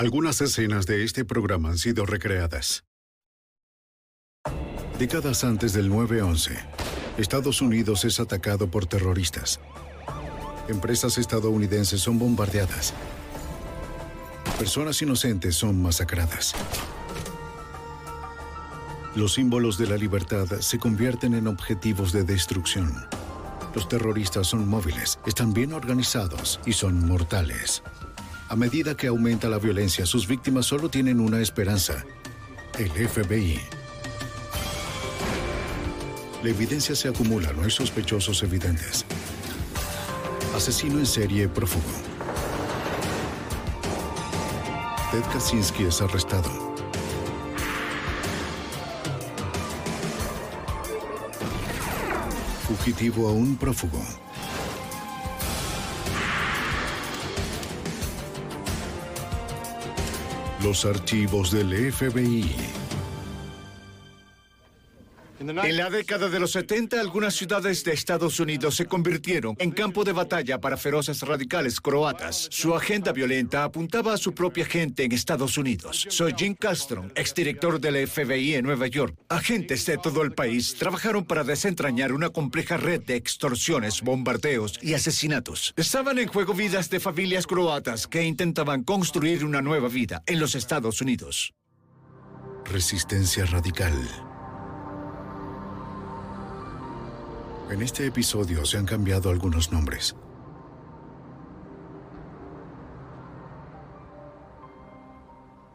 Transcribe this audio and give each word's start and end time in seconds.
Algunas 0.00 0.40
escenas 0.40 0.86
de 0.86 1.02
este 1.02 1.24
programa 1.24 1.70
han 1.70 1.76
sido 1.76 2.06
recreadas. 2.06 2.84
Décadas 4.96 5.42
antes 5.42 5.72
del 5.72 5.90
9-11, 5.90 6.56
Estados 7.16 7.60
Unidos 7.60 8.04
es 8.04 8.20
atacado 8.20 8.70
por 8.70 8.86
terroristas. 8.86 9.58
Empresas 10.68 11.18
estadounidenses 11.18 12.00
son 12.00 12.16
bombardeadas. 12.16 12.94
Personas 14.56 15.02
inocentes 15.02 15.56
son 15.56 15.82
masacradas. 15.82 16.54
Los 19.16 19.34
símbolos 19.34 19.78
de 19.78 19.88
la 19.88 19.96
libertad 19.96 20.46
se 20.60 20.78
convierten 20.78 21.34
en 21.34 21.48
objetivos 21.48 22.12
de 22.12 22.22
destrucción. 22.22 22.94
Los 23.74 23.88
terroristas 23.88 24.46
son 24.46 24.68
móviles, 24.68 25.18
están 25.26 25.52
bien 25.52 25.72
organizados 25.72 26.60
y 26.64 26.72
son 26.74 27.04
mortales. 27.04 27.82
A 28.50 28.56
medida 28.56 28.96
que 28.96 29.08
aumenta 29.08 29.46
la 29.50 29.58
violencia, 29.58 30.06
sus 30.06 30.26
víctimas 30.26 30.64
solo 30.64 30.88
tienen 30.88 31.20
una 31.20 31.38
esperanza, 31.38 32.06
el 32.78 32.88
FBI. 32.90 33.60
La 36.42 36.48
evidencia 36.48 36.96
se 36.96 37.08
acumula, 37.08 37.52
no 37.52 37.64
hay 37.64 37.70
sospechosos 37.70 38.42
evidentes. 38.42 39.04
Asesino 40.56 40.98
en 40.98 41.04
serie 41.04 41.46
prófugo. 41.46 41.84
Ted 45.10 45.24
Kaczynski 45.30 45.84
es 45.84 46.00
arrestado. 46.00 46.74
Fugitivo 52.66 53.28
a 53.28 53.32
un 53.32 53.56
prófugo. 53.56 54.27
Los 60.62 60.84
archivos 60.84 61.50
del 61.52 61.92
FBI. 61.92 62.77
En 65.40 65.76
la 65.76 65.88
década 65.88 66.28
de 66.28 66.40
los 66.40 66.52
70, 66.52 67.00
algunas 67.00 67.34
ciudades 67.34 67.84
de 67.84 67.92
Estados 67.92 68.40
Unidos 68.40 68.74
se 68.74 68.86
convirtieron 68.86 69.54
en 69.58 69.70
campo 69.70 70.02
de 70.02 70.12
batalla 70.12 70.60
para 70.60 70.76
feroces 70.76 71.22
radicales 71.22 71.80
croatas. 71.80 72.48
Su 72.50 72.74
agenda 72.74 73.12
violenta 73.12 73.62
apuntaba 73.62 74.14
a 74.14 74.16
su 74.16 74.34
propia 74.34 74.64
gente 74.64 75.04
en 75.04 75.12
Estados 75.12 75.56
Unidos. 75.56 76.06
Soy 76.10 76.34
Jim 76.36 76.56
Castro, 76.58 77.08
exdirector 77.14 77.80
del 77.80 78.08
FBI 78.08 78.54
en 78.54 78.64
Nueva 78.64 78.88
York. 78.88 79.14
Agentes 79.28 79.86
de 79.86 79.98
todo 79.98 80.22
el 80.22 80.32
país 80.32 80.74
trabajaron 80.74 81.24
para 81.24 81.44
desentrañar 81.44 82.12
una 82.12 82.30
compleja 82.30 82.76
red 82.76 83.02
de 83.02 83.14
extorsiones, 83.14 84.02
bombardeos 84.02 84.78
y 84.82 84.94
asesinatos. 84.94 85.72
Estaban 85.76 86.18
en 86.18 86.26
juego 86.26 86.52
vidas 86.52 86.90
de 86.90 86.98
familias 86.98 87.46
croatas 87.46 88.08
que 88.08 88.24
intentaban 88.24 88.82
construir 88.82 89.44
una 89.44 89.62
nueva 89.62 89.88
vida 89.88 90.22
en 90.26 90.40
los 90.40 90.56
Estados 90.56 91.00
Unidos. 91.00 91.54
Resistencia 92.64 93.46
radical. 93.46 94.27
En 97.70 97.82
este 97.82 98.06
episodio 98.06 98.64
se 98.64 98.78
han 98.78 98.86
cambiado 98.86 99.28
algunos 99.28 99.70
nombres. 99.72 100.16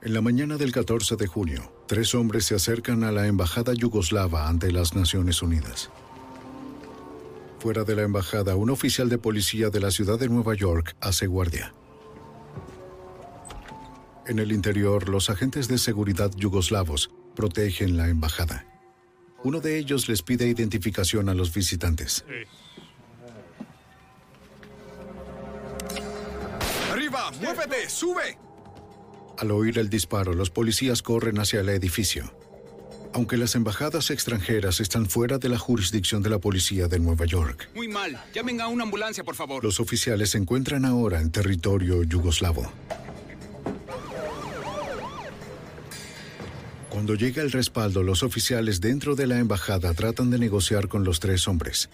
En 0.01 0.13
la 0.13 0.21
mañana 0.21 0.57
del 0.57 0.71
14 0.71 1.17
de 1.17 1.27
junio, 1.27 1.71
tres 1.87 2.15
hombres 2.15 2.45
se 2.45 2.55
acercan 2.55 3.03
a 3.03 3.11
la 3.11 3.27
embajada 3.27 3.73
yugoslava 3.73 4.49
ante 4.49 4.71
las 4.71 4.95
Naciones 4.95 5.43
Unidas. 5.43 5.91
Fuera 7.59 7.83
de 7.83 7.95
la 7.95 8.01
embajada, 8.01 8.55
un 8.55 8.71
oficial 8.71 9.07
de 9.07 9.19
policía 9.19 9.69
de 9.69 9.79
la 9.79 9.91
ciudad 9.91 10.17
de 10.17 10.29
Nueva 10.29 10.55
York 10.55 10.95
hace 10.99 11.27
guardia. 11.27 11.75
En 14.25 14.39
el 14.39 14.51
interior, 14.51 15.09
los 15.09 15.29
agentes 15.29 15.67
de 15.67 15.77
seguridad 15.77 16.31
yugoslavos 16.35 17.11
protegen 17.35 17.97
la 17.97 18.09
embajada. 18.09 18.72
Uno 19.43 19.59
de 19.59 19.77
ellos 19.77 20.07
les 20.07 20.21
pide 20.21 20.47
identificación 20.47 21.27
a 21.29 21.33
los 21.33 21.53
visitantes. 21.53 22.23
¡Arriba! 26.91 27.31
¡Muévete! 27.41 27.89
¡Sube! 27.89 28.37
Al 29.37 29.51
oír 29.51 29.79
el 29.79 29.89
disparo, 29.89 30.33
los 30.33 30.49
policías 30.49 31.01
corren 31.01 31.39
hacia 31.39 31.59
el 31.61 31.69
edificio. 31.69 32.33
Aunque 33.13 33.37
las 33.37 33.55
embajadas 33.55 34.09
extranjeras 34.09 34.79
están 34.79 35.07
fuera 35.07 35.37
de 35.37 35.49
la 35.49 35.59
jurisdicción 35.59 36.23
de 36.23 36.29
la 36.29 36.39
policía 36.39 36.87
de 36.87 36.99
Nueva 36.99 37.25
York, 37.25 37.69
Muy 37.75 37.87
mal. 37.87 38.19
Llamen 38.33 38.61
a 38.61 38.67
una 38.67 38.83
ambulancia, 38.83 39.23
por 39.23 39.35
favor. 39.35 39.63
los 39.63 39.79
oficiales 39.79 40.31
se 40.31 40.39
encuentran 40.39 40.85
ahora 40.85 41.19
en 41.19 41.31
territorio 41.31 42.01
yugoslavo. 42.03 42.71
Cuando 46.93 47.15
llega 47.15 47.41
el 47.41 47.51
respaldo, 47.51 48.03
los 48.03 48.21
oficiales 48.21 48.79
dentro 48.79 49.15
de 49.15 49.25
la 49.25 49.39
embajada 49.39 49.95
tratan 49.95 50.29
de 50.29 50.37
negociar 50.37 50.87
con 50.87 51.03
los 51.03 51.19
tres 51.19 51.47
hombres, 51.47 51.89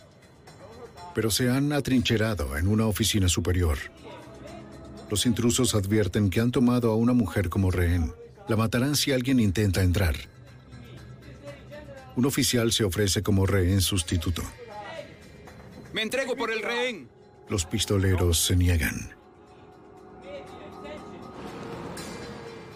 pero 1.16 1.32
se 1.32 1.50
han 1.50 1.72
atrincherado 1.72 2.58
en 2.58 2.68
una 2.68 2.86
oficina 2.86 3.30
superior. 3.30 3.78
Los 5.10 5.26
intrusos 5.26 5.74
advierten 5.74 6.30
que 6.30 6.42
han 6.42 6.52
tomado 6.52 6.92
a 6.92 6.98
una 6.98 7.14
mujer 7.14 7.48
como 7.48 7.72
rehén. 7.72 8.14
La 8.50 8.58
matarán 8.58 8.98
si 8.98 9.14
alguien 9.14 9.40
intenta 9.40 9.82
entrar. 9.84 10.16
Un 12.18 12.26
oficial 12.26 12.74
se 12.74 12.84
ofrece 12.84 13.24
como 13.24 13.46
rehén 13.46 13.80
sustituto. 13.80 14.44
Me 15.94 16.02
entrego 16.02 16.36
por 16.36 16.52
el 16.52 16.62
rehén. 16.62 17.08
Los 17.48 17.66
pistoleros 17.66 18.38
se 18.38 18.58
niegan. 18.58 19.19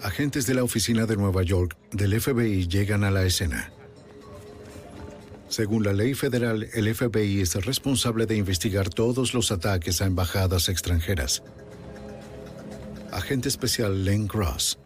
Agentes 0.03 0.45
de 0.45 0.53
la 0.53 0.65
oficina 0.65 1.05
de 1.05 1.15
Nueva 1.15 1.43
York 1.43 1.77
del 1.93 2.19
FBI 2.19 2.67
llegan 2.67 3.05
a 3.05 3.09
la 3.09 3.23
escena. 3.23 3.71
Según 5.47 5.85
la 5.85 5.93
ley 5.93 6.13
federal, 6.13 6.67
el 6.73 6.93
FBI 6.93 7.39
es 7.39 7.55
responsable 7.65 8.25
de 8.25 8.35
investigar 8.35 8.89
todos 8.89 9.33
los 9.33 9.49
ataques 9.53 10.01
a 10.01 10.05
embajadas 10.05 10.67
extranjeras. 10.67 11.41
Agente 13.13 13.47
especial 13.47 14.03
Len 14.03 14.27
Cross 14.27 14.77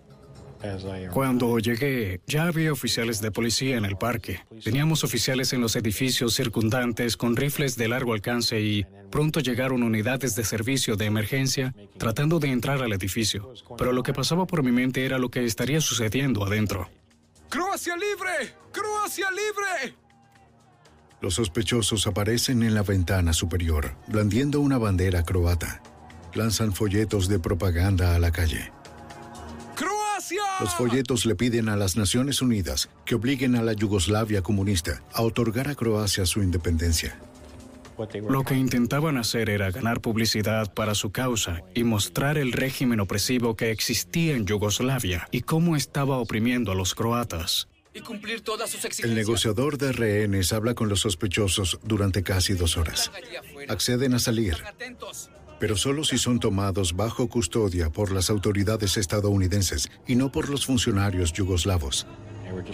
Cuando 1.11 1.59
llegué, 1.59 2.21
ya 2.27 2.47
había 2.47 2.71
oficiales 2.71 3.21
de 3.21 3.31
policía 3.31 3.77
en 3.77 3.85
el 3.85 3.97
parque. 3.97 4.41
Teníamos 4.63 5.03
oficiales 5.03 5.53
en 5.53 5.61
los 5.61 5.75
edificios 5.75 6.33
circundantes 6.33 7.17
con 7.17 7.35
rifles 7.35 7.75
de 7.75 7.87
largo 7.87 8.13
alcance 8.13 8.59
y 8.59 8.85
pronto 9.11 9.39
llegaron 9.39 9.83
unidades 9.83 10.35
de 10.35 10.43
servicio 10.43 10.95
de 10.95 11.05
emergencia 11.05 11.73
tratando 11.97 12.39
de 12.39 12.49
entrar 12.49 12.81
al 12.81 12.93
edificio. 12.93 13.53
Pero 13.77 13.91
lo 13.91 14.03
que 14.03 14.13
pasaba 14.13 14.45
por 14.45 14.63
mi 14.63 14.71
mente 14.71 15.05
era 15.05 15.17
lo 15.17 15.29
que 15.29 15.45
estaría 15.45 15.81
sucediendo 15.81 16.45
adentro. 16.45 16.89
¡Croacia 17.49 17.95
libre! 17.95 18.53
¡Croacia 18.71 19.27
libre! 19.31 19.95
Los 21.21 21.35
sospechosos 21.35 22.05
aparecen 22.05 22.61
en 22.61 22.75
la 22.75 22.83
ventana 22.83 23.33
superior, 23.33 23.95
blandiendo 24.07 24.59
una 24.59 24.77
bandera 24.77 25.23
croata. 25.23 25.81
Lanzan 26.35 26.73
folletos 26.73 27.27
de 27.27 27.39
propaganda 27.39 28.15
a 28.15 28.19
la 28.19 28.31
calle. 28.31 28.71
Los 30.59 30.75
folletos 30.75 31.25
le 31.25 31.35
piden 31.35 31.69
a 31.69 31.75
las 31.75 31.95
Naciones 31.95 32.41
Unidas 32.41 32.89
que 33.05 33.15
obliguen 33.15 33.55
a 33.55 33.61
la 33.61 33.73
Yugoslavia 33.73 34.41
comunista 34.41 35.03
a 35.13 35.21
otorgar 35.21 35.67
a 35.69 35.75
Croacia 35.75 36.25
su 36.25 36.41
independencia. 36.41 37.19
Lo 38.29 38.43
que 38.43 38.55
intentaban 38.55 39.17
hacer 39.17 39.49
era 39.49 39.71
ganar 39.71 40.01
publicidad 40.01 40.71
para 40.73 40.93
su 40.93 41.11
causa 41.11 41.63
y 41.73 41.83
mostrar 41.83 42.37
el 42.37 42.51
régimen 42.51 42.99
opresivo 42.99 43.55
que 43.55 43.71
existía 43.71 44.35
en 44.35 44.45
Yugoslavia 44.45 45.27
y 45.31 45.41
cómo 45.41 45.75
estaba 45.75 46.17
oprimiendo 46.17 46.71
a 46.71 46.75
los 46.75 46.93
croatas. 46.93 47.67
Y 47.95 48.01
cumplir 48.01 48.41
todas 48.41 48.69
sus 48.69 48.99
El 48.99 49.15
negociador 49.15 49.79
de 49.79 49.91
rehenes 49.91 50.53
habla 50.53 50.75
con 50.75 50.89
los 50.89 50.99
sospechosos 50.99 51.79
durante 51.83 52.21
casi 52.21 52.53
dos 52.53 52.77
horas. 52.77 53.11
Acceden 53.67 54.13
a 54.13 54.19
salir, 54.19 54.55
Atentos. 54.63 55.31
Pero 55.59 55.75
solo 55.75 56.03
si 56.03 56.17
son 56.17 56.39
tomados 56.39 56.95
bajo 56.95 57.27
custodia 57.27 57.89
por 57.89 58.11
las 58.11 58.29
autoridades 58.29 58.97
estadounidenses 58.97 59.89
y 60.07 60.15
no 60.15 60.31
por 60.31 60.49
los 60.49 60.65
funcionarios 60.65 61.33
yugoslavos. 61.33 62.07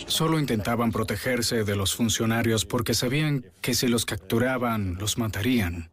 Solo 0.08 0.40
intentaban 0.40 0.92
protegerse 0.92 1.64
de 1.64 1.76
los 1.76 1.96
funcionarios 1.96 2.66
porque 2.66 2.94
sabían 2.94 3.46
que 3.62 3.74
si 3.74 3.88
los 3.88 4.06
capturaban, 4.06 4.96
los 4.96 5.18
matarían. 5.18 5.90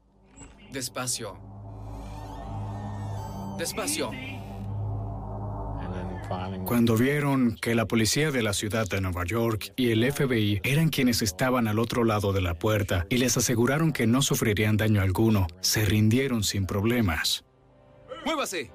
Despacio. 0.73 1.39
Despacio. 3.59 4.11
Cuando 6.65 6.97
vieron 6.97 7.57
que 7.57 7.75
la 7.75 7.87
policía 7.87 8.31
de 8.31 8.43
la 8.43 8.53
ciudad 8.53 8.87
de 8.89 9.01
Nueva 9.01 9.25
York 9.25 9.73
y 9.75 9.91
el 9.91 10.11
FBI 10.11 10.61
eran 10.63 10.89
quienes 10.89 11.23
estaban 11.23 11.67
al 11.67 11.81
otro 11.81 12.05
lado 12.05 12.33
de 12.33 12.41
la 12.41 12.59
puerta 12.59 13.07
y 13.09 13.19
les 13.19 13.37
aseguraron 13.37 13.93
que 13.93 14.07
no 14.07 14.23
sufrirían 14.23 14.77
daño 14.77 15.03
alguno, 15.03 15.49
se 15.61 15.85
rindieron 15.85 16.45
sin 16.45 16.67
problemas. 16.67 17.45
¡Muévase! 18.25 18.71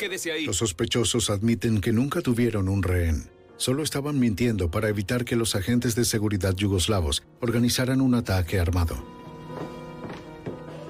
Quédese 0.00 0.32
ahí. 0.32 0.46
Los 0.46 0.56
sospechosos 0.56 1.30
admiten 1.30 1.80
que 1.80 1.92
nunca 1.92 2.22
tuvieron 2.22 2.68
un 2.68 2.82
rehén. 2.82 3.30
Solo 3.56 3.82
estaban 3.82 4.18
mintiendo 4.18 4.70
para 4.70 4.88
evitar 4.88 5.24
que 5.24 5.36
los 5.36 5.54
agentes 5.54 5.94
de 5.94 6.04
seguridad 6.04 6.56
yugoslavos 6.56 7.22
organizaran 7.40 8.00
un 8.00 8.14
ataque 8.14 8.58
armado. 8.58 8.96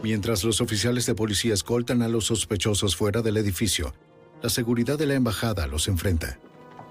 Mientras 0.03 0.45
los 0.45 0.61
oficiales 0.61 1.05
de 1.05 1.15
policía 1.15 1.53
escoltan 1.53 2.01
a 2.01 2.09
los 2.09 2.27
sospechosos 2.27 2.97
fuera 2.97 3.21
del 3.21 3.37
edificio, 3.37 3.93
la 4.43 4.49
seguridad 4.49 4.99
de 4.99 5.07
la 5.07 5.15
embajada 5.15 5.67
los 5.67 5.89
enfrenta. 5.89 6.39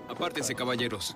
Apártense, 0.07 0.55
caballeros. 0.55 1.15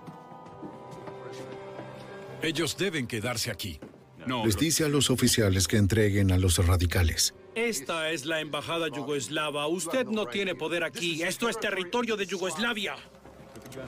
Ellos 2.42 2.78
deben 2.78 3.08
quedarse 3.08 3.52
aquí. 3.52 3.80
No, 4.26 4.46
Les 4.46 4.58
dice 4.58 4.86
a 4.86 4.88
los 4.90 5.10
oficiales 5.10 5.68
que 5.68 5.78
entreguen 5.78 6.32
a 6.32 6.38
los 6.38 6.66
radicales. 6.66 7.34
Esta 7.56 8.10
es 8.10 8.26
la 8.26 8.40
embajada 8.40 8.88
yugoslava. 8.88 9.68
Usted 9.68 10.08
no 10.08 10.26
tiene 10.26 10.56
poder 10.56 10.84
aquí. 10.84 11.22
Esto 11.24 11.50
es 11.50 11.60
territorio 11.60 12.16
de 12.16 12.26
Yugoslavia. 12.26 12.96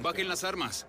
bajen 0.01 0.27
las 0.27 0.43
armas. 0.43 0.85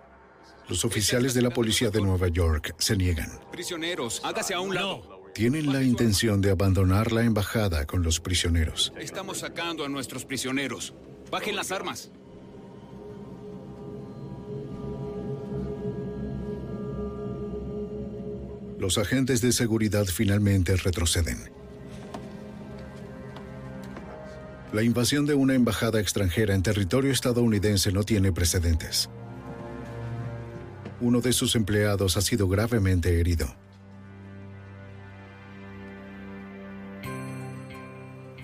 Los 0.69 0.85
oficiales 0.85 1.33
de 1.33 1.43
la 1.43 1.51
policía 1.51 1.91
de 1.91 2.01
Nueva 2.01 2.29
York 2.29 2.75
se 2.79 2.97
niegan. 2.97 3.31
Prisioneros, 3.53 4.21
hágase 4.25 4.53
a 4.53 4.61
un 4.61 4.75
lado. 4.75 5.23
Tienen 5.33 5.73
la 5.73 5.83
intención 5.83 6.41
de 6.41 6.51
abandonar 6.51 7.13
la 7.13 7.23
embajada 7.23 7.87
con 7.87 8.03
los 8.03 8.21
prisioneros. 8.21 8.93
Estamos 8.99 9.39
sacando 9.39 9.85
a 9.85 9.89
nuestros 9.89 10.25
prisioneros. 10.25 10.95
Bajen 11.31 11.57
las 11.57 11.73
armas. 11.73 12.11
Los 18.79 18.99
agentes 18.99 19.41
de 19.41 19.53
seguridad 19.53 20.05
finalmente 20.05 20.77
retroceden. 20.77 21.39
La 24.73 24.83
invasión 24.83 25.27
de 25.27 25.35
una 25.35 25.55
embajada 25.55 26.01
extranjera 26.01 26.55
en 26.55 26.63
territorio 26.63 27.11
estadounidense 27.11 27.91
no 27.91 28.05
tiene 28.05 28.33
precedentes. 28.33 29.09
Uno 31.01 31.21
de 31.21 31.33
sus 31.33 31.57
empleados 31.57 32.17
ha 32.17 32.21
sido 32.21 32.49
gravemente 32.49 33.19
herido. 33.19 33.55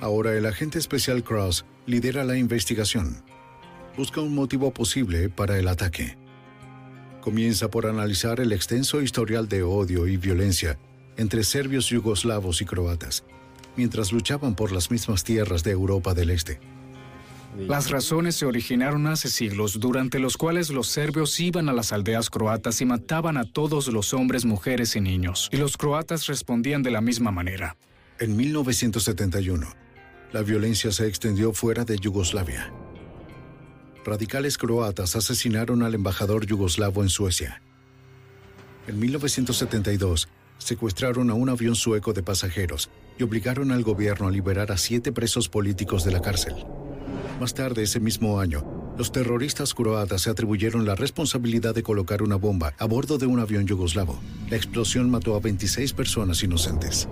Ahora 0.00 0.34
el 0.34 0.46
agente 0.46 0.78
especial 0.78 1.22
Cross 1.22 1.64
lidera 1.86 2.24
la 2.24 2.36
investigación. 2.36 3.22
Busca 3.96 4.20
un 4.20 4.34
motivo 4.34 4.72
posible 4.72 5.28
para 5.28 5.58
el 5.58 5.68
ataque. 5.68 6.16
Comienza 7.20 7.70
por 7.70 7.86
analizar 7.86 8.40
el 8.40 8.52
extenso 8.52 9.02
historial 9.02 9.48
de 9.48 9.62
odio 9.62 10.06
y 10.06 10.16
violencia 10.16 10.78
entre 11.16 11.44
serbios 11.44 11.88
yugoslavos 11.88 12.62
y 12.62 12.64
croatas, 12.64 13.24
mientras 13.76 14.12
luchaban 14.12 14.54
por 14.54 14.72
las 14.72 14.90
mismas 14.90 15.24
tierras 15.24 15.62
de 15.62 15.72
Europa 15.72 16.14
del 16.14 16.30
Este. 16.30 16.60
Las 17.58 17.90
razones 17.90 18.36
se 18.36 18.46
originaron 18.46 19.06
hace 19.06 19.28
siglos, 19.28 19.78
durante 19.78 20.18
los 20.18 20.38
cuales 20.38 20.70
los 20.70 20.88
serbios 20.88 21.38
iban 21.38 21.68
a 21.68 21.74
las 21.74 21.92
aldeas 21.92 22.30
croatas 22.30 22.80
y 22.80 22.86
mataban 22.86 23.36
a 23.36 23.44
todos 23.44 23.88
los 23.88 24.14
hombres, 24.14 24.46
mujeres 24.46 24.96
y 24.96 25.02
niños, 25.02 25.50
y 25.52 25.58
los 25.58 25.76
croatas 25.76 26.26
respondían 26.26 26.82
de 26.82 26.90
la 26.90 27.02
misma 27.02 27.30
manera. 27.30 27.76
En 28.18 28.36
1971, 28.36 29.66
la 30.32 30.42
violencia 30.42 30.90
se 30.90 31.06
extendió 31.06 31.52
fuera 31.52 31.84
de 31.84 31.98
Yugoslavia. 31.98 32.72
Radicales 34.04 34.58
croatas 34.58 35.14
asesinaron 35.14 35.82
al 35.82 35.94
embajador 35.94 36.46
yugoslavo 36.46 37.02
en 37.02 37.08
Suecia. 37.08 37.62
En 38.86 38.98
1972, 38.98 40.28
secuestraron 40.58 41.30
a 41.30 41.34
un 41.34 41.50
avión 41.50 41.74
sueco 41.74 42.12
de 42.12 42.22
pasajeros 42.22 42.90
y 43.18 43.22
obligaron 43.22 43.70
al 43.70 43.82
gobierno 43.82 44.26
a 44.26 44.30
liberar 44.30 44.72
a 44.72 44.78
siete 44.78 45.12
presos 45.12 45.48
políticos 45.48 46.04
de 46.04 46.12
la 46.12 46.22
cárcel. 46.22 46.54
Más 47.38 47.54
tarde 47.54 47.82
ese 47.82 48.00
mismo 48.00 48.40
año, 48.40 48.64
los 48.96 49.12
terroristas 49.12 49.74
croatas 49.74 50.22
se 50.22 50.30
atribuyeron 50.30 50.84
la 50.84 50.94
responsabilidad 50.94 51.74
de 51.74 51.82
colocar 51.82 52.22
una 52.22 52.36
bomba 52.36 52.74
a 52.78 52.86
bordo 52.86 53.18
de 53.18 53.26
un 53.26 53.40
avión 53.40 53.66
yugoslavo. 53.66 54.18
La 54.50 54.56
explosión 54.56 55.10
mató 55.10 55.36
a 55.36 55.40
26 55.40 55.92
personas 55.92 56.42
inocentes. 56.42 57.08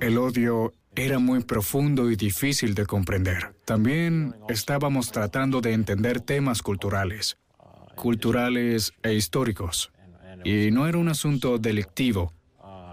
El 0.00 0.18
odio 0.18 0.74
era 0.98 1.20
muy 1.20 1.44
profundo 1.44 2.10
y 2.10 2.16
difícil 2.16 2.74
de 2.74 2.84
comprender. 2.84 3.54
También 3.64 4.34
estábamos 4.48 5.12
tratando 5.12 5.60
de 5.60 5.72
entender 5.72 6.20
temas 6.20 6.60
culturales, 6.60 7.38
culturales 7.94 8.92
e 9.04 9.14
históricos. 9.14 9.92
Y 10.44 10.72
no 10.72 10.88
era 10.88 10.98
un 10.98 11.08
asunto 11.08 11.58
delictivo. 11.58 12.32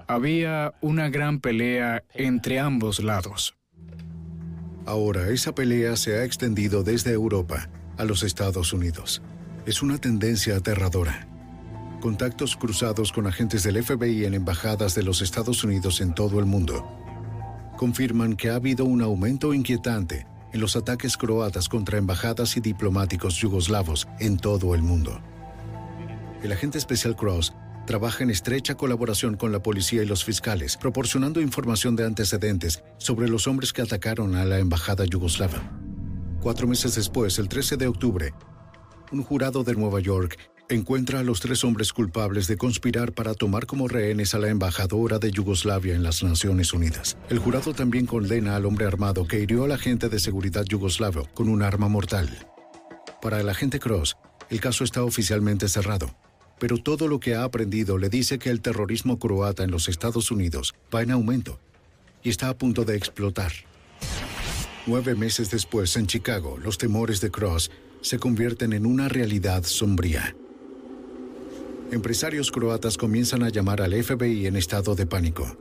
Había 0.08 0.76
una 0.82 1.10
gran 1.10 1.40
pelea 1.40 2.04
entre 2.14 2.60
ambos 2.60 3.00
lados. 3.00 3.56
Ahora 4.86 5.30
esa 5.30 5.56
pelea 5.56 5.96
se 5.96 6.18
ha 6.18 6.26
extendido 6.26 6.84
desde 6.84 7.12
Europa 7.12 7.70
a 7.98 8.06
los 8.06 8.22
Estados 8.22 8.72
Unidos. 8.72 9.24
Es 9.66 9.82
una 9.82 9.98
tendencia 9.98 10.58
aterradora. 10.58 11.28
Contactos 12.02 12.56
cruzados 12.56 13.12
con 13.12 13.26
agentes 13.26 13.64
del 13.64 13.84
FBI 13.84 14.26
en 14.26 14.36
embajadas 14.36 14.94
de 14.94 15.02
los 15.02 15.24
Estados 15.24 15.64
Unidos 15.64 16.02
en 16.02 16.14
todo 16.14 16.40
el 16.40 16.46
mundo 16.46 17.02
confirman 17.76 18.36
que 18.36 18.50
ha 18.50 18.56
habido 18.56 18.86
un 18.86 19.02
aumento 19.02 19.54
inquietante 19.54 20.26
en 20.54 20.62
los 20.62 20.76
ataques 20.76 21.18
croatas 21.18 21.68
contra 21.68 21.98
embajadas 21.98 22.56
y 22.58 22.62
diplomáticos 22.62 23.36
yugoslavos 23.36 24.08
en 24.20 24.38
todo 24.38 24.74
el 24.74 24.82
mundo. 24.82 25.20
El 26.42 26.52
agente 26.52 26.78
especial 26.78 27.16
Cross 27.16 27.54
trabaja 27.86 28.24
en 28.24 28.30
estrecha 28.30 28.76
colaboración 28.76 29.36
con 29.36 29.52
la 29.52 29.62
policía 29.62 30.04
y 30.04 30.06
los 30.06 30.24
fiscales, 30.24 30.78
proporcionando 30.78 31.42
información 31.42 31.96
de 31.96 32.06
antecedentes 32.06 32.84
sobre 32.98 33.28
los 33.28 33.48
hombres 33.48 33.74
que 33.74 33.82
atacaron 33.82 34.36
a 34.36 34.46
la 34.46 34.60
embajada 34.60 35.06
yugoslava. 35.06 35.62
Cuatro 36.42 36.68
meses 36.68 36.96
después, 36.96 37.38
el 37.40 37.48
13 37.50 37.78
de 37.78 37.88
octubre, 37.88 38.34
un 39.12 39.24
jurado 39.24 39.64
de 39.64 39.74
Nueva 39.74 40.00
York 40.00 40.38
encuentra 40.70 41.20
a 41.20 41.24
los 41.24 41.42
tres 41.42 41.64
hombres 41.64 41.94
culpables 41.94 42.48
de 42.48 42.58
conspirar 42.58 43.14
para 43.14 43.34
tomar 43.34 43.66
como 43.66 43.88
rehenes 43.88 44.34
a 44.34 44.40
la 44.40 44.50
embajadora 44.50 45.20
de 45.20 45.32
Yugoslavia 45.32 45.96
en 45.96 46.04
las 46.04 46.24
Naciones 46.24 46.74
Unidas. 46.74 47.18
El 47.30 47.40
jurado 47.40 47.74
también 47.74 48.06
condena 48.06 48.56
al 48.56 48.66
hombre 48.66 48.86
armado 48.86 49.28
que 49.28 49.40
hirió 49.40 49.66
al 49.66 49.72
agente 49.72 50.10
de 50.10 50.20
seguridad 50.20 50.66
yugoslavo 50.66 51.28
con 51.34 51.50
un 51.50 51.62
arma 51.62 51.88
mortal. 51.88 52.48
Para 53.22 53.40
el 53.40 53.50
agente 53.50 53.80
Cross, 53.80 54.18
el 54.50 54.60
caso 54.60 54.84
está 54.84 55.04
oficialmente 55.04 55.68
cerrado, 55.68 56.16
pero 56.60 56.78
todo 56.78 57.08
lo 57.08 57.20
que 57.20 57.36
ha 57.36 57.44
aprendido 57.44 57.98
le 57.98 58.10
dice 58.10 58.40
que 58.40 58.50
el 58.50 58.62
terrorismo 58.62 59.20
croata 59.20 59.64
en 59.64 59.72
los 59.72 59.88
Estados 59.88 60.32
Unidos 60.32 60.74
va 60.94 61.04
en 61.04 61.12
aumento 61.12 61.60
y 62.24 62.30
está 62.30 62.50
a 62.50 62.58
punto 62.58 62.86
de 62.86 62.96
explotar. 62.96 63.52
Nueve 64.88 65.16
meses 65.16 65.50
después, 65.50 65.96
en 65.96 66.08
Chicago, 66.08 66.58
los 66.62 66.78
temores 66.78 67.22
de 67.22 67.32
Cross 67.32 67.72
se 68.02 68.20
convierten 68.20 68.74
en 68.74 68.86
una 68.86 69.10
realidad 69.10 69.64
sombría. 69.64 70.36
Empresarios 71.92 72.52
croatas 72.52 72.98
comienzan 72.98 73.44
a 73.44 73.50
llamar 73.50 73.82
al 73.82 73.94
FBI 73.94 74.48
en 74.48 74.56
estado 74.56 74.96
de 74.96 75.06
pánico. 75.06 75.58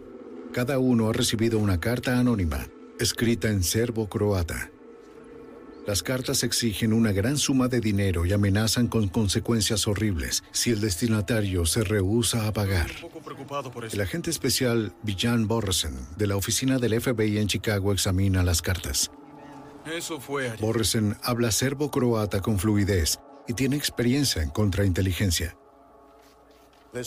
Cada 0.53 0.79
uno 0.79 1.11
ha 1.11 1.13
recibido 1.13 1.59
una 1.59 1.81
carta 1.81 2.19
anónima, 2.19 2.67
escrita 2.99 3.49
en 3.49 3.63
serbo-croata. 3.63 4.71
Las 5.87 6.03
cartas 6.03 6.43
exigen 6.43 6.95
una 6.95 7.13
gran 7.13 7.37
suma 7.37 7.69
de 7.69 7.81
dinero 7.81 8.25
y 8.25 8.33
amenazan 8.33 8.87
con 8.87 9.09
consecuencias 9.09 9.87
horribles 9.87 10.43
si 10.51 10.71
el 10.71 10.81
destinatario 10.81 11.67
se 11.67 11.85
rehúsa 11.85 12.47
a 12.47 12.53
pagar. 12.55 12.91
El 13.93 14.01
agente 14.01 14.31
especial 14.31 14.95
Bijan 15.03 15.47
Borresen 15.47 15.95
de 16.17 16.27
la 16.27 16.37
oficina 16.37 16.79
del 16.79 16.99
FBI 17.01 17.37
en 17.37 17.49
Chicago 17.49 17.93
examina 17.93 18.43
las 18.43 18.63
cartas. 18.63 19.11
Borresen 20.59 21.17
habla 21.23 21.51
serbo-croata 21.51 22.41
con 22.41 22.59
fluidez 22.59 23.19
y 23.47 23.53
tiene 23.53 23.77
experiencia 23.77 24.43
en 24.43 24.49
contrainteligencia. 24.49 25.55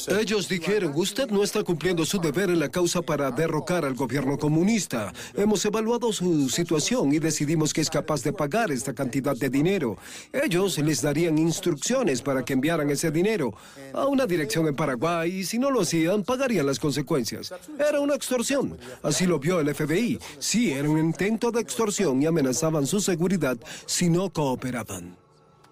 Ellos 0.07 0.49
dijeron, 0.49 0.91
usted 0.95 1.29
no 1.29 1.43
está 1.43 1.63
cumpliendo 1.63 2.05
su 2.05 2.19
deber 2.19 2.49
en 2.49 2.59
la 2.59 2.69
causa 2.69 3.01
para 3.01 3.31
derrocar 3.31 3.85
al 3.85 3.95
gobierno 3.95 4.37
comunista. 4.37 5.13
Hemos 5.33 5.63
evaluado 5.63 6.11
su 6.11 6.49
situación 6.49 7.13
y 7.13 7.19
decidimos 7.19 7.73
que 7.73 7.79
es 7.79 7.89
capaz 7.89 8.21
de 8.21 8.33
pagar 8.33 8.69
esta 8.69 8.93
cantidad 8.93 9.35
de 9.35 9.49
dinero. 9.49 9.97
Ellos 10.33 10.77
les 10.79 11.01
darían 11.01 11.37
instrucciones 11.37 12.21
para 12.21 12.43
que 12.43 12.53
enviaran 12.53 12.89
ese 12.89 13.11
dinero 13.11 13.53
a 13.93 14.05
una 14.07 14.25
dirección 14.25 14.67
en 14.67 14.75
Paraguay 14.75 15.31
y 15.31 15.45
si 15.45 15.57
no 15.57 15.71
lo 15.71 15.81
hacían, 15.81 16.23
pagarían 16.23 16.65
las 16.65 16.79
consecuencias. 16.79 17.53
Era 17.79 18.01
una 18.01 18.15
extorsión. 18.15 18.77
Así 19.03 19.25
lo 19.25 19.39
vio 19.39 19.61
el 19.61 19.73
FBI. 19.73 20.19
Sí, 20.39 20.71
era 20.71 20.89
un 20.89 20.99
intento 20.99 21.49
de 21.49 21.61
extorsión 21.61 22.21
y 22.21 22.25
amenazaban 22.25 22.87
su 22.87 22.99
seguridad 22.99 23.57
si 23.85 24.09
no 24.09 24.29
cooperaban. 24.31 25.15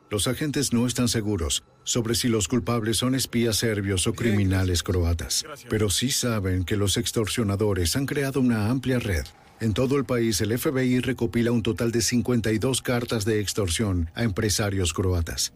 Los 0.09 0.27
agentes 0.27 0.71
no 0.71 0.87
están 0.87 1.09
seguros 1.09 1.63
sobre 1.85 2.15
si 2.15 2.27
los 2.27 2.49
culpables 2.49 2.97
son 2.97 3.15
espías 3.15 3.55
serbios 3.55 4.05
o 4.07 4.13
criminales 4.13 4.83
croatas, 4.83 5.45
pero 5.69 5.89
sí 5.89 6.11
saben 6.11 6.65
que 6.65 6.75
los 6.75 6.97
extorsionadores 6.97 7.95
han 7.95 8.05
creado 8.05 8.41
una 8.41 8.69
amplia 8.69 8.99
red. 8.99 9.23
En 9.61 9.73
todo 9.73 9.95
el 9.95 10.03
país, 10.03 10.41
el 10.41 10.57
FBI 10.57 10.99
recopila 10.99 11.51
un 11.51 11.63
total 11.63 11.93
de 11.93 12.01
52 12.01 12.81
cartas 12.81 13.23
de 13.23 13.39
extorsión 13.39 14.09
a 14.13 14.23
empresarios 14.23 14.91
croatas. 14.91 15.53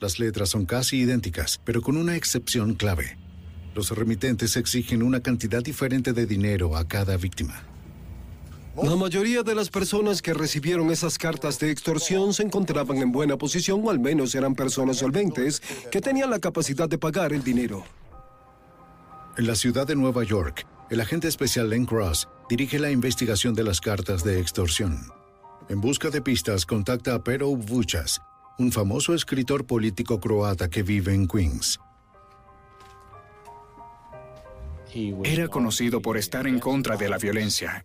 Las 0.00 0.18
letras 0.18 0.50
son 0.50 0.64
casi 0.64 0.98
idénticas, 0.98 1.60
pero 1.64 1.82
con 1.82 1.96
una 1.96 2.16
excepción 2.16 2.74
clave. 2.74 3.18
Los 3.74 3.90
remitentes 3.90 4.56
exigen 4.56 5.02
una 5.02 5.20
cantidad 5.20 5.62
diferente 5.62 6.14
de 6.14 6.24
dinero 6.24 6.76
a 6.76 6.88
cada 6.88 7.16
víctima. 7.18 7.62
La 8.82 8.94
mayoría 8.94 9.42
de 9.42 9.54
las 9.54 9.70
personas 9.70 10.20
que 10.20 10.34
recibieron 10.34 10.90
esas 10.90 11.16
cartas 11.16 11.58
de 11.58 11.70
extorsión 11.70 12.34
se 12.34 12.42
encontraban 12.42 12.98
en 12.98 13.10
buena 13.10 13.38
posición 13.38 13.80
o 13.82 13.90
al 13.90 13.98
menos 13.98 14.34
eran 14.34 14.54
personas 14.54 14.98
solventes 14.98 15.62
que 15.90 16.02
tenían 16.02 16.28
la 16.28 16.40
capacidad 16.40 16.86
de 16.86 16.98
pagar 16.98 17.32
el 17.32 17.42
dinero. 17.42 17.84
En 19.38 19.46
la 19.46 19.54
ciudad 19.54 19.86
de 19.86 19.96
Nueva 19.96 20.24
York, 20.24 20.66
el 20.90 21.00
agente 21.00 21.26
especial 21.26 21.70
Len 21.70 21.86
Cross 21.86 22.28
dirige 22.50 22.78
la 22.78 22.90
investigación 22.90 23.54
de 23.54 23.64
las 23.64 23.80
cartas 23.80 24.22
de 24.24 24.40
extorsión. 24.40 25.10
En 25.70 25.80
busca 25.80 26.10
de 26.10 26.20
pistas, 26.20 26.66
contacta 26.66 27.14
a 27.14 27.24
Pero 27.24 27.48
Vuchas, 27.56 28.20
un 28.58 28.72
famoso 28.72 29.14
escritor 29.14 29.66
político 29.66 30.20
croata 30.20 30.68
que 30.68 30.82
vive 30.82 31.14
en 31.14 31.26
Queens. 31.26 31.80
Era 35.24 35.48
conocido 35.48 36.00
por 36.02 36.18
estar 36.18 36.46
en 36.46 36.58
contra 36.58 36.96
de 36.96 37.08
la 37.08 37.18
violencia 37.18 37.84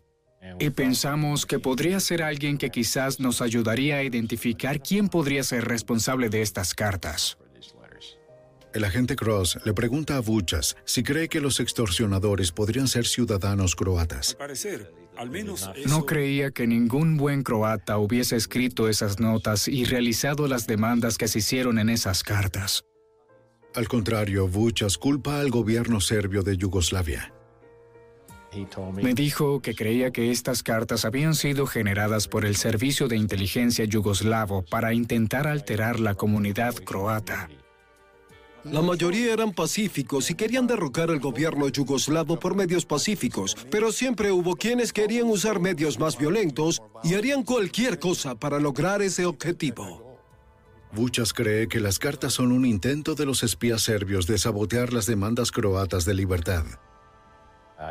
y 0.60 0.70
pensamos 0.72 1.46
que 1.46 1.60
podría 1.60 2.00
ser 2.00 2.24
alguien 2.24 2.58
que 2.58 2.70
quizás 2.70 3.20
nos 3.20 3.42
ayudaría 3.42 3.98
a 3.98 4.04
identificar 4.04 4.82
quién 4.82 5.10
podría 5.10 5.44
ser 5.44 5.66
responsable 5.66 6.30
de 6.30 6.42
estas 6.42 6.74
cartas. 6.74 7.38
El 8.74 8.86
agente 8.86 9.16
Cross 9.18 9.60
le 9.66 9.74
pregunta 9.74 10.16
a 10.16 10.22
Buchas 10.22 10.78
si 10.86 11.04
cree 11.04 11.28
que 11.28 11.42
los 11.42 11.60
extorsionadores 11.60 12.52
podrían 12.52 12.88
ser 12.88 13.06
ciudadanos 13.06 13.76
croatas. 13.76 14.38
No 15.88 16.06
creía 16.06 16.52
que 16.52 16.68
ningún 16.68 17.18
buen 17.18 17.44
croata 17.44 17.98
hubiese 17.98 18.38
escrito 18.38 18.88
esas 18.88 19.20
notas 19.20 19.68
y 19.68 19.84
realizado 19.84 20.48
las 20.48 20.68
demandas 20.68 21.18
que 21.18 21.28
se 21.28 21.40
hicieron 21.40 21.80
en 21.80 21.90
esas 21.90 22.24
cartas. 22.24 22.86
Al 23.76 23.88
contrario, 23.88 24.48
Buchas 24.48 24.98
culpa 24.98 25.40
al 25.40 25.50
gobierno 25.50 26.00
serbio 26.00 26.42
de 26.42 26.58
Yugoslavia. 26.58 27.34
Me 29.02 29.14
dijo 29.14 29.62
que 29.62 29.76
creía 29.76 30.12
que 30.12 30.32
estas 30.32 30.62
cartas 30.62 31.06
habían 31.06 31.36
sido 31.36 31.68
generadas 31.68 32.28
por 32.28 32.46
el 32.46 32.58
Servicio 32.58 33.08
de 33.08 33.16
Inteligencia 33.16 33.86
Yugoslavo 33.86 34.64
para 34.64 34.94
intentar 34.94 35.48
alterar 35.48 36.00
la 36.00 36.16
comunidad 36.16 36.76
croata. 36.76 37.50
La 38.64 38.82
mayoría 38.82 39.34
eran 39.34 39.54
pacíficos 39.54 40.30
y 40.30 40.36
querían 40.36 40.68
derrocar 40.68 41.10
al 41.10 41.20
gobierno 41.20 41.68
yugoslavo 41.68 42.40
por 42.40 42.56
medios 42.56 42.86
pacíficos, 42.86 43.56
pero 43.72 43.92
siempre 43.92 44.32
hubo 44.32 44.56
quienes 44.56 44.94
querían 44.94 45.28
usar 45.30 45.60
medios 45.60 45.98
más 45.98 46.18
violentos 46.18 46.82
y 47.04 47.16
harían 47.16 47.44
cualquier 47.44 47.98
cosa 47.98 48.36
para 48.36 48.60
lograr 48.60 49.02
ese 49.02 49.26
objetivo. 49.26 50.20
Buchas 50.94 51.34
cree 51.34 51.68
que 51.68 51.80
las 51.80 51.98
cartas 51.98 52.34
son 52.34 52.52
un 52.52 52.66
intento 52.66 53.16
de 53.16 53.26
los 53.26 53.44
espías 53.44 53.82
serbios 53.82 54.28
de 54.28 54.38
sabotear 54.38 54.94
las 54.94 55.06
demandas 55.06 55.52
croatas 55.52 56.06
de 56.06 56.14
libertad. 56.14 56.66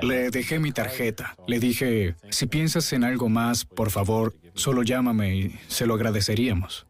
Le 0.02 0.30
dejé 0.30 0.58
mi 0.58 0.72
tarjeta. 0.72 1.34
Le 1.46 1.58
dije, 1.58 2.14
si 2.30 2.46
piensas 2.46 2.92
en 2.92 3.04
algo 3.04 3.28
más, 3.28 3.64
por 3.64 3.90
favor, 3.90 4.34
solo 4.54 4.82
llámame 4.82 5.36
y 5.36 5.60
se 5.68 5.86
lo 5.86 5.94
agradeceríamos. 5.94 6.86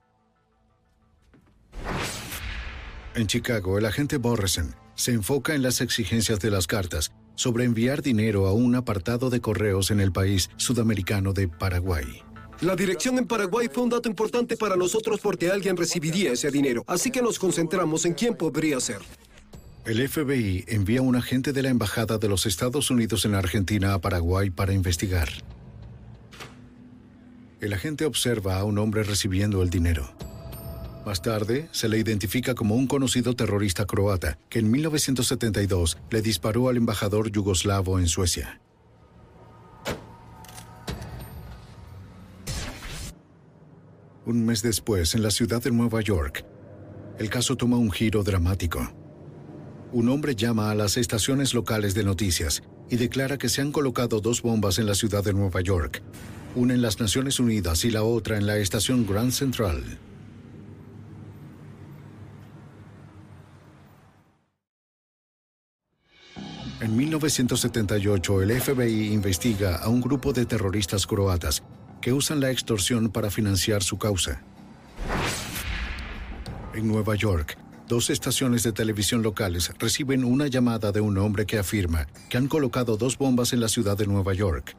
En 3.15 3.27
Chicago, 3.27 3.79
el 3.79 3.87
agente 3.87 4.19
Borresen 4.19 4.75
se 4.95 5.13
enfoca 5.13 5.55
en 5.55 5.63
las 5.63 5.81
exigencias 5.81 6.39
de 6.41 6.51
las 6.51 6.67
cartas 6.67 7.13
sobre 7.35 7.65
enviar 7.65 8.03
dinero 8.03 8.47
a 8.47 8.53
un 8.53 8.75
apartado 8.75 9.31
de 9.31 9.41
correos 9.41 9.91
en 9.91 10.01
el 10.01 10.13
país 10.13 10.51
sudamericano 10.57 11.33
de 11.33 11.49
Paraguay. 11.49 12.23
La 12.61 12.77
dirección 12.77 13.17
en 13.17 13.27
Paraguay 13.27 13.69
fue 13.73 13.83
un 13.83 13.89
dato 13.89 14.07
importante 14.07 14.59
para 14.59 14.77
nosotros 14.77 15.21
porque 15.23 15.51
alguien 15.51 15.79
recibiría 15.79 16.33
ese 16.33 16.51
dinero, 16.51 16.85
así 16.87 17.11
que 17.11 17.23
nos 17.23 17.39
concentramos 17.39 18.05
en 18.05 18.13
quién 18.13 18.35
podría 18.35 18.79
ser. 18.81 18.99
El 19.87 20.07
FBI 20.07 20.67
envía 20.69 21.01
un 21.01 21.17
agente 21.17 21.55
de 21.55 21.63
la 21.63 21.71
Embajada 21.71 22.19
de 22.19 22.29
los 22.29 22.45
Estados 22.45 22.91
Unidos 22.91 23.25
en 23.25 23.35
Argentina 23.35 23.95
a 23.95 23.99
Paraguay 23.99 24.51
para 24.51 24.75
investigar. 24.75 25.31
El 27.61 27.73
agente 27.73 28.05
observa 28.05 28.59
a 28.59 28.65
un 28.65 28.77
hombre 28.79 29.05
recibiendo 29.05 29.63
el 29.63 29.71
dinero. 29.71 30.15
Más 31.07 31.23
tarde, 31.23 31.71
se 31.73 31.89
le 31.89 31.99
identifica 31.99 32.55
como 32.55 32.75
un 32.75 32.87
conocido 32.87 33.35
terrorista 33.35 33.87
croata 33.87 34.39
que 34.51 34.59
en 34.59 34.71
1972 34.71 35.97
le 36.11 36.21
disparó 36.21 36.69
al 36.69 36.77
embajador 36.77 37.33
yugoslavo 37.33 37.99
en 37.99 38.07
Suecia. 38.07 38.61
Un 44.27 44.45
mes 44.45 44.61
después, 44.63 45.15
en 45.15 45.23
la 45.23 45.31
ciudad 45.31 45.63
de 45.63 45.71
Nueva 45.71 46.03
York, 46.03 46.45
el 47.19 47.31
caso 47.31 47.57
toma 47.57 47.79
un 47.79 47.91
giro 47.91 48.23
dramático 48.23 49.00
un 49.93 50.09
hombre 50.09 50.35
llama 50.35 50.71
a 50.71 50.75
las 50.75 50.97
estaciones 50.97 51.55
locales 51.55 51.95
de 51.95 52.05
noticias 52.05 52.63
y 52.89 52.97
declara 52.97 53.39
que 53.39 53.49
se 53.49 53.61
han 53.61 53.73
colocado 53.73 54.21
dos 54.21 54.43
bombas 54.43 54.79
en 54.79 54.87
la 54.87 54.95
ciudad 54.95 55.25
de 55.25 55.33
Nueva 55.33 55.61
York, 55.61 56.03
una 56.55 56.75
en 56.75 56.83
las 56.83 57.01
Naciones 57.01 57.41
Unidas 57.41 57.85
y 57.85 57.91
la 57.91 58.03
otra 58.03 58.37
en 58.37 58.47
la 58.47 58.57
estación 58.59 59.07
Grand 59.07 59.33
Central. 59.33 59.99
En 66.81 66.97
1978, 66.97 68.43
el 68.43 68.61
FBI 68.61 69.13
investiga 69.13 69.77
a 69.77 69.89
un 69.89 70.01
grupo 70.01 70.33
de 70.33 70.47
terroristas 70.47 71.07
croatas 71.07 71.63
que 72.01 72.13
usan 72.13 72.41
la 72.41 72.51
extorsión 72.51 73.11
para 73.11 73.31
financiar 73.31 73.83
su 73.83 73.99
causa. 73.99 74.43
En 76.73 76.89
Nueva 76.89 77.17
York, 77.17 77.59
Dos 77.91 78.09
estaciones 78.09 78.63
de 78.63 78.71
televisión 78.71 79.21
locales 79.21 79.73
reciben 79.81 80.23
una 80.23 80.47
llamada 80.47 80.93
de 80.93 81.01
un 81.01 81.19
hombre 81.19 81.45
que 81.45 81.59
afirma 81.59 82.07
que 82.29 82.37
han 82.37 82.47
colocado 82.47 82.97
dos 82.97 83.19
bombas 83.19 83.53
en 83.53 83.59
la 83.59 83.67
ciudad 83.67 83.99
de 83.99 84.07
Nueva 84.07 84.33
York. 84.33 84.77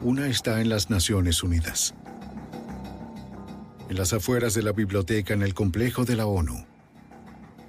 Una 0.00 0.28
está 0.28 0.60
en 0.60 0.68
las 0.68 0.90
Naciones 0.90 1.42
Unidas. 1.42 1.92
En 3.88 3.96
las 3.96 4.12
afueras 4.12 4.54
de 4.54 4.62
la 4.62 4.70
biblioteca 4.70 5.34
en 5.34 5.42
el 5.42 5.54
complejo 5.54 6.04
de 6.04 6.14
la 6.14 6.26
ONU, 6.26 6.64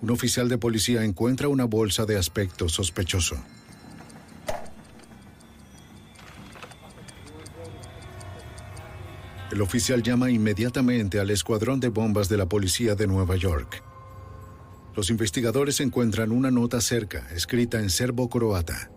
un 0.04 0.12
oficial 0.12 0.48
de 0.48 0.60
policía 0.60 1.04
encuentra 1.04 1.48
una 1.48 1.66
bolsa 1.66 2.06
de 2.06 2.20
aspecto 2.20 2.70
sospechoso. 2.70 3.38
El 9.54 9.62
oficial 9.62 10.02
llama 10.02 10.32
inmediatamente 10.32 11.20
al 11.20 11.30
escuadrón 11.30 11.80
de 11.80 11.90
bombas 11.90 12.28
de 12.28 12.38
la 12.38 12.48
policía 12.50 12.96
de 12.96 13.06
Nueva 13.06 13.36
York. 13.36 13.84
Los 14.96 15.12
investigadores 15.12 15.80
encuentran 15.80 16.32
una 16.32 16.50
nota 16.50 16.82
cerca, 16.82 17.28
escrita 17.36 17.78
en 17.78 17.92
serbo-croata. 17.92 18.90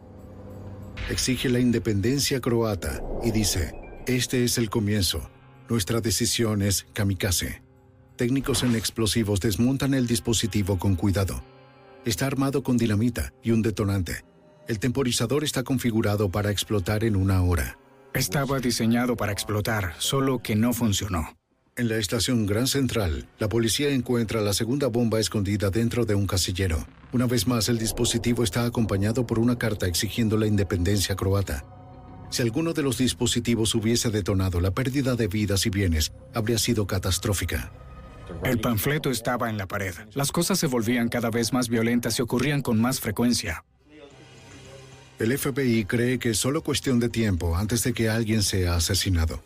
Exige 1.11 1.51
la 1.51 1.61
independencia 1.61 2.41
croata 2.41 3.03
y 3.23 3.33
dice, 3.33 3.75
este 4.07 4.45
es 4.45 4.57
el 4.57 4.71
comienzo. 4.71 5.29
Nuestra 5.69 6.01
decisión 6.01 6.63
es 6.63 6.87
kamikaze. 6.95 7.63
Técnicos 8.17 8.63
en 8.63 8.77
explosivos 8.77 9.41
desmontan 9.41 9.93
el 9.93 10.07
dispositivo 10.07 10.79
con 10.79 10.97
cuidado. 10.97 11.45
Está 12.07 12.25
armado 12.25 12.63
con 12.63 12.79
dinamita 12.79 13.35
y 13.43 13.51
un 13.51 13.61
detonante. 13.61 14.25
El 14.69 14.79
temporizador 14.79 15.45
está 15.45 15.65
configurado 15.65 16.31
para 16.31 16.51
explotar 16.51 17.05
en 17.05 17.15
una 17.15 17.43
hora. 17.43 17.77
Estaba 18.17 18.61
diseñado 18.61 19.15
para 19.15 19.33
explotar, 19.33 19.93
solo 19.99 20.39
que 20.39 20.57
no 20.57 20.73
funcionó. 20.73 21.37
En 21.77 21.91
la 21.91 21.97
estación 21.97 22.47
Gran 22.47 22.67
Central, 22.67 23.29
la 23.39 23.51
policía 23.51 23.91
encuentra 23.91 24.41
la 24.41 24.55
segunda 24.55 24.87
bomba 24.87 25.21
escondida 25.21 25.69
dentro 25.69 26.07
de 26.07 26.15
un 26.15 26.27
casillero. 26.27 26.87
Una 27.13 27.27
vez 27.27 27.47
más, 27.47 27.69
el 27.69 27.77
dispositivo 27.77 28.43
está 28.43 28.65
acompañado 28.65 29.27
por 29.27 29.39
una 29.39 29.59
carta 29.59 29.87
exigiendo 29.87 30.39
la 30.39 30.47
independencia 30.47 31.15
croata. 31.15 31.67
Si 32.31 32.41
alguno 32.41 32.73
de 32.73 32.83
los 32.83 32.97
dispositivos 32.97 33.75
hubiese 33.75 34.09
detonado, 34.09 34.63
la 34.63 34.71
pérdida 34.71 35.15
de 35.15 35.29
vidas 35.29 35.67
y 35.67 35.71
bienes 35.71 36.13
habría 36.33 36.57
sido 36.57 36.87
catastrófica. 36.87 37.71
El 38.43 38.61
panfleto 38.61 39.11
estaba 39.11 39.51
en 39.51 39.59
la 39.59 39.67
pared. 39.67 39.95
Las 40.15 40.33
cosas 40.33 40.59
se 40.59 40.69
volvían 40.69 41.11
cada 41.11 41.29
vez 41.29 41.53
más 41.53 41.69
violentas 41.69 42.19
y 42.19 42.23
ocurrían 42.23 42.63
con 42.63 42.81
más 42.81 42.99
frecuencia. 42.99 43.63
El 45.19 45.37
FBI 45.37 45.85
cree 45.87 46.19
que 46.19 46.31
es 46.31 46.39
solo 46.39 46.63
cuestión 46.63 47.01
de 47.01 47.09
tiempo 47.09 47.57
antes 47.57 47.83
de 47.83 47.95
que 47.95 48.11
alguien 48.11 48.43
sea 48.43 48.77
asesinado. 48.77 49.41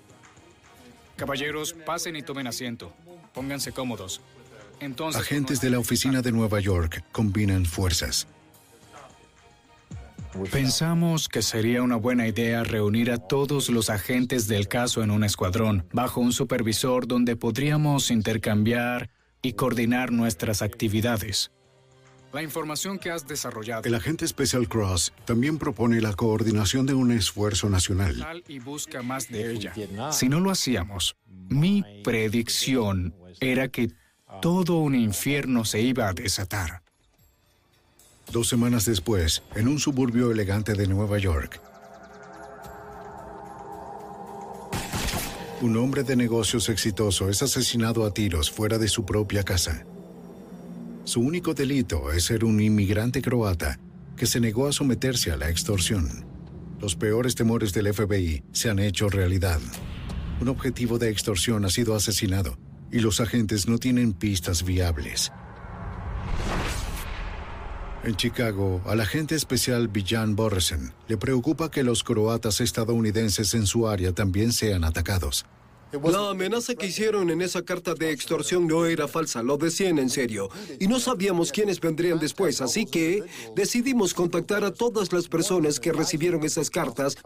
Caballeros, 1.17 1.75
pasen 1.75 2.17
y 2.17 2.23
tomen 2.23 2.47
asiento. 2.47 2.93
Pónganse 3.33 3.73
cómodos. 3.73 4.21
Entonces, 4.81 5.21
Agentes 5.21 5.61
de 5.61 5.71
la 5.71 5.79
oficina 5.79 6.23
de 6.23 6.33
Nueva 6.33 6.59
York 6.59 7.05
combinan 7.13 7.67
fuerzas. 7.67 8.27
Pensamos 10.51 11.29
que 11.29 11.43
sería 11.43 11.83
una 11.83 11.97
buena 11.97 12.27
idea 12.27 12.65
reunir 12.65 13.11
a 13.11 13.19
todos 13.19 13.69
los 13.69 13.91
agentes 13.91 14.47
del 14.49 14.69
caso 14.69 15.03
en 15.03 15.11
un 15.11 15.25
escuadrón, 15.25 15.87
bajo 15.93 16.21
un 16.21 16.33
supervisor 16.33 17.07
donde 17.07 17.37
podríamos 17.37 18.11
intercambiar 18.11 19.11
y 19.43 19.55
coordinar 19.55 20.13
nuestras 20.13 20.63
actividades. 20.63 21.51
La 22.33 22.43
información 22.43 22.99
que 22.99 23.11
has 23.11 23.27
desarrollado. 23.27 23.83
El 23.85 23.95
agente 23.95 24.27
Special 24.27 24.69
Cross 24.69 25.13
también 25.25 25.59
propone 25.59 26.01
la 26.01 26.13
coordinación 26.13 26.87
de 26.87 26.95
un 26.95 27.11
esfuerzo 27.11 27.69
nacional. 27.69 28.43
Y 28.47 28.61
busca 28.61 29.03
más 29.03 29.29
de 29.29 29.53
ella. 29.53 29.75
Si 30.13 30.29
no 30.29 30.39
lo 30.39 30.51
hacíamos, 30.51 31.17
mi 31.49 31.85
predicción 32.05 33.15
era 33.41 33.69
que 33.69 33.91
todo 34.41 34.79
un 34.79 34.95
infierno 34.95 35.65
se 35.65 35.81
iba 35.81 36.09
a 36.09 36.13
desatar. 36.13 36.83
Dos 38.31 38.49
semanas 38.49 38.85
después, 38.85 39.43
en 39.57 39.67
un 39.67 39.81
suburbio 39.81 40.31
elegante 40.31 40.75
de 40.75 40.87
Nueva 40.87 41.19
York, 41.19 41.61
un 45.63 45.77
hombre 45.77 46.05
de 46.05 46.15
negocios 46.15 46.69
exitoso 46.69 47.29
es 47.29 47.43
asesinado 47.43 48.07
a 48.07 48.15
tiros 48.15 48.51
fuera 48.51 48.79
de 48.79 48.89
su 48.89 49.05
propia 49.05 49.43
casa. 49.43 49.85
Su 51.11 51.21
único 51.23 51.55
delito 51.55 52.13
es 52.13 52.27
ser 52.27 52.45
un 52.45 52.61
inmigrante 52.61 53.21
croata 53.21 53.81
que 54.17 54.27
se 54.27 54.39
negó 54.39 54.69
a 54.69 54.73
someterse 54.73 55.33
a 55.33 55.37
la 55.37 55.51
extorsión. 55.51 56.25
Los 56.79 56.95
peores 56.95 57.35
temores 57.35 57.73
del 57.73 57.93
FBI 57.93 58.45
se 58.53 58.71
han 58.71 58.79
hecho 58.79 59.09
realidad. 59.09 59.59
Un 60.41 60.47
objetivo 60.47 61.01
de 61.01 61.11
extorsión 61.11 61.65
ha 61.65 61.69
sido 61.69 61.97
asesinado 61.97 62.57
y 62.93 63.01
los 63.01 63.21
agentes 63.21 63.67
no 63.67 63.79
tienen 63.79 64.13
pistas 64.13 64.63
viables. 64.63 65.33
En 68.05 68.15
Chicago, 68.15 68.81
al 68.87 69.01
agente 69.01 69.35
especial 69.35 69.89
Villan 69.89 70.37
Borresen 70.37 70.93
le 71.09 71.17
preocupa 71.17 71.73
que 71.73 71.83
los 71.83 72.05
croatas 72.05 72.61
estadounidenses 72.61 73.55
en 73.55 73.67
su 73.67 73.89
área 73.89 74.13
también 74.13 74.53
sean 74.53 74.85
atacados. 74.85 75.45
La 75.93 76.31
amenaza 76.31 76.75
que 76.77 76.87
hicieron 76.87 77.31
en 77.31 77.43
esa 77.43 77.63
carta 77.63 77.95
de 77.95 78.13
extorsión 78.13 78.69
no 78.69 78.87
era 78.87 79.09
falsa, 79.09 79.43
lo 79.43 79.57
decían 79.57 79.99
en 79.99 80.09
serio. 80.09 80.49
Y 80.79 80.87
no 80.87 81.01
sabíamos 81.01 81.51
quiénes 81.51 81.81
vendrían 81.81 82.21
después, 82.21 82.61
así 82.61 82.87
que 82.87 83.25
decidimos 83.57 84.15
contactar 84.15 84.63
a 84.65 84.73
todas 84.73 85.13
las 85.13 85.27
personas 85.27 85.81
que 85.81 85.93
recibieron 85.93 86.45
esas 86.45 86.71
cartas 86.71 87.17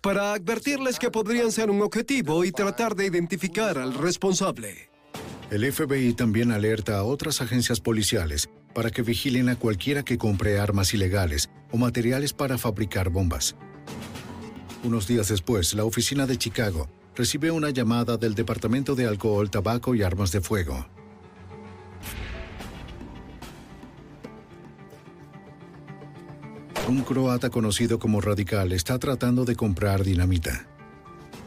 para 0.00 0.34
advertirles 0.34 1.00
que 1.00 1.10
podrían 1.10 1.50
ser 1.50 1.68
un 1.68 1.82
objetivo 1.82 2.44
y 2.44 2.52
tratar 2.52 2.94
de 2.94 3.06
identificar 3.06 3.76
al 3.78 3.94
responsable. 3.94 4.90
El 5.50 5.70
FBI 5.70 6.14
también 6.14 6.52
alerta 6.52 6.98
a 6.98 7.04
otras 7.04 7.40
agencias 7.42 7.80
policiales 7.80 8.48
para 8.72 8.90
que 8.90 9.02
vigilen 9.02 9.48
a 9.48 9.56
cualquiera 9.56 10.04
que 10.04 10.16
compre 10.16 10.58
armas 10.58 10.94
ilegales 10.94 11.50
o 11.72 11.76
materiales 11.76 12.32
para 12.32 12.56
fabricar 12.56 13.10
bombas. 13.10 13.56
Unos 14.84 15.06
días 15.06 15.28
después, 15.28 15.74
la 15.74 15.84
oficina 15.84 16.26
de 16.26 16.38
Chicago 16.38 16.88
recibe 17.14 17.50
una 17.50 17.70
llamada 17.70 18.16
del 18.16 18.34
Departamento 18.34 18.94
de 18.94 19.06
Alcohol, 19.06 19.50
Tabaco 19.50 19.94
y 19.94 20.02
Armas 20.02 20.32
de 20.32 20.40
Fuego. 20.40 20.86
Un 26.88 27.02
croata 27.02 27.48
conocido 27.48 27.98
como 27.98 28.20
Radical 28.20 28.72
está 28.72 28.98
tratando 28.98 29.44
de 29.44 29.54
comprar 29.54 30.02
dinamita. 30.02 30.66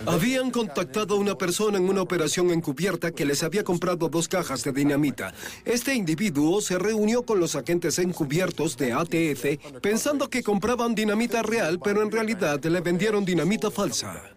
Habían 0.05 0.51
contactado 0.51 1.15
a 1.15 1.17
una 1.17 1.35
persona 1.35 1.77
en 1.77 1.89
una 1.89 2.01
operación 2.01 2.51
encubierta 2.51 3.11
que 3.11 3.25
les 3.25 3.41
había 3.43 3.63
comprado 3.63 4.07
dos 4.07 4.27
cajas 4.27 4.63
de 4.63 4.71
dinamita. 4.71 5.33
Este 5.63 5.95
individuo 5.95 6.61
se 6.61 6.77
reunió 6.77 7.23
con 7.23 7.39
los 7.39 7.55
agentes 7.55 7.97
encubiertos 7.97 8.77
de 8.77 8.93
ATF 8.93 9.79
pensando 9.81 10.29
que 10.29 10.43
compraban 10.43 10.93
dinamita 10.93 11.41
real, 11.41 11.79
pero 11.83 12.03
en 12.03 12.11
realidad 12.11 12.63
le 12.63 12.81
vendieron 12.81 13.25
dinamita 13.25 13.71
falsa. 13.71 14.34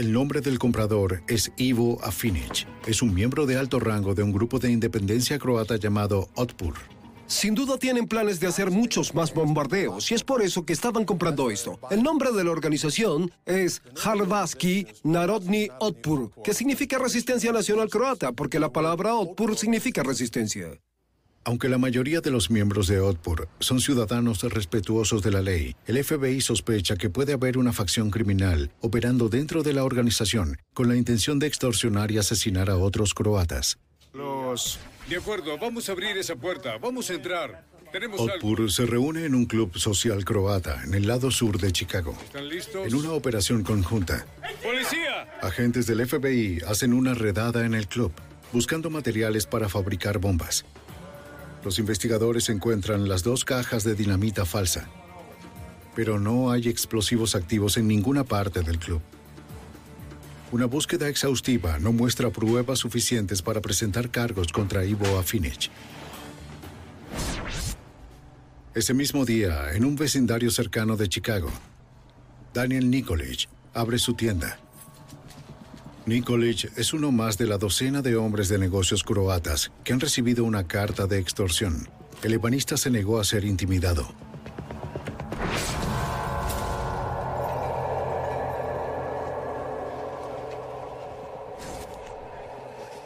El 0.00 0.12
nombre 0.14 0.40
del 0.40 0.58
comprador 0.58 1.22
es 1.28 1.52
Ivo 1.58 2.02
Afinic. 2.02 2.66
Es 2.86 3.02
un 3.02 3.12
miembro 3.12 3.44
de 3.44 3.58
alto 3.58 3.78
rango 3.78 4.14
de 4.14 4.22
un 4.22 4.32
grupo 4.32 4.58
de 4.58 4.72
independencia 4.72 5.38
croata 5.38 5.76
llamado 5.76 6.30
Otpur. 6.36 6.72
Sin 7.26 7.54
duda 7.54 7.76
tienen 7.76 8.08
planes 8.08 8.40
de 8.40 8.46
hacer 8.46 8.70
muchos 8.70 9.14
más 9.14 9.34
bombardeos 9.34 10.10
y 10.10 10.14
es 10.14 10.24
por 10.24 10.40
eso 10.40 10.64
que 10.64 10.72
estaban 10.72 11.04
comprando 11.04 11.50
esto. 11.50 11.78
El 11.90 12.02
nombre 12.02 12.32
de 12.32 12.44
la 12.44 12.50
organización 12.50 13.30
es 13.44 13.82
Harvaski 14.02 14.86
Narodni 15.04 15.68
Otpur, 15.80 16.30
que 16.42 16.54
significa 16.54 16.96
Resistencia 16.96 17.52
Nacional 17.52 17.90
Croata, 17.90 18.32
porque 18.32 18.58
la 18.58 18.72
palabra 18.72 19.14
Otpur 19.14 19.54
significa 19.54 20.02
resistencia. 20.02 20.80
Aunque 21.44 21.70
la 21.70 21.78
mayoría 21.78 22.20
de 22.20 22.30
los 22.30 22.50
miembros 22.50 22.86
de 22.86 23.00
Otpur 23.00 23.48
son 23.60 23.80
ciudadanos 23.80 24.42
respetuosos 24.42 25.22
de 25.22 25.30
la 25.30 25.40
ley, 25.40 25.74
el 25.86 26.02
FBI 26.04 26.42
sospecha 26.42 26.96
que 26.96 27.08
puede 27.08 27.32
haber 27.32 27.56
una 27.56 27.72
facción 27.72 28.10
criminal 28.10 28.70
operando 28.82 29.30
dentro 29.30 29.62
de 29.62 29.72
la 29.72 29.84
organización 29.84 30.58
con 30.74 30.88
la 30.88 30.96
intención 30.96 31.38
de 31.38 31.46
extorsionar 31.46 32.10
y 32.10 32.18
asesinar 32.18 32.68
a 32.68 32.76
otros 32.76 33.14
croatas. 33.14 33.78
Los 34.12 34.78
de 35.08 35.16
acuerdo, 35.16 35.56
vamos 35.58 35.88
a 35.88 35.92
abrir 35.92 36.18
esa 36.18 36.36
puerta. 36.36 36.76
Vamos 36.76 37.08
a 37.08 37.14
entrar. 37.14 37.64
Tenemos 37.90 38.20
Otpur 38.20 38.70
se 38.70 38.86
reúne 38.86 39.24
en 39.24 39.34
un 39.34 39.46
club 39.46 39.76
social 39.76 40.24
croata 40.24 40.82
en 40.84 40.94
el 40.94 41.08
lado 41.08 41.30
sur 41.30 41.58
de 41.58 41.72
Chicago. 41.72 42.16
¿Están 42.22 42.48
listos? 42.48 42.86
En 42.86 42.94
una 42.94 43.12
operación 43.12 43.64
conjunta. 43.64 44.26
¡Policía! 44.62 45.38
Agentes 45.40 45.86
del 45.86 46.06
FBI 46.06 46.60
hacen 46.68 46.92
una 46.92 47.14
redada 47.14 47.64
en 47.64 47.74
el 47.74 47.88
club, 47.88 48.12
buscando 48.52 48.90
materiales 48.90 49.46
para 49.46 49.68
fabricar 49.68 50.18
bombas. 50.18 50.64
Los 51.64 51.78
investigadores 51.78 52.48
encuentran 52.48 53.08
las 53.08 53.22
dos 53.22 53.44
cajas 53.44 53.84
de 53.84 53.94
dinamita 53.94 54.46
falsa, 54.46 54.88
pero 55.94 56.18
no 56.18 56.50
hay 56.50 56.68
explosivos 56.68 57.34
activos 57.34 57.76
en 57.76 57.86
ninguna 57.86 58.24
parte 58.24 58.62
del 58.62 58.78
club. 58.78 59.02
Una 60.52 60.66
búsqueda 60.66 61.08
exhaustiva 61.08 61.78
no 61.78 61.92
muestra 61.92 62.30
pruebas 62.30 62.78
suficientes 62.78 63.42
para 63.42 63.60
presentar 63.60 64.10
cargos 64.10 64.52
contra 64.52 64.84
Ivo 64.84 65.18
Afinic. 65.18 65.70
Ese 68.74 68.94
mismo 68.94 69.24
día, 69.24 69.74
en 69.74 69.84
un 69.84 69.96
vecindario 69.96 70.50
cercano 70.50 70.96
de 70.96 71.08
Chicago, 71.08 71.50
Daniel 72.54 72.90
Nikolic 72.90 73.48
abre 73.74 73.98
su 73.98 74.14
tienda. 74.14 74.58
Nikolic 76.10 76.76
es 76.76 76.92
uno 76.92 77.12
más 77.12 77.38
de 77.38 77.46
la 77.46 77.56
docena 77.56 78.02
de 78.02 78.16
hombres 78.16 78.48
de 78.48 78.58
negocios 78.58 79.04
croatas 79.04 79.70
que 79.84 79.92
han 79.92 80.00
recibido 80.00 80.42
una 80.42 80.66
carta 80.66 81.06
de 81.06 81.20
extorsión. 81.20 81.88
El 82.24 82.32
ebanista 82.32 82.76
se 82.76 82.90
negó 82.90 83.20
a 83.20 83.24
ser 83.24 83.44
intimidado. 83.44 84.12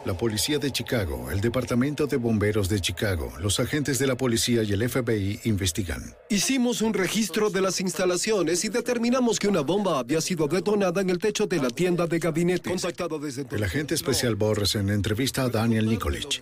La 0.05 0.15
policía 0.15 0.59
de 0.59 0.71
Chicago, 0.71 1.31
el 1.31 1.41
Departamento 1.41 2.05
de 2.05 2.17
Bomberos 2.17 2.69
de 2.69 2.79
Chicago, 2.79 3.33
los 3.39 3.59
agentes 3.59 3.97
de 3.97 4.05
la 4.05 4.15
policía 4.15 4.61
y 4.61 4.71
el 4.71 4.87
FBI 4.87 5.39
investigan. 5.45 6.15
Hicimos 6.29 6.83
un 6.83 6.93
registro 6.93 7.49
de 7.49 7.59
las 7.59 7.81
instalaciones 7.81 8.63
y 8.65 8.69
determinamos 8.69 9.39
que 9.39 9.47
una 9.47 9.61
bomba 9.61 9.97
había 9.97 10.21
sido 10.21 10.47
detonada 10.47 11.01
en 11.01 11.09
el 11.09 11.17
techo 11.17 11.47
de 11.47 11.57
la 11.57 11.71
tienda 11.71 12.05
de 12.05 12.19
gabinete. 12.19 12.69
Contactado 12.69 13.17
desde 13.17 13.47
El 13.49 13.63
agente 13.63 13.95
especial 13.95 14.35
Borresen 14.35 14.89
entrevista 14.89 15.41
a 15.41 15.49
Daniel 15.49 15.87
Nikolic. 15.87 16.39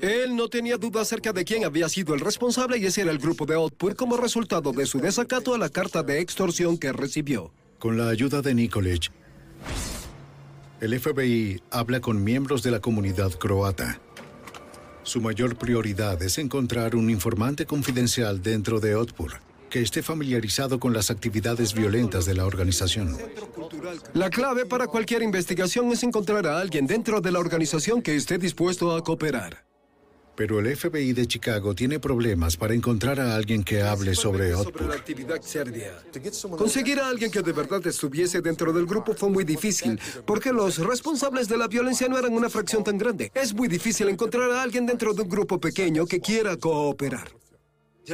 Él 0.00 0.34
no 0.34 0.48
tenía 0.48 0.76
duda 0.76 1.02
acerca 1.02 1.32
de 1.32 1.44
quién 1.44 1.64
había 1.64 1.88
sido 1.88 2.12
el 2.12 2.20
responsable 2.20 2.78
y 2.78 2.86
ese 2.86 3.02
era 3.02 3.12
el 3.12 3.18
grupo 3.18 3.46
de 3.46 3.54
Output 3.54 3.94
como 3.94 4.16
resultado 4.16 4.72
de 4.72 4.86
su 4.86 4.98
desacato 4.98 5.54
a 5.54 5.58
la 5.58 5.68
carta 5.68 6.02
de 6.02 6.18
extorsión 6.18 6.76
que 6.76 6.92
recibió. 6.92 7.52
Con 7.78 7.96
la 7.96 8.08
ayuda 8.08 8.42
de 8.42 8.52
Nikolic, 8.52 9.12
El 10.80 10.98
FBI 10.98 11.62
habla 11.70 12.00
con 12.00 12.22
miembros 12.22 12.62
de 12.62 12.70
la 12.70 12.80
comunidad 12.80 13.32
croata. 13.32 14.00
Su 15.04 15.20
mayor 15.20 15.56
prioridad 15.56 16.20
es 16.22 16.38
encontrar 16.38 16.96
un 16.96 17.10
informante 17.10 17.64
confidencial 17.64 18.42
dentro 18.42 18.80
de 18.80 18.96
Otpur 18.96 19.40
que 19.70 19.82
esté 19.82 20.02
familiarizado 20.02 20.78
con 20.78 20.92
las 20.92 21.10
actividades 21.10 21.74
violentas 21.74 22.26
de 22.26 22.34
la 22.34 22.46
organización. 22.46 23.16
La 24.12 24.30
clave 24.30 24.66
para 24.66 24.86
cualquier 24.86 25.22
investigación 25.22 25.90
es 25.90 26.04
encontrar 26.04 26.46
a 26.46 26.60
alguien 26.60 26.86
dentro 26.86 27.20
de 27.20 27.32
la 27.32 27.40
organización 27.40 28.00
que 28.00 28.14
esté 28.14 28.38
dispuesto 28.38 28.94
a 28.94 29.02
cooperar. 29.02 29.64
Pero 30.36 30.58
el 30.58 30.76
FBI 30.76 31.12
de 31.12 31.26
Chicago 31.26 31.74
tiene 31.74 32.00
problemas 32.00 32.56
para 32.56 32.74
encontrar 32.74 33.20
a 33.20 33.36
alguien 33.36 33.62
que 33.62 33.82
hable 33.82 34.14
sobre 34.14 34.54
Otpur. 34.54 35.02
Conseguir 36.56 36.98
a 36.98 37.08
alguien 37.08 37.30
que 37.30 37.42
de 37.42 37.52
verdad 37.52 37.86
estuviese 37.86 38.40
dentro 38.40 38.72
del 38.72 38.86
grupo 38.86 39.14
fue 39.14 39.30
muy 39.30 39.44
difícil, 39.44 40.00
porque 40.26 40.52
los 40.52 40.78
responsables 40.78 41.48
de 41.48 41.56
la 41.56 41.68
violencia 41.68 42.08
no 42.08 42.18
eran 42.18 42.32
una 42.32 42.50
fracción 42.50 42.82
tan 42.82 42.98
grande. 42.98 43.30
Es 43.34 43.54
muy 43.54 43.68
difícil 43.68 44.08
encontrar 44.08 44.50
a 44.50 44.62
alguien 44.62 44.86
dentro 44.86 45.14
de 45.14 45.22
un 45.22 45.28
grupo 45.28 45.60
pequeño 45.60 46.06
que 46.06 46.20
quiera 46.20 46.56
cooperar. 46.56 47.28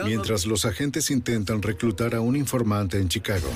Mientras 0.05 0.47
los 0.47 0.65
agentes 0.67 1.11
intentan 1.11 1.63
reclutar 1.63 2.15
a 2.15 2.21
un 2.21 2.37
informante 2.37 2.99
en 2.99 3.09
Chicago, 3.09 3.49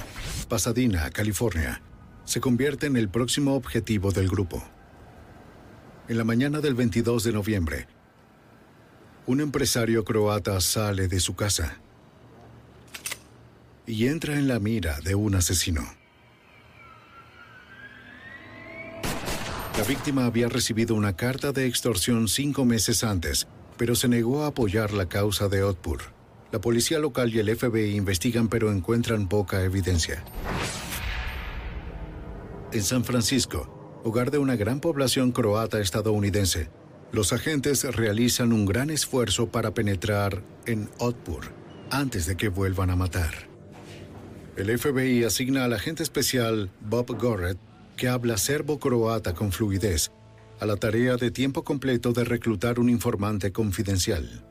Pasadena, 0.49 1.09
California, 1.11 1.81
se 2.25 2.41
convierte 2.41 2.87
en 2.87 2.97
el 2.97 3.09
próximo 3.09 3.55
objetivo 3.55 4.11
del 4.11 4.29
grupo. 4.29 4.63
En 6.09 6.19
la 6.19 6.25
mañana 6.25 6.61
del 6.61 6.75
22 6.75 7.23
de 7.25 7.33
noviembre, 7.33 7.87
un 9.27 9.41
empresario 9.41 10.05
croata 10.05 10.61
sale 10.61 11.09
de 11.09 11.19
su 11.19 11.35
casa 11.35 11.79
y 13.87 14.07
entra 14.07 14.35
en 14.35 14.49
la 14.49 14.59
mira 14.59 15.01
de 15.01 15.15
un 15.15 15.35
asesino. 15.35 15.83
La 19.77 19.85
víctima 19.85 20.27
había 20.27 20.49
recibido 20.49 20.95
una 20.95 21.17
carta 21.17 21.53
de 21.53 21.67
extorsión 21.67 22.29
cinco 22.29 22.65
meses 22.65 23.03
antes, 23.03 23.49
pero 23.77 23.95
se 23.95 24.09
negó 24.09 24.45
a 24.45 24.49
apoyar 24.49 24.93
la 24.93 25.09
causa 25.09 25.49
de 25.49 25.63
Otpur. 25.63 26.01
La 26.53 26.61
policía 26.61 26.99
local 26.99 27.35
y 27.35 27.41
el 27.41 27.55
FBI 27.57 27.97
investigan 27.97 28.49
pero 28.49 28.71
encuentran 28.71 29.29
poca 29.29 29.63
evidencia. 29.63 30.23
En 32.73 32.83
San 32.83 33.05
Francisco, 33.05 34.01
hogar 34.05 34.31
de 34.31 34.39
una 34.39 34.55
gran 34.57 34.81
población 34.81 35.33
croata 35.33 35.81
estadounidense, 35.81 36.69
los 37.15 37.33
agentes 37.33 37.85
realizan 37.85 38.53
un 38.53 38.67
gran 38.67 38.91
esfuerzo 38.91 39.47
para 39.47 39.73
penetrar 39.73 40.43
en 40.67 40.91
Otpur 40.99 41.53
antes 41.91 42.27
de 42.27 42.37
que 42.37 42.49
vuelvan 42.49 42.91
a 42.91 42.97
matar. 42.97 43.35
El 44.57 44.77
FBI 44.77 45.23
asigna 45.23 45.65
al 45.65 45.75
agente 45.75 46.03
especial 46.03 46.73
Bob 46.81 47.17
Gorret, 47.17 47.57
que 47.97 48.09
habla 48.09 48.37
serbo-croata 48.37 49.33
con 49.33 49.53
fluidez, 49.53 50.11
a 50.59 50.67
la 50.67 50.75
tarea 50.75 51.17
de 51.17 51.31
tiempo 51.31 51.63
completo 51.63 52.13
de 52.13 52.25
reclutar 52.25 52.81
un 52.81 52.91
informante 52.91 53.53
confidencial. 53.53 54.45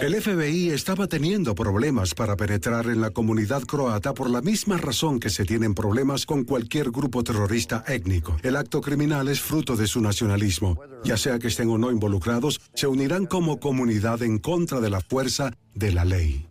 El 0.00 0.20
FBI 0.20 0.70
estaba 0.70 1.06
teniendo 1.06 1.54
problemas 1.54 2.14
para 2.14 2.36
penetrar 2.36 2.86
en 2.86 3.00
la 3.00 3.10
comunidad 3.10 3.62
croata 3.62 4.12
por 4.14 4.28
la 4.28 4.40
misma 4.40 4.76
razón 4.76 5.20
que 5.20 5.30
se 5.30 5.44
tienen 5.44 5.74
problemas 5.74 6.26
con 6.26 6.44
cualquier 6.44 6.90
grupo 6.90 7.22
terrorista 7.22 7.84
étnico. 7.86 8.36
El 8.42 8.56
acto 8.56 8.80
criminal 8.80 9.28
es 9.28 9.40
fruto 9.40 9.76
de 9.76 9.86
su 9.86 10.00
nacionalismo. 10.00 10.80
Ya 11.04 11.16
sea 11.16 11.38
que 11.38 11.48
estén 11.48 11.70
o 11.70 11.78
no 11.78 11.90
involucrados, 11.90 12.60
se 12.74 12.86
unirán 12.86 13.26
como 13.26 13.60
comunidad 13.60 14.22
en 14.22 14.38
contra 14.38 14.80
de 14.80 14.90
la 14.90 15.00
fuerza 15.00 15.52
de 15.74 15.92
la 15.92 16.04
ley. 16.04 16.48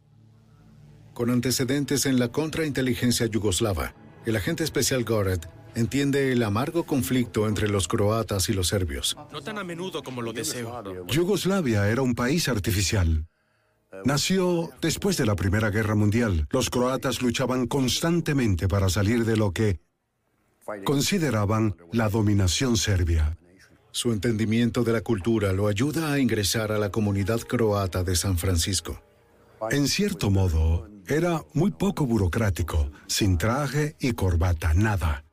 Con 1.13 1.29
antecedentes 1.29 2.05
en 2.05 2.17
la 2.17 2.29
contrainteligencia 2.29 3.25
yugoslava, 3.25 3.93
el 4.25 4.35
agente 4.35 4.63
especial 4.63 5.03
Goret 5.03 5.58
entiende 5.75 6.31
el 6.31 6.43
amargo 6.43 6.83
conflicto 6.83 7.47
entre 7.47 7.67
los 7.67 7.87
croatas 7.87 8.49
y 8.49 8.53
los 8.53 8.67
serbios. 8.67 9.17
No 9.31 9.41
tan 9.41 9.57
a 9.57 9.63
menudo 9.63 10.03
como 10.03 10.21
lo 10.21 10.33
deseo. 10.33 10.83
Yugoslavia 11.07 11.89
era 11.89 12.01
un 12.01 12.15
país 12.15 12.47
artificial. 12.47 13.27
Nació 14.05 14.69
después 14.81 15.17
de 15.17 15.25
la 15.25 15.35
Primera 15.35 15.69
Guerra 15.69 15.95
Mundial. 15.95 16.47
Los 16.51 16.69
croatas 16.69 17.21
luchaban 17.21 17.67
constantemente 17.67 18.67
para 18.67 18.89
salir 18.89 19.25
de 19.25 19.37
lo 19.37 19.51
que 19.51 19.79
consideraban 20.85 21.75
la 21.91 22.09
dominación 22.09 22.77
serbia. 22.77 23.37
Su 23.91 24.11
entendimiento 24.11 24.83
de 24.83 24.93
la 24.93 25.01
cultura 25.01 25.51
lo 25.51 25.67
ayuda 25.67 26.13
a 26.13 26.19
ingresar 26.19 26.71
a 26.71 26.77
la 26.77 26.91
comunidad 26.91 27.39
croata 27.39 28.03
de 28.03 28.15
San 28.15 28.37
Francisco. 28.37 29.01
En 29.71 29.87
cierto 29.87 30.29
modo, 30.29 30.87
era 31.07 31.43
muy 31.53 31.71
poco 31.71 32.05
burocrático, 32.05 32.91
sin 33.07 33.37
traje 33.37 33.95
y 33.99 34.13
corbata, 34.13 34.73
nada. 34.75 35.25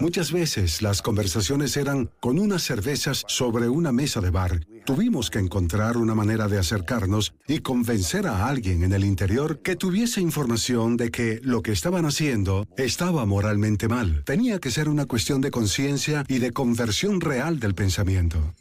Muchas 0.00 0.30
veces 0.30 0.80
las 0.80 1.02
conversaciones 1.02 1.76
eran 1.76 2.08
con 2.20 2.38
unas 2.38 2.62
cervezas 2.62 3.24
sobre 3.26 3.68
una 3.68 3.90
mesa 3.90 4.20
de 4.20 4.30
bar. 4.30 4.64
Tuvimos 4.86 5.28
que 5.28 5.40
encontrar 5.40 5.96
una 5.96 6.14
manera 6.14 6.46
de 6.46 6.56
acercarnos 6.56 7.34
y 7.48 7.58
convencer 7.58 8.28
a 8.28 8.46
alguien 8.46 8.84
en 8.84 8.92
el 8.92 9.04
interior 9.04 9.58
que 9.60 9.74
tuviese 9.74 10.20
información 10.20 10.96
de 10.96 11.10
que 11.10 11.40
lo 11.42 11.62
que 11.62 11.72
estaban 11.72 12.06
haciendo 12.06 12.68
estaba 12.76 13.26
moralmente 13.26 13.88
mal. 13.88 14.22
Tenía 14.24 14.60
que 14.60 14.70
ser 14.70 14.88
una 14.88 15.06
cuestión 15.06 15.40
de 15.40 15.50
conciencia 15.50 16.24
y 16.28 16.38
de 16.38 16.52
conversión 16.52 17.20
real 17.20 17.58
del 17.58 17.74
pensamiento. 17.74 18.54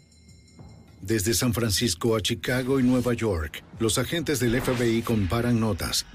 Desde 1.04 1.36
San 1.36 1.54
Francisco 1.54 2.16
a 2.16 2.22
Chicago 2.22 2.80
y 2.80 2.84
Nueva 2.84 3.14
York, 3.14 3.64
los 3.78 4.00
agentes 4.00 4.40
del 4.40 4.60
FBI 4.60 5.04
comparan 5.04 5.60
notas, 5.60 6.08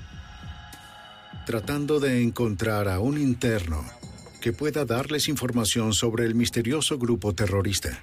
tratando 1.47 2.01
de 2.01 2.23
encontrar 2.23 2.89
a 2.89 2.99
un 2.99 3.19
interno 3.19 4.02
que 4.43 4.53
pueda 4.53 4.85
darles 4.85 5.29
información 5.29 5.95
sobre 5.95 6.27
el 6.27 6.35
misterioso 6.35 6.99
grupo 6.99 7.33
terrorista. 7.33 8.03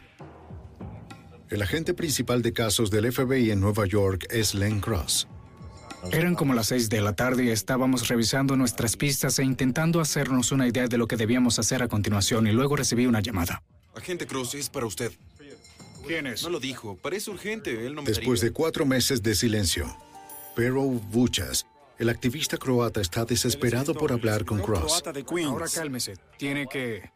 El 1.50 1.62
agente 1.62 1.94
principal 1.94 2.42
de 2.42 2.54
casos 2.54 2.90
del 2.90 3.12
FBI 3.12 3.52
en 3.52 3.60
Nueva 3.60 3.86
York 3.86 4.26
es 4.30 4.56
Len 4.56 4.80
Cross. 4.80 5.28
Eran 6.14 6.36
como 6.36 6.54
las 6.54 6.68
seis 6.68 6.88
de 6.90 7.02
la 7.02 7.14
tarde 7.14 7.44
y 7.44 7.50
estábamos 7.50 8.08
revisando 8.08 8.56
nuestras 8.56 8.96
pistas 8.96 9.38
e 9.40 9.44
intentando 9.44 10.00
hacernos 10.00 10.54
una 10.54 10.66
idea 10.66 10.88
de 10.88 10.98
lo 10.98 11.08
que 11.08 11.18
debíamos 11.18 11.60
hacer 11.60 11.84
a 11.84 11.90
continuación 11.90 12.48
y 12.48 12.54
luego 12.54 12.78
recibí 12.78 13.06
una 13.06 13.20
llamada. 13.20 13.62
Agente 13.94 14.26
Cross, 14.26 14.56
es 14.56 14.70
para 14.70 14.86
usted. 14.86 15.12
¿Quién 16.08 16.26
es? 16.26 16.42
No 16.44 16.50
lo 16.50 16.62
dijo. 16.62 16.96
Parece 16.96 17.32
urgente. 17.32 17.86
Él 17.86 17.96
no 17.96 18.02
me 18.02 18.08
Después 18.08 18.40
de 18.40 18.52
cuatro 18.52 18.86
meses 18.86 19.22
de 19.22 19.36
silencio, 19.36 19.94
Pero 20.56 20.84
Vuchas 20.84 21.66
el 22.00 22.08
activista 22.08 22.58
croata 22.58 23.02
está 23.02 23.26
desesperado 23.26 23.94
por 23.94 24.14
hablar 24.14 24.46
con 24.46 24.60
Cross. 24.62 25.04
Ahora 25.46 25.68
cálmese. 25.74 26.14
Tiene 26.38 26.66
que... 26.68 27.12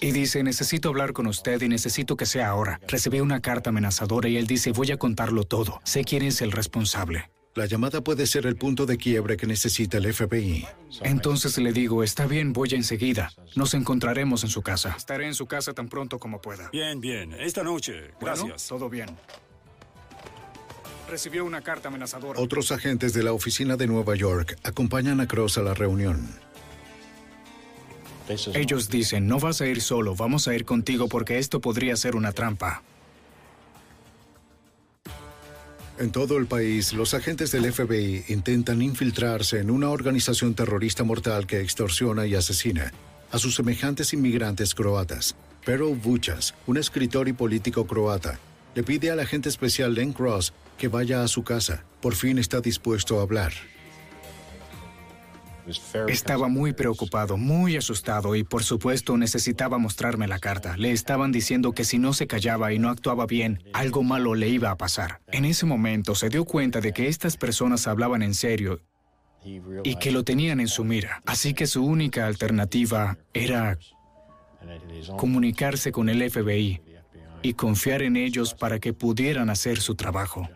Y 0.00 0.12
dice, 0.12 0.42
necesito 0.42 0.88
hablar 0.88 1.12
con 1.12 1.26
usted 1.26 1.62
y 1.62 1.68
necesito 1.68 2.16
que 2.16 2.26
sea 2.26 2.48
ahora. 2.48 2.80
Recibí 2.88 3.20
una 3.20 3.40
carta 3.40 3.70
amenazadora 3.70 4.28
y 4.28 4.36
él 4.36 4.46
dice, 4.46 4.72
voy 4.72 4.90
a 4.90 4.96
contarlo 4.96 5.44
todo. 5.44 5.80
Sé 5.84 6.04
quién 6.04 6.22
es 6.22 6.42
el 6.42 6.52
responsable. 6.52 7.30
La 7.54 7.66
llamada 7.66 8.02
puede 8.02 8.26
ser 8.26 8.46
el 8.46 8.56
punto 8.56 8.86
de 8.86 8.96
quiebre 8.96 9.36
que 9.36 9.46
necesita 9.46 9.98
el 9.98 10.12
FBI. 10.12 10.66
Entonces 11.02 11.56
le 11.58 11.72
digo, 11.72 12.02
está 12.02 12.26
bien, 12.26 12.52
voy 12.52 12.70
enseguida. 12.72 13.30
Nos 13.54 13.74
encontraremos 13.74 14.42
en 14.42 14.50
su 14.50 14.62
casa. 14.62 14.94
Estaré 14.96 15.26
en 15.26 15.34
su 15.34 15.46
casa 15.46 15.72
tan 15.72 15.88
pronto 15.88 16.18
como 16.18 16.40
pueda. 16.40 16.70
Bien, 16.72 17.00
bien. 17.00 17.34
Esta 17.34 17.62
noche. 17.62 18.10
Gracias. 18.20 18.66
todo 18.66 18.90
bien 18.90 19.08
recibió 21.14 21.44
una 21.44 21.60
carta 21.60 21.90
amenazadora. 21.90 22.40
Otros 22.40 22.72
agentes 22.72 23.12
de 23.12 23.22
la 23.22 23.32
oficina 23.32 23.76
de 23.76 23.86
Nueva 23.86 24.16
York 24.16 24.58
acompañan 24.64 25.20
a 25.20 25.28
Cross 25.28 25.58
a 25.58 25.62
la 25.62 25.72
reunión. 25.72 26.28
Ellos 28.52 28.88
dicen, 28.88 29.28
no 29.28 29.38
vas 29.38 29.60
a 29.60 29.68
ir 29.68 29.80
solo, 29.80 30.16
vamos 30.16 30.48
a 30.48 30.56
ir 30.56 30.64
contigo 30.64 31.08
porque 31.08 31.38
esto 31.38 31.60
podría 31.60 31.94
ser 31.94 32.16
una 32.16 32.32
trampa. 32.32 32.82
En 36.00 36.10
todo 36.10 36.36
el 36.36 36.46
país, 36.46 36.92
los 36.92 37.14
agentes 37.14 37.52
del 37.52 37.72
FBI 37.72 38.24
intentan 38.26 38.82
infiltrarse 38.82 39.60
en 39.60 39.70
una 39.70 39.90
organización 39.90 40.54
terrorista 40.54 41.04
mortal 41.04 41.46
que 41.46 41.60
extorsiona 41.60 42.26
y 42.26 42.34
asesina 42.34 42.92
a 43.30 43.38
sus 43.38 43.54
semejantes 43.54 44.12
inmigrantes 44.12 44.74
croatas. 44.74 45.36
Pero 45.64 45.94
Vuchas, 45.94 46.56
un 46.66 46.76
escritor 46.76 47.28
y 47.28 47.32
político 47.32 47.86
croata, 47.86 48.40
le 48.74 48.82
pide 48.82 49.12
al 49.12 49.20
agente 49.20 49.48
especial 49.48 49.94
Len 49.94 50.12
Cross 50.12 50.52
que 50.76 50.88
vaya 50.88 51.22
a 51.22 51.28
su 51.28 51.42
casa. 51.42 51.84
Por 52.00 52.14
fin 52.14 52.38
está 52.38 52.60
dispuesto 52.60 53.18
a 53.18 53.22
hablar. 53.22 53.52
Estaba 56.08 56.48
muy 56.48 56.72
preocupado, 56.74 57.36
muy 57.36 57.76
asustado 57.76 58.36
y 58.36 58.44
por 58.44 58.64
supuesto 58.64 59.16
necesitaba 59.16 59.78
mostrarme 59.78 60.28
la 60.28 60.38
carta. 60.38 60.76
Le 60.76 60.90
estaban 60.90 61.32
diciendo 61.32 61.72
que 61.72 61.84
si 61.84 61.98
no 61.98 62.12
se 62.12 62.26
callaba 62.26 62.72
y 62.72 62.78
no 62.78 62.90
actuaba 62.90 63.26
bien, 63.26 63.62
algo 63.72 64.02
malo 64.02 64.34
le 64.34 64.48
iba 64.48 64.70
a 64.70 64.76
pasar. 64.76 65.20
En 65.28 65.44
ese 65.44 65.64
momento 65.64 66.14
se 66.14 66.28
dio 66.28 66.44
cuenta 66.44 66.80
de 66.80 66.92
que 66.92 67.08
estas 67.08 67.36
personas 67.36 67.86
hablaban 67.86 68.22
en 68.22 68.34
serio 68.34 68.80
y 69.84 69.96
que 69.96 70.10
lo 70.10 70.22
tenían 70.24 70.60
en 70.60 70.68
su 70.68 70.84
mira. 70.84 71.22
Así 71.24 71.54
que 71.54 71.66
su 71.66 71.84
única 71.84 72.26
alternativa 72.26 73.16
era 73.32 73.78
comunicarse 75.16 75.92
con 75.92 76.08
el 76.08 76.30
FBI 76.30 76.82
y 77.42 77.54
confiar 77.54 78.02
en 78.02 78.16
ellos 78.16 78.54
para 78.54 78.78
que 78.78 78.92
pudieran 78.92 79.50
hacer 79.50 79.80
su 79.80 79.94
trabajo. 79.94 80.48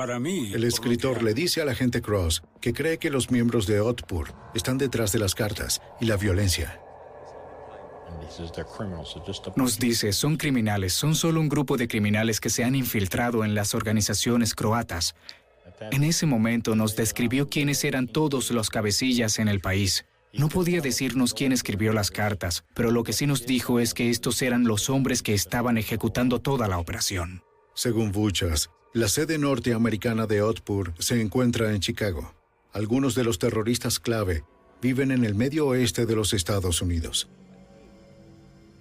Para 0.00 0.18
mí. 0.18 0.50
El 0.54 0.64
escritor 0.64 1.22
le 1.22 1.34
dice 1.34 1.60
al 1.60 1.68
agente 1.68 2.00
Cross 2.00 2.42
que 2.62 2.72
cree 2.72 2.96
que 2.96 3.10
los 3.10 3.30
miembros 3.30 3.66
de 3.66 3.80
Otpur 3.80 4.32
están 4.54 4.78
detrás 4.78 5.12
de 5.12 5.18
las 5.18 5.34
cartas 5.34 5.82
y 6.00 6.06
la 6.06 6.16
violencia. 6.16 6.80
Nos 9.56 9.78
dice, 9.78 10.14
son 10.14 10.38
criminales, 10.38 10.94
son 10.94 11.14
solo 11.14 11.38
un 11.38 11.50
grupo 11.50 11.76
de 11.76 11.86
criminales 11.86 12.40
que 12.40 12.48
se 12.48 12.64
han 12.64 12.76
infiltrado 12.76 13.44
en 13.44 13.54
las 13.54 13.74
organizaciones 13.74 14.54
croatas. 14.54 15.14
En 15.90 16.02
ese 16.02 16.24
momento 16.24 16.74
nos 16.74 16.96
describió 16.96 17.50
quiénes 17.50 17.84
eran 17.84 18.08
todos 18.08 18.50
los 18.52 18.70
cabecillas 18.70 19.38
en 19.38 19.48
el 19.48 19.60
país. 19.60 20.06
No 20.32 20.48
podía 20.48 20.80
decirnos 20.80 21.34
quién 21.34 21.52
escribió 21.52 21.92
las 21.92 22.10
cartas, 22.10 22.64
pero 22.72 22.90
lo 22.90 23.04
que 23.04 23.12
sí 23.12 23.26
nos 23.26 23.44
dijo 23.44 23.80
es 23.80 23.92
que 23.92 24.08
estos 24.08 24.40
eran 24.40 24.64
los 24.64 24.88
hombres 24.88 25.22
que 25.22 25.34
estaban 25.34 25.76
ejecutando 25.76 26.40
toda 26.40 26.68
la 26.68 26.78
operación. 26.78 27.42
Según 27.74 28.12
Buchas, 28.12 28.70
la 28.92 29.08
sede 29.08 29.38
norteamericana 29.38 30.26
de 30.26 30.42
Otpur 30.42 30.92
se 30.98 31.20
encuentra 31.20 31.72
en 31.72 31.80
Chicago. 31.80 32.34
Algunos 32.72 33.14
de 33.14 33.22
los 33.22 33.38
terroristas 33.38 34.00
clave 34.00 34.42
viven 34.82 35.12
en 35.12 35.24
el 35.24 35.34
medio 35.34 35.68
oeste 35.68 36.06
de 36.06 36.16
los 36.16 36.32
Estados 36.32 36.82
Unidos. 36.82 37.28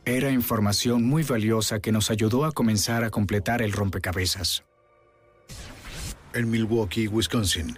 Era 0.06 0.32
información 0.32 1.04
muy 1.04 1.22
valiosa 1.22 1.80
que 1.80 1.92
nos 1.92 2.10
ayudó 2.10 2.46
a 2.46 2.52
comenzar 2.52 3.04
a 3.04 3.12
completar 3.12 3.62
el 3.62 3.72
rompecabezas. 3.72 4.64
En 6.34 6.50
Milwaukee, 6.50 7.08
Wisconsin, 7.08 7.78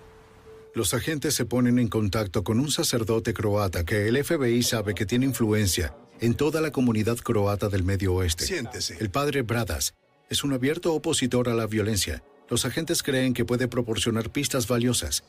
los 0.73 0.93
agentes 0.93 1.33
se 1.33 1.45
ponen 1.45 1.79
en 1.79 1.89
contacto 1.89 2.45
con 2.45 2.61
un 2.61 2.71
sacerdote 2.71 3.33
croata 3.33 3.83
que 3.83 4.07
el 4.07 4.23
FBI 4.23 4.63
sabe 4.63 4.93
que 4.93 5.05
tiene 5.05 5.25
influencia 5.25 5.93
en 6.21 6.35
toda 6.35 6.61
la 6.61 6.71
comunidad 6.71 7.17
croata 7.17 7.67
del 7.67 7.83
Medio 7.83 8.13
Oeste. 8.13 8.45
Siéntese. 8.45 8.95
El 9.01 9.09
padre 9.09 9.41
Bradas 9.41 9.95
es 10.31 10.45
un 10.45 10.53
abierto 10.53 10.93
opositor 10.93 11.49
a 11.49 11.53
la 11.53 11.67
violencia. 11.67 12.23
Los 12.49 12.63
agentes 12.63 13.03
creen 13.03 13.33
que 13.33 13.43
puede 13.43 13.67
proporcionar 13.67 14.29
pistas 14.29 14.65
valiosas. 14.65 15.25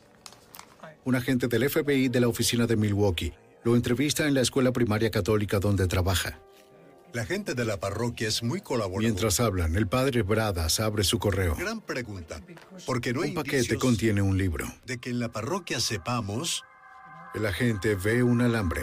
Un 1.05 1.17
agente 1.17 1.49
del 1.49 1.69
FBI 1.69 2.09
de 2.09 2.21
la 2.21 2.29
oficina 2.29 2.69
de 2.69 2.77
Milwaukee 2.77 3.33
lo 3.65 3.75
entrevista 3.75 4.29
en 4.29 4.35
la 4.35 4.43
escuela 4.43 4.73
primaria 4.73 5.11
católica 5.11 5.59
donde 5.59 5.89
trabaja. 5.89 6.39
La 7.13 7.27
gente 7.27 7.55
de 7.55 7.65
la 7.65 7.81
parroquia 7.81 8.29
es 8.29 8.45
muy 8.45 8.61
colaboradora. 8.61 9.03
Mientras 9.03 9.41
hablan, 9.41 9.75
el 9.75 9.89
padre 9.89 10.23
Bradas 10.23 10.79
abre 10.79 11.03
su 11.03 11.19
correo. 11.19 11.57
Gran 11.57 11.81
pregunta. 11.81 12.41
Porque 12.87 13.13
no 13.13 13.23
hay 13.23 13.31
Un 13.31 13.35
paquete 13.35 13.79
contiene 13.79 14.23
un 14.23 14.39
libro. 14.39 14.73
de 14.87 14.99
que 14.99 15.11
en 15.11 15.19
la 15.19 15.31
parroquia 15.31 15.81
sepamos 15.81 16.63
El 17.35 17.45
agente 17.47 17.97
ve 17.97 18.23
un 18.23 18.41
alambre. 18.41 18.83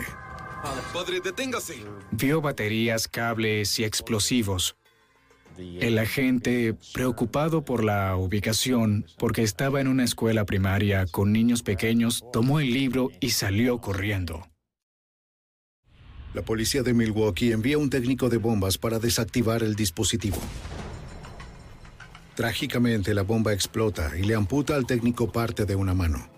Padre, 0.94 1.22
deténgase. 1.22 1.78
Vio 2.12 2.42
baterías, 2.42 3.08
cables 3.08 3.80
y 3.80 3.86
explosivos. 3.86 4.76
El 5.60 5.98
agente, 6.00 6.74
preocupado 6.94 7.66
por 7.66 7.84
la 7.84 8.16
ubicación, 8.16 9.06
porque 9.18 9.44
estaba 9.44 9.82
en 9.82 9.90
una 9.90 10.06
escuela 10.06 10.46
primaria 10.46 11.06
con 11.06 11.34
niños 11.34 11.64
pequeños, 11.64 12.24
tomó 12.32 12.62
el 12.62 12.72
libro 12.72 13.10
y 13.20 13.32
salió 13.32 13.80
corriendo. 13.80 14.48
La 16.34 16.44
policía 16.44 16.82
de 16.82 16.94
Milwaukee 16.94 17.52
envía 17.52 17.78
un 17.78 17.90
técnico 17.90 18.30
de 18.30 18.38
bombas 18.38 18.78
para 18.78 19.00
desactivar 19.00 19.64
el 19.64 19.76
dispositivo. 19.76 20.38
Trágicamente, 22.36 23.14
la 23.14 23.24
bomba 23.24 23.52
explota 23.52 24.14
y 24.18 24.24
le 24.24 24.36
amputa 24.36 24.76
al 24.76 24.86
técnico 24.86 25.30
parte 25.30 25.66
de 25.66 25.76
una 25.76 25.94
mano. 25.94 26.30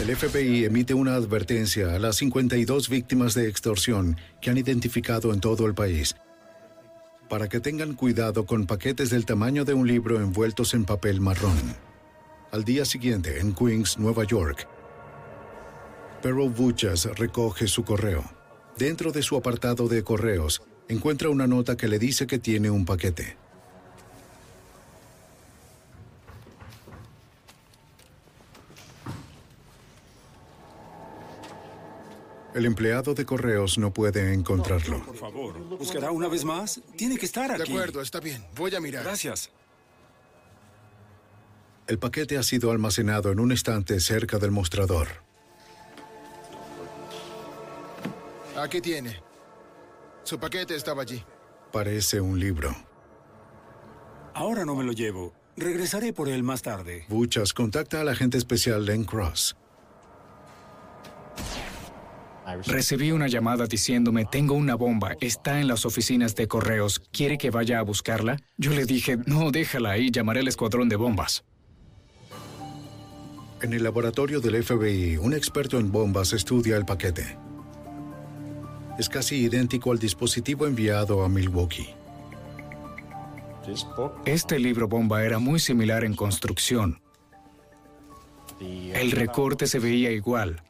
El 0.00 0.14
FBI 0.14 0.64
emite 0.64 0.94
una 0.94 1.14
advertencia 1.14 1.94
a 1.94 1.98
las 1.98 2.16
52 2.16 2.88
víctimas 2.88 3.34
de 3.34 3.48
extorsión 3.48 4.16
que 4.40 4.50
han 4.50 4.58
identificado 4.58 5.32
en 5.32 5.40
todo 5.40 5.66
el 5.66 5.74
país 5.74 6.14
para 7.28 7.48
que 7.48 7.60
tengan 7.60 7.94
cuidado 7.94 8.46
con 8.46 8.66
paquetes 8.66 9.10
del 9.10 9.26
tamaño 9.26 9.64
de 9.64 9.74
un 9.74 9.86
libro 9.86 10.20
envueltos 10.20 10.74
en 10.74 10.84
papel 10.84 11.20
marrón. 11.20 11.76
Al 12.52 12.64
día 12.64 12.84
siguiente, 12.84 13.40
en 13.40 13.54
Queens, 13.54 13.98
Nueva 13.98 14.24
York, 14.24 14.68
Perro 16.22 16.48
Buchas 16.48 17.04
recoge 17.16 17.68
su 17.68 17.84
correo. 17.84 18.24
Dentro 18.78 19.12
de 19.12 19.22
su 19.22 19.36
apartado 19.36 19.88
de 19.88 20.02
correos, 20.02 20.62
encuentra 20.88 21.28
una 21.28 21.46
nota 21.46 21.76
que 21.76 21.86
le 21.86 21.98
dice 21.98 22.26
que 22.26 22.38
tiene 22.38 22.70
un 22.70 22.86
paquete. 22.86 23.36
El 32.54 32.66
empleado 32.66 33.14
de 33.14 33.26
correos 33.26 33.78
no 33.78 33.92
puede 33.92 34.32
encontrarlo. 34.32 35.04
Por 35.04 35.16
favor, 35.16 35.58
¿buscará 35.76 36.12
una 36.12 36.28
vez 36.28 36.44
más? 36.44 36.80
Tiene 36.96 37.18
que 37.18 37.26
estar 37.26 37.50
aquí. 37.50 37.64
De 37.64 37.68
acuerdo, 37.68 38.00
está 38.00 38.20
bien. 38.20 38.44
Voy 38.54 38.72
a 38.74 38.80
mirar. 38.80 39.02
Gracias. 39.02 39.50
El 41.88 41.98
paquete 41.98 42.38
ha 42.38 42.44
sido 42.44 42.70
almacenado 42.70 43.32
en 43.32 43.40
un 43.40 43.50
estante 43.50 43.98
cerca 43.98 44.38
del 44.38 44.52
mostrador. 44.52 45.08
Aquí 48.56 48.80
tiene. 48.80 49.20
Su 50.22 50.38
paquete 50.38 50.76
estaba 50.76 51.02
allí. 51.02 51.22
Parece 51.72 52.20
un 52.20 52.38
libro. 52.38 52.74
Ahora 54.32 54.64
no 54.64 54.76
me 54.76 54.84
lo 54.84 54.92
llevo. 54.92 55.34
Regresaré 55.56 56.12
por 56.12 56.28
él 56.28 56.44
más 56.44 56.62
tarde. 56.62 57.04
Buchas 57.08 57.52
contacta 57.52 58.00
al 58.00 58.08
agente 58.08 58.38
especial 58.38 58.86
Len 58.86 59.04
Cross. 59.04 59.56
Recibí 62.66 63.10
una 63.12 63.26
llamada 63.26 63.66
diciéndome, 63.66 64.26
tengo 64.26 64.54
una 64.54 64.74
bomba, 64.74 65.16
está 65.20 65.60
en 65.60 65.68
las 65.68 65.86
oficinas 65.86 66.34
de 66.34 66.46
correos, 66.46 67.00
¿quiere 67.10 67.38
que 67.38 67.50
vaya 67.50 67.78
a 67.78 67.82
buscarla? 67.82 68.36
Yo 68.58 68.72
le 68.72 68.84
dije, 68.84 69.18
no, 69.26 69.50
déjala 69.50 69.92
ahí, 69.92 70.10
llamaré 70.10 70.40
al 70.40 70.48
escuadrón 70.48 70.88
de 70.88 70.96
bombas. 70.96 71.44
En 73.62 73.72
el 73.72 73.82
laboratorio 73.82 74.40
del 74.40 74.62
FBI, 74.62 75.16
un 75.16 75.32
experto 75.32 75.78
en 75.78 75.90
bombas 75.90 76.34
estudia 76.34 76.76
el 76.76 76.84
paquete. 76.84 77.38
Es 78.98 79.08
casi 79.08 79.36
idéntico 79.36 79.90
al 79.90 79.98
dispositivo 79.98 80.66
enviado 80.66 81.24
a 81.24 81.28
Milwaukee. 81.28 81.88
Este 84.26 84.58
libro 84.58 84.86
bomba 84.86 85.24
era 85.24 85.38
muy 85.38 85.58
similar 85.58 86.04
en 86.04 86.14
construcción. 86.14 87.00
El 88.60 89.10
recorte 89.12 89.66
se 89.66 89.78
veía 89.78 90.10
igual. 90.10 90.62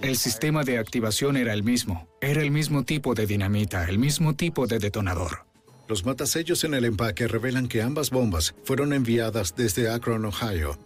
El 0.00 0.16
sistema 0.16 0.64
de 0.64 0.78
activación 0.78 1.36
era 1.36 1.52
el 1.52 1.62
mismo. 1.62 2.08
Era 2.20 2.42
el 2.42 2.50
mismo 2.50 2.84
tipo 2.84 3.14
de 3.14 3.26
dinamita, 3.26 3.88
el 3.88 3.98
mismo 3.98 4.34
tipo 4.34 4.66
de 4.66 4.78
detonador. 4.78 5.46
Los 5.88 6.04
matasellos 6.04 6.64
en 6.64 6.74
el 6.74 6.84
empaque 6.84 7.28
revelan 7.28 7.68
que 7.68 7.82
ambas 7.82 8.10
bombas 8.10 8.54
fueron 8.64 8.92
enviadas 8.92 9.54
desde 9.56 9.90
Akron, 9.90 10.24
Ohio, 10.24 10.78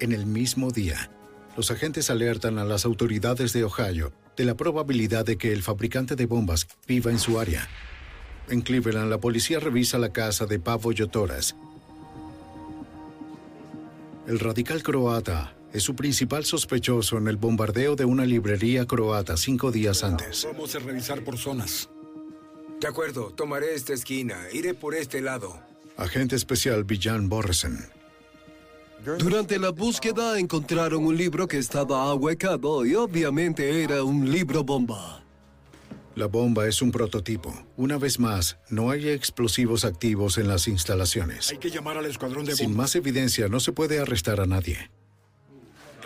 en 0.00 0.12
el 0.12 0.26
mismo 0.26 0.70
día. 0.70 1.10
Los 1.56 1.70
agentes 1.70 2.10
alertan 2.10 2.58
a 2.58 2.64
las 2.64 2.84
autoridades 2.84 3.52
de 3.52 3.64
Ohio 3.64 4.12
de 4.36 4.44
la 4.44 4.54
probabilidad 4.54 5.24
de 5.24 5.38
que 5.38 5.52
el 5.52 5.62
fabricante 5.62 6.14
de 6.14 6.26
bombas 6.26 6.66
viva 6.86 7.10
en 7.10 7.18
su 7.18 7.40
área. 7.40 7.68
En 8.48 8.60
Cleveland, 8.60 9.10
la 9.10 9.18
policía 9.18 9.58
revisa 9.58 9.98
la 9.98 10.12
casa 10.12 10.46
de 10.46 10.58
Pavo 10.58 10.92
Yotoras. 10.92 11.56
El 14.26 14.38
radical 14.38 14.82
croata 14.82 15.54
es 15.76 15.82
su 15.82 15.94
principal 15.94 16.46
sospechoso 16.46 17.18
en 17.18 17.28
el 17.28 17.36
bombardeo 17.36 17.96
de 17.96 18.06
una 18.06 18.24
librería 18.24 18.86
croata 18.86 19.36
cinco 19.36 19.70
días 19.70 20.02
antes. 20.02 20.48
Vamos 20.50 20.74
a 20.74 20.78
revisar 20.78 21.22
por 21.22 21.36
zonas. 21.36 21.90
De 22.80 22.88
acuerdo, 22.88 23.30
tomaré 23.30 23.74
esta 23.74 23.92
esquina. 23.92 24.38
Iré 24.54 24.72
por 24.72 24.94
este 24.94 25.20
lado. 25.20 25.60
Agente 25.98 26.34
especial 26.34 26.84
Villan 26.84 27.28
Borresen. 27.28 27.78
Durante 29.18 29.58
la 29.58 29.70
búsqueda 29.70 30.38
encontraron 30.38 31.04
un 31.04 31.14
libro 31.14 31.46
que 31.46 31.58
estaba 31.58 32.04
ahuecado 32.04 32.86
y 32.86 32.94
obviamente 32.94 33.82
era 33.82 34.02
un 34.02 34.32
libro 34.32 34.64
bomba. 34.64 35.22
La 36.14 36.26
bomba 36.26 36.66
es 36.66 36.80
un 36.80 36.90
prototipo. 36.90 37.54
Una 37.76 37.98
vez 37.98 38.18
más, 38.18 38.56
no 38.70 38.90
hay 38.90 39.10
explosivos 39.10 39.84
activos 39.84 40.38
en 40.38 40.48
las 40.48 40.66
instalaciones. 40.68 41.50
Hay 41.50 41.58
que 41.58 41.68
llamar 41.68 41.98
al 41.98 42.06
escuadrón 42.06 42.46
de 42.46 42.52
bombas. 42.52 42.58
Sin 42.58 42.74
más 42.74 42.96
evidencia, 42.96 43.48
no 43.48 43.60
se 43.60 43.72
puede 43.72 43.98
arrestar 43.98 44.40
a 44.40 44.46
nadie. 44.46 44.90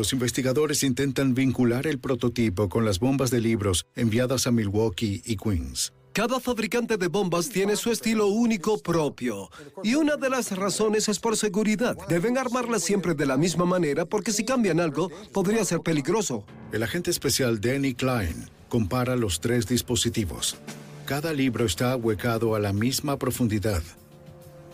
Los 0.01 0.15
investigadores 0.15 0.83
intentan 0.83 1.35
vincular 1.35 1.87
el 1.87 1.99
prototipo 1.99 2.71
con 2.71 2.87
las 2.87 3.01
bombas 3.01 3.31
de 3.31 3.39
libros 3.39 3.85
enviadas 3.95 4.47
a 4.47 4.51
Milwaukee 4.51 5.21
y 5.27 5.37
Queens. 5.37 5.93
Cada 6.15 6.41
fabricante 6.41 6.97
de 6.97 7.09
bombas 7.09 7.51
tiene 7.51 7.77
su 7.77 7.91
estilo 7.91 8.29
único 8.29 8.79
propio. 8.79 9.51
Y 9.85 9.97
una 9.97 10.17
de 10.17 10.31
las 10.31 10.57
razones 10.57 11.11
es 11.11 11.19
por 11.19 11.37
seguridad. 11.37 11.99
Deben 12.09 12.39
armarlas 12.39 12.83
siempre 12.83 13.13
de 13.13 13.27
la 13.27 13.37
misma 13.37 13.67
manera 13.67 14.07
porque 14.07 14.33
si 14.33 14.43
cambian 14.43 14.81
algo, 14.81 15.11
podría 15.35 15.67
ser 15.67 15.81
peligroso. 15.81 16.47
El 16.73 16.83
agente 16.83 17.11
especial 17.11 17.61
Danny 17.61 17.93
Klein 17.93 18.49
compara 18.71 19.17
los 19.17 19.39
tres 19.39 19.67
dispositivos. 19.67 20.57
Cada 21.05 21.35
libro 21.35 21.67
está 21.67 21.93
ahuecado 21.93 22.55
a 22.55 22.59
la 22.59 22.73
misma 22.73 23.19
profundidad. 23.19 23.83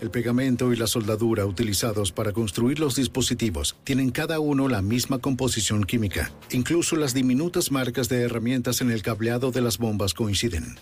El 0.00 0.10
pegamento 0.10 0.74
y 0.74 0.76
la 0.76 0.86
soldadura 0.86 1.46
utilizados 1.46 2.12
para 2.12 2.32
construir 2.32 2.78
los 2.78 2.96
dispositivos 2.96 3.76
tienen 3.82 4.10
cada 4.10 4.40
uno 4.40 4.68
la 4.68 4.82
misma 4.82 5.18
composición 5.18 5.84
química. 5.84 6.30
Incluso 6.50 6.96
las 6.96 7.14
diminutas 7.14 7.70
marcas 7.72 8.10
de 8.10 8.20
herramientas 8.20 8.82
en 8.82 8.90
el 8.90 9.02
cableado 9.02 9.52
de 9.52 9.62
las 9.62 9.78
bombas 9.78 10.12
coinciden. 10.12 10.76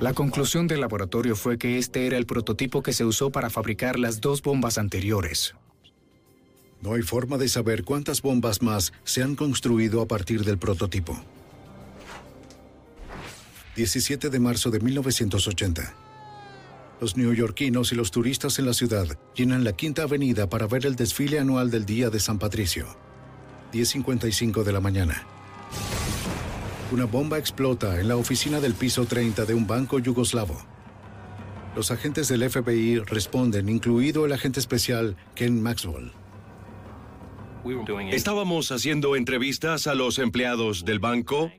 La 0.00 0.12
conclusión 0.12 0.66
del 0.66 0.80
laboratorio 0.80 1.36
fue 1.36 1.56
que 1.56 1.78
este 1.78 2.06
era 2.06 2.18
el 2.18 2.26
prototipo 2.26 2.82
que 2.82 2.92
se 2.92 3.06
usó 3.06 3.30
para 3.30 3.48
fabricar 3.48 3.98
las 3.98 4.20
dos 4.20 4.42
bombas 4.42 4.76
anteriores. 4.76 5.54
No 6.82 6.94
hay 6.94 7.02
forma 7.02 7.38
de 7.38 7.48
saber 7.48 7.84
cuántas 7.84 8.20
bombas 8.20 8.60
más 8.60 8.92
se 9.04 9.22
han 9.22 9.36
construido 9.36 10.02
a 10.02 10.06
partir 10.06 10.44
del 10.44 10.58
prototipo. 10.58 11.18
17 13.76 14.28
de 14.28 14.38
marzo 14.38 14.70
de 14.70 14.80
1980. 14.80 15.94
Los 17.02 17.16
neoyorquinos 17.16 17.90
y 17.90 17.96
los 17.96 18.12
turistas 18.12 18.60
en 18.60 18.66
la 18.66 18.74
ciudad 18.74 19.18
llenan 19.34 19.64
la 19.64 19.72
Quinta 19.72 20.04
Avenida 20.04 20.48
para 20.48 20.68
ver 20.68 20.86
el 20.86 20.94
desfile 20.94 21.40
anual 21.40 21.68
del 21.68 21.84
Día 21.84 22.10
de 22.10 22.20
San 22.20 22.38
Patricio. 22.38 22.86
10.55 23.72 24.62
de 24.62 24.72
la 24.72 24.78
mañana. 24.78 25.26
Una 26.92 27.06
bomba 27.06 27.38
explota 27.38 27.98
en 27.98 28.06
la 28.06 28.14
oficina 28.14 28.60
del 28.60 28.74
piso 28.74 29.04
30 29.04 29.46
de 29.46 29.52
un 29.52 29.66
banco 29.66 29.98
yugoslavo. 29.98 30.56
Los 31.74 31.90
agentes 31.90 32.28
del 32.28 32.48
FBI 32.48 33.00
responden, 33.00 33.68
incluido 33.68 34.24
el 34.24 34.32
agente 34.32 34.60
especial 34.60 35.16
Ken 35.34 35.60
Maxwell. 35.60 36.12
Estábamos 38.12 38.70
haciendo 38.70 39.16
entrevistas 39.16 39.88
a 39.88 39.96
los 39.96 40.20
empleados 40.20 40.84
del 40.84 41.00
banco 41.00 41.50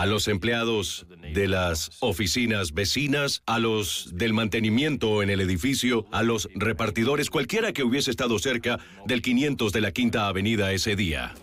a 0.00 0.06
los 0.06 0.28
empleados 0.28 1.06
de 1.34 1.46
las 1.46 1.90
oficinas 2.00 2.72
vecinas, 2.72 3.42
a 3.44 3.58
los 3.58 4.08
del 4.14 4.32
mantenimiento 4.32 5.22
en 5.22 5.28
el 5.28 5.42
edificio, 5.42 6.06
a 6.10 6.22
los 6.22 6.48
repartidores, 6.54 7.28
cualquiera 7.28 7.74
que 7.74 7.84
hubiese 7.84 8.10
estado 8.10 8.38
cerca 8.38 8.78
del 9.04 9.20
500 9.20 9.70
de 9.74 9.80
la 9.82 9.92
Quinta 9.92 10.26
Avenida 10.26 10.72
ese 10.72 10.96
día. 10.96 11.34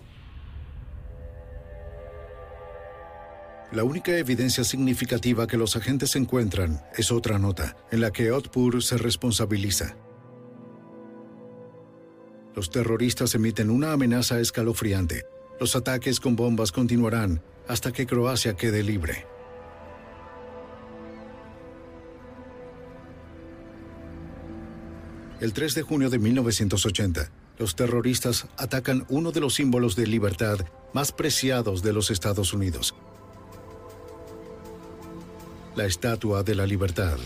La 3.71 3.83
única 3.83 4.17
evidencia 4.17 4.63
significativa 4.63 5.45
que 5.45 5.57
los 5.57 5.75
agentes 5.75 6.15
encuentran 6.15 6.81
es 6.97 7.11
otra 7.11 7.37
nota, 7.37 7.77
en 7.91 8.01
la 8.01 8.09
que 8.09 8.31
Otpur 8.31 8.81
se 8.81 8.97
responsabiliza. 8.97 9.95
Los 12.55 12.71
terroristas 12.71 13.35
emiten 13.35 13.69
una 13.69 13.91
amenaza 13.91 14.39
escalofriante. 14.39 15.27
Los 15.59 15.75
ataques 15.75 16.19
con 16.19 16.35
bombas 16.35 16.71
continuarán 16.71 17.43
hasta 17.67 17.91
que 17.91 18.05
Croacia 18.05 18.55
quede 18.55 18.83
libre. 18.83 19.25
El 25.39 25.53
3 25.53 25.75
de 25.75 25.81
junio 25.83 26.09
de 26.09 26.17
1980, 26.17 27.29
los 27.59 27.75
terroristas 27.75 28.47
atacan 28.57 29.05
uno 29.09 29.31
de 29.31 29.39
los 29.39 29.55
símbolos 29.55 29.95
de 29.95 30.07
libertad 30.07 30.59
más 30.93 31.11
preciados 31.11 31.83
de 31.83 31.93
los 31.93 32.09
Estados 32.09 32.53
Unidos, 32.53 32.95
la 35.75 35.85
Estatua 35.85 36.41
de 36.43 36.55
la 36.55 36.65
Libertad. 36.65 37.17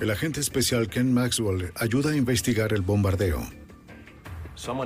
El 0.00 0.10
agente 0.10 0.40
especial 0.40 0.88
Ken 0.88 1.12
Maxwell 1.12 1.72
ayuda 1.74 2.10
a 2.10 2.16
investigar 2.16 2.72
el 2.72 2.82
bombardeo. 2.82 3.55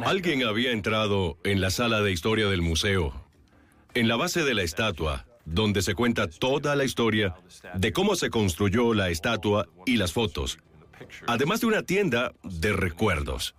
Alguien 0.05 0.43
había 0.45 0.73
entrado 0.73 1.39
en 1.45 1.61
la 1.61 1.71
sala 1.71 2.03
de 2.03 2.11
historia 2.11 2.49
del 2.49 2.61
museo, 2.61 3.25
en 3.95 4.09
la 4.09 4.17
base 4.17 4.43
de 4.43 4.55
la 4.55 4.63
estatua, 4.63 5.27
donde 5.45 5.83
se 5.83 5.95
cuenta 5.95 6.29
toda 6.29 6.75
la 6.75 6.85
historia 6.85 7.37
de 7.75 7.93
cómo 7.93 8.17
se 8.17 8.31
construyó 8.31 8.95
la 8.95 9.11
estatua 9.11 9.69
y 9.87 9.97
las 9.97 10.13
fotos, 10.13 10.59
además 11.27 11.61
de 11.61 11.67
una 11.69 11.83
tienda 11.83 12.33
de 12.43 12.73
recuerdos. 12.73 13.55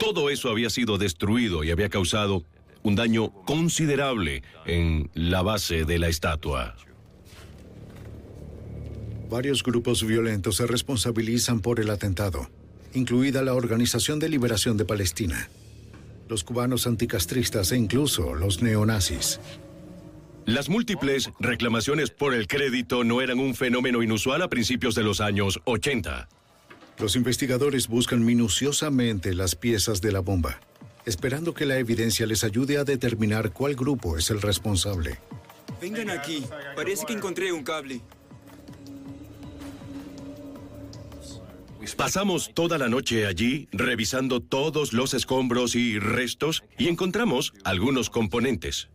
Todo 0.00 0.30
eso 0.30 0.50
había 0.50 0.70
sido 0.70 0.96
destruido 0.96 1.64
y 1.64 1.70
había 1.70 1.90
causado 1.90 2.42
un 2.82 2.96
daño 2.96 3.30
considerable 3.44 4.42
en 4.64 5.10
la 5.14 5.42
base 5.42 5.84
de 5.84 5.98
la 5.98 6.08
estatua. 6.08 6.76
Varios 9.28 9.62
grupos 9.62 10.04
violentos 10.04 10.56
se 10.56 10.66
responsabilizan 10.66 11.60
por 11.60 11.80
el 11.80 11.90
atentado 11.90 12.48
incluida 12.96 13.42
la 13.42 13.54
Organización 13.54 14.18
de 14.18 14.28
Liberación 14.28 14.76
de 14.76 14.84
Palestina, 14.84 15.50
los 16.28 16.42
cubanos 16.42 16.86
anticastristas 16.86 17.70
e 17.72 17.76
incluso 17.76 18.34
los 18.34 18.62
neonazis. 18.62 19.38
Las 20.46 20.68
múltiples 20.68 21.30
reclamaciones 21.38 22.10
por 22.10 22.32
el 22.32 22.46
crédito 22.46 23.04
no 23.04 23.20
eran 23.20 23.38
un 23.38 23.54
fenómeno 23.54 24.02
inusual 24.02 24.42
a 24.42 24.48
principios 24.48 24.94
de 24.94 25.02
los 25.02 25.20
años 25.20 25.60
80. 25.64 26.28
Los 26.98 27.16
investigadores 27.16 27.88
buscan 27.88 28.24
minuciosamente 28.24 29.34
las 29.34 29.56
piezas 29.56 30.00
de 30.00 30.12
la 30.12 30.20
bomba, 30.20 30.60
esperando 31.04 31.52
que 31.52 31.66
la 31.66 31.78
evidencia 31.78 32.26
les 32.26 32.44
ayude 32.44 32.78
a 32.78 32.84
determinar 32.84 33.52
cuál 33.52 33.74
grupo 33.74 34.16
es 34.16 34.30
el 34.30 34.40
responsable. 34.40 35.18
Vengan 35.80 36.10
aquí, 36.10 36.44
parece 36.74 37.04
que 37.04 37.12
encontré 37.12 37.52
un 37.52 37.62
cable. 37.62 38.00
Pasamos 41.94 42.50
toda 42.54 42.78
la 42.78 42.88
noche 42.88 43.26
allí 43.26 43.68
revisando 43.72 44.40
todos 44.40 44.92
los 44.92 45.14
escombros 45.14 45.74
y 45.74 45.98
restos 45.98 46.64
y 46.78 46.88
encontramos 46.88 47.52
algunos 47.64 48.10
componentes. 48.10 48.88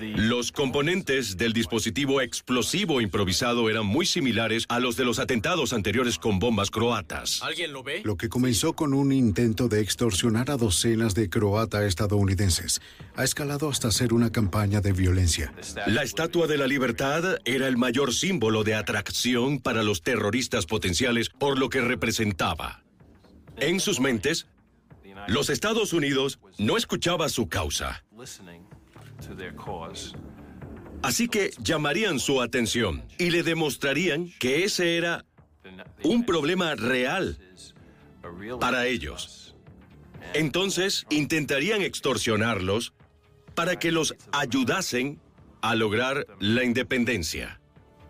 Los 0.00 0.50
componentes 0.50 1.36
del 1.36 1.52
dispositivo 1.52 2.22
explosivo 2.22 3.02
improvisado 3.02 3.68
eran 3.68 3.84
muy 3.84 4.06
similares 4.06 4.64
a 4.70 4.80
los 4.80 4.96
de 4.96 5.04
los 5.04 5.18
atentados 5.18 5.74
anteriores 5.74 6.18
con 6.18 6.38
bombas 6.38 6.70
croatas. 6.70 7.42
¿Alguien 7.42 7.74
lo 7.74 7.82
ve? 7.82 8.00
Lo 8.04 8.16
que 8.16 8.30
comenzó 8.30 8.72
con 8.72 8.94
un 8.94 9.12
intento 9.12 9.68
de 9.68 9.80
extorsionar 9.80 10.50
a 10.50 10.56
docenas 10.56 11.14
de 11.14 11.28
croata 11.28 11.84
estadounidenses 11.84 12.80
ha 13.14 13.24
escalado 13.24 13.68
hasta 13.68 13.90
ser 13.90 14.14
una 14.14 14.32
campaña 14.32 14.80
de 14.80 14.92
violencia. 14.92 15.52
La 15.86 16.02
Estatua 16.02 16.46
de 16.46 16.56
la 16.56 16.66
Libertad 16.66 17.36
era 17.44 17.68
el 17.68 17.76
mayor 17.76 18.14
símbolo 18.14 18.64
de 18.64 18.74
atracción 18.74 19.60
para 19.60 19.82
los 19.82 20.02
terroristas 20.02 20.64
potenciales 20.64 21.28
por 21.28 21.58
lo 21.58 21.68
que 21.68 21.82
representaba. 21.82 22.82
En 23.58 23.80
sus 23.80 24.00
mentes, 24.00 24.46
los 25.28 25.50
Estados 25.50 25.92
Unidos 25.92 26.38
no 26.58 26.78
escuchaba 26.78 27.28
su 27.28 27.48
causa. 27.48 28.02
Así 31.02 31.28
que 31.28 31.50
llamarían 31.62 32.18
su 32.18 32.42
atención 32.42 33.02
y 33.18 33.30
le 33.30 33.42
demostrarían 33.42 34.30
que 34.38 34.64
ese 34.64 34.96
era 34.96 35.24
un 36.02 36.24
problema 36.24 36.74
real 36.74 37.38
para 38.60 38.86
ellos. 38.86 39.54
Entonces 40.34 41.06
intentarían 41.10 41.82
extorsionarlos 41.82 42.92
para 43.54 43.78
que 43.78 43.92
los 43.92 44.14
ayudasen 44.32 45.20
a 45.62 45.74
lograr 45.74 46.26
la 46.38 46.64
independencia. 46.64 47.60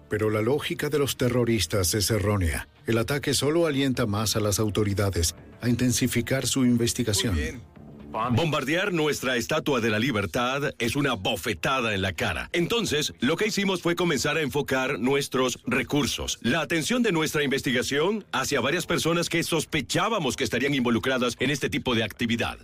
Pero 0.08 0.28
la 0.30 0.42
lógica 0.42 0.88
de 0.88 0.98
los 0.98 1.16
terroristas 1.16 1.94
es 1.94 2.10
errónea. 2.10 2.68
El 2.86 2.98
ataque 2.98 3.32
solo 3.32 3.66
alienta 3.66 4.06
más 4.06 4.34
a 4.34 4.40
las 4.40 4.58
autoridades 4.58 5.36
a 5.60 5.68
intensificar 5.68 6.46
su 6.46 6.64
investigación. 6.64 7.62
Bombardear 8.10 8.92
nuestra 8.92 9.36
estatua 9.36 9.80
de 9.80 9.88
la 9.88 10.00
libertad 10.00 10.72
es 10.80 10.96
una 10.96 11.12
bofetada 11.14 11.94
en 11.94 12.02
la 12.02 12.12
cara. 12.12 12.50
Entonces, 12.52 13.14
lo 13.20 13.36
que 13.36 13.46
hicimos 13.46 13.82
fue 13.82 13.94
comenzar 13.94 14.36
a 14.36 14.40
enfocar 14.40 14.98
nuestros 14.98 15.60
recursos, 15.64 16.38
la 16.42 16.60
atención 16.60 17.04
de 17.04 17.12
nuestra 17.12 17.44
investigación 17.44 18.24
hacia 18.32 18.60
varias 18.60 18.86
personas 18.86 19.28
que 19.28 19.44
sospechábamos 19.44 20.36
que 20.36 20.42
estarían 20.42 20.74
involucradas 20.74 21.36
en 21.38 21.50
este 21.50 21.70
tipo 21.70 21.94
de 21.94 22.02
actividad. 22.02 22.58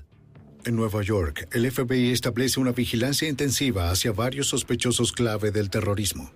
En 0.64 0.74
Nueva 0.74 1.02
York, 1.02 1.48
el 1.52 1.70
FBI 1.70 2.10
establece 2.10 2.58
una 2.58 2.72
vigilancia 2.72 3.28
intensiva 3.28 3.90
hacia 3.90 4.10
varios 4.10 4.48
sospechosos 4.48 5.12
clave 5.12 5.52
del 5.52 5.70
terrorismo. 5.70 6.32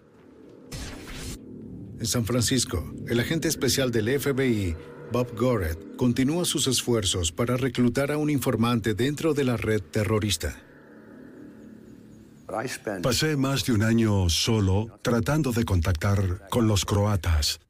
En 1.98 2.06
San 2.06 2.24
Francisco, 2.24 2.94
el 3.08 3.18
agente 3.18 3.48
especial 3.48 3.90
del 3.90 4.20
FBI 4.20 4.76
Bob 5.12 5.36
Goret 5.36 5.96
continúa 5.96 6.44
sus 6.44 6.68
esfuerzos 6.68 7.32
para 7.32 7.56
reclutar 7.56 8.12
a 8.12 8.16
un 8.16 8.30
informante 8.30 8.94
dentro 8.94 9.34
de 9.34 9.42
la 9.42 9.56
red 9.56 9.82
terrorista. 9.82 10.56
Pasé 13.02 13.36
más 13.36 13.64
de 13.64 13.72
un 13.72 13.82
año 13.82 14.28
solo 14.28 15.00
tratando 15.02 15.50
de 15.50 15.64
contactar 15.64 16.48
con 16.48 16.68
los 16.68 16.84
croatas. 16.84 17.60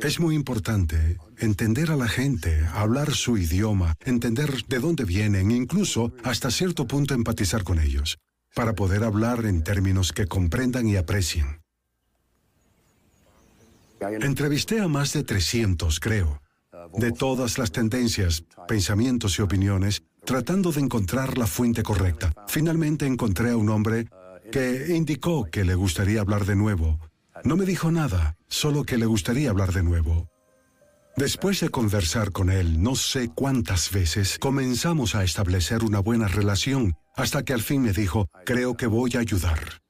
Es 0.00 0.18
muy 0.18 0.34
importante 0.34 1.18
entender 1.38 1.90
a 1.90 1.96
la 1.96 2.08
gente, 2.08 2.64
hablar 2.72 3.12
su 3.12 3.36
idioma, 3.36 3.94
entender 4.00 4.64
de 4.66 4.78
dónde 4.78 5.04
vienen, 5.04 5.50
incluso 5.50 6.12
hasta 6.24 6.50
cierto 6.50 6.86
punto 6.86 7.12
empatizar 7.12 7.64
con 7.64 7.78
ellos, 7.78 8.18
para 8.54 8.74
poder 8.74 9.04
hablar 9.04 9.44
en 9.44 9.62
términos 9.62 10.12
que 10.12 10.26
comprendan 10.26 10.88
y 10.88 10.96
aprecien. 10.96 11.60
Entrevisté 14.00 14.80
a 14.80 14.88
más 14.88 15.12
de 15.12 15.22
300, 15.22 16.00
creo 16.00 16.40
de 16.94 17.12
todas 17.12 17.58
las 17.58 17.72
tendencias, 17.72 18.44
pensamientos 18.68 19.38
y 19.38 19.42
opiniones, 19.42 20.02
tratando 20.24 20.72
de 20.72 20.80
encontrar 20.80 21.38
la 21.38 21.46
fuente 21.46 21.82
correcta. 21.82 22.32
Finalmente 22.48 23.06
encontré 23.06 23.50
a 23.50 23.56
un 23.56 23.68
hombre 23.70 24.08
que 24.50 24.94
indicó 24.94 25.44
que 25.50 25.64
le 25.64 25.74
gustaría 25.74 26.20
hablar 26.20 26.44
de 26.44 26.56
nuevo. 26.56 26.98
No 27.44 27.56
me 27.56 27.64
dijo 27.64 27.90
nada, 27.90 28.36
solo 28.48 28.84
que 28.84 28.98
le 28.98 29.06
gustaría 29.06 29.50
hablar 29.50 29.72
de 29.72 29.82
nuevo. 29.82 30.28
Después 31.16 31.60
de 31.60 31.70
conversar 31.70 32.30
con 32.30 32.50
él 32.50 32.82
no 32.82 32.94
sé 32.94 33.30
cuántas 33.34 33.90
veces, 33.90 34.38
comenzamos 34.38 35.14
a 35.14 35.24
establecer 35.24 35.82
una 35.82 36.00
buena 36.00 36.28
relación, 36.28 36.94
hasta 37.14 37.42
que 37.42 37.54
al 37.54 37.62
fin 37.62 37.82
me 37.82 37.92
dijo, 37.92 38.28
creo 38.44 38.76
que 38.76 38.86
voy 38.86 39.12
a 39.14 39.20
ayudar. 39.20 39.80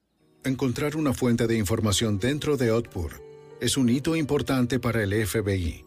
Encontrar 0.45 0.95
una 0.97 1.13
fuente 1.13 1.49
de 1.49 1.59
información 1.59 2.21
dentro 2.21 2.57
de 2.57 2.71
Otpur 2.71 3.21
es 3.61 3.77
un 3.77 3.89
hito 3.89 4.15
importante 4.15 4.79
para 4.79 5.03
el 5.03 5.27
FBI. 5.27 5.86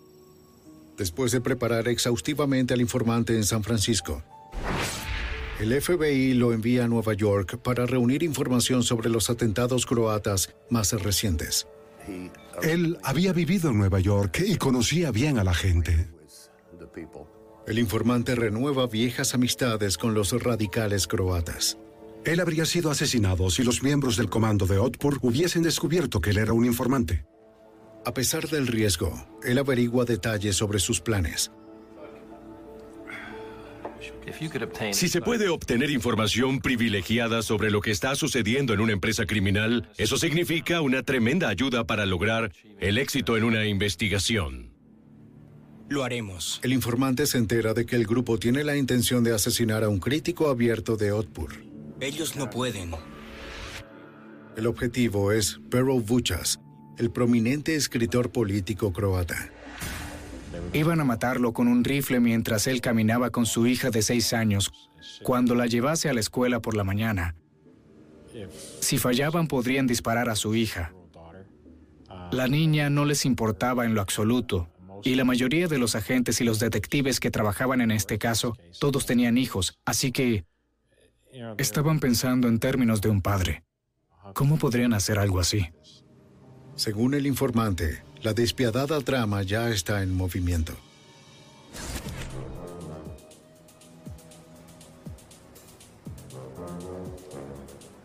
Después 0.99 1.31
de 1.31 1.41
preparar 1.41 1.87
exhaustivamente 1.87 2.75
al 2.75 2.81
informante 2.81 3.35
en 3.35 3.45
San 3.45 3.63
Francisco. 3.63 4.21
El 5.59 5.81
FBI 5.81 6.35
lo 6.35 6.53
envía 6.53 6.85
a 6.85 6.87
Nueva 6.87 7.13
York 7.13 7.57
para 7.57 7.85
reunir 7.85 8.21
información 8.21 8.83
sobre 8.83 9.09
los 9.09 9.29
atentados 9.29 9.85
croatas 9.85 10.55
más 10.69 10.93
recientes. 10.93 11.67
Él 12.61 12.97
había 13.03 13.33
vivido 13.33 13.69
en 13.69 13.77
Nueva 13.77 13.99
York 13.99 14.43
y 14.45 14.57
conocía 14.57 15.11
bien 15.11 15.39
a 15.39 15.43
la 15.43 15.53
gente. 15.53 16.09
El 17.67 17.79
informante 17.79 18.35
renueva 18.35 18.87
viejas 18.87 19.33
amistades 19.33 19.97
con 19.97 20.13
los 20.13 20.31
radicales 20.43 21.07
croatas. 21.07 21.77
Él 22.25 22.39
habría 22.41 22.65
sido 22.65 22.91
asesinado 22.91 23.49
si 23.49 23.63
los 23.63 23.83
miembros 23.83 24.17
del 24.17 24.29
comando 24.29 24.65
de 24.65 24.77
Otpur 24.77 25.19
hubiesen 25.21 25.63
descubierto 25.63 26.19
que 26.19 26.31
él 26.31 26.37
era 26.37 26.53
un 26.53 26.65
informante. 26.65 27.25
A 28.05 28.13
pesar 28.13 28.47
del 28.47 28.67
riesgo, 28.67 29.13
él 29.43 29.57
averigua 29.57 30.05
detalles 30.05 30.55
sobre 30.55 30.79
sus 30.79 31.01
planes. 31.01 31.51
Si 34.91 35.09
se 35.09 35.21
puede 35.21 35.49
obtener 35.49 35.89
información 35.89 36.59
privilegiada 36.59 37.41
sobre 37.41 37.71
lo 37.71 37.81
que 37.81 37.91
está 37.91 38.15
sucediendo 38.15 38.73
en 38.73 38.79
una 38.79 38.93
empresa 38.93 39.25
criminal, 39.25 39.89
eso 39.97 40.17
significa 40.17 40.81
una 40.81 41.03
tremenda 41.03 41.49
ayuda 41.49 41.85
para 41.85 42.05
lograr 42.05 42.51
el 42.79 42.97
éxito 42.97 43.37
en 43.37 43.43
una 43.43 43.65
investigación. 43.65 44.71
Lo 45.89 46.03
haremos. 46.03 46.59
El 46.63 46.73
informante 46.73 47.25
se 47.25 47.39
entera 47.39 47.73
de 47.73 47.85
que 47.85 47.95
el 47.95 48.05
grupo 48.05 48.37
tiene 48.37 48.63
la 48.63 48.77
intención 48.77 49.23
de 49.23 49.33
asesinar 49.33 49.83
a 49.83 49.89
un 49.89 49.99
crítico 49.99 50.47
abierto 50.47 50.95
de 50.95 51.11
Otpur. 51.11 51.51
Ellos 51.99 52.35
no 52.35 52.49
pueden. 52.49 52.91
El 54.55 54.67
objetivo 54.67 55.31
es 55.31 55.59
Pero 55.71 55.99
Vuchas, 55.99 56.59
el 56.99 57.11
prominente 57.11 57.75
escritor 57.75 58.29
político 58.29 58.91
croata. 58.91 59.49
Iban 60.73 60.99
a 60.99 61.05
matarlo 61.05 61.53
con 61.53 61.69
un 61.69 61.83
rifle 61.83 62.19
mientras 62.19 62.67
él 62.67 62.81
caminaba 62.81 63.29
con 63.29 63.45
su 63.45 63.65
hija 63.67 63.89
de 63.89 64.01
seis 64.01 64.33
años, 64.33 64.71
cuando 65.23 65.55
la 65.55 65.65
llevase 65.65 66.09
a 66.09 66.13
la 66.13 66.19
escuela 66.19 66.59
por 66.59 66.75
la 66.75 66.83
mañana. 66.83 67.35
Si 68.81 68.97
fallaban 68.97 69.47
podrían 69.47 69.87
disparar 69.87 70.29
a 70.29 70.35
su 70.35 70.55
hija. 70.55 70.93
La 72.31 72.47
niña 72.47 72.89
no 72.89 73.05
les 73.05 73.25
importaba 73.25 73.85
en 73.85 73.95
lo 73.95 74.01
absoluto, 74.01 74.69
y 75.03 75.15
la 75.15 75.23
mayoría 75.23 75.67
de 75.67 75.79
los 75.79 75.95
agentes 75.95 76.41
y 76.41 76.43
los 76.43 76.59
detectives 76.59 77.21
que 77.21 77.31
trabajaban 77.31 77.79
en 77.79 77.91
este 77.91 78.17
caso, 78.17 78.57
todos 78.77 79.05
tenían 79.05 79.37
hijos, 79.37 79.79
así 79.85 80.11
que 80.11 80.43
estaban 81.57 82.01
pensando 82.01 82.49
en 82.49 82.59
términos 82.59 82.99
de 82.99 83.09
un 83.09 83.21
padre. 83.21 83.63
¿Cómo 84.33 84.57
podrían 84.57 84.93
hacer 84.93 85.17
algo 85.17 85.39
así? 85.39 85.69
Según 86.79 87.13
el 87.13 87.27
informante, 87.27 88.01
la 88.21 88.33
despiadada 88.33 89.01
trama 89.01 89.43
ya 89.43 89.67
está 89.69 90.01
en 90.01 90.15
movimiento. 90.15 90.77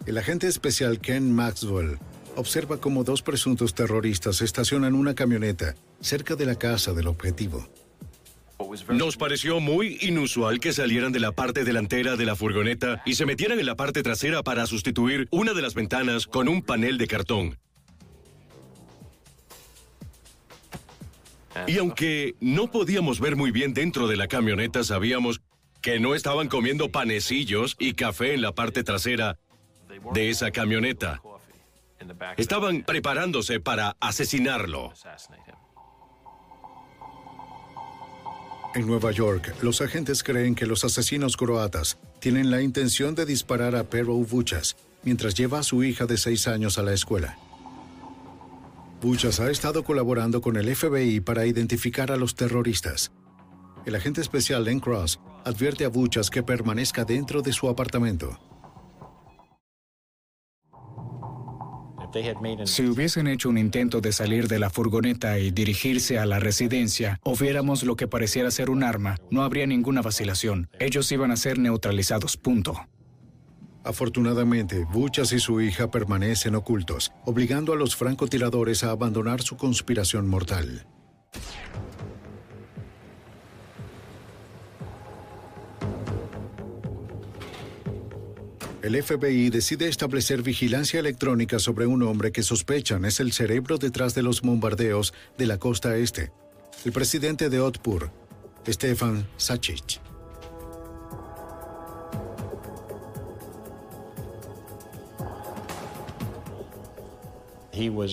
El 0.07 0.19
agente 0.19 0.49
especial 0.49 0.99
Ken 0.99 1.33
Maxwell 1.33 2.01
observa 2.35 2.79
cómo 2.79 3.05
dos 3.05 3.23
presuntos 3.23 3.75
terroristas 3.75 4.43
estacionan 4.43 4.97
una 4.97 5.15
camioneta 5.15 5.77
cerca 6.01 6.35
de 6.35 6.47
la 6.47 6.57
casa 6.57 6.93
del 6.95 7.07
objetivo. 7.07 7.69
Nos 8.89 9.17
pareció 9.17 9.61
muy 9.61 9.99
inusual 10.01 10.59
que 10.59 10.73
salieran 10.73 11.13
de 11.13 11.21
la 11.21 11.31
parte 11.31 11.63
delantera 11.63 12.17
de 12.17 12.27
la 12.27 12.35
furgoneta 12.35 13.03
y 13.07 13.15
se 13.15 13.25
metieran 13.25 13.61
en 13.61 13.67
la 13.67 13.77
parte 13.77 14.03
trasera 14.03 14.43
para 14.43 14.67
sustituir 14.67 15.29
una 15.31 15.55
de 15.55 15.63
las 15.63 15.75
ventanas 15.75 16.27
con 16.27 16.49
un 16.49 16.61
panel 16.61 16.99
de 16.99 17.07
cartón. 17.07 17.57
Y 21.67 21.79
aunque 21.79 22.35
no 22.41 22.71
podíamos 22.71 23.21
ver 23.21 23.37
muy 23.37 23.51
bien 23.51 23.75
dentro 23.75 24.09
de 24.09 24.17
la 24.17 24.29
camioneta, 24.29 24.85
sabíamos 24.85 25.41
que 25.81 26.01
no 26.01 26.15
estaban 26.15 26.49
comiendo 26.49 26.91
panecillos 26.91 27.77
y 27.79 27.93
café 27.93 28.35
en 28.35 28.43
la 28.43 28.53
parte 28.53 28.83
trasera 28.83 29.39
de 30.13 30.31
esa 30.31 30.51
camioneta. 30.51 31.21
Estaban 32.37 32.83
preparándose 32.83 33.61
para 33.61 33.97
asesinarlo. 34.01 34.93
En 38.75 38.87
Nueva 38.87 39.13
York, 39.13 39.55
los 39.63 39.81
agentes 39.81 40.25
creen 40.25 40.55
que 40.55 40.67
los 40.67 40.85
asesinos 40.85 41.37
croatas 41.37 41.97
tienen 42.19 42.51
la 42.51 42.61
intención 42.61 43.15
de 43.15 43.25
disparar 43.25 43.77
a 43.77 43.85
Pero 43.85 44.15
Vuchas 44.15 44.77
mientras 45.05 45.35
lleva 45.35 45.61
a 45.61 45.63
su 45.63 45.85
hija 45.85 46.07
de 46.07 46.17
seis 46.17 46.49
años 46.49 46.79
a 46.79 46.83
la 46.83 46.93
escuela. 46.93 47.39
Vuchas 49.05 49.39
ha 49.39 49.51
estado 49.51 49.85
colaborando 49.85 50.41
con 50.41 50.57
el 50.57 50.75
FBI 50.75 51.21
para 51.21 51.45
identificar 51.45 52.11
a 52.11 52.17
los 52.17 52.35
terroristas. 52.35 53.13
El 53.85 53.97
agente 53.97 54.23
especial 54.23 54.65
Len 54.65 54.81
Cross 54.81 55.21
advierte 55.45 55.85
a 55.85 55.91
Buchas 55.91 56.31
que 56.31 56.43
permanezca 56.43 57.05
dentro 57.05 57.43
de 57.43 57.53
su 57.53 57.69
apartamento. 57.69 58.41
Si 62.65 62.87
hubiesen 62.87 63.27
hecho 63.27 63.51
un 63.51 63.59
intento 63.59 64.01
de 64.01 64.11
salir 64.11 64.49
de 64.49 64.59
la 64.59 64.71
furgoneta 64.71 65.39
y 65.39 65.51
dirigirse 65.51 66.19
a 66.19 66.25
la 66.25 66.39
residencia, 66.39 67.21
o 67.25 67.37
viéramos 67.37 67.83
lo 67.83 67.97
que 67.97 68.09
pareciera 68.09 68.51
ser 68.51 68.71
un 68.71 68.83
arma, 68.83 69.19
no 69.31 69.43
habría 69.43 69.67
ninguna 69.67 70.01
vacilación. 70.01 70.71
Ellos 70.79 71.13
iban 71.13 71.31
a 71.31 71.37
ser 71.37 71.59
neutralizados, 71.59 72.39
punto. 72.39 72.87
Afortunadamente, 73.85 74.87
Buchas 74.91 75.33
y 75.33 75.39
su 75.39 75.61
hija 75.61 75.91
permanecen 75.91 76.55
ocultos, 76.55 77.13
obligando 77.27 77.75
a 77.75 77.77
los 77.77 77.95
francotiradores 77.95 78.83
a 78.83 78.91
abandonar 78.91 79.43
su 79.43 79.59
conspiración 79.59 80.27
mortal. 80.27 80.87
El 88.83 89.03
FBI 89.03 89.49
decide 89.49 89.89
establecer 89.89 90.43
vigilancia 90.43 91.01
electrónica 91.01 91.59
sobre 91.59 91.87
un 91.87 92.03
hombre 92.03 92.33
que 92.33 92.43
sospechan 92.43 93.07
es 93.07 93.19
el 93.19 93.33
cerebro 93.33 93.79
detrás 93.79 94.15
de 94.15 94.23
los 94.23 94.43
bombardeos 94.43 95.15
de 95.39 95.47
la 95.47 95.59
costa 95.59 95.97
este, 95.97 96.33
el 96.85 96.93
presidente 96.93 97.49
de 97.49 97.61
Otpur, 97.61 98.11
Stefan 98.67 99.27
Sacic. 99.39 100.01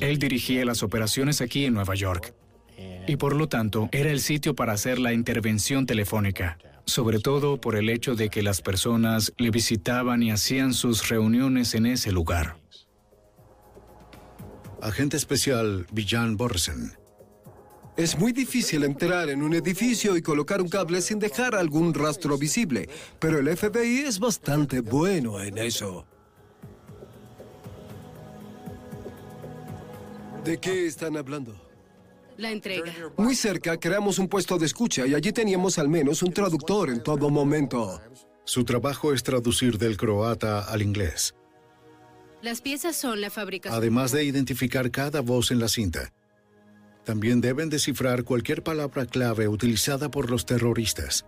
Él 0.02 0.18
dirigía 0.18 0.66
las 0.66 0.84
operaciones 0.84 1.42
aquí 1.42 1.66
en 1.66 1.74
Nueva 1.74 1.96
York 1.96 2.34
y 3.08 3.16
por 3.16 3.36
lo 3.36 3.48
tanto 3.48 3.90
era 3.92 4.12
el 4.12 4.20
sitio 4.20 4.56
para 4.56 4.74
hacer 4.74 5.00
la 5.00 5.14
intervención 5.14 5.86
telefónica 5.86 6.58
sobre 6.86 7.20
todo 7.20 7.60
por 7.60 7.76
el 7.76 7.90
hecho 7.90 8.16
de 8.16 8.30
que 8.30 8.42
las 8.42 8.62
personas 8.62 9.34
le 9.38 9.50
visitaban 9.50 10.24
y 10.24 10.32
hacían 10.32 10.74
sus 10.74 11.08
reuniones 11.10 11.74
en 11.74 11.86
ese 11.86 12.12
lugar. 12.12 12.58
Agente 14.82 15.18
especial 15.18 15.86
Villan 15.92 16.38
Borsen. 16.38 16.94
Es 17.98 18.18
muy 18.18 18.32
difícil 18.32 18.84
entrar 18.84 19.30
en 19.30 19.44
un 19.44 19.54
edificio 19.54 20.18
y 20.18 20.22
colocar 20.22 20.62
un 20.62 20.70
cable 20.70 21.02
sin 21.02 21.20
dejar 21.20 21.56
algún 21.56 21.94
rastro 21.94 22.38
visible, 22.38 22.90
pero 23.20 23.40
el 23.40 23.56
FBI 23.56 24.00
es 24.00 24.20
bastante 24.20 24.80
bueno 24.80 25.42
en 25.42 25.58
eso. 25.58 26.08
¿De 30.44 30.58
qué 30.60 30.88
están 30.88 31.18
hablando? 31.18 31.56
La 32.38 32.50
entrega. 32.50 32.92
Muy 33.18 33.36
cerca 33.36 33.78
creamos 33.78 34.18
un 34.18 34.28
puesto 34.28 34.58
de 34.58 34.66
escucha 34.66 35.06
y 35.06 35.14
allí 35.14 35.32
teníamos 35.32 35.78
al 35.78 35.88
menos 35.88 36.24
un 36.24 36.34
traductor 36.34 36.90
en 36.90 37.04
todo 37.04 37.30
momento. 37.30 38.02
Su 38.44 38.64
trabajo 38.64 39.14
es 39.14 39.22
traducir 39.22 39.78
del 39.78 39.98
croata 39.98 40.62
al 40.62 40.82
inglés. 40.82 41.36
Las 42.42 42.62
piezas 42.62 42.96
son 42.96 43.22
la 43.22 43.30
fabricación. 43.30 43.78
Además 43.78 44.12
de 44.12 44.24
identificar 44.24 44.90
cada 44.90 45.22
voz 45.22 45.52
en 45.52 45.60
la 45.60 45.68
cinta. 45.68 46.12
También 47.06 47.40
deben 47.40 47.70
descifrar 47.70 48.24
cualquier 48.24 48.64
palabra 48.64 49.06
clave 49.06 49.48
utilizada 49.48 50.10
por 50.10 50.32
los 50.32 50.48
terroristas. 50.48 51.26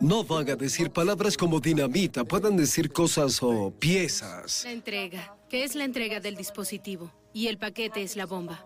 No 0.00 0.24
van 0.24 0.48
a 0.48 0.56
decir 0.56 0.90
palabras 0.90 1.36
como 1.36 1.60
dinamita, 1.60 2.24
pueden 2.24 2.56
decir 2.56 2.90
cosas 2.90 3.42
o 3.42 3.70
piezas. 3.78 4.64
La 4.64 4.72
entrega. 4.72 5.36
¿Qué 5.50 5.64
es 5.64 5.74
la 5.74 5.82
entrega 5.82 6.20
del 6.20 6.36
dispositivo? 6.36 7.12
Y 7.34 7.48
el 7.48 7.58
paquete 7.58 8.04
es 8.04 8.14
la 8.14 8.24
bomba. 8.24 8.64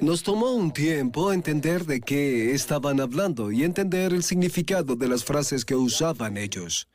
Nos 0.00 0.24
tomó 0.24 0.50
un 0.52 0.72
tiempo 0.72 1.32
entender 1.32 1.86
de 1.86 2.00
qué 2.00 2.52
estaban 2.52 3.00
hablando 3.00 3.52
y 3.52 3.62
entender 3.62 4.12
el 4.12 4.24
significado 4.24 4.96
de 4.96 5.06
las 5.06 5.22
frases 5.22 5.64
que 5.64 5.76
usaban 5.76 6.36
ellos. 6.38 6.88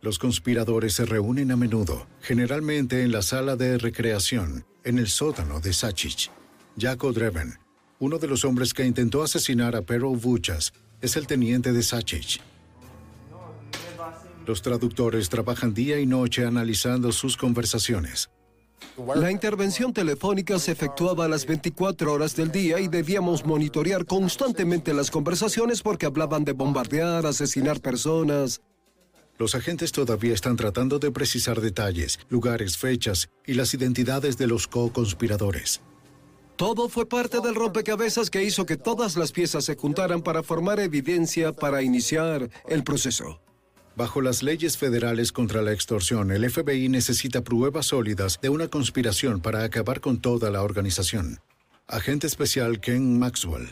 Los 0.00 0.18
conspiradores 0.18 0.94
se 0.94 1.04
reúnen 1.04 1.52
a 1.52 1.56
menudo, 1.56 2.08
generalmente 2.20 3.02
en 3.04 3.12
la 3.12 3.22
sala 3.22 3.54
de 3.54 3.78
recreación, 3.78 4.66
en 4.82 4.98
el 4.98 5.06
sótano 5.06 5.60
de 5.60 5.72
Sachich. 5.72 6.32
Jaco 6.76 7.12
Dreven, 7.12 7.60
uno 8.00 8.18
de 8.18 8.26
los 8.26 8.44
hombres 8.44 8.74
que 8.74 8.84
intentó 8.84 9.22
asesinar 9.22 9.76
a 9.76 9.82
Pero 9.82 10.10
Vuchas, 10.10 10.72
es 11.00 11.16
el 11.16 11.28
teniente 11.28 11.72
de 11.72 11.84
Sachich. 11.84 12.40
Los 14.46 14.60
traductores 14.60 15.30
trabajan 15.30 15.72
día 15.72 15.98
y 15.98 16.06
noche 16.06 16.44
analizando 16.44 17.12
sus 17.12 17.36
conversaciones. 17.36 18.30
La 19.16 19.30
intervención 19.30 19.92
telefónica 19.92 20.58
se 20.58 20.72
efectuaba 20.72 21.24
a 21.24 21.28
las 21.28 21.46
24 21.46 22.12
horas 22.12 22.36
del 22.36 22.52
día 22.52 22.78
y 22.80 22.88
debíamos 22.88 23.44
monitorear 23.46 24.04
constantemente 24.04 24.92
las 24.92 25.10
conversaciones 25.10 25.82
porque 25.82 26.06
hablaban 26.06 26.44
de 26.44 26.52
bombardear, 26.52 27.24
asesinar 27.24 27.80
personas. 27.80 28.60
Los 29.38 29.54
agentes 29.54 29.90
todavía 29.90 30.34
están 30.34 30.56
tratando 30.56 30.98
de 30.98 31.10
precisar 31.10 31.60
detalles, 31.60 32.20
lugares, 32.28 32.76
fechas 32.76 33.30
y 33.46 33.54
las 33.54 33.74
identidades 33.74 34.36
de 34.36 34.46
los 34.46 34.68
co-conspiradores. 34.68 35.80
Todo 36.56 36.88
fue 36.88 37.08
parte 37.08 37.40
del 37.40 37.56
rompecabezas 37.56 38.30
que 38.30 38.44
hizo 38.44 38.64
que 38.64 38.76
todas 38.76 39.16
las 39.16 39.32
piezas 39.32 39.64
se 39.64 39.74
juntaran 39.74 40.22
para 40.22 40.44
formar 40.44 40.78
evidencia 40.78 41.52
para 41.52 41.82
iniciar 41.82 42.48
el 42.68 42.84
proceso. 42.84 43.40
Bajo 43.96 44.20
las 44.20 44.42
leyes 44.42 44.76
federales 44.76 45.30
contra 45.30 45.62
la 45.62 45.72
extorsión, 45.72 46.32
el 46.32 46.50
FBI 46.50 46.88
necesita 46.88 47.42
pruebas 47.42 47.86
sólidas 47.86 48.40
de 48.42 48.48
una 48.48 48.66
conspiración 48.66 49.40
para 49.40 49.62
acabar 49.62 50.00
con 50.00 50.20
toda 50.20 50.50
la 50.50 50.62
organización. 50.62 51.38
Agente 51.86 52.26
especial 52.26 52.80
Ken 52.80 53.20
Maxwell. 53.20 53.68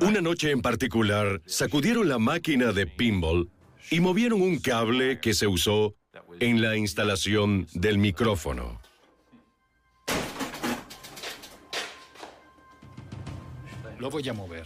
Una 0.00 0.20
noche 0.20 0.52
en 0.52 0.62
particular, 0.62 1.42
sacudieron 1.44 2.08
la 2.08 2.18
máquina 2.18 2.70
de 2.72 2.86
pinball 2.86 3.50
y 3.90 3.98
movieron 3.98 4.40
un 4.40 4.58
cable 4.58 5.18
que 5.18 5.34
se 5.34 5.48
usó 5.48 5.96
en 6.38 6.62
la 6.62 6.76
instalación 6.76 7.66
del 7.74 7.98
micrófono. 7.98 8.80
Lo 13.98 14.08
voy 14.08 14.28
a 14.28 14.32
mover. 14.34 14.64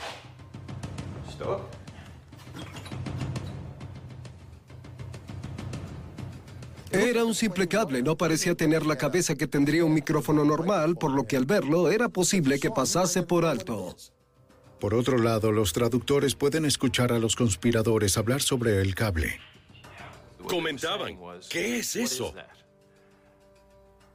Era 6.90 7.24
un 7.24 7.34
simple 7.34 7.68
cable, 7.68 8.02
no 8.02 8.16
parecía 8.16 8.54
tener 8.54 8.86
la 8.86 8.96
cabeza 8.96 9.36
que 9.36 9.46
tendría 9.46 9.84
un 9.84 9.92
micrófono 9.92 10.44
normal, 10.44 10.96
por 10.96 11.10
lo 11.10 11.24
que 11.24 11.36
al 11.36 11.44
verlo 11.44 11.90
era 11.90 12.08
posible 12.08 12.58
que 12.58 12.70
pasase 12.70 13.22
por 13.22 13.44
alto. 13.44 13.94
Por 14.80 14.94
otro 14.94 15.18
lado, 15.18 15.52
los 15.52 15.72
traductores 15.72 16.34
pueden 16.34 16.64
escuchar 16.64 17.12
a 17.12 17.18
los 17.18 17.36
conspiradores 17.36 18.16
hablar 18.16 18.40
sobre 18.40 18.80
el 18.80 18.94
cable. 18.94 19.38
Comentaban, 20.46 21.18
¿qué 21.50 21.78
es 21.78 21.96
eso? 21.96 22.32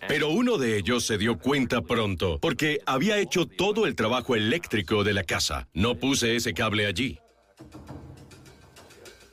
Pero 0.08 0.30
uno 0.30 0.58
de 0.58 0.78
ellos 0.78 1.06
se 1.06 1.18
dio 1.18 1.38
cuenta 1.38 1.82
pronto, 1.82 2.40
porque 2.40 2.80
había 2.86 3.20
hecho 3.20 3.46
todo 3.46 3.86
el 3.86 3.96
trabajo 3.96 4.36
eléctrico 4.36 5.04
de 5.04 5.14
la 5.14 5.24
casa. 5.24 5.68
No 5.74 5.96
puse 5.96 6.36
ese 6.36 6.54
cable 6.54 6.88
allí. 6.88 7.20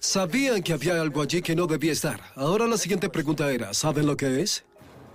Sabían 0.00 0.62
que 0.62 0.72
había 0.72 0.98
algo 0.98 1.20
allí 1.20 1.42
que 1.42 1.54
no 1.54 1.66
debía 1.66 1.92
estar. 1.92 2.20
Ahora 2.34 2.66
la 2.66 2.78
siguiente 2.78 3.10
pregunta 3.10 3.52
era, 3.52 3.74
¿saben 3.74 4.06
lo 4.06 4.16
que 4.16 4.40
es? 4.40 4.64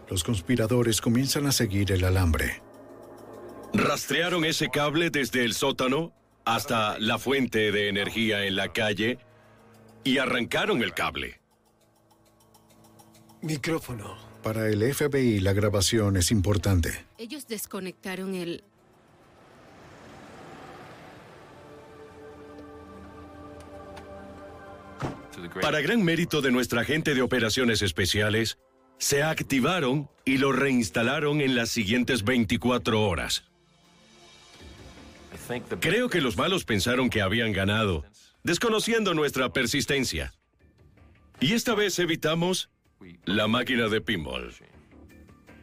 Los 0.09 0.23
conspiradores 0.23 1.01
comienzan 1.01 1.47
a 1.47 1.51
seguir 1.51 1.91
el 1.91 2.05
alambre. 2.05 2.61
Rastrearon 3.73 4.45
ese 4.45 4.69
cable 4.69 5.09
desde 5.09 5.43
el 5.43 5.53
sótano 5.53 6.13
hasta 6.45 6.99
la 6.99 7.17
fuente 7.17 7.71
de 7.71 7.89
energía 7.89 8.45
en 8.45 8.55
la 8.55 8.71
calle 8.71 9.17
y 10.03 10.19
arrancaron 10.19 10.83
el 10.83 10.93
cable. 10.93 11.41
Micrófono. 13.41 14.15
Para 14.43 14.67
el 14.67 14.93
FBI 14.93 15.39
la 15.39 15.53
grabación 15.53 16.15
es 16.15 16.29
importante. 16.29 17.05
Ellos 17.17 17.47
desconectaron 17.47 18.35
el... 18.35 18.63
Para 25.61 25.81
gran 25.81 26.03
mérito 26.03 26.41
de 26.41 26.51
nuestra 26.51 26.83
gente 26.83 27.13
de 27.13 27.21
operaciones 27.21 27.81
especiales, 27.81 28.57
se 28.97 29.23
activaron 29.23 30.09
y 30.23 30.37
lo 30.37 30.51
reinstalaron 30.51 31.41
en 31.41 31.55
las 31.55 31.69
siguientes 31.69 32.23
24 32.23 33.01
horas. 33.01 33.43
Creo 35.79 36.09
que 36.09 36.21
los 36.21 36.37
malos 36.37 36.65
pensaron 36.65 37.09
que 37.09 37.21
habían 37.21 37.51
ganado, 37.51 38.05
desconociendo 38.43 39.13
nuestra 39.13 39.51
persistencia. 39.51 40.33
Y 41.39 41.53
esta 41.53 41.75
vez 41.75 41.99
evitamos 41.99 42.69
la 43.25 43.47
máquina 43.47 43.89
de 43.89 44.01
pinball. 44.01 44.53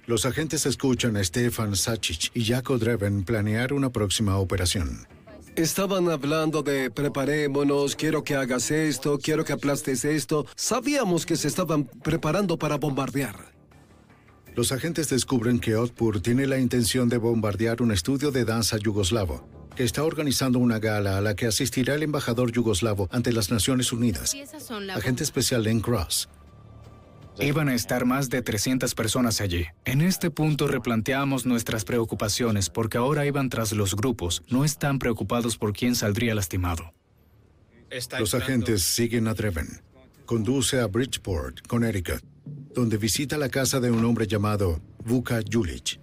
Los 0.06 0.26
agentes 0.26 0.66
escuchan 0.66 1.16
a 1.16 1.24
Stefan 1.24 1.76
Sacic 1.76 2.30
y 2.34 2.44
Jaco 2.44 2.76
Dreven 2.76 3.24
planear 3.24 3.72
una 3.72 3.90
próxima 3.90 4.36
operación. 4.36 5.06
Estaban 5.56 6.08
hablando 6.08 6.62
de 6.62 6.90
preparémonos, 6.90 7.94
quiero 7.94 8.24
que 8.24 8.34
hagas 8.34 8.70
esto, 8.70 9.18
quiero 9.18 9.44
que 9.44 9.52
aplastes 9.52 10.06
esto. 10.06 10.46
Sabíamos 10.56 11.26
que 11.26 11.36
se 11.36 11.46
estaban 11.46 11.84
preparando 11.84 12.58
para 12.58 12.78
bombardear. 12.78 13.52
Los 14.54 14.72
agentes 14.72 15.10
descubren 15.10 15.60
que 15.60 15.76
Otpur 15.76 16.22
tiene 16.22 16.46
la 16.46 16.58
intención 16.58 17.10
de 17.10 17.18
bombardear 17.18 17.82
un 17.82 17.92
estudio 17.92 18.30
de 18.30 18.46
danza 18.46 18.78
yugoslavo, 18.78 19.46
que 19.76 19.84
está 19.84 20.04
organizando 20.04 20.58
una 20.58 20.78
gala 20.78 21.18
a 21.18 21.20
la 21.20 21.36
que 21.36 21.46
asistirá 21.46 21.96
el 21.96 22.02
embajador 22.02 22.50
yugoslavo 22.50 23.08
ante 23.12 23.30
las 23.32 23.50
Naciones 23.50 23.92
Unidas. 23.92 24.34
Agente 24.94 25.22
especial 25.22 25.64
Len 25.64 25.80
Cross. 25.80 26.30
Iban 27.38 27.68
a 27.68 27.74
estar 27.74 28.04
más 28.04 28.28
de 28.28 28.42
300 28.42 28.94
personas 28.94 29.40
allí. 29.40 29.66
En 29.84 30.00
este 30.00 30.30
punto 30.30 30.66
replanteamos 30.66 31.46
nuestras 31.46 31.84
preocupaciones 31.84 32.68
porque 32.70 32.98
ahora 32.98 33.26
iban 33.26 33.48
tras 33.48 33.72
los 33.72 33.96
grupos. 33.96 34.42
No 34.48 34.64
están 34.64 34.98
preocupados 34.98 35.56
por 35.56 35.72
quién 35.72 35.94
saldría 35.94 36.34
lastimado. 36.34 36.92
Los 38.18 38.34
agentes 38.34 38.82
siguen 38.82 39.28
a 39.28 39.34
Dreven. 39.34 39.82
Conduce 40.24 40.80
a 40.80 40.86
Bridgeport, 40.86 41.66
Connecticut, 41.66 42.22
donde 42.74 42.96
visita 42.96 43.36
la 43.36 43.48
casa 43.48 43.80
de 43.80 43.90
un 43.90 44.04
hombre 44.04 44.26
llamado 44.26 44.80
Vuka 45.04 45.40
Julich. 45.50 46.01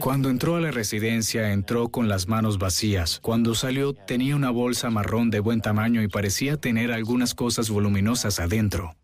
Cuando 0.00 0.28
entró 0.28 0.56
a 0.56 0.60
la 0.60 0.70
residencia, 0.70 1.52
entró 1.52 1.88
con 1.88 2.08
las 2.08 2.28
manos 2.28 2.58
vacías. 2.58 3.20
Cuando 3.22 3.54
salió, 3.54 3.94
tenía 3.94 4.36
una 4.36 4.50
bolsa 4.50 4.90
marrón 4.90 5.30
de 5.30 5.40
buen 5.40 5.62
tamaño 5.62 6.02
y 6.02 6.08
parecía 6.08 6.58
tener 6.58 6.92
algunas 6.92 7.34
cosas 7.34 7.70
voluminosas 7.70 8.38
adentro. 8.38 8.94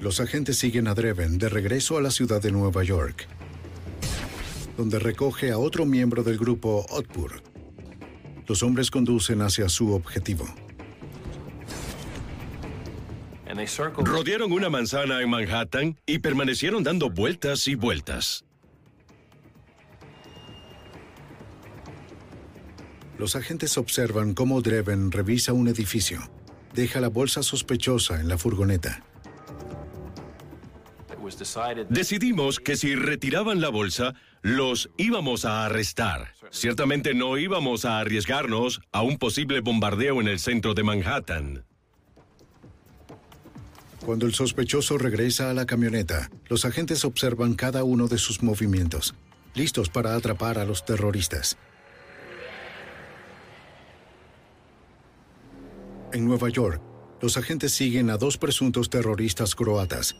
Los 0.00 0.20
agentes 0.20 0.58
siguen 0.58 0.86
a 0.86 0.94
Dreven 0.94 1.38
de 1.38 1.48
regreso 1.48 1.98
a 1.98 2.02
la 2.02 2.12
ciudad 2.12 2.40
de 2.40 2.52
Nueva 2.52 2.84
York, 2.84 3.26
donde 4.76 5.00
recoge 5.00 5.50
a 5.50 5.58
otro 5.58 5.86
miembro 5.86 6.22
del 6.22 6.38
grupo 6.38 6.86
Otpur. 6.90 7.42
Los 8.46 8.62
hombres 8.62 8.92
conducen 8.92 9.42
hacia 9.42 9.68
su 9.68 9.92
objetivo. 9.92 10.46
Rodearon 14.04 14.52
una 14.52 14.68
manzana 14.68 15.22
en 15.22 15.30
Manhattan 15.30 15.98
y 16.06 16.18
permanecieron 16.18 16.82
dando 16.82 17.10
vueltas 17.10 17.66
y 17.68 17.74
vueltas. 17.74 18.44
Los 23.18 23.34
agentes 23.34 23.78
observan 23.78 24.34
cómo 24.34 24.60
Dreven 24.60 25.10
revisa 25.10 25.52
un 25.54 25.68
edificio. 25.68 26.20
Deja 26.74 27.00
la 27.00 27.08
bolsa 27.08 27.42
sospechosa 27.42 28.20
en 28.20 28.28
la 28.28 28.36
furgoneta. 28.36 29.02
Decidimos 31.88 32.60
que 32.60 32.76
si 32.76 32.94
retiraban 32.94 33.60
la 33.60 33.70
bolsa, 33.70 34.14
los 34.42 34.90
íbamos 34.96 35.44
a 35.44 35.64
arrestar. 35.64 36.34
Ciertamente 36.50 37.14
no 37.14 37.36
íbamos 37.38 37.84
a 37.84 37.98
arriesgarnos 37.98 38.80
a 38.92 39.02
un 39.02 39.18
posible 39.18 39.60
bombardeo 39.60 40.20
en 40.20 40.28
el 40.28 40.38
centro 40.38 40.74
de 40.74 40.84
Manhattan. 40.84 41.64
Cuando 44.06 44.24
el 44.26 44.34
sospechoso 44.34 44.98
regresa 44.98 45.50
a 45.50 45.52
la 45.52 45.66
camioneta, 45.66 46.30
los 46.48 46.64
agentes 46.64 47.04
observan 47.04 47.54
cada 47.54 47.82
uno 47.82 48.06
de 48.06 48.18
sus 48.18 48.40
movimientos, 48.40 49.16
listos 49.52 49.88
para 49.88 50.14
atrapar 50.14 50.60
a 50.60 50.64
los 50.64 50.84
terroristas. 50.84 51.58
En 56.12 56.24
Nueva 56.24 56.48
York, 56.50 56.80
los 57.20 57.36
agentes 57.36 57.72
siguen 57.72 58.08
a 58.10 58.16
dos 58.16 58.38
presuntos 58.38 58.90
terroristas 58.90 59.56
croatas. 59.56 60.14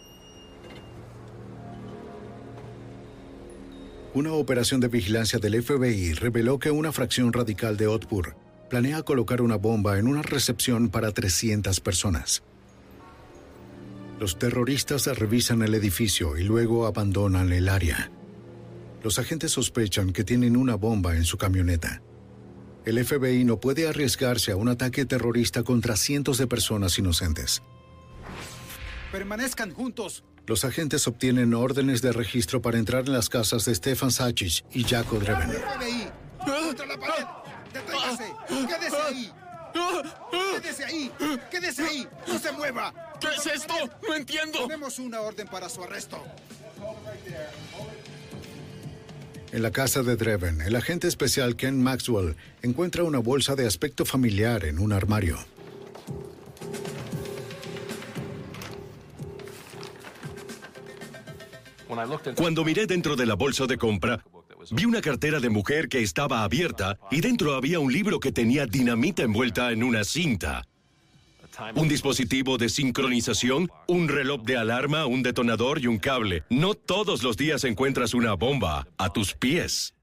Una 4.15 4.33
operación 4.33 4.81
de 4.81 4.89
vigilancia 4.89 5.39
del 5.39 5.63
FBI 5.63 6.15
reveló 6.15 6.59
que 6.59 6.73
una 6.73 6.91
fracción 6.91 7.33
radical 7.33 7.77
de 7.77 7.87
Otpur 7.87 8.35
planea 8.69 9.05
colocar 9.05 9.43
una 9.43 9.55
bomba 9.55 9.97
en 9.97 10.09
una 10.09 10.23
recepción 10.23 10.89
para 10.89 11.13
300 11.13 11.79
personas. 11.79 12.43
Los 14.19 14.39
terroristas 14.39 15.07
revisan 15.07 15.63
el 15.63 15.75
edificio 15.75 16.39
y 16.39 16.43
luego 16.43 16.87
abandonan 16.87 17.53
el 17.53 17.69
área. 17.69 18.11
Los 19.03 19.19
agentes 19.19 19.53
sospechan 19.53 20.13
que 20.13 20.25
tienen 20.25 20.57
una 20.57 20.75
bomba 20.75 21.17
en 21.17 21.25
su 21.25 21.37
camioneta. 21.37 22.03
El 22.87 23.05
FBI 23.05 23.45
no 23.45 23.61
puede 23.61 23.89
arriesgarse 23.89 24.53
a 24.53 24.57
un 24.57 24.69
ataque 24.69 25.05
terrorista 25.05 25.63
contra 25.65 25.97
cientos 25.97 26.39
de 26.39 26.47
personas 26.47 26.99
inocentes. 26.99 27.63
Permanezcan 29.13 29.73
juntos. 29.73 30.25
Los 30.47 30.65
agentes 30.65 31.07
obtienen 31.09 31.53
órdenes 31.53 32.01
de 32.01 32.13
registro 32.13 32.63
para 32.63 32.79
entrar 32.79 33.07
en 33.07 33.13
las 33.13 33.29
casas 33.29 33.65
de 33.65 33.75
Stefan 33.75 34.13
Sacic 34.13 34.65
y 34.73 34.85
Jaco 34.85 35.19
Dreven. 35.19 35.51
¡FBI! 35.51 36.09
¡Contra 36.39 36.87
la 36.87 36.99
pared! 36.99 37.25
¡Deténgase! 37.75 38.33
¡Quédese 38.49 38.97
ahí! 39.09 39.33
¡Quédese 40.55 40.85
ahí! 40.85 41.11
¡Quédese 41.51 41.83
ahí! 41.83 42.09
¡No 42.27 42.39
se 42.39 42.53
mueva! 42.53 42.93
¿Qué 43.21 43.29
es 43.37 43.47
esto? 43.47 43.75
¡No 44.07 44.15
entiendo! 44.15 44.61
Tenemos 44.63 44.99
una 44.99 45.21
orden 45.21 45.47
para 45.49 45.69
su 45.69 45.83
arresto. 45.83 46.23
En 49.53 49.63
la 49.63 49.71
casa 49.71 50.03
de 50.03 50.17
Dreven, 50.17 50.61
el 50.61 50.77
agente 50.77 51.09
especial 51.09 51.57
Ken 51.57 51.83
Maxwell 51.83 52.37
encuentra 52.63 53.05
una 53.05 53.19
bolsa 53.19 53.55
de 53.55 53.67
aspecto 53.67 54.05
familiar 54.05 54.65
en 54.65 54.79
un 54.79 54.93
armario. 54.93 55.39
Cuando 62.37 62.65
miré 62.65 62.87
dentro 62.87 63.17
de 63.17 63.25
la 63.25 63.35
bolsa 63.35 63.67
de 63.67 63.79
compra, 63.79 64.23
vi 64.71 64.85
una 64.85 65.01
cartera 65.01 65.41
de 65.41 65.51
mujer 65.51 65.89
que 65.89 66.03
estaba 66.03 66.43
abierta 66.43 66.99
y 67.11 67.21
dentro 67.21 67.55
había 67.55 67.79
un 67.79 67.93
libro 67.93 68.21
que 68.21 68.33
tenía 68.33 68.67
dinamita 68.67 69.23
envuelta 69.23 69.73
en 69.73 69.83
una 69.83 70.05
cinta. 70.05 70.67
Un 71.75 71.89
dispositivo 71.89 72.59
de 72.59 72.69
sincronización, 72.69 73.71
un 73.89 74.09
reloj 74.09 74.43
de 74.43 74.57
alarma, 74.57 75.07
un 75.07 75.23
detonador 75.23 75.79
y 75.81 75.87
un 75.87 75.99
cable. 75.99 76.45
No 76.51 76.75
todos 76.75 77.23
los 77.23 77.37
días 77.37 77.65
encuentras 77.65 78.13
una 78.15 78.35
bomba 78.35 78.87
a 78.99 79.13
tus 79.13 79.35
pies. 79.35 79.95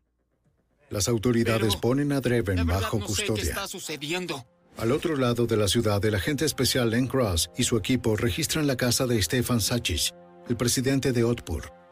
Las 0.89 1.07
autoridades 1.07 1.75
ponen 1.75 2.11
a 2.11 2.21
Dreven 2.21 2.65
bajo 2.65 2.99
custodia. 2.99 3.35
¿Qué 3.35 3.49
está 3.49 3.67
sucediendo? 3.67 4.45
Al 4.77 4.91
otro 4.91 5.15
lado 5.15 5.45
de 5.45 5.57
la 5.57 5.67
ciudad, 5.67 6.03
el 6.03 6.15
agente 6.15 6.45
especial 6.45 6.89
Len 6.89 7.07
Cross 7.07 7.51
y 7.57 7.63
su 7.63 7.77
equipo 7.77 8.15
registran 8.15 8.65
la 8.65 8.75
casa 8.75 9.05
de 9.05 9.21
Stefan 9.21 9.61
Sachich, 9.61 10.11
el 10.49 10.57
presidente 10.57 11.11
de 11.11 11.23
Otpur. 11.23 11.82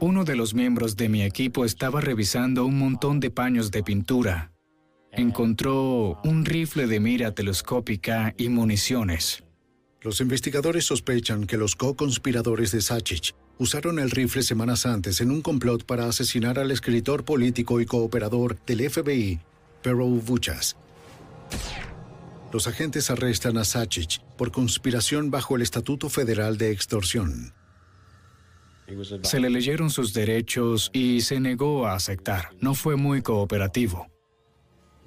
Uno 0.00 0.24
de 0.24 0.36
los 0.36 0.54
miembros 0.54 0.96
de 0.96 1.08
mi 1.08 1.22
equipo 1.22 1.64
estaba 1.64 2.00
revisando 2.00 2.64
un 2.64 2.78
montón 2.78 3.20
de 3.20 3.30
paños 3.30 3.70
de 3.70 3.82
pintura. 3.82 4.52
Encontró 5.12 6.18
un 6.24 6.44
rifle 6.44 6.86
de 6.86 6.98
mira 6.98 7.32
telescópica 7.32 8.34
y 8.36 8.48
municiones. 8.48 9.44
Los 10.00 10.20
investigadores 10.20 10.86
sospechan 10.86 11.46
que 11.46 11.56
los 11.56 11.76
co-conspiradores 11.76 12.72
de 12.72 12.80
Sachich 12.80 13.34
usaron 13.58 13.98
el 13.98 14.10
rifle 14.10 14.42
semanas 14.42 14.86
antes 14.86 15.20
en 15.20 15.30
un 15.30 15.42
complot 15.42 15.84
para 15.84 16.06
asesinar 16.06 16.58
al 16.58 16.70
escritor 16.72 17.24
político 17.24 17.80
y 17.80 17.86
cooperador 17.86 18.58
del 18.66 18.90
FBI, 18.90 19.38
Pero 19.82 20.06
Vuchas. 20.06 20.76
Los 22.52 22.66
agentes 22.66 23.10
arrestan 23.10 23.56
a 23.56 23.64
Sachich 23.64 24.20
por 24.36 24.50
conspiración 24.50 25.30
bajo 25.30 25.54
el 25.56 25.62
Estatuto 25.62 26.08
Federal 26.08 26.58
de 26.58 26.70
Extorsión. 26.70 27.54
Se 29.22 29.40
le 29.40 29.48
leyeron 29.50 29.90
sus 29.90 30.12
derechos 30.12 30.90
y 30.92 31.20
se 31.22 31.40
negó 31.40 31.86
a 31.86 31.94
aceptar. 31.94 32.50
No 32.60 32.74
fue 32.74 32.96
muy 32.96 33.22
cooperativo. 33.22 34.08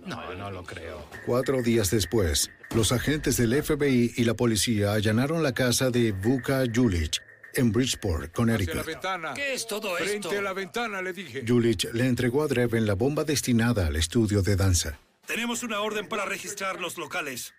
No, 0.05 0.33
no 0.35 0.51
lo 0.51 0.63
creo. 0.63 1.03
Cuatro 1.25 1.61
días 1.61 1.89
después, 1.91 2.51
los 2.75 2.91
agentes 2.91 3.37
del 3.37 3.61
FBI 3.63 4.13
y 4.15 4.23
la 4.23 4.35
policía 4.35 4.93
allanaron 4.93 5.41
la 5.43 5.53
casa 5.53 5.89
de 5.89 6.11
Vuka 6.11 6.63
Julich 6.73 7.19
en 7.55 7.71
Bridgeport, 7.71 8.33
Connecticut. 8.33 8.75
la 8.75 8.83
ventana. 8.83 9.33
¿Qué 9.33 9.53
es 9.53 9.65
todo 9.65 9.95
Frente 9.95 10.27
esto? 10.27 10.39
a 10.39 10.41
la 10.41 10.53
ventana, 10.53 11.01
le 11.01 11.13
dije. 11.13 11.43
Julich 11.47 11.85
le 11.93 12.05
entregó 12.05 12.43
a 12.43 12.47
Dreven 12.47 12.85
la 12.85 12.93
bomba 12.95 13.23
destinada 13.23 13.87
al 13.87 13.95
estudio 13.95 14.41
de 14.41 14.55
danza. 14.55 14.99
Tenemos 15.25 15.63
una 15.63 15.79
orden 15.79 16.07
para 16.07 16.25
registrar 16.25 16.79
los 16.79 16.97
locales. 16.97 17.53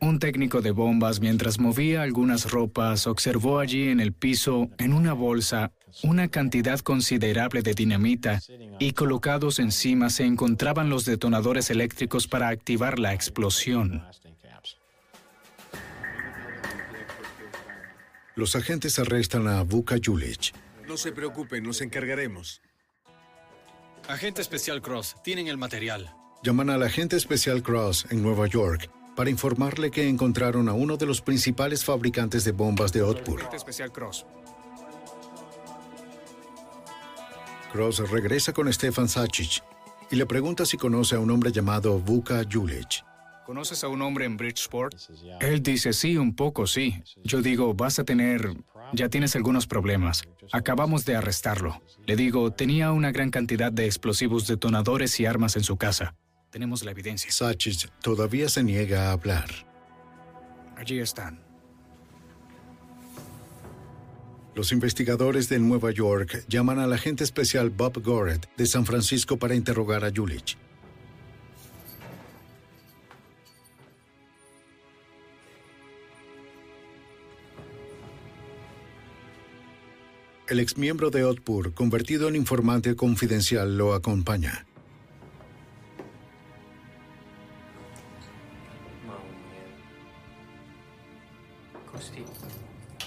Un 0.00 0.18
técnico 0.18 0.60
de 0.60 0.70
bombas, 0.70 1.20
mientras 1.20 1.58
movía 1.58 2.02
algunas 2.02 2.50
ropas, 2.50 3.06
observó 3.06 3.58
allí 3.58 3.88
en 3.88 4.00
el 4.00 4.12
piso, 4.12 4.68
en 4.78 4.92
una 4.92 5.12
bolsa, 5.12 5.72
una 6.02 6.28
cantidad 6.28 6.78
considerable 6.80 7.62
de 7.62 7.74
dinamita 7.74 8.40
y 8.78 8.92
colocados 8.92 9.58
encima 9.58 10.10
se 10.10 10.24
encontraban 10.24 10.88
los 10.88 11.04
detonadores 11.04 11.70
eléctricos 11.70 12.28
para 12.28 12.48
activar 12.48 12.98
la 12.98 13.12
explosión. 13.12 14.04
Los 18.36 18.56
agentes 18.56 18.98
arrestan 18.98 19.46
a 19.48 19.62
Vuka 19.62 19.96
Julich. 20.04 20.52
No 20.86 20.96
se 20.96 21.12
preocupen, 21.12 21.62
nos 21.62 21.80
encargaremos. 21.80 22.60
Agente 24.08 24.42
especial 24.42 24.82
Cross, 24.82 25.16
tienen 25.24 25.46
el 25.48 25.56
material. 25.56 26.12
Llaman 26.42 26.70
al 26.70 26.82
agente 26.82 27.16
especial 27.16 27.62
Cross 27.62 28.06
en 28.10 28.22
Nueva 28.22 28.46
York 28.46 28.90
para 29.14 29.30
informarle 29.30 29.90
que 29.90 30.08
encontraron 30.08 30.68
a 30.68 30.72
uno 30.72 30.96
de 30.96 31.06
los 31.06 31.20
principales 31.20 31.84
fabricantes 31.84 32.44
de 32.44 32.52
bombas 32.52 32.92
de 32.92 33.02
Otpur. 33.02 33.40
Cross. 33.92 34.26
Cross 37.72 38.10
regresa 38.10 38.52
con 38.52 38.72
Stefan 38.72 39.08
Sachich 39.08 39.62
y 40.10 40.16
le 40.16 40.26
pregunta 40.26 40.64
si 40.66 40.76
conoce 40.76 41.16
a 41.16 41.18
un 41.18 41.30
hombre 41.30 41.50
llamado 41.50 41.98
Vuka 41.98 42.42
Julich. 42.50 43.04
¿Conoces 43.46 43.84
a 43.84 43.88
un 43.88 44.00
hombre 44.00 44.24
en 44.24 44.36
Bridgeport? 44.36 44.94
Él 45.40 45.62
dice 45.62 45.92
sí, 45.92 46.16
un 46.16 46.34
poco 46.34 46.66
sí. 46.66 47.02
Yo 47.24 47.42
digo, 47.42 47.74
vas 47.74 47.98
a 47.98 48.04
tener... 48.04 48.54
Ya 48.92 49.08
tienes 49.08 49.34
algunos 49.34 49.66
problemas. 49.66 50.22
Acabamos 50.52 51.04
de 51.04 51.16
arrestarlo. 51.16 51.82
Le 52.06 52.16
digo, 52.16 52.52
tenía 52.52 52.92
una 52.92 53.12
gran 53.12 53.30
cantidad 53.30 53.72
de 53.72 53.86
explosivos 53.86 54.46
detonadores 54.46 55.18
y 55.20 55.26
armas 55.26 55.56
en 55.56 55.64
su 55.64 55.76
casa. 55.76 56.14
Tenemos 56.54 56.84
la 56.84 56.92
evidencia. 56.92 57.32
Sachich 57.32 57.88
todavía 58.00 58.48
se 58.48 58.62
niega 58.62 59.08
a 59.08 59.10
hablar. 59.10 59.50
Allí 60.76 61.00
están. 61.00 61.42
Los 64.54 64.70
investigadores 64.70 65.48
de 65.48 65.58
Nueva 65.58 65.90
York 65.90 66.44
llaman 66.46 66.78
al 66.78 66.92
agente 66.92 67.24
especial 67.24 67.70
Bob 67.70 68.00
Goret 68.00 68.48
de 68.56 68.66
San 68.66 68.86
Francisco 68.86 69.36
para 69.36 69.56
interrogar 69.56 70.04
a 70.04 70.12
Julich. 70.14 70.56
El 80.46 80.60
exmiembro 80.60 81.10
de 81.10 81.24
Otpur, 81.24 81.74
convertido 81.74 82.28
en 82.28 82.36
informante 82.36 82.94
confidencial, 82.94 83.76
lo 83.76 83.92
acompaña. 83.92 84.66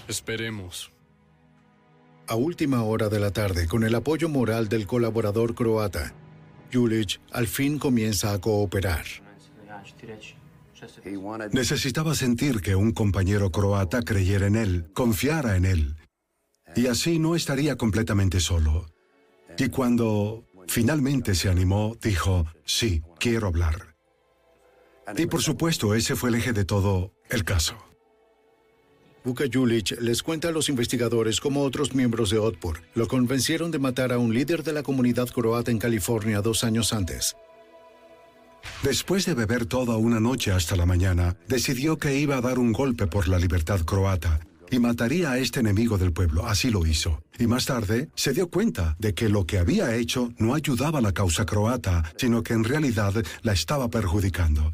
Esperemos. 0.08 0.90
A 2.26 2.34
última 2.34 2.82
hora 2.82 3.10
de 3.10 3.20
la 3.20 3.30
tarde, 3.30 3.68
con 3.68 3.84
el 3.84 3.94
apoyo 3.94 4.30
moral 4.30 4.68
del 4.68 4.86
colaborador 4.86 5.54
croata, 5.54 6.14
Julich 6.72 7.20
al 7.30 7.46
fin 7.46 7.78
comienza 7.78 8.32
a 8.32 8.40
cooperar. 8.40 9.04
Necesitaba 11.52 12.14
sentir 12.14 12.60
que 12.60 12.74
un 12.74 12.92
compañero 12.92 13.50
croata 13.50 14.02
creyera 14.02 14.46
en 14.46 14.56
él, 14.56 14.90
confiara 14.94 15.56
en 15.56 15.66
él. 15.66 15.96
Y 16.74 16.86
así 16.86 17.18
no 17.18 17.34
estaría 17.34 17.76
completamente 17.76 18.40
solo. 18.40 18.86
Y 19.58 19.68
cuando 19.68 20.44
finalmente 20.68 21.34
se 21.34 21.48
animó, 21.48 21.96
dijo, 22.00 22.46
sí, 22.64 23.02
quiero 23.18 23.48
hablar. 23.48 23.94
Y 25.16 25.26
por 25.26 25.42
supuesto, 25.42 25.94
ese 25.94 26.16
fue 26.16 26.30
el 26.30 26.36
eje 26.36 26.52
de 26.52 26.64
todo 26.64 27.12
el 27.30 27.44
caso. 27.44 27.87
Vuka 29.28 29.44
Julich 29.52 29.92
les 30.00 30.22
cuenta 30.22 30.48
a 30.48 30.52
los 30.52 30.70
investigadores 30.70 31.38
cómo 31.38 31.60
otros 31.62 31.94
miembros 31.94 32.30
de 32.30 32.38
Otpur 32.38 32.80
lo 32.94 33.06
convencieron 33.06 33.70
de 33.70 33.78
matar 33.78 34.10
a 34.10 34.16
un 34.16 34.32
líder 34.32 34.62
de 34.62 34.72
la 34.72 34.82
comunidad 34.82 35.28
croata 35.28 35.70
en 35.70 35.78
California 35.78 36.40
dos 36.40 36.64
años 36.64 36.94
antes. 36.94 37.36
Después 38.82 39.26
de 39.26 39.34
beber 39.34 39.66
toda 39.66 39.98
una 39.98 40.18
noche 40.18 40.50
hasta 40.50 40.76
la 40.76 40.86
mañana, 40.86 41.36
decidió 41.46 41.98
que 41.98 42.18
iba 42.18 42.38
a 42.38 42.40
dar 42.40 42.58
un 42.58 42.72
golpe 42.72 43.06
por 43.06 43.28
la 43.28 43.38
libertad 43.38 43.80
croata 43.80 44.40
y 44.70 44.78
mataría 44.78 45.32
a 45.32 45.38
este 45.38 45.60
enemigo 45.60 45.98
del 45.98 46.14
pueblo. 46.14 46.46
Así 46.46 46.70
lo 46.70 46.86
hizo. 46.86 47.22
Y 47.38 47.46
más 47.46 47.66
tarde 47.66 48.08
se 48.14 48.32
dio 48.32 48.48
cuenta 48.48 48.96
de 48.98 49.12
que 49.12 49.28
lo 49.28 49.44
que 49.44 49.58
había 49.58 49.94
hecho 49.94 50.32
no 50.38 50.54
ayudaba 50.54 51.00
a 51.00 51.02
la 51.02 51.12
causa 51.12 51.44
croata, 51.44 52.14
sino 52.16 52.42
que 52.42 52.54
en 52.54 52.64
realidad 52.64 53.12
la 53.42 53.52
estaba 53.52 53.90
perjudicando. 53.90 54.72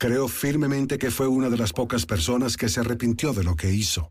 Creo 0.00 0.28
firmemente 0.28 0.96
que 0.96 1.10
fue 1.10 1.28
una 1.28 1.50
de 1.50 1.58
las 1.58 1.74
pocas 1.74 2.06
personas 2.06 2.56
que 2.56 2.70
se 2.70 2.80
arrepintió 2.80 3.34
de 3.34 3.44
lo 3.44 3.54
que 3.54 3.70
hizo. 3.70 4.10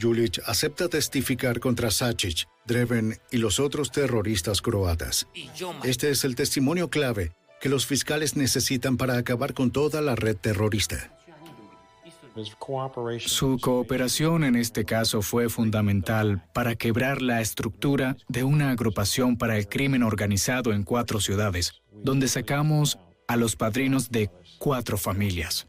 Julich 0.00 0.40
acepta 0.46 0.88
testificar 0.88 1.60
contra 1.60 1.92
Sachich, 1.92 2.48
Dreven 2.66 3.20
y 3.30 3.36
los 3.36 3.60
otros 3.60 3.92
terroristas 3.92 4.60
croatas. 4.60 5.28
Este 5.84 6.10
es 6.10 6.24
el 6.24 6.34
testimonio 6.34 6.90
clave 6.90 7.36
que 7.60 7.68
los 7.68 7.86
fiscales 7.86 8.34
necesitan 8.34 8.96
para 8.96 9.16
acabar 9.16 9.54
con 9.54 9.70
toda 9.70 10.02
la 10.02 10.16
red 10.16 10.36
terrorista. 10.36 11.12
Su 13.20 13.58
cooperación 13.60 14.42
en 14.42 14.56
este 14.56 14.84
caso 14.84 15.22
fue 15.22 15.48
fundamental 15.48 16.42
para 16.52 16.74
quebrar 16.74 17.22
la 17.22 17.40
estructura 17.40 18.16
de 18.28 18.42
una 18.42 18.72
agrupación 18.72 19.38
para 19.38 19.56
el 19.56 19.68
crimen 19.68 20.02
organizado 20.02 20.72
en 20.72 20.82
cuatro 20.82 21.20
ciudades, 21.20 21.80
donde 21.92 22.26
sacamos 22.26 22.98
a 23.26 23.36
los 23.36 23.56
padrinos 23.56 24.10
de 24.10 24.30
cuatro 24.58 24.98
familias. 24.98 25.66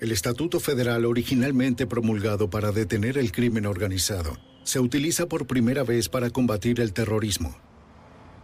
El 0.00 0.10
Estatuto 0.10 0.58
Federal, 0.58 1.04
originalmente 1.04 1.86
promulgado 1.86 2.50
para 2.50 2.72
detener 2.72 3.18
el 3.18 3.30
crimen 3.30 3.66
organizado, 3.66 4.36
se 4.64 4.80
utiliza 4.80 5.26
por 5.26 5.46
primera 5.46 5.84
vez 5.84 6.08
para 6.08 6.30
combatir 6.30 6.80
el 6.80 6.92
terrorismo. 6.92 7.56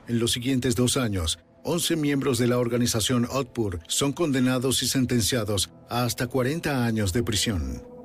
En 0.06 0.18
los 0.18 0.32
siguientes 0.32 0.76
dos 0.76 0.96
años, 0.96 1.38
11 1.64 1.96
miembros 1.96 2.38
de 2.38 2.46
la 2.46 2.58
organización 2.58 3.26
Otpur 3.30 3.80
son 3.88 4.12
condenados 4.12 4.82
y 4.82 4.88
sentenciados 4.88 5.70
a 5.90 6.04
hasta 6.04 6.26
40 6.26 6.84
años 6.84 7.12
de 7.12 7.22
prisión. 7.22 7.97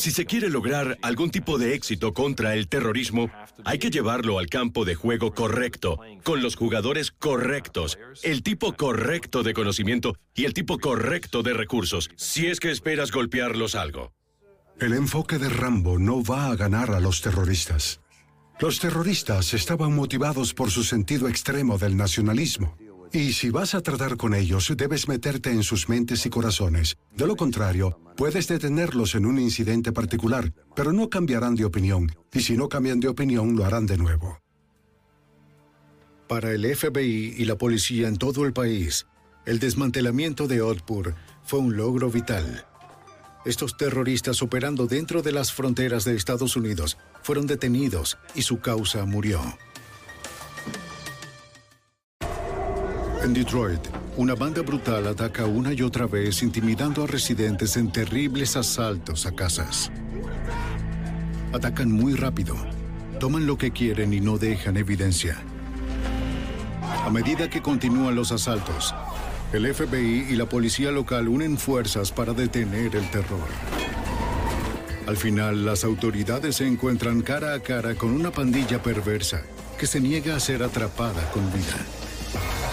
Si 0.00 0.12
se 0.12 0.24
quiere 0.24 0.48
lograr 0.48 0.96
algún 1.02 1.30
tipo 1.30 1.58
de 1.58 1.74
éxito 1.74 2.14
contra 2.14 2.54
el 2.54 2.68
terrorismo, 2.68 3.30
hay 3.66 3.78
que 3.78 3.90
llevarlo 3.90 4.38
al 4.38 4.46
campo 4.46 4.86
de 4.86 4.94
juego 4.94 5.34
correcto, 5.34 6.00
con 6.24 6.42
los 6.42 6.56
jugadores 6.56 7.10
correctos, 7.10 7.98
el 8.22 8.42
tipo 8.42 8.72
correcto 8.72 9.42
de 9.42 9.52
conocimiento 9.52 10.16
y 10.34 10.46
el 10.46 10.54
tipo 10.54 10.78
correcto 10.78 11.42
de 11.42 11.52
recursos, 11.52 12.08
si 12.16 12.46
es 12.46 12.60
que 12.60 12.70
esperas 12.70 13.10
golpearlos 13.10 13.74
algo. 13.74 14.14
El 14.78 14.94
enfoque 14.94 15.36
de 15.36 15.50
Rambo 15.50 15.98
no 15.98 16.24
va 16.24 16.46
a 16.46 16.56
ganar 16.56 16.92
a 16.92 17.00
los 17.00 17.20
terroristas. 17.20 18.00
Los 18.58 18.80
terroristas 18.80 19.52
estaban 19.52 19.94
motivados 19.94 20.54
por 20.54 20.70
su 20.70 20.82
sentido 20.82 21.28
extremo 21.28 21.76
del 21.76 21.98
nacionalismo. 21.98 22.74
Y 23.12 23.32
si 23.32 23.50
vas 23.50 23.74
a 23.74 23.80
tratar 23.80 24.16
con 24.16 24.34
ellos, 24.34 24.72
debes 24.76 25.08
meterte 25.08 25.50
en 25.50 25.64
sus 25.64 25.88
mentes 25.88 26.24
y 26.26 26.30
corazones. 26.30 26.96
De 27.16 27.26
lo 27.26 27.34
contrario, 27.34 27.98
puedes 28.16 28.46
detenerlos 28.46 29.16
en 29.16 29.26
un 29.26 29.38
incidente 29.40 29.90
particular, 29.90 30.52
pero 30.76 30.92
no 30.92 31.10
cambiarán 31.10 31.56
de 31.56 31.64
opinión. 31.64 32.14
Y 32.32 32.40
si 32.40 32.56
no 32.56 32.68
cambian 32.68 33.00
de 33.00 33.08
opinión, 33.08 33.56
lo 33.56 33.64
harán 33.64 33.86
de 33.86 33.96
nuevo. 33.96 34.38
Para 36.28 36.52
el 36.52 36.64
FBI 36.76 37.34
y 37.36 37.44
la 37.44 37.58
policía 37.58 38.06
en 38.06 38.16
todo 38.16 38.46
el 38.46 38.52
país, 38.52 39.08
el 39.44 39.58
desmantelamiento 39.58 40.46
de 40.46 40.62
Otpur 40.62 41.16
fue 41.42 41.58
un 41.58 41.76
logro 41.76 42.08
vital. 42.10 42.64
Estos 43.44 43.76
terroristas 43.76 44.40
operando 44.40 44.86
dentro 44.86 45.22
de 45.22 45.32
las 45.32 45.52
fronteras 45.52 46.04
de 46.04 46.14
Estados 46.14 46.56
Unidos 46.56 46.98
fueron 47.22 47.48
detenidos 47.48 48.18
y 48.36 48.42
su 48.42 48.60
causa 48.60 49.04
murió. 49.06 49.40
En 53.22 53.34
Detroit, 53.34 53.80
una 54.16 54.34
banda 54.34 54.62
brutal 54.62 55.06
ataca 55.06 55.44
una 55.44 55.74
y 55.74 55.82
otra 55.82 56.06
vez 56.06 56.42
intimidando 56.42 57.04
a 57.04 57.06
residentes 57.06 57.76
en 57.76 57.92
terribles 57.92 58.56
asaltos 58.56 59.26
a 59.26 59.32
casas. 59.32 59.90
Atacan 61.52 61.92
muy 61.92 62.14
rápido, 62.14 62.56
toman 63.18 63.46
lo 63.46 63.58
que 63.58 63.72
quieren 63.72 64.14
y 64.14 64.20
no 64.20 64.38
dejan 64.38 64.78
evidencia. 64.78 65.36
A 67.04 67.10
medida 67.10 67.50
que 67.50 67.60
continúan 67.60 68.14
los 68.14 68.32
asaltos, 68.32 68.94
el 69.52 69.72
FBI 69.74 70.28
y 70.30 70.36
la 70.36 70.48
policía 70.48 70.90
local 70.90 71.28
unen 71.28 71.58
fuerzas 71.58 72.12
para 72.12 72.32
detener 72.32 72.96
el 72.96 73.10
terror. 73.10 73.48
Al 75.06 75.18
final, 75.18 75.66
las 75.66 75.84
autoridades 75.84 76.56
se 76.56 76.66
encuentran 76.66 77.20
cara 77.20 77.52
a 77.52 77.60
cara 77.60 77.94
con 77.96 78.12
una 78.12 78.30
pandilla 78.30 78.82
perversa 78.82 79.42
que 79.78 79.86
se 79.86 80.00
niega 80.00 80.36
a 80.36 80.40
ser 80.40 80.62
atrapada 80.62 81.30
con 81.32 81.52
vida. 81.52 82.69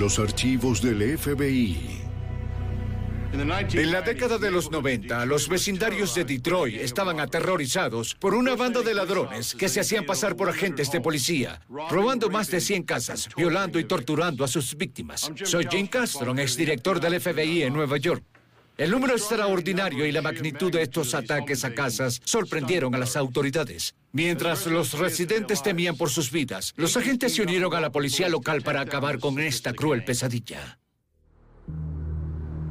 Los 0.00 0.18
archivos 0.18 0.80
del 0.80 1.18
FBI. 1.18 2.00
En 3.34 3.92
la 3.92 4.00
década 4.00 4.38
de 4.38 4.50
los 4.50 4.70
90, 4.70 5.26
los 5.26 5.46
vecindarios 5.46 6.14
de 6.14 6.24
Detroit 6.24 6.80
estaban 6.80 7.20
aterrorizados 7.20 8.14
por 8.14 8.32
una 8.32 8.56
banda 8.56 8.80
de 8.80 8.94
ladrones 8.94 9.54
que 9.54 9.68
se 9.68 9.80
hacían 9.80 10.06
pasar 10.06 10.36
por 10.36 10.48
agentes 10.48 10.90
de 10.90 11.02
policía, 11.02 11.60
robando 11.90 12.30
más 12.30 12.50
de 12.50 12.62
100 12.62 12.84
casas, 12.84 13.28
violando 13.36 13.78
y 13.78 13.84
torturando 13.84 14.42
a 14.42 14.48
sus 14.48 14.74
víctimas. 14.74 15.30
Soy 15.44 15.66
Jim 15.70 15.86
Castro, 15.86 16.34
exdirector 16.38 16.98
del 16.98 17.20
FBI 17.20 17.64
en 17.64 17.74
Nueva 17.74 17.98
York. 17.98 18.24
El 18.78 18.92
número 18.92 19.12
extraordinario 19.12 20.06
y 20.06 20.12
la 20.12 20.22
magnitud 20.22 20.72
de 20.72 20.80
estos 20.80 21.12
ataques 21.12 21.62
a 21.66 21.74
casas 21.74 22.22
sorprendieron 22.24 22.94
a 22.94 22.98
las 22.98 23.16
autoridades. 23.16 23.94
Mientras 24.12 24.66
los 24.66 24.98
residentes 24.98 25.62
temían 25.62 25.96
por 25.96 26.10
sus 26.10 26.32
vidas, 26.32 26.74
los 26.76 26.96
agentes 26.96 27.34
se 27.34 27.42
unieron 27.42 27.74
a 27.74 27.80
la 27.80 27.92
policía 27.92 28.28
local 28.28 28.62
para 28.62 28.80
acabar 28.80 29.20
con 29.20 29.38
esta 29.38 29.72
cruel 29.72 30.04
pesadilla. 30.04 30.80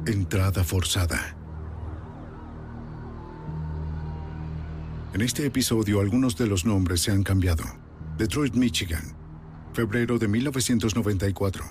Entrada 0.06 0.64
forzada. 0.64 1.36
En 5.14 5.22
este 5.22 5.46
episodio 5.46 6.00
algunos 6.00 6.36
de 6.36 6.46
los 6.46 6.64
nombres 6.64 7.00
se 7.00 7.10
han 7.10 7.22
cambiado. 7.22 7.64
Detroit, 8.18 8.54
Michigan, 8.54 9.16
febrero 9.72 10.18
de 10.18 10.28
1994. 10.28 11.64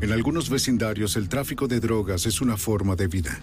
En 0.00 0.12
algunos 0.12 0.48
vecindarios 0.48 1.16
el 1.16 1.28
tráfico 1.28 1.68
de 1.68 1.80
drogas 1.80 2.26
es 2.26 2.40
una 2.40 2.56
forma 2.56 2.96
de 2.96 3.08
vida. 3.08 3.40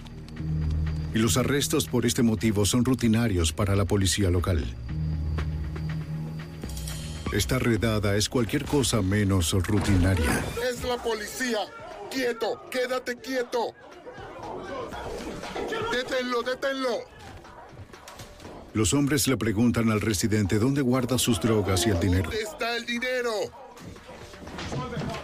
Y 1.13 1.19
los 1.19 1.37
arrestos 1.37 1.87
por 1.87 2.05
este 2.05 2.23
motivo 2.23 2.65
son 2.65 2.83
rutinarios 2.85 3.53
para 3.53 3.75
la 3.75 3.85
policía 3.85 4.29
local. 4.29 4.65
Esta 7.31 7.59
redada 7.59 8.15
es 8.15 8.29
cualquier 8.29 8.65
cosa 8.65 9.01
menos 9.01 9.53
rutinaria. 9.53 10.43
Es 10.69 10.83
la 10.83 10.97
policía. 10.97 11.59
Quieto, 12.11 12.61
quédate 12.69 13.17
quieto. 13.17 13.73
Deténlo, 15.91 16.41
deténlo. 16.41 16.97
Los 18.73 18.93
hombres 18.93 19.27
le 19.27 19.37
preguntan 19.37 19.91
al 19.91 20.01
residente 20.01 20.57
dónde 20.57 20.81
guarda 20.81 21.19
sus 21.19 21.39
drogas 21.39 21.85
y 21.85 21.91
el 21.91 21.99
dinero. 21.99 22.23
¿Dónde 22.23 22.41
está 22.41 22.75
el 22.75 22.85
dinero? 22.85 23.31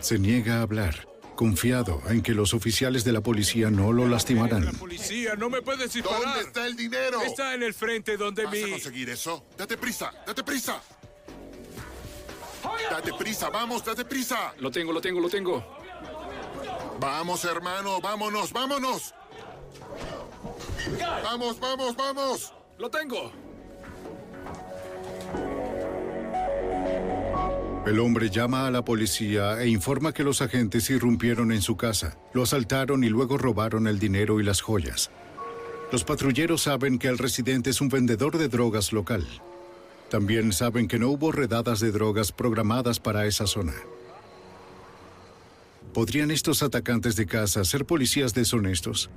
Se 0.02 0.20
niega 0.20 0.60
a 0.60 0.62
hablar 0.62 1.09
confiado 1.40 2.02
en 2.10 2.22
que 2.22 2.34
los 2.34 2.54
oficiales 2.54 3.06
de 3.06 3.14
la 3.14 3.22
policía 3.22 3.72
no 3.72 3.94
lo 3.94 4.10
lastimarán. 4.10 4.66
La 4.66 4.74
policía, 4.74 5.36
no 5.38 5.50
me 5.50 5.62
puedes 5.62 5.94
disparar. 5.94 6.22
¿Dónde 6.22 6.42
está 6.42 6.68
el 6.68 6.76
dinero? 6.76 7.22
Está 7.22 7.54
en 7.54 7.64
el 7.64 7.74
frente 7.74 8.18
donde 8.18 8.44
¿Vas 8.44 8.52
mi... 8.52 8.64
a 8.64 8.70
conseguir 8.72 9.10
eso? 9.10 9.46
Date 9.58 9.78
prisa, 9.78 10.12
date 10.28 10.44
prisa. 10.44 10.82
Date 12.92 13.14
prisa, 13.18 13.50
vamos, 13.50 13.86
date 13.86 14.04
prisa. 14.04 14.54
Lo 14.60 14.70
tengo, 14.70 14.92
lo 14.92 15.00
tengo, 15.00 15.22
lo 15.22 15.30
tengo. 15.30 15.64
Vamos, 17.00 17.46
hermano, 17.46 18.02
vámonos, 18.02 18.52
vámonos. 18.52 19.14
Vamos, 21.24 21.58
vamos, 21.58 21.96
vamos. 21.96 22.54
Lo 22.78 22.90
tengo. 22.90 23.32
El 27.90 28.00
hombre 28.00 28.30
llama 28.30 28.68
a 28.68 28.70
la 28.70 28.86
policía 28.86 29.60
e 29.64 29.68
informa 29.68 30.14
que 30.14 30.24
los 30.24 30.44
agentes 30.44 30.92
irrumpieron 30.92 31.52
en 31.52 31.64
su 31.64 31.76
casa, 31.76 32.20
lo 32.34 32.44
asaltaron 32.44 33.04
y 33.04 33.10
luego 33.10 33.40
robaron 33.40 33.88
el 33.88 33.98
dinero 33.98 34.40
y 34.40 34.44
las 34.44 34.62
joyas. 34.62 35.10
Los 35.92 36.04
patrulleros 36.04 36.62
saben 36.62 37.00
que 37.00 37.08
el 37.08 37.18
residente 37.18 37.72
es 37.72 37.82
un 37.82 37.90
vendedor 37.90 38.38
de 38.38 38.48
drogas 38.48 38.94
local. 38.94 39.28
También 40.12 40.54
saben 40.54 40.88
que 40.88 41.00
no 41.00 41.10
hubo 41.10 41.32
redadas 41.32 41.80
de 41.80 41.92
drogas 41.92 42.32
programadas 42.32 43.00
para 43.00 43.26
esa 43.26 43.48
zona. 43.48 43.74
¿Podrían 45.92 46.30
estos 46.30 46.62
atacantes 46.62 47.16
de 47.16 47.26
casa 47.26 47.66
ser 47.66 47.86
policías 47.86 48.36
deshonestos? 48.36 49.10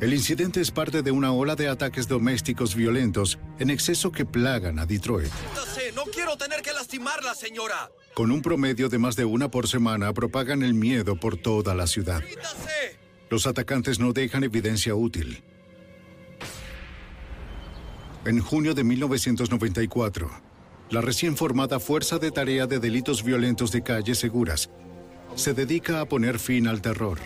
El 0.00 0.14
incidente 0.14 0.60
es 0.60 0.72
parte 0.72 1.02
de 1.02 1.12
una 1.12 1.30
ola 1.30 1.54
de 1.54 1.68
ataques 1.68 2.08
domésticos 2.08 2.74
violentos 2.74 3.38
en 3.60 3.70
exceso 3.70 4.10
que 4.10 4.24
plagan 4.24 4.80
a 4.80 4.86
Detroit. 4.86 5.30
No 5.94 6.04
quiero 6.04 6.36
tener 6.36 6.62
que 6.62 6.72
lastimarla, 6.72 7.34
señora. 7.34 7.90
Con 8.14 8.32
un 8.32 8.42
promedio 8.42 8.88
de 8.88 8.98
más 8.98 9.16
de 9.16 9.24
una 9.24 9.50
por 9.50 9.68
semana, 9.68 10.12
propagan 10.12 10.62
el 10.62 10.74
miedo 10.74 11.16
por 11.16 11.36
toda 11.36 11.74
la 11.74 11.86
ciudad. 11.86 12.22
Los 13.30 13.46
atacantes 13.46 14.00
no 14.00 14.12
dejan 14.12 14.42
evidencia 14.42 14.94
útil. 14.94 15.42
En 18.24 18.40
junio 18.40 18.74
de 18.74 18.84
1994, 18.84 20.30
la 20.90 21.00
recién 21.00 21.36
formada 21.36 21.78
Fuerza 21.78 22.18
de 22.18 22.32
Tarea 22.32 22.66
de 22.66 22.80
Delitos 22.80 23.22
Violentos 23.22 23.70
de 23.70 23.82
Calles 23.82 24.18
Seguras 24.18 24.70
se 25.36 25.54
dedica 25.54 26.00
a 26.00 26.04
poner 26.06 26.38
fin 26.38 26.66
al 26.66 26.82
terror. 26.82 27.18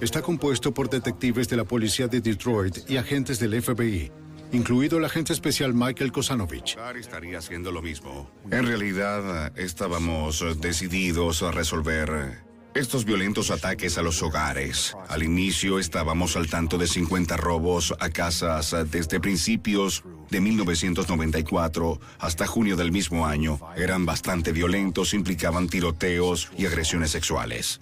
Está 0.00 0.22
compuesto 0.22 0.72
por 0.72 0.88
detectives 0.88 1.48
de 1.48 1.56
la 1.56 1.64
policía 1.64 2.06
de 2.06 2.20
Detroit 2.20 2.88
y 2.88 2.96
agentes 2.96 3.38
del 3.40 3.60
FBI, 3.60 4.12
incluido 4.52 4.98
el 4.98 5.04
agente 5.04 5.32
especial 5.32 5.74
Michael 5.74 6.12
Kosanovich. 6.12 6.76
estaría 6.96 7.38
haciendo 7.38 7.72
lo 7.72 7.82
mismo. 7.82 8.30
En 8.50 8.66
realidad, 8.66 9.52
estábamos 9.58 10.44
decididos 10.60 11.42
a 11.42 11.50
resolver 11.50 12.44
estos 12.74 13.04
violentos 13.04 13.50
ataques 13.52 13.98
a 13.98 14.02
los 14.02 14.20
hogares. 14.22 14.96
Al 15.08 15.22
inicio 15.22 15.78
estábamos 15.78 16.36
al 16.36 16.48
tanto 16.48 16.76
de 16.76 16.88
50 16.88 17.36
robos 17.36 17.94
a 18.00 18.10
casas 18.10 18.74
desde 18.90 19.20
principios 19.20 20.02
de 20.30 20.40
1994 20.40 22.00
hasta 22.18 22.46
junio 22.46 22.76
del 22.76 22.90
mismo 22.90 23.26
año. 23.26 23.60
Eran 23.76 24.04
bastante 24.04 24.50
violentos, 24.50 25.14
implicaban 25.14 25.68
tiroteos 25.68 26.50
y 26.58 26.66
agresiones 26.66 27.12
sexuales. 27.12 27.80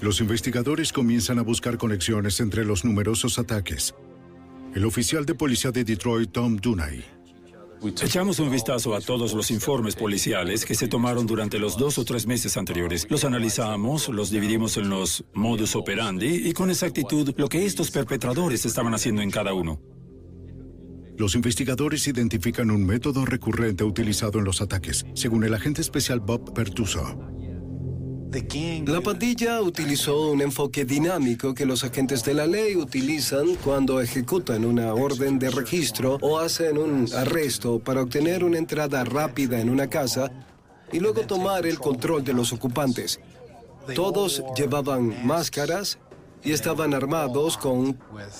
Los 0.00 0.20
investigadores 0.20 0.92
comienzan 0.92 1.38
a 1.38 1.42
buscar 1.42 1.76
conexiones 1.78 2.40
entre 2.40 2.64
los 2.64 2.84
numerosos 2.84 3.38
ataques. 3.38 3.94
El 4.76 4.84
oficial 4.84 5.24
de 5.24 5.34
policía 5.34 5.72
de 5.72 5.84
Detroit, 5.84 6.32
Tom 6.32 6.54
Dunay, 6.56 7.02
Echamos 8.02 8.38
un 8.40 8.50
vistazo 8.50 8.94
a 8.94 9.00
todos 9.00 9.32
los 9.32 9.50
informes 9.50 9.96
policiales 9.96 10.66
que 10.66 10.74
se 10.74 10.86
tomaron 10.86 11.26
durante 11.26 11.58
los 11.58 11.78
dos 11.78 11.96
o 11.96 12.04
tres 12.04 12.26
meses 12.26 12.58
anteriores. 12.58 13.06
Los 13.08 13.24
analizamos, 13.24 14.10
los 14.10 14.30
dividimos 14.30 14.76
en 14.76 14.90
los 14.90 15.24
modus 15.32 15.76
operandi 15.76 16.46
y 16.46 16.52
con 16.52 16.68
exactitud 16.68 17.32
lo 17.38 17.48
que 17.48 17.64
estos 17.64 17.90
perpetradores 17.90 18.66
estaban 18.66 18.92
haciendo 18.92 19.22
en 19.22 19.30
cada 19.30 19.54
uno. 19.54 19.80
Los 21.16 21.34
investigadores 21.34 22.06
identifican 22.06 22.70
un 22.70 22.84
método 22.84 23.24
recurrente 23.24 23.82
utilizado 23.82 24.40
en 24.40 24.44
los 24.44 24.60
ataques, 24.60 25.06
según 25.14 25.44
el 25.44 25.54
agente 25.54 25.80
especial 25.80 26.20
Bob 26.20 26.52
Pertuso. 26.52 27.18
La 28.86 29.00
pandilla 29.00 29.62
utilizó 29.62 30.30
un 30.30 30.42
enfoque 30.42 30.84
dinámico 30.84 31.54
que 31.54 31.64
los 31.64 31.84
agentes 31.84 32.24
de 32.24 32.34
la 32.34 32.46
ley 32.46 32.76
utilizan 32.76 33.54
cuando 33.56 34.00
ejecutan 34.00 34.64
una 34.64 34.92
orden 34.94 35.38
de 35.38 35.50
registro 35.50 36.18
o 36.20 36.38
hacen 36.38 36.76
un 36.76 37.06
arresto 37.14 37.78
para 37.78 38.02
obtener 38.02 38.44
una 38.44 38.58
entrada 38.58 39.04
rápida 39.04 39.60
en 39.60 39.70
una 39.70 39.88
casa 39.88 40.30
y 40.92 40.98
luego 41.00 41.22
tomar 41.22 41.66
el 41.66 41.78
control 41.78 42.24
de 42.24 42.32
los 42.34 42.52
ocupantes. 42.52 43.20
Todos 43.94 44.42
llevaban 44.56 45.26
máscaras 45.26 45.98
y 46.42 46.52
estaban 46.52 46.94
armados 46.94 47.56
con 47.56 47.96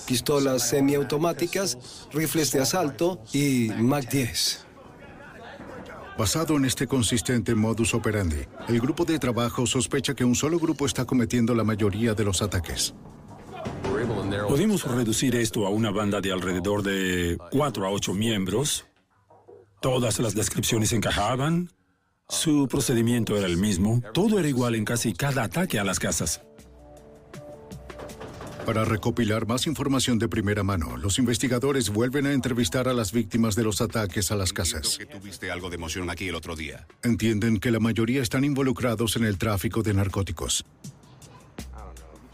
pistolas 0.06 0.68
semiautomáticas, 0.68 1.78
rifles 2.12 2.52
de 2.52 2.60
asalto 2.60 3.20
y 3.32 3.70
Mac 3.78 4.10
10. 4.10 4.65
Basado 6.18 6.56
en 6.56 6.64
este 6.64 6.86
consistente 6.86 7.54
modus 7.54 7.92
operandi, 7.92 8.40
el 8.68 8.80
grupo 8.80 9.04
de 9.04 9.18
trabajo 9.18 9.66
sospecha 9.66 10.14
que 10.14 10.24
un 10.24 10.34
solo 10.34 10.58
grupo 10.58 10.86
está 10.86 11.04
cometiendo 11.04 11.54
la 11.54 11.62
mayoría 11.62 12.14
de 12.14 12.24
los 12.24 12.40
ataques. 12.40 12.94
Pudimos 14.48 14.84
reducir 14.84 15.36
esto 15.36 15.66
a 15.66 15.70
una 15.70 15.90
banda 15.90 16.22
de 16.22 16.32
alrededor 16.32 16.82
de 16.82 17.36
4 17.50 17.86
a 17.86 17.90
8 17.90 18.14
miembros. 18.14 18.86
Todas 19.82 20.18
las 20.18 20.34
descripciones 20.34 20.92
encajaban. 20.92 21.70
Su 22.28 22.66
procedimiento 22.66 23.36
era 23.36 23.46
el 23.46 23.58
mismo. 23.58 24.02
Todo 24.14 24.38
era 24.38 24.48
igual 24.48 24.74
en 24.74 24.86
casi 24.86 25.12
cada 25.12 25.44
ataque 25.44 25.78
a 25.78 25.84
las 25.84 25.98
casas. 25.98 26.45
Para 28.66 28.84
recopilar 28.84 29.46
más 29.46 29.68
información 29.68 30.18
de 30.18 30.28
primera 30.28 30.64
mano, 30.64 30.96
los 30.96 31.20
investigadores 31.20 31.88
vuelven 31.88 32.26
a 32.26 32.32
entrevistar 32.32 32.88
a 32.88 32.92
las 32.92 33.12
víctimas 33.12 33.54
de 33.54 33.62
los 33.62 33.80
ataques 33.80 34.32
a 34.32 34.36
las 34.36 34.52
casas. 34.52 34.98
que 34.98 35.06
tuviste 35.06 35.52
algo 35.52 35.70
de 35.70 35.76
emoción 35.76 36.10
aquí 36.10 36.26
el 36.26 36.34
otro 36.34 36.56
día. 36.56 36.84
Entienden 37.04 37.60
que 37.60 37.70
la 37.70 37.78
mayoría 37.78 38.22
están 38.22 38.42
involucrados 38.42 39.14
en 39.14 39.24
el 39.24 39.38
tráfico 39.38 39.84
de 39.84 39.94
narcóticos. 39.94 40.66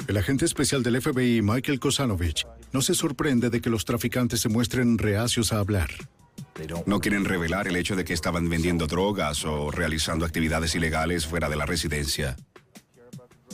El 0.09 0.17
agente 0.17 0.47
especial 0.47 0.83
del 0.83 1.03
FBI, 1.03 1.43
Michael 1.43 1.79
Kosanovich, 1.79 2.47
no 2.73 2.81
se 2.81 2.95
sorprende 2.95 3.51
de 3.51 3.61
que 3.61 3.69
los 3.69 3.85
traficantes 3.85 4.41
se 4.41 4.49
muestren 4.49 4.97
reacios 4.97 5.53
a 5.53 5.59
hablar. 5.59 5.91
No 6.87 7.01
quieren 7.01 7.27
revelar 7.27 7.69
el 7.69 7.77
hecho 7.77 7.95
de 7.95 8.05
que 8.05 8.15
estaban 8.15 8.49
vendiendo 8.49 8.87
drogas 8.87 9.45
o 9.45 9.71
realizando 9.71 10.25
actividades 10.25 10.75
ilegales 10.75 11.27
fuera 11.27 11.51
de 11.51 11.57
la 11.57 11.67
residencia. 11.67 12.37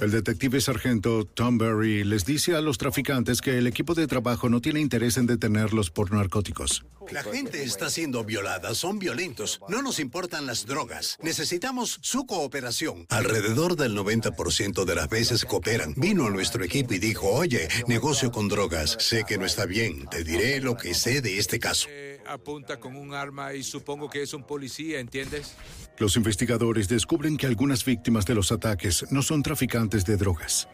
El 0.01 0.13
detective 0.13 0.61
sargento 0.61 1.25
Tom 1.25 1.59
Berry 1.59 2.05
les 2.05 2.25
dice 2.25 2.55
a 2.55 2.61
los 2.61 2.79
traficantes 2.79 3.41
que 3.41 3.59
el 3.59 3.67
equipo 3.67 3.95
de 3.95 4.07
trabajo 4.07 4.49
no 4.49 4.61
tiene 4.61 4.81
interés 4.81 5.17
en 5.17 5.27
detenerlos 5.27 5.91
por 5.91 6.13
narcóticos. 6.13 6.85
La 7.11 7.25
gente 7.25 7.65
está 7.65 7.91
siendo 7.91 8.23
violada, 8.23 8.75
son 8.75 9.01
violentos. 9.01 9.61
No 9.69 9.83
nos 9.83 9.99
importan 9.99 10.47
las 10.47 10.67
drogas. 10.67 11.19
Necesitamos 11.21 11.99
su 12.03 12.27
cooperación. 12.27 13.07
Alrededor 13.09 13.75
del 13.77 13.97
90% 13.97 14.85
de 14.85 14.95
las 14.95 15.09
veces 15.09 15.45
cooperan. 15.45 15.95
Vino 15.97 16.27
a 16.27 16.31
nuestro 16.31 16.63
equipo 16.63 16.95
y 16.95 16.99
dijo, 16.99 17.29
oye, 17.31 17.69
negocio 17.89 18.31
con 18.31 18.49
drogas. 18.49 18.97
Sé 19.01 19.25
que 19.27 19.39
no 19.39 19.47
está 19.47 19.67
bien. 19.67 20.07
Te 20.07 20.23
diré 20.23 20.61
lo 20.61 20.77
que 20.77 20.95
sé 20.95 21.23
de 21.23 21.39
este 21.39 21.59
caso. 21.59 21.89
Apunta 22.29 22.79
con 22.79 22.97
un 22.97 23.15
arma 23.15 23.55
y 23.55 23.63
supongo 23.63 24.09
que 24.09 24.23
es 24.23 24.35
un 24.35 24.45
policía, 24.45 25.01
¿entiendes? 25.01 25.55
Los 25.99 26.17
investigadores 26.17 26.89
descubren 26.89 27.37
que 27.37 27.47
algunas 27.47 27.85
víctimas 27.85 28.27
de 28.27 28.35
los 28.35 28.53
ataques 28.53 29.07
no 29.11 29.23
son 29.23 29.43
traficantes 29.43 30.05
de 30.05 30.17
drogas. 30.17 30.69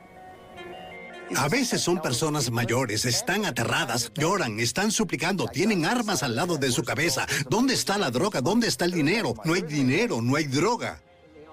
A 1.37 1.49
veces 1.49 1.81
son 1.81 2.03
personas 2.03 2.51
mayores, 2.51 3.07
están 3.07 3.47
aterradas, 3.47 4.13
lloran, 4.15 4.61
están 4.61 4.93
suplicando, 4.93 5.47
tienen 5.49 5.87
armas 5.87 6.23
al 6.23 6.37
lado 6.37 6.59
de 6.59 6.71
su 6.71 6.85
cabeza. 6.85 7.27
¿Dónde 7.49 7.75
está 7.75 7.97
la 7.99 8.11
droga? 8.11 8.41
¿Dónde 8.41 8.69
está 8.69 8.85
el 8.85 8.93
dinero? 8.93 9.35
No 9.45 9.55
hay 9.55 9.63
dinero, 9.63 10.21
no 10.21 10.37
hay 10.37 10.45
droga. 10.45 11.01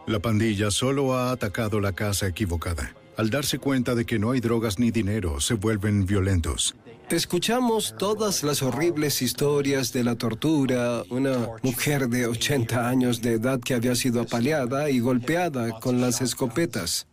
La 0.08 0.20
pandilla 0.20 0.72
solo 0.72 1.16
ha 1.16 1.32
atacado 1.32 1.80
la 1.80 1.94
casa 1.94 2.28
equivocada. 2.28 2.94
Al 3.18 3.30
darse 3.30 3.60
cuenta 3.60 3.96
de 3.96 4.06
que 4.06 4.20
no 4.20 4.32
hay 4.32 4.40
drogas 4.40 4.80
ni 4.80 4.92
dinero, 4.92 5.40
se 5.40 5.54
vuelven 5.54 6.06
violentos. 6.06 6.76
Escuchamos 7.12 7.94
todas 7.98 8.42
las 8.42 8.64
horribles 8.64 9.22
historias 9.22 9.92
de 9.92 10.06
la 10.06 10.16
tortura, 10.16 11.04
una 11.10 11.50
mujer 11.62 12.08
de 12.08 12.26
80 12.26 12.88
años 12.88 13.22
de 13.22 13.34
edad 13.34 13.60
que 13.60 13.74
había 13.74 13.96
sido 13.96 14.22
apaleada 14.22 14.90
y 14.90 15.02
golpeada 15.02 15.78
con 15.82 16.00
las 16.00 16.22
escopetas. 16.22 17.08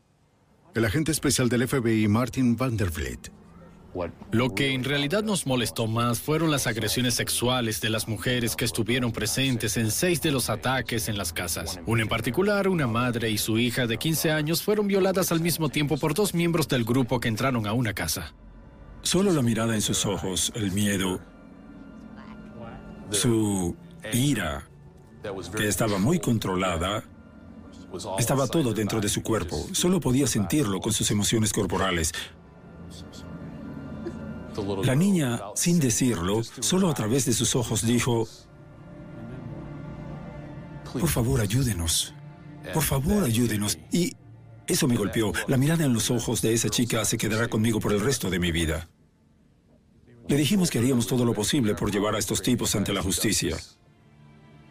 El 0.77 0.85
agente 0.85 1.11
especial 1.11 1.49
del 1.49 1.67
FBI, 1.67 2.07
Martin 2.07 2.57
Vandervliet, 2.57 3.33
Lo 4.31 4.55
que 4.55 4.73
en 4.73 4.85
realidad 4.85 5.25
nos 5.25 5.49
molestó 5.49 5.89
más 5.89 6.21
fueron 6.21 6.53
las 6.53 6.69
agresiones 6.69 7.15
sexuales 7.15 7.81
de 7.81 7.91
las 7.91 8.07
mujeres 8.07 8.55
que 8.55 8.67
estuvieron 8.67 9.11
presentes 9.11 9.77
en 9.77 9.91
seis 9.91 10.23
de 10.23 10.31
los 10.31 10.49
ataques 10.49 11.09
en 11.09 11.19
las 11.19 11.33
casas. 11.33 11.81
Una 11.87 12.03
en 12.03 12.09
particular, 12.09 12.69
una 12.69 12.87
madre 12.87 13.31
y 13.31 13.39
su 13.39 13.59
hija 13.59 13.89
de 13.89 13.99
15 13.99 14.31
años 14.31 14.63
fueron 14.63 14.87
violadas 14.87 15.33
al 15.33 15.41
mismo 15.41 15.71
tiempo 15.71 15.97
por 15.97 16.15
dos 16.15 16.35
miembros 16.35 16.69
del 16.69 16.85
grupo 16.85 17.19
que 17.19 17.27
entraron 17.27 17.67
a 17.67 17.73
una 17.73 17.95
casa. 17.95 18.33
Solo 19.09 19.33
la 19.33 19.41
mirada 19.41 19.75
en 19.75 19.81
sus 19.81 20.05
ojos, 20.05 20.53
el 20.55 20.71
miedo, 20.71 21.19
su 23.09 23.75
ira, 24.13 24.69
que 25.57 25.67
estaba 25.67 25.97
muy 25.99 26.19
controlada, 26.19 27.03
estaba 28.19 28.47
todo 28.49 28.75
dentro 28.75 29.01
de 29.01 29.09
su 29.09 29.23
cuerpo. 29.23 29.67
Solo 29.73 29.99
podía 29.99 30.27
sentirlo 30.27 30.79
con 30.81 30.93
sus 30.93 31.11
emociones 31.11 31.55
corporales. 31.55 32.13
La 34.85 34.95
niña, 34.95 35.41
sin 35.55 35.81
decirlo, 35.81 36.43
solo 36.45 36.91
a 36.91 36.95
través 36.95 37.25
de 37.25 37.33
sus 37.33 37.57
ojos 37.57 37.87
dijo, 37.87 38.29
por 40.93 41.09
favor, 41.09 41.41
ayúdenos. 41.41 42.13
Por 42.75 42.83
favor, 42.83 43.25
ayúdenos. 43.25 43.79
Y 43.91 44.13
eso 44.67 44.87
me 44.87 44.97
golpeó. 44.99 45.33
La 45.47 45.57
mirada 45.57 45.87
en 45.87 45.95
los 45.95 46.11
ojos 46.11 46.43
de 46.43 46.53
esa 46.53 46.69
chica 46.69 47.07
se 47.07 47.17
quedará 47.17 47.49
conmigo 47.49 47.81
por 47.81 47.95
el 47.95 48.01
resto 48.01 48.29
de 48.29 48.39
mi 48.39 48.53
vida. 48.53 48.87
Le 50.29 50.37
dijimos 50.37 50.71
que 50.71 50.79
haríamos 50.79 51.07
todo 51.07 51.25
lo 51.25 51.33
posible 51.33 51.75
por 51.75 51.91
llevar 51.91 52.15
a 52.15 52.19
estos 52.19 52.43
tipos 52.43 52.75
ante 52.75 52.93
la 52.93 53.03
justicia. 53.03 53.57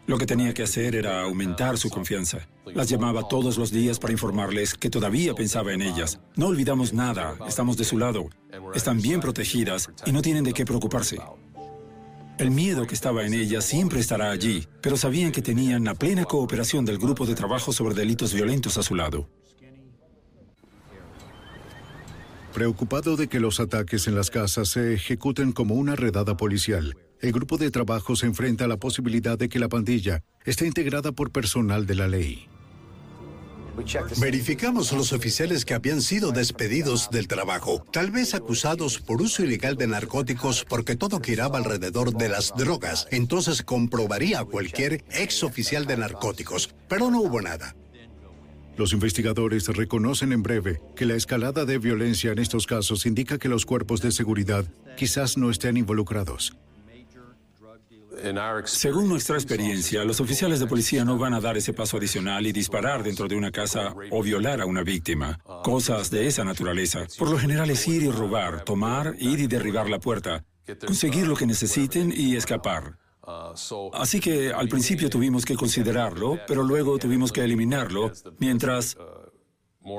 Lo 0.05 0.19
que 0.19 0.27
tenía 0.27 0.53
que 0.53 0.61
hacer 0.61 0.95
era 0.95 1.23
aumentar 1.23 1.79
su 1.79 1.89
confianza. 1.89 2.47
Las 2.75 2.89
llamaba 2.89 3.27
todos 3.27 3.57
los 3.57 3.71
días 3.71 3.97
para 3.97 4.13
informarles 4.13 4.75
que 4.75 4.91
todavía 4.91 5.33
pensaba 5.33 5.73
en 5.73 5.81
ellas. 5.81 6.19
No 6.35 6.47
olvidamos 6.47 6.93
nada, 6.93 7.35
estamos 7.47 7.75
de 7.75 7.85
su 7.85 7.97
lado. 7.97 8.29
Están 8.75 9.01
bien 9.01 9.19
protegidas 9.19 9.89
y 10.05 10.11
no 10.11 10.21
tienen 10.21 10.43
de 10.43 10.53
qué 10.53 10.63
preocuparse. 10.63 11.17
El 12.37 12.51
miedo 12.51 12.85
que 12.85 12.93
estaba 12.93 13.25
en 13.25 13.33
ellas 13.33 13.65
siempre 13.65 13.99
estará 13.99 14.29
allí, 14.29 14.67
pero 14.79 14.95
sabían 14.95 15.31
que 15.31 15.41
tenían 15.41 15.85
la 15.85 15.95
plena 15.95 16.23
cooperación 16.25 16.85
del 16.85 16.99
grupo 16.99 17.25
de 17.25 17.33
trabajo 17.33 17.73
sobre 17.73 17.95
delitos 17.95 18.31
violentos 18.31 18.77
a 18.77 18.83
su 18.83 18.93
lado. 18.93 19.27
Preocupado 22.57 23.17
de 23.17 23.27
que 23.27 23.39
los 23.39 23.59
ataques 23.59 24.07
en 24.07 24.15
las 24.15 24.31
casas 24.31 24.69
se 24.69 24.95
ejecuten 24.95 25.51
como 25.51 25.75
una 25.75 25.95
redada 25.95 26.37
policial, 26.37 26.97
el 27.21 27.31
grupo 27.31 27.59
de 27.59 27.69
trabajo 27.69 28.15
se 28.15 28.25
enfrenta 28.25 28.65
a 28.65 28.67
la 28.67 28.77
posibilidad 28.77 29.37
de 29.37 29.47
que 29.47 29.59
la 29.59 29.69
pandilla 29.69 30.23
esté 30.43 30.65
integrada 30.65 31.11
por 31.11 31.31
personal 31.31 31.85
de 31.85 31.93
la 31.93 32.07
ley. 32.07 32.47
Verificamos 34.19 34.91
los 34.91 35.13
oficiales 35.13 35.65
que 35.65 35.75
habían 35.75 36.01
sido 36.01 36.31
despedidos 36.31 37.11
del 37.11 37.27
trabajo, 37.27 37.85
tal 37.91 38.09
vez 38.09 38.33
acusados 38.33 38.97
por 38.97 39.21
uso 39.21 39.43
ilegal 39.43 39.75
de 39.75 39.85
narcóticos 39.85 40.65
porque 40.67 40.95
todo 40.95 41.19
giraba 41.19 41.59
alrededor 41.59 42.17
de 42.17 42.29
las 42.29 42.55
drogas. 42.57 43.07
Entonces 43.11 43.61
comprobaría 43.61 44.39
a 44.39 44.45
cualquier 44.45 45.05
ex 45.11 45.43
oficial 45.43 45.85
de 45.85 45.97
narcóticos, 45.97 46.73
pero 46.89 47.11
no 47.11 47.21
hubo 47.21 47.39
nada. 47.39 47.75
Los 48.77 48.93
investigadores 48.93 49.67
reconocen 49.67 50.31
en 50.31 50.43
breve 50.43 50.79
que 50.95 51.05
la 51.05 51.15
escalada 51.15 51.65
de 51.65 51.79
violencia 51.79 52.31
en 52.31 52.39
estos 52.39 52.67
casos 52.67 53.07
indica 53.07 53.39
que 53.39 53.49
los 53.49 53.65
cuerpos 53.65 54.01
de 54.01 54.11
seguridad 54.11 54.65
quizás 54.95 55.35
no 55.35 55.49
estén 55.49 55.77
involucrados. 55.77 56.55
Según 58.65 59.09
nuestra 59.09 59.35
experiencia, 59.35 60.03
los 60.03 60.19
oficiales 60.19 60.59
de 60.59 60.67
policía 60.67 61.05
no 61.05 61.17
van 61.17 61.33
a 61.33 61.39
dar 61.39 61.57
ese 61.57 61.73
paso 61.73 61.97
adicional 61.97 62.45
y 62.45 62.51
disparar 62.51 63.03
dentro 63.03 63.27
de 63.27 63.35
una 63.35 63.51
casa 63.51 63.95
o 64.11 64.23
violar 64.23 64.61
a 64.61 64.65
una 64.65 64.83
víctima. 64.83 65.39
Cosas 65.63 66.09
de 66.09 66.27
esa 66.27 66.43
naturaleza. 66.43 67.05
Por 67.17 67.29
lo 67.29 67.37
general 67.37 67.69
es 67.69 67.87
ir 67.87 68.03
y 68.03 68.09
robar, 68.11 68.63
tomar, 68.63 69.15
ir 69.19 69.39
y 69.39 69.47
derribar 69.47 69.89
la 69.89 69.99
puerta, 69.99 70.43
conseguir 70.85 71.27
lo 71.27 71.35
que 71.35 71.45
necesiten 71.45 72.13
y 72.15 72.35
escapar. 72.35 72.97
Así 73.93 74.19
que 74.19 74.53
al 74.53 74.69
principio 74.69 75.09
tuvimos 75.09 75.43
que 75.43 75.55
considerarlo, 75.55 76.39
pero 76.47 76.63
luego 76.63 76.97
tuvimos 76.97 77.31
que 77.31 77.43
eliminarlo, 77.43 78.11
mientras 78.39 78.97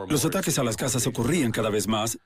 Los 0.08 0.24
ataques 0.24 0.58
a 0.58 0.64
las 0.64 0.76
casas 0.76 1.06
ocurrían 1.06 1.50
cada 1.50 1.70
vez 1.70 1.88
más, 1.88 2.18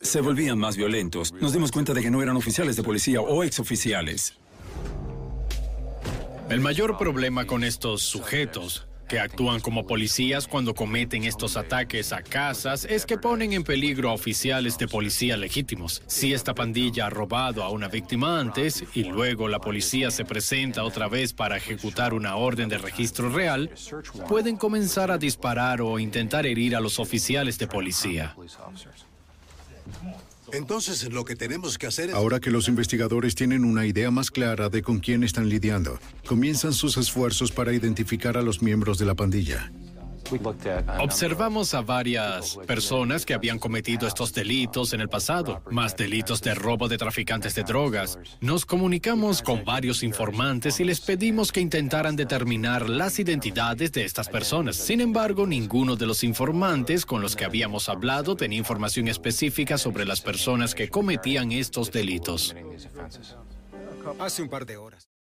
se 0.00 0.20
volvían 0.20 0.58
más 0.58 0.76
violentos. 0.76 1.32
Nos 1.32 1.52
dimos 1.52 1.72
cuenta 1.72 1.94
de 1.94 2.02
que 2.02 2.10
no 2.10 2.22
eran 2.22 2.36
oficiales 2.36 2.76
de 2.76 2.82
policía 2.82 3.20
o 3.20 3.42
exoficiales. 3.42 4.34
El 6.50 6.60
mayor 6.60 6.96
problema 6.96 7.46
con 7.46 7.64
estos 7.64 8.02
sujetos 8.02 8.86
que 9.08 9.20
actúan 9.20 9.60
como 9.60 9.86
policías 9.86 10.46
cuando 10.46 10.74
cometen 10.74 11.24
estos 11.24 11.56
ataques 11.56 12.12
a 12.12 12.22
casas 12.22 12.84
es 12.84 13.06
que 13.06 13.18
ponen 13.18 13.52
en 13.52 13.64
peligro 13.64 14.10
a 14.10 14.12
oficiales 14.12 14.78
de 14.78 14.88
policía 14.88 15.36
legítimos. 15.36 16.02
Si 16.06 16.32
esta 16.32 16.54
pandilla 16.54 17.06
ha 17.06 17.10
robado 17.10 17.62
a 17.62 17.70
una 17.70 17.88
víctima 17.88 18.40
antes 18.40 18.84
y 18.94 19.04
luego 19.04 19.48
la 19.48 19.60
policía 19.60 20.10
se 20.10 20.24
presenta 20.24 20.84
otra 20.84 21.08
vez 21.08 21.32
para 21.32 21.56
ejecutar 21.56 22.14
una 22.14 22.36
orden 22.36 22.68
de 22.68 22.78
registro 22.78 23.30
real, 23.30 23.70
pueden 24.28 24.56
comenzar 24.56 25.10
a 25.10 25.18
disparar 25.18 25.80
o 25.80 25.98
intentar 25.98 26.46
herir 26.46 26.76
a 26.76 26.80
los 26.80 26.98
oficiales 26.98 27.58
de 27.58 27.66
policía. 27.66 28.34
Entonces 30.52 31.12
lo 31.12 31.24
que 31.24 31.36
tenemos 31.36 31.78
que 31.78 31.86
hacer 31.86 32.10
es... 32.10 32.14
Ahora 32.14 32.40
que 32.40 32.50
los 32.50 32.68
investigadores 32.68 33.34
tienen 33.34 33.64
una 33.64 33.86
idea 33.86 34.10
más 34.10 34.30
clara 34.30 34.68
de 34.68 34.82
con 34.82 35.00
quién 35.00 35.24
están 35.24 35.48
lidiando, 35.48 35.98
comienzan 36.26 36.72
sus 36.72 36.96
esfuerzos 36.96 37.52
para 37.52 37.72
identificar 37.72 38.36
a 38.36 38.42
los 38.42 38.62
miembros 38.62 38.98
de 38.98 39.06
la 39.06 39.14
pandilla. 39.14 39.70
Observamos 40.98 41.74
a 41.74 41.82
varias 41.82 42.58
personas 42.66 43.24
que 43.24 43.34
habían 43.34 43.58
cometido 43.58 44.06
estos 44.06 44.32
delitos 44.32 44.92
en 44.92 45.00
el 45.00 45.08
pasado, 45.08 45.62
más 45.70 45.96
delitos 45.96 46.40
de 46.42 46.54
robo 46.54 46.88
de 46.88 46.98
traficantes 46.98 47.54
de 47.54 47.62
drogas. 47.62 48.18
Nos 48.40 48.66
comunicamos 48.66 49.42
con 49.42 49.64
varios 49.64 50.02
informantes 50.02 50.80
y 50.80 50.84
les 50.84 51.00
pedimos 51.00 51.52
que 51.52 51.60
intentaran 51.60 52.16
determinar 52.16 52.88
las 52.88 53.18
identidades 53.18 53.92
de 53.92 54.04
estas 54.04 54.28
personas. 54.28 54.76
Sin 54.76 55.00
embargo, 55.00 55.46
ninguno 55.46 55.96
de 55.96 56.06
los 56.06 56.24
informantes 56.24 57.06
con 57.06 57.22
los 57.22 57.36
que 57.36 57.44
habíamos 57.44 57.88
hablado 57.88 58.36
tenía 58.36 58.58
información 58.58 59.08
específica 59.08 59.78
sobre 59.78 60.04
las 60.04 60.20
personas 60.20 60.74
que 60.74 60.88
cometían 60.88 61.52
estos 61.52 61.90
delitos. 61.90 62.54
Hace 64.18 64.42
un 64.42 64.48
par 64.48 64.66
de 64.66 64.76
horas. 64.76 65.15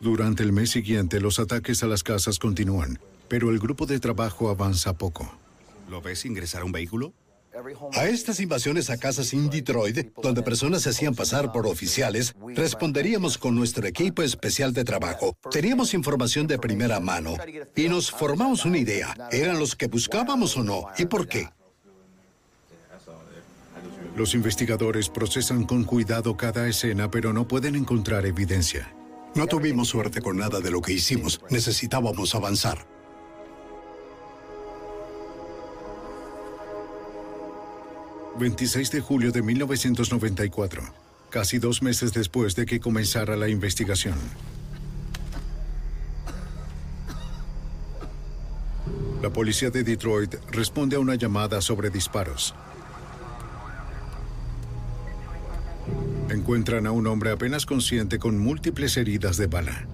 Durante 0.00 0.44
el 0.44 0.52
mes 0.52 0.70
siguiente, 0.70 1.20
los 1.20 1.38
ataques 1.40 1.82
a 1.82 1.86
las 1.86 2.04
casas 2.04 2.38
continúan, 2.38 3.00
pero 3.26 3.50
el 3.50 3.58
grupo 3.58 3.84
de 3.84 3.98
trabajo 3.98 4.48
avanza 4.48 4.96
poco. 4.96 5.36
¿Lo 5.90 6.00
ves 6.00 6.24
ingresar 6.24 6.62
a 6.62 6.64
un 6.64 6.72
vehículo? 6.72 7.12
A 7.94 8.06
estas 8.06 8.38
invasiones 8.38 8.88
a 8.88 8.98
casas 8.98 9.32
en 9.32 9.50
Detroit, 9.50 10.12
donde 10.22 10.42
personas 10.42 10.82
se 10.82 10.90
hacían 10.90 11.16
pasar 11.16 11.50
por 11.50 11.66
oficiales, 11.66 12.36
responderíamos 12.54 13.36
con 13.36 13.56
nuestro 13.56 13.84
equipo 13.88 14.22
especial 14.22 14.72
de 14.72 14.84
trabajo. 14.84 15.36
Teníamos 15.50 15.92
información 15.94 16.46
de 16.46 16.58
primera 16.58 17.00
mano 17.00 17.34
y 17.74 17.88
nos 17.88 18.12
formamos 18.12 18.64
una 18.64 18.78
idea. 18.78 19.12
¿Eran 19.32 19.58
los 19.58 19.74
que 19.74 19.88
buscábamos 19.88 20.56
o 20.56 20.62
no? 20.62 20.84
¿Y 20.98 21.06
por 21.06 21.26
qué? 21.26 21.48
Los 24.16 24.34
investigadores 24.34 25.08
procesan 25.08 25.64
con 25.64 25.82
cuidado 25.82 26.36
cada 26.36 26.68
escena, 26.68 27.10
pero 27.10 27.32
no 27.32 27.48
pueden 27.48 27.74
encontrar 27.74 28.24
evidencia. 28.26 28.92
No 29.38 29.46
tuvimos 29.46 29.86
suerte 29.86 30.20
con 30.20 30.36
nada 30.36 30.58
de 30.58 30.68
lo 30.68 30.82
que 30.82 30.92
hicimos. 30.92 31.40
Necesitábamos 31.48 32.34
avanzar. 32.34 32.84
...26 38.36 38.90
de 38.90 39.00
julio 39.00 39.30
de 39.30 39.42
1994... 39.42 40.82
...casi 41.30 41.58
dos 41.58 41.82
meses 41.82 42.12
después 42.12 42.56
de 42.56 42.66
que 42.66 42.80
comenzara 42.80 43.36
la 43.36 43.48
investigación... 43.48 44.16
La 49.22 49.30
policía 49.30 49.70
de 49.70 49.84
Detroit 49.84 50.34
responde 50.50 50.96
a 50.96 51.00
una 51.00 51.14
llamada 51.14 51.60
sobre 51.60 51.90
disparos. 51.90 52.54
Encuentran 56.30 56.86
a 56.86 56.92
un 56.92 57.06
hombre 57.06 57.30
apenas 57.30 57.64
consciente 57.64 58.18
con 58.18 58.38
múltiples 58.38 58.98
heridas 58.98 59.38
de 59.38 59.46
bala. 59.46 59.86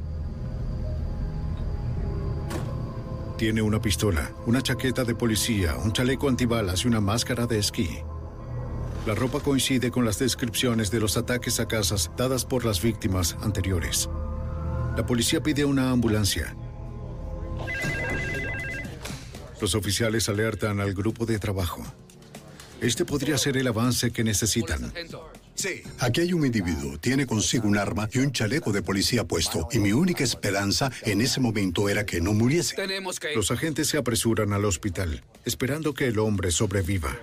Tiene 3.38 3.62
una 3.62 3.80
pistola, 3.80 4.32
una 4.46 4.60
chaqueta 4.60 5.04
de 5.04 5.14
policía, 5.14 5.76
un 5.76 5.92
chaleco 5.92 6.28
antibalas 6.28 6.84
y 6.84 6.88
una 6.88 7.00
máscara 7.00 7.46
de 7.46 7.58
esquí. 7.58 7.88
La 9.06 9.14
ropa 9.14 9.40
coincide 9.40 9.92
con 9.92 10.04
las 10.04 10.18
descripciones 10.18 10.90
de 10.90 10.98
los 10.98 11.16
ataques 11.16 11.60
a 11.60 11.68
casas 11.68 12.10
dadas 12.16 12.44
por 12.44 12.64
las 12.64 12.82
víctimas 12.82 13.36
anteriores. 13.42 14.08
La 14.96 15.04
policía 15.06 15.40
pide 15.40 15.64
una 15.64 15.90
ambulancia. 15.90 16.56
Los 19.60 19.74
oficiales 19.74 20.28
alertan 20.28 20.80
al 20.80 20.94
grupo 20.94 21.26
de 21.26 21.38
trabajo. 21.38 21.82
Este 22.80 23.04
podría 23.04 23.38
ser 23.38 23.56
el 23.56 23.66
avance 23.66 24.10
que 24.10 24.24
necesitan. 24.24 24.92
Sí, 25.54 25.82
aquí 26.00 26.20
hay 26.20 26.32
un 26.32 26.44
individuo, 26.44 26.98
tiene 26.98 27.26
consigo 27.26 27.68
un 27.68 27.78
arma 27.78 28.08
y 28.12 28.18
un 28.18 28.32
chaleco 28.32 28.72
de 28.72 28.82
policía 28.82 29.24
puesto, 29.24 29.68
y 29.70 29.78
mi 29.78 29.92
única 29.92 30.24
esperanza 30.24 30.90
en 31.02 31.20
ese 31.20 31.40
momento 31.40 31.88
era 31.88 32.04
que 32.04 32.20
no 32.20 32.32
muriese. 32.32 32.76
Los 33.34 33.50
agentes 33.50 33.88
se 33.88 33.96
apresuran 33.96 34.52
al 34.52 34.64
hospital, 34.64 35.22
esperando 35.44 35.94
que 35.94 36.08
el 36.08 36.18
hombre 36.18 36.50
sobreviva. 36.50 37.16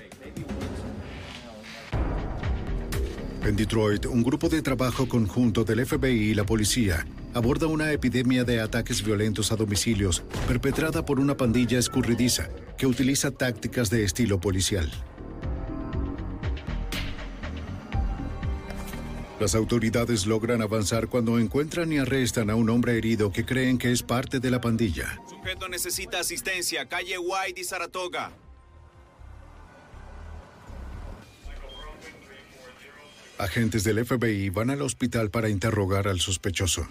En 3.44 3.56
Detroit, 3.56 4.06
un 4.06 4.24
grupo 4.24 4.50
de 4.50 4.62
trabajo 4.62 5.10
conjunto 5.10 5.64
del 5.64 5.86
FBI 5.86 6.30
y 6.30 6.34
la 6.36 6.46
policía 6.46 7.06
aborda 7.34 7.66
una 7.66 7.92
epidemia 7.92 8.44
de 8.44 8.62
ataques 8.62 9.04
violentos 9.04 9.52
a 9.52 9.56
domicilios 9.56 10.24
perpetrada 10.48 11.06
por 11.06 11.20
una 11.20 11.36
pandilla 11.36 11.80
escurridiza 11.80 12.50
que 12.78 12.86
utiliza 12.86 13.32
tácticas 13.32 13.90
de 13.90 14.04
estilo 14.04 14.40
policial. 14.40 14.92
Las 19.42 19.56
autoridades 19.56 20.28
logran 20.28 20.62
avanzar 20.62 21.08
cuando 21.08 21.40
encuentran 21.40 21.92
y 21.92 21.98
arrestan 21.98 22.52
a 22.52 22.56
un 22.56 22.70
hombre 22.70 22.96
herido 22.96 23.32
que 23.32 23.44
creen 23.44 23.80
que 23.80 23.92
es 23.92 24.04
parte 24.04 24.40
de 24.40 24.52
la 24.52 24.62
pandilla. 24.62 25.20
Sujeto 25.28 25.68
necesita 25.68 26.20
asistencia. 26.20 26.88
Calle 26.88 27.18
White 27.18 27.60
y 27.60 27.64
Saratoga. 27.64 28.32
Agentes 33.40 33.84
del 33.84 34.06
FBI 34.06 34.52
van 34.52 34.70
al 34.70 34.84
hospital 34.84 35.32
para 35.32 35.50
interrogar 35.50 36.08
al 36.08 36.20
sospechoso. 36.20 36.88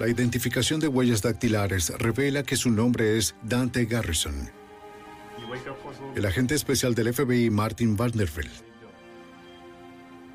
La 0.00 0.08
identificación 0.08 0.80
de 0.80 0.88
huellas 0.88 1.22
dactilares 1.22 1.90
revela 2.00 2.42
que 2.42 2.56
su 2.56 2.72
nombre 2.72 3.16
es 3.16 3.36
Dante 3.44 3.84
Garrison. 3.84 4.59
El 6.14 6.26
agente 6.26 6.54
especial 6.54 6.94
del 6.94 7.12
FBI, 7.12 7.50
Martin 7.50 7.96
Vanderbilt. 7.96 8.70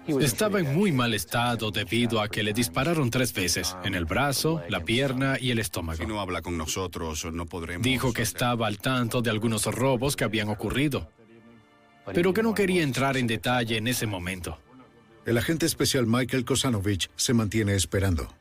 Estaba 0.07 0.59
en 0.59 0.76
muy 0.76 0.91
mal 0.91 1.16
estado 1.16 1.72
debido 1.72 2.22
a 2.22 2.28
que 2.30 2.43
le 2.43 2.53
dispararon 2.53 3.09
tres 3.09 3.34
veces, 3.34 3.76
en 3.84 3.95
el 3.95 4.05
brazo, 4.05 4.61
la 4.70 4.82
pierna 4.82 5.38
y 5.39 5.49
el 5.49 5.57
estómago. 5.57 5.97
Si 5.97 6.05
no 6.05 6.22
habla 6.22 6.43
con 6.43 6.57
nosotros, 6.57 7.26
no 7.34 7.47
podremos... 7.47 7.84
Dijo 7.84 8.13
que 8.13 8.22
estaba 8.22 8.68
al 8.68 8.78
tanto 8.78 9.24
de 9.24 9.32
algunos 9.32 9.66
robos 9.66 10.16
que 10.16 10.24
habían 10.24 10.49
ocurrido, 10.49 11.09
pero 12.13 12.34
que 12.34 12.43
no 12.43 12.53
quería 12.53 12.84
entrar 12.84 13.18
en 13.18 13.26
detalle 13.26 13.78
en 13.78 13.88
ese 13.88 14.05
momento. 14.05 14.59
El 15.26 15.39
agente 15.39 15.66
especial 15.66 16.05
Michael 16.05 16.45
Kosanovich 16.45 17.09
se 17.16 17.34
mantiene 17.34 17.74
esperando. 17.74 18.32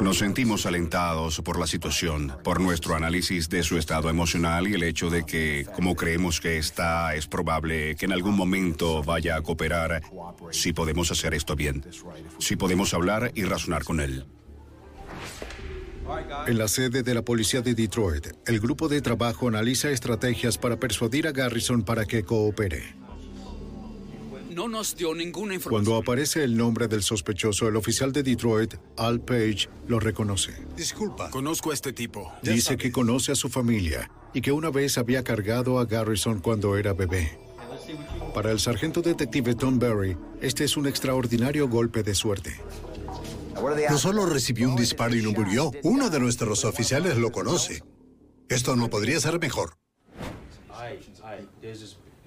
Nos 0.00 0.18
sentimos 0.18 0.66
alentados 0.66 1.40
por 1.42 1.58
la 1.58 1.66
situación, 1.66 2.32
por 2.42 2.60
nuestro 2.60 2.94
análisis 2.94 3.48
de 3.48 3.62
su 3.62 3.76
estado 3.78 4.08
emocional 4.10 4.66
y 4.66 4.74
el 4.74 4.82
hecho 4.82 5.10
de 5.10 5.24
que, 5.24 5.66
como 5.74 5.94
creemos 5.94 6.40
que 6.40 6.58
está, 6.58 7.14
es 7.14 7.26
probable 7.26 7.96
que 7.96 8.06
en 8.06 8.12
algún 8.12 8.36
momento 8.36 9.02
vaya 9.02 9.36
a 9.36 9.42
cooperar 9.42 10.02
si 10.50 10.72
podemos 10.72 11.10
hacer 11.10 11.34
esto 11.34 11.56
bien, 11.56 11.84
si 12.38 12.56
podemos 12.56 12.94
hablar 12.94 13.32
y 13.34 13.44
razonar 13.44 13.84
con 13.84 14.00
él. 14.00 14.26
En 16.46 16.56
la 16.56 16.68
sede 16.68 17.02
de 17.02 17.14
la 17.14 17.22
policía 17.22 17.60
de 17.60 17.74
Detroit, 17.74 18.28
el 18.46 18.60
grupo 18.60 18.88
de 18.88 19.02
trabajo 19.02 19.48
analiza 19.48 19.90
estrategias 19.90 20.56
para 20.56 20.78
persuadir 20.78 21.28
a 21.28 21.32
Garrison 21.32 21.82
para 21.82 22.06
que 22.06 22.24
coopere. 22.24 22.94
No 24.58 24.66
nos 24.66 24.96
dio 24.96 25.14
ninguna 25.14 25.54
información. 25.54 25.84
Cuando 25.84 26.02
aparece 26.02 26.42
el 26.42 26.56
nombre 26.56 26.88
del 26.88 27.04
sospechoso, 27.04 27.68
el 27.68 27.76
oficial 27.76 28.10
de 28.10 28.24
Detroit, 28.24 28.74
Al 28.96 29.20
Page, 29.20 29.68
lo 29.86 30.00
reconoce. 30.00 30.50
Disculpa. 30.76 31.30
Conozco 31.30 31.70
a 31.70 31.74
este 31.74 31.92
tipo. 31.92 32.32
Dice 32.42 32.76
que 32.76 32.90
conoce 32.90 33.30
a 33.30 33.36
su 33.36 33.48
familia 33.50 34.10
y 34.34 34.40
que 34.40 34.50
una 34.50 34.70
vez 34.70 34.98
había 34.98 35.22
cargado 35.22 35.78
a 35.78 35.84
Garrison 35.84 36.40
cuando 36.40 36.76
era 36.76 36.92
bebé. 36.92 37.38
Para 38.34 38.50
el 38.50 38.58
sargento 38.58 39.00
detective 39.00 39.54
Tom 39.54 39.78
Berry, 39.78 40.16
este 40.40 40.64
es 40.64 40.76
un 40.76 40.88
extraordinario 40.88 41.68
golpe 41.68 42.02
de 42.02 42.16
suerte. 42.16 42.60
No 43.88 43.96
solo 43.96 44.26
recibió 44.26 44.70
un 44.70 44.76
disparo 44.76 45.14
y 45.14 45.22
no 45.22 45.30
murió, 45.30 45.70
uno 45.84 46.10
de 46.10 46.18
nuestros 46.18 46.64
oficiales 46.64 47.16
lo 47.16 47.30
conoce. 47.30 47.84
Esto 48.48 48.74
no 48.74 48.90
podría 48.90 49.20
ser 49.20 49.38
mejor. 49.38 49.78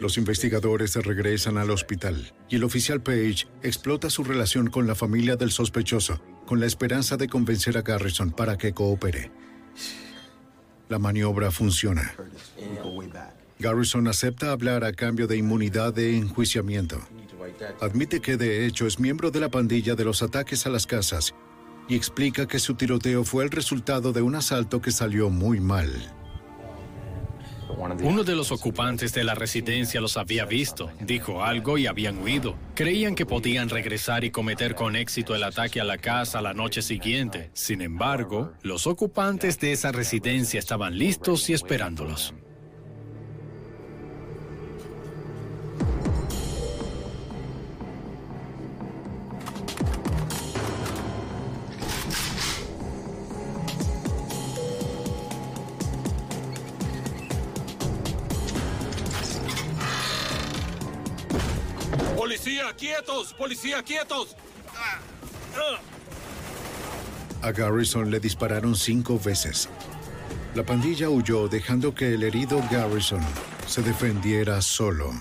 Los 0.01 0.17
investigadores 0.17 0.95
regresan 0.95 1.59
al 1.59 1.69
hospital 1.69 2.33
y 2.49 2.55
el 2.55 2.63
oficial 2.63 3.03
Page 3.03 3.45
explota 3.61 4.09
su 4.09 4.23
relación 4.23 4.71
con 4.71 4.87
la 4.87 4.95
familia 4.95 5.35
del 5.35 5.51
sospechoso 5.51 6.19
con 6.47 6.59
la 6.59 6.65
esperanza 6.65 7.17
de 7.17 7.27
convencer 7.27 7.77
a 7.77 7.83
Garrison 7.83 8.31
para 8.31 8.57
que 8.57 8.73
coopere. 8.73 9.31
La 10.89 10.97
maniobra 10.97 11.51
funciona. 11.51 12.15
Garrison 13.59 14.07
acepta 14.07 14.51
hablar 14.51 14.83
a 14.85 14.91
cambio 14.91 15.27
de 15.27 15.37
inmunidad 15.37 15.93
de 15.93 16.17
enjuiciamiento. 16.17 16.99
Admite 17.79 18.21
que 18.21 18.37
de 18.37 18.65
hecho 18.65 18.87
es 18.87 18.99
miembro 18.99 19.29
de 19.29 19.39
la 19.39 19.49
pandilla 19.49 19.93
de 19.93 20.03
los 20.03 20.23
ataques 20.23 20.65
a 20.65 20.71
las 20.71 20.87
casas 20.87 21.35
y 21.87 21.95
explica 21.95 22.47
que 22.47 22.57
su 22.57 22.73
tiroteo 22.73 23.23
fue 23.23 23.43
el 23.43 23.51
resultado 23.51 24.13
de 24.13 24.23
un 24.23 24.33
asalto 24.33 24.81
que 24.81 24.89
salió 24.89 25.29
muy 25.29 25.59
mal. 25.59 25.91
Uno 28.03 28.23
de 28.23 28.35
los 28.35 28.51
ocupantes 28.51 29.13
de 29.13 29.23
la 29.23 29.33
residencia 29.33 30.01
los 30.01 30.17
había 30.17 30.45
visto, 30.45 30.91
dijo 30.99 31.43
algo 31.43 31.77
y 31.77 31.87
habían 31.87 32.21
huido. 32.21 32.55
Creían 32.75 33.15
que 33.15 33.25
podían 33.25 33.69
regresar 33.69 34.23
y 34.23 34.31
cometer 34.31 34.75
con 34.75 34.95
éxito 34.95 35.35
el 35.35 35.43
ataque 35.43 35.81
a 35.81 35.83
la 35.83 35.97
casa 35.97 36.41
la 36.41 36.53
noche 36.53 36.81
siguiente. 36.81 37.49
Sin 37.53 37.81
embargo, 37.81 38.53
los 38.61 38.87
ocupantes 38.87 39.59
de 39.59 39.71
esa 39.71 39.91
residencia 39.91 40.59
estaban 40.59 40.97
listos 40.97 41.49
y 41.49 41.53
esperándolos. 41.53 42.33
¡Policía, 62.51 62.75
quietos! 62.75 63.33
¡Policía, 63.33 63.81
quietos! 63.81 64.35
A 67.41 67.51
Garrison 67.53 68.11
le 68.11 68.19
dispararon 68.19 68.75
cinco 68.75 69.17
veces. 69.17 69.69
La 70.53 70.65
pandilla 70.65 71.09
huyó 71.09 71.47
dejando 71.47 71.95
que 71.95 72.13
el 72.13 72.23
herido 72.23 72.61
Garrison 72.69 73.21
se 73.67 73.81
defendiera 73.81 74.61
solo. 74.61 75.13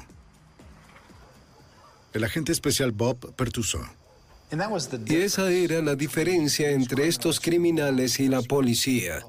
El 2.13 2.25
agente 2.25 2.51
especial 2.51 2.91
Bob 2.91 3.33
Pertuso. 3.37 3.79
Y 5.07 5.15
esa 5.15 5.53
era 5.53 5.81
la 5.83 5.95
diferencia 5.95 6.71
entre 6.73 7.07
estos 7.07 7.39
criminales 7.39 8.19
y 8.19 8.27
la 8.27 8.43
policía. 8.43 9.25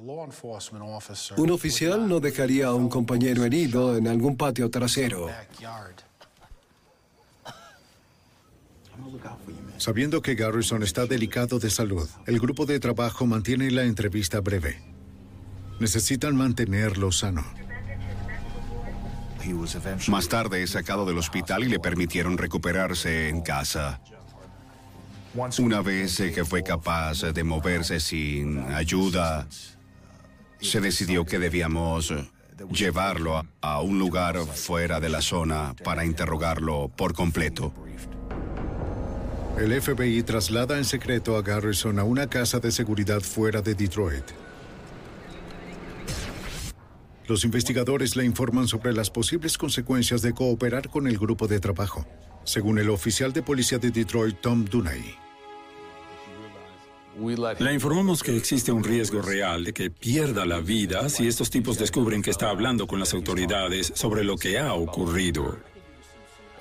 Un 1.38 1.52
oficial 1.52 2.10
no 2.10 2.20
dejaría 2.20 2.66
a 2.66 2.74
un 2.74 2.90
compañero 2.90 3.46
herido 3.46 3.96
en 3.96 4.08
algún 4.08 4.38
patio 4.38 4.72
trasero. 4.72 5.30
Sabiendo 9.78 10.22
que 10.22 10.36
Garrison 10.36 10.84
está 10.84 11.06
delicado 11.06 11.60
de 11.60 11.70
salud, 11.70 12.08
el 12.28 12.40
grupo 12.40 12.66
de 12.66 12.80
trabajo 12.80 13.26
mantiene 13.26 13.72
la 13.72 13.84
entrevista 13.84 14.40
breve. 14.40 14.82
Necesitan 15.80 16.36
mantenerlo 16.36 17.12
sano. 17.12 17.44
Más 20.08 20.30
tarde 20.30 20.62
es 20.62 20.72
sacado 20.72 21.06
del 21.06 21.18
hospital 21.18 21.64
y 21.64 21.70
le 21.70 21.80
permitieron 21.80 22.38
recuperarse 22.38 23.30
en 23.30 23.42
casa. 23.42 24.00
Una 25.60 25.82
vez 25.82 26.18
que 26.18 26.46
fue 26.46 26.62
capaz 26.62 27.22
de 27.22 27.44
moverse 27.44 28.00
sin 28.00 28.60
ayuda, 28.60 29.48
se 30.60 30.82
decidió 30.82 31.26
que 31.26 31.40
debíamos 31.40 32.14
llevarlo 32.70 33.42
a 33.62 33.82
un 33.82 33.98
lugar 33.98 34.38
fuera 34.40 35.00
de 35.00 35.10
la 35.10 35.22
zona 35.22 35.74
para 35.84 36.06
interrogarlo 36.06 36.90
por 36.90 37.14
completo. 37.14 37.74
El 39.58 39.80
FBI 39.80 40.24
traslada 40.24 40.78
en 40.78 40.86
secreto 40.86 41.36
a 41.36 41.42
Garrison 41.42 42.00
a 42.00 42.04
una 42.04 42.28
casa 42.28 42.60
de 42.60 42.72
seguridad 42.72 43.22
fuera 43.22 43.62
de 43.62 43.76
Detroit. 43.76 44.24
Los 47.28 47.44
investigadores 47.44 48.16
le 48.16 48.26
informan 48.26 48.68
sobre 48.68 48.94
las 48.94 49.10
posibles 49.10 49.58
consecuencias 49.58 50.22
de 50.22 50.34
cooperar 50.34 50.90
con 50.90 51.06
el 51.08 51.18
grupo 51.18 51.48
de 51.48 51.60
trabajo, 51.60 52.06
según 52.44 52.80
el 52.80 52.90
oficial 52.90 53.34
de 53.34 53.44
policía 53.44 53.78
de 53.78 53.92
Detroit, 53.92 54.42
Tom 54.42 54.66
Dunay. 54.66 55.16
Le 57.60 57.74
informamos 57.74 58.24
que 58.24 58.36
existe 58.36 58.72
un 58.72 58.84
riesgo 58.84 59.22
real 59.22 59.66
de 59.66 59.74
que 59.74 59.92
pierda 59.92 60.46
la 60.46 60.60
vida 60.60 61.08
si 61.10 61.28
estos 61.28 61.50
tipos 61.50 61.78
descubren 61.78 62.22
que 62.22 62.32
está 62.32 62.50
hablando 62.50 62.88
con 62.88 63.00
las 63.00 63.14
autoridades 63.14 63.92
sobre 63.96 64.24
lo 64.24 64.38
que 64.38 64.58
ha 64.58 64.74
ocurrido. 64.74 65.71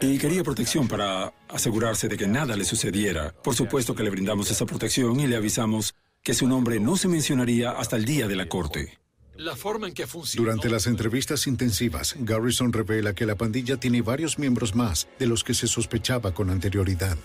Y 0.03 0.17
quería 0.19 0.43
protección 0.43 0.89
para 0.89 1.35
asegurarse 1.49 2.09
de 2.09 2.17
que 2.17 2.27
nada 2.27 2.57
le 2.57 2.65
sucediera. 2.65 3.35
Por 3.43 3.55
supuesto 3.55 3.95
que 3.95 4.03
le 4.03 4.11
brindamos 4.11 4.51
esa 4.51 4.65
protección 4.65 5.21
y 5.21 5.27
le 5.27 5.37
avisamos 5.37 5.95
que 6.23 6.33
su 6.33 6.47
nombre 6.49 6.81
no 6.81 6.97
se 6.97 7.09
mencionaría 7.09 7.73
hasta 7.73 7.97
el 7.97 8.07
día 8.07 8.27
de 8.27 8.37
la 8.37 8.49
corte. 8.49 8.99
La 9.37 9.57
forma 9.57 9.89
en 9.89 9.95
que 9.95 10.07
funciona. 10.07 10.45
Durante 10.45 10.71
las 10.71 10.87
entrevistas 10.87 11.47
intensivas, 11.47 12.15
Garrison 12.19 12.73
revela 12.73 13.15
que 13.15 13.27
la 13.27 13.37
pandilla 13.37 13.79
tiene 13.79 14.03
varios 14.03 14.39
miembros 14.39 14.75
más 14.75 15.09
de 15.19 15.27
los 15.27 15.45
que 15.45 15.55
se 15.55 15.67
sospechaba 15.67 16.33
con 16.33 16.51
anterioridad. 16.51 17.17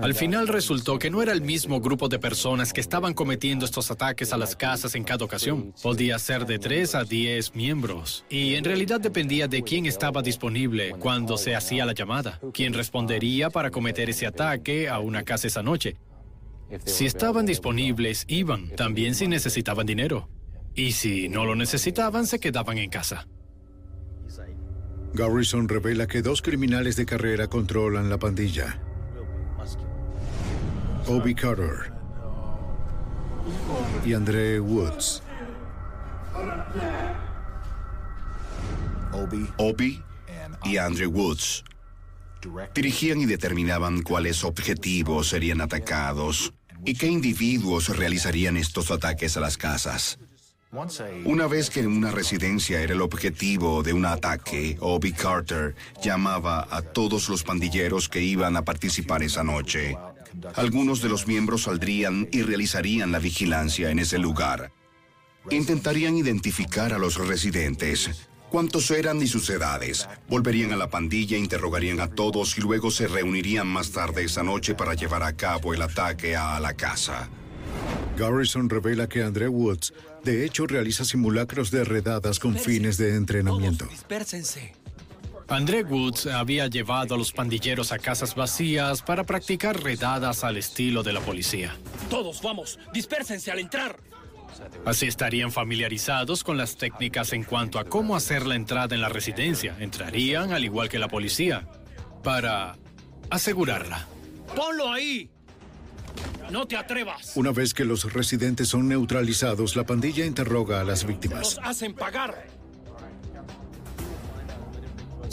Al 0.00 0.14
final 0.14 0.48
resultó 0.48 0.98
que 0.98 1.10
no 1.10 1.22
era 1.22 1.32
el 1.32 1.42
mismo 1.42 1.80
grupo 1.80 2.08
de 2.08 2.18
personas 2.18 2.72
que 2.72 2.80
estaban 2.80 3.14
cometiendo 3.14 3.64
estos 3.64 3.90
ataques 3.90 4.32
a 4.32 4.36
las 4.36 4.54
casas 4.54 4.94
en 4.94 5.04
cada 5.04 5.24
ocasión. 5.24 5.74
Podía 5.82 6.18
ser 6.18 6.46
de 6.46 6.58
3 6.58 6.94
a 6.94 7.04
10 7.04 7.54
miembros. 7.54 8.24
Y 8.28 8.54
en 8.54 8.64
realidad 8.64 9.00
dependía 9.00 9.48
de 9.48 9.62
quién 9.62 9.86
estaba 9.86 10.22
disponible 10.22 10.94
cuando 10.98 11.36
se 11.36 11.56
hacía 11.56 11.86
la 11.86 11.92
llamada, 11.92 12.40
quién 12.52 12.72
respondería 12.72 13.50
para 13.50 13.70
cometer 13.70 14.10
ese 14.10 14.26
ataque 14.26 14.88
a 14.88 15.00
una 15.00 15.24
casa 15.24 15.48
esa 15.48 15.62
noche. 15.62 15.96
Si 16.84 17.06
estaban 17.06 17.46
disponibles, 17.46 18.24
iban, 18.28 18.70
también 18.76 19.14
si 19.14 19.26
necesitaban 19.26 19.86
dinero. 19.86 20.28
Y 20.74 20.92
si 20.92 21.28
no 21.28 21.44
lo 21.44 21.56
necesitaban, 21.56 22.26
se 22.26 22.38
quedaban 22.38 22.78
en 22.78 22.90
casa. 22.90 23.26
Garrison 25.14 25.68
revela 25.68 26.06
que 26.06 26.22
dos 26.22 26.42
criminales 26.42 26.94
de 26.96 27.06
carrera 27.06 27.48
controlan 27.48 28.10
la 28.10 28.18
pandilla. 28.18 28.80
Obi 31.08 31.34
Carter 31.34 31.90
y 34.04 34.12
André 34.12 34.60
Woods. 34.60 35.22
Obi 39.56 40.02
y 40.64 40.76
Andrew 40.76 41.10
Woods 41.10 41.64
dirigían 42.74 43.22
y 43.22 43.24
determinaban 43.24 44.02
cuáles 44.02 44.44
objetivos 44.44 45.28
serían 45.28 45.62
atacados 45.62 46.52
y 46.84 46.94
qué 46.94 47.06
individuos 47.06 47.96
realizarían 47.96 48.58
estos 48.58 48.90
ataques 48.90 49.36
a 49.38 49.40
las 49.40 49.56
casas. 49.56 50.18
Una 51.24 51.46
vez 51.46 51.70
que 51.70 51.86
una 51.86 52.10
residencia 52.10 52.82
era 52.82 52.92
el 52.92 53.00
objetivo 53.00 53.82
de 53.82 53.94
un 53.94 54.04
ataque, 54.04 54.76
Obi 54.80 55.12
Carter 55.12 55.74
llamaba 56.02 56.68
a 56.70 56.82
todos 56.82 57.30
los 57.30 57.42
pandilleros 57.42 58.10
que 58.10 58.20
iban 58.20 58.58
a 58.58 58.62
participar 58.62 59.22
esa 59.22 59.42
noche. 59.42 59.96
Algunos 60.54 61.02
de 61.02 61.08
los 61.08 61.26
miembros 61.26 61.62
saldrían 61.62 62.28
y 62.32 62.42
realizarían 62.42 63.12
la 63.12 63.18
vigilancia 63.18 63.90
en 63.90 63.98
ese 63.98 64.18
lugar. 64.18 64.72
Intentarían 65.50 66.16
identificar 66.16 66.92
a 66.92 66.98
los 66.98 67.16
residentes, 67.16 68.28
cuántos 68.50 68.90
eran 68.90 69.22
y 69.22 69.26
sus 69.26 69.48
edades. 69.50 70.08
Volverían 70.28 70.72
a 70.72 70.76
la 70.76 70.90
pandilla, 70.90 71.36
interrogarían 71.36 72.00
a 72.00 72.08
todos 72.08 72.58
y 72.58 72.60
luego 72.60 72.90
se 72.90 73.08
reunirían 73.08 73.66
más 73.66 73.92
tarde 73.92 74.24
esa 74.24 74.42
noche 74.42 74.74
para 74.74 74.94
llevar 74.94 75.22
a 75.22 75.34
cabo 75.34 75.74
el 75.74 75.82
ataque 75.82 76.36
a 76.36 76.58
la 76.60 76.74
casa. 76.74 77.28
Garrison 78.18 78.68
revela 78.68 79.08
que 79.08 79.22
André 79.22 79.48
Woods, 79.48 79.94
de 80.24 80.44
hecho, 80.44 80.66
realiza 80.66 81.04
simulacros 81.04 81.70
de 81.70 81.84
redadas 81.84 82.38
con 82.38 82.56
fines 82.56 82.98
de 82.98 83.14
entrenamiento. 83.14 83.86
Dispérsense. 83.86 84.74
André 85.48 85.82
Woods 85.82 86.26
había 86.26 86.66
llevado 86.66 87.14
a 87.14 87.18
los 87.18 87.32
pandilleros 87.32 87.90
a 87.92 87.98
casas 87.98 88.34
vacías 88.34 89.00
para 89.00 89.24
practicar 89.24 89.82
redadas 89.82 90.44
al 90.44 90.58
estilo 90.58 91.02
de 91.02 91.14
la 91.14 91.20
policía. 91.20 91.74
Todos, 92.10 92.42
vamos, 92.42 92.78
dispérsense 92.92 93.50
al 93.50 93.58
entrar. 93.58 93.98
Así 94.84 95.06
estarían 95.06 95.50
familiarizados 95.50 96.44
con 96.44 96.58
las 96.58 96.76
técnicas 96.76 97.32
en 97.32 97.44
cuanto 97.44 97.78
a 97.78 97.84
cómo 97.84 98.14
hacer 98.14 98.46
la 98.46 98.56
entrada 98.56 98.94
en 98.94 99.00
la 99.00 99.08
residencia. 99.08 99.74
Entrarían 99.80 100.52
al 100.52 100.64
igual 100.64 100.90
que 100.90 100.98
la 100.98 101.08
policía, 101.08 101.66
para 102.22 102.76
asegurarla. 103.30 104.06
¡Ponlo 104.54 104.92
ahí! 104.92 105.30
No 106.50 106.66
te 106.66 106.76
atrevas. 106.76 107.32
Una 107.36 107.52
vez 107.52 107.72
que 107.72 107.84
los 107.84 108.12
residentes 108.12 108.68
son 108.68 108.88
neutralizados, 108.88 109.76
la 109.76 109.84
pandilla 109.84 110.26
interroga 110.26 110.80
a 110.80 110.84
las 110.84 111.04
víctimas. 111.04 111.56
Nos 111.56 111.58
hacen 111.58 111.94
pagar. 111.94 112.57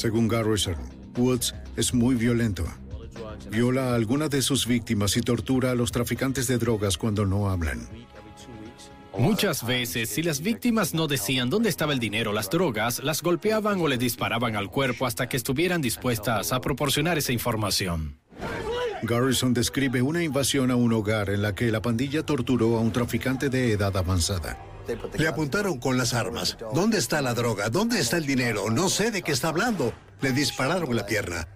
Según 0.05 0.27
Garrison, 0.27 0.75
Woods 1.17 1.55
es 1.75 1.91
muy 1.91 2.13
violento. 2.13 2.63
Viola 3.49 3.89
a 3.89 3.95
alguna 3.95 4.27
de 4.27 4.43
sus 4.43 4.67
víctimas 4.67 5.17
y 5.17 5.21
tortura 5.21 5.71
a 5.71 5.73
los 5.73 5.91
traficantes 5.91 6.45
de 6.45 6.59
drogas 6.59 6.95
cuando 6.95 7.25
no 7.25 7.49
hablan. 7.49 7.89
Muchas 9.17 9.65
veces, 9.65 10.09
si 10.09 10.21
las 10.21 10.41
víctimas 10.41 10.93
no 10.93 11.07
decían 11.07 11.49
dónde 11.49 11.69
estaba 11.69 11.91
el 11.91 11.97
dinero 11.97 12.29
o 12.29 12.33
las 12.35 12.51
drogas, 12.51 13.03
las 13.03 13.23
golpeaban 13.23 13.81
o 13.81 13.87
les 13.87 13.97
disparaban 13.97 14.55
al 14.55 14.69
cuerpo 14.69 15.07
hasta 15.07 15.27
que 15.27 15.37
estuvieran 15.37 15.81
dispuestas 15.81 16.53
a 16.53 16.61
proporcionar 16.61 17.17
esa 17.17 17.31
información. 17.31 18.19
Garrison 19.01 19.55
describe 19.55 20.03
una 20.03 20.21
invasión 20.21 20.69
a 20.69 20.75
un 20.75 20.93
hogar 20.93 21.31
en 21.31 21.41
la 21.41 21.55
que 21.55 21.71
la 21.71 21.81
pandilla 21.81 22.23
torturó 22.23 22.77
a 22.77 22.79
un 22.79 22.91
traficante 22.91 23.49
de 23.49 23.71
edad 23.71 23.97
avanzada. 23.97 24.55
Le 25.17 25.27
apuntaron 25.27 25.79
con 25.79 25.97
las 25.97 26.13
armas. 26.13 26.57
¿Dónde 26.73 26.97
está 26.97 27.21
la 27.21 27.33
droga? 27.33 27.69
¿Dónde 27.69 27.99
está 27.99 28.17
el 28.17 28.25
dinero? 28.25 28.69
No 28.69 28.89
sé 28.89 29.11
de 29.11 29.21
qué 29.21 29.31
está 29.31 29.49
hablando. 29.49 29.93
Le 30.21 30.31
dispararon 30.31 30.95
la 30.95 31.05
pierna. 31.05 31.47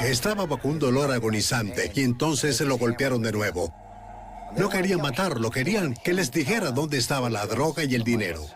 Estaba 0.00 0.46
bajo 0.46 0.68
un 0.68 0.78
dolor 0.78 1.12
agonizante 1.12 1.92
y 1.94 2.02
entonces 2.02 2.56
se 2.56 2.64
lo 2.64 2.78
golpearon 2.78 3.22
de 3.22 3.32
nuevo. 3.32 3.74
No 4.56 4.68
querían 4.68 5.00
matarlo, 5.00 5.50
querían 5.50 5.94
que 5.94 6.12
les 6.12 6.32
dijera 6.32 6.70
dónde 6.70 6.98
estaba 6.98 7.30
la 7.30 7.46
droga 7.46 7.84
y 7.84 7.94
el 7.94 8.02
dinero. 8.02 8.46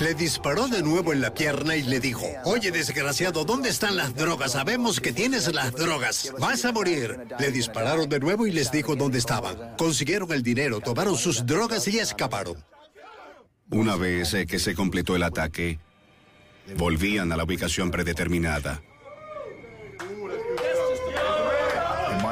Le 0.00 0.14
disparó 0.14 0.66
de 0.66 0.82
nuevo 0.82 1.12
en 1.12 1.20
la 1.20 1.34
pierna 1.34 1.76
y 1.76 1.82
le 1.82 2.00
dijo, 2.00 2.26
oye 2.44 2.70
desgraciado, 2.70 3.44
¿dónde 3.44 3.68
están 3.68 3.96
las 3.96 4.14
drogas? 4.14 4.52
Sabemos 4.52 4.98
que 4.98 5.12
tienes 5.12 5.52
las 5.54 5.72
drogas. 5.72 6.32
Vas 6.40 6.64
a 6.64 6.72
morir. 6.72 7.18
Le 7.38 7.50
dispararon 7.50 8.08
de 8.08 8.18
nuevo 8.18 8.46
y 8.46 8.50
les 8.50 8.72
dijo 8.72 8.96
dónde 8.96 9.18
estaban. 9.18 9.76
Consiguieron 9.76 10.32
el 10.32 10.42
dinero, 10.42 10.80
tomaron 10.80 11.18
sus 11.18 11.44
drogas 11.44 11.86
y 11.86 11.98
escaparon. 11.98 12.64
Una 13.70 13.96
vez 13.96 14.34
que 14.48 14.58
se 14.58 14.74
completó 14.74 15.16
el 15.16 15.22
ataque, 15.22 15.78
volvían 16.78 17.30
a 17.30 17.36
la 17.36 17.44
ubicación 17.44 17.90
predeterminada. 17.90 18.82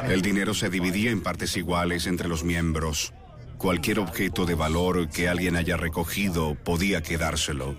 El 0.07 0.23
dinero 0.23 0.55
se 0.55 0.71
dividía 0.71 1.11
en 1.11 1.21
partes 1.21 1.55
iguales 1.55 2.07
entre 2.07 2.27
los 2.27 2.43
miembros. 2.43 3.13
Cualquier 3.59 3.99
objeto 3.99 4.45
de 4.45 4.55
valor 4.55 5.09
que 5.09 5.27
alguien 5.27 5.57
haya 5.57 5.75
recogido 5.75 6.55
podía 6.55 7.03
quedárselo. 7.03 7.75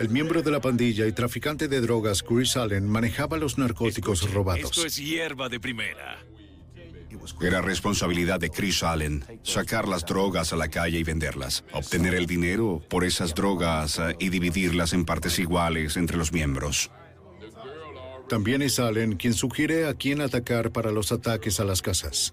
El 0.00 0.08
miembro 0.08 0.40
de 0.40 0.50
la 0.50 0.62
pandilla 0.62 1.06
y 1.06 1.12
traficante 1.12 1.68
de 1.68 1.82
drogas 1.82 2.22
Chris 2.22 2.56
Allen 2.56 2.88
manejaba 2.88 3.36
los 3.36 3.58
narcóticos 3.58 4.32
robados. 4.32 4.70
Esto 4.70 4.86
es 4.86 4.96
hierba 4.96 5.50
de 5.50 5.60
primera. 5.60 6.24
Era 7.42 7.60
responsabilidad 7.60 8.40
de 8.40 8.48
Chris 8.48 8.82
Allen 8.82 9.26
sacar 9.42 9.86
las 9.86 10.06
drogas 10.06 10.54
a 10.54 10.56
la 10.56 10.68
calle 10.68 10.98
y 10.98 11.04
venderlas, 11.04 11.62
obtener 11.72 12.14
el 12.14 12.24
dinero 12.24 12.82
por 12.88 13.04
esas 13.04 13.34
drogas 13.34 13.98
eh, 13.98 14.16
y 14.18 14.30
dividirlas 14.30 14.94
en 14.94 15.04
partes 15.04 15.38
iguales 15.38 15.98
entre 15.98 16.16
los 16.16 16.32
miembros. 16.32 16.90
También 18.30 18.62
es 18.62 18.78
Allen 18.78 19.16
quien 19.16 19.34
sugiere 19.34 19.86
a 19.86 19.92
quién 19.92 20.22
atacar 20.22 20.72
para 20.72 20.92
los 20.92 21.12
ataques 21.12 21.60
a 21.60 21.64
las 21.64 21.82
casas. 21.82 22.32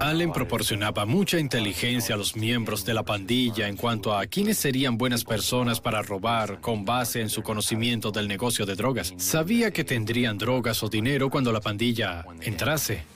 Allen 0.00 0.32
proporcionaba 0.32 1.04
mucha 1.04 1.38
inteligencia 1.38 2.14
a 2.14 2.18
los 2.18 2.36
miembros 2.36 2.84
de 2.84 2.94
la 2.94 3.02
pandilla 3.02 3.68
en 3.68 3.76
cuanto 3.76 4.16
a 4.16 4.26
quiénes 4.26 4.58
serían 4.58 4.96
buenas 4.98 5.24
personas 5.24 5.80
para 5.80 6.02
robar 6.02 6.60
con 6.60 6.84
base 6.84 7.20
en 7.20 7.28
su 7.28 7.42
conocimiento 7.42 8.10
del 8.10 8.28
negocio 8.28 8.66
de 8.66 8.74
drogas. 8.74 9.14
Sabía 9.16 9.70
que 9.70 9.84
tendrían 9.84 10.38
drogas 10.38 10.82
o 10.82 10.88
dinero 10.88 11.30
cuando 11.30 11.52
la 11.52 11.60
pandilla 11.60 12.24
entrase. 12.42 13.13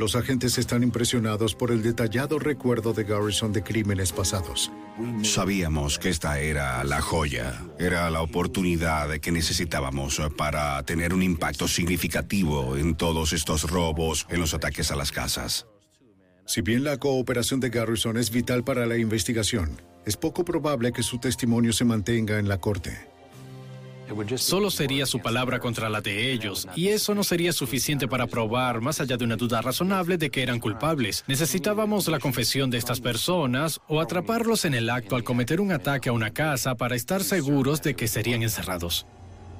Los 0.00 0.16
agentes 0.16 0.56
están 0.56 0.82
impresionados 0.82 1.54
por 1.54 1.70
el 1.70 1.82
detallado 1.82 2.38
recuerdo 2.38 2.94
de 2.94 3.04
Garrison 3.04 3.52
de 3.52 3.62
crímenes 3.62 4.12
pasados. 4.12 4.72
Sabíamos 5.22 5.98
que 5.98 6.08
esta 6.08 6.40
era 6.40 6.82
la 6.84 7.02
joya, 7.02 7.60
era 7.78 8.08
la 8.08 8.22
oportunidad 8.22 9.10
que 9.18 9.30
necesitábamos 9.30 10.18
para 10.38 10.82
tener 10.84 11.12
un 11.12 11.22
impacto 11.22 11.68
significativo 11.68 12.78
en 12.78 12.94
todos 12.94 13.34
estos 13.34 13.70
robos, 13.70 14.26
en 14.30 14.40
los 14.40 14.54
ataques 14.54 14.90
a 14.90 14.96
las 14.96 15.12
casas. 15.12 15.66
Si 16.46 16.62
bien 16.62 16.82
la 16.82 16.96
cooperación 16.96 17.60
de 17.60 17.68
Garrison 17.68 18.16
es 18.16 18.30
vital 18.30 18.64
para 18.64 18.86
la 18.86 18.96
investigación, 18.96 19.82
es 20.06 20.16
poco 20.16 20.46
probable 20.46 20.92
que 20.92 21.02
su 21.02 21.18
testimonio 21.18 21.74
se 21.74 21.84
mantenga 21.84 22.38
en 22.38 22.48
la 22.48 22.56
corte. 22.56 23.09
Solo 24.36 24.70
sería 24.70 25.06
su 25.06 25.20
palabra 25.20 25.58
contra 25.58 25.88
la 25.88 26.00
de 26.00 26.32
ellos, 26.32 26.68
y 26.74 26.88
eso 26.88 27.14
no 27.14 27.24
sería 27.24 27.52
suficiente 27.52 28.08
para 28.08 28.26
probar, 28.26 28.80
más 28.80 29.00
allá 29.00 29.16
de 29.16 29.24
una 29.24 29.36
duda 29.36 29.62
razonable, 29.62 30.18
de 30.18 30.30
que 30.30 30.42
eran 30.42 30.60
culpables. 30.60 31.24
Necesitábamos 31.26 32.08
la 32.08 32.18
confesión 32.18 32.70
de 32.70 32.78
estas 32.78 33.00
personas 33.00 33.80
o 33.88 34.00
atraparlos 34.00 34.64
en 34.64 34.74
el 34.74 34.90
acto 34.90 35.16
al 35.16 35.24
cometer 35.24 35.60
un 35.60 35.72
ataque 35.72 36.08
a 36.08 36.12
una 36.12 36.30
casa 36.30 36.74
para 36.74 36.96
estar 36.96 37.22
seguros 37.22 37.82
de 37.82 37.94
que 37.94 38.08
serían 38.08 38.42
encerrados. 38.42 39.06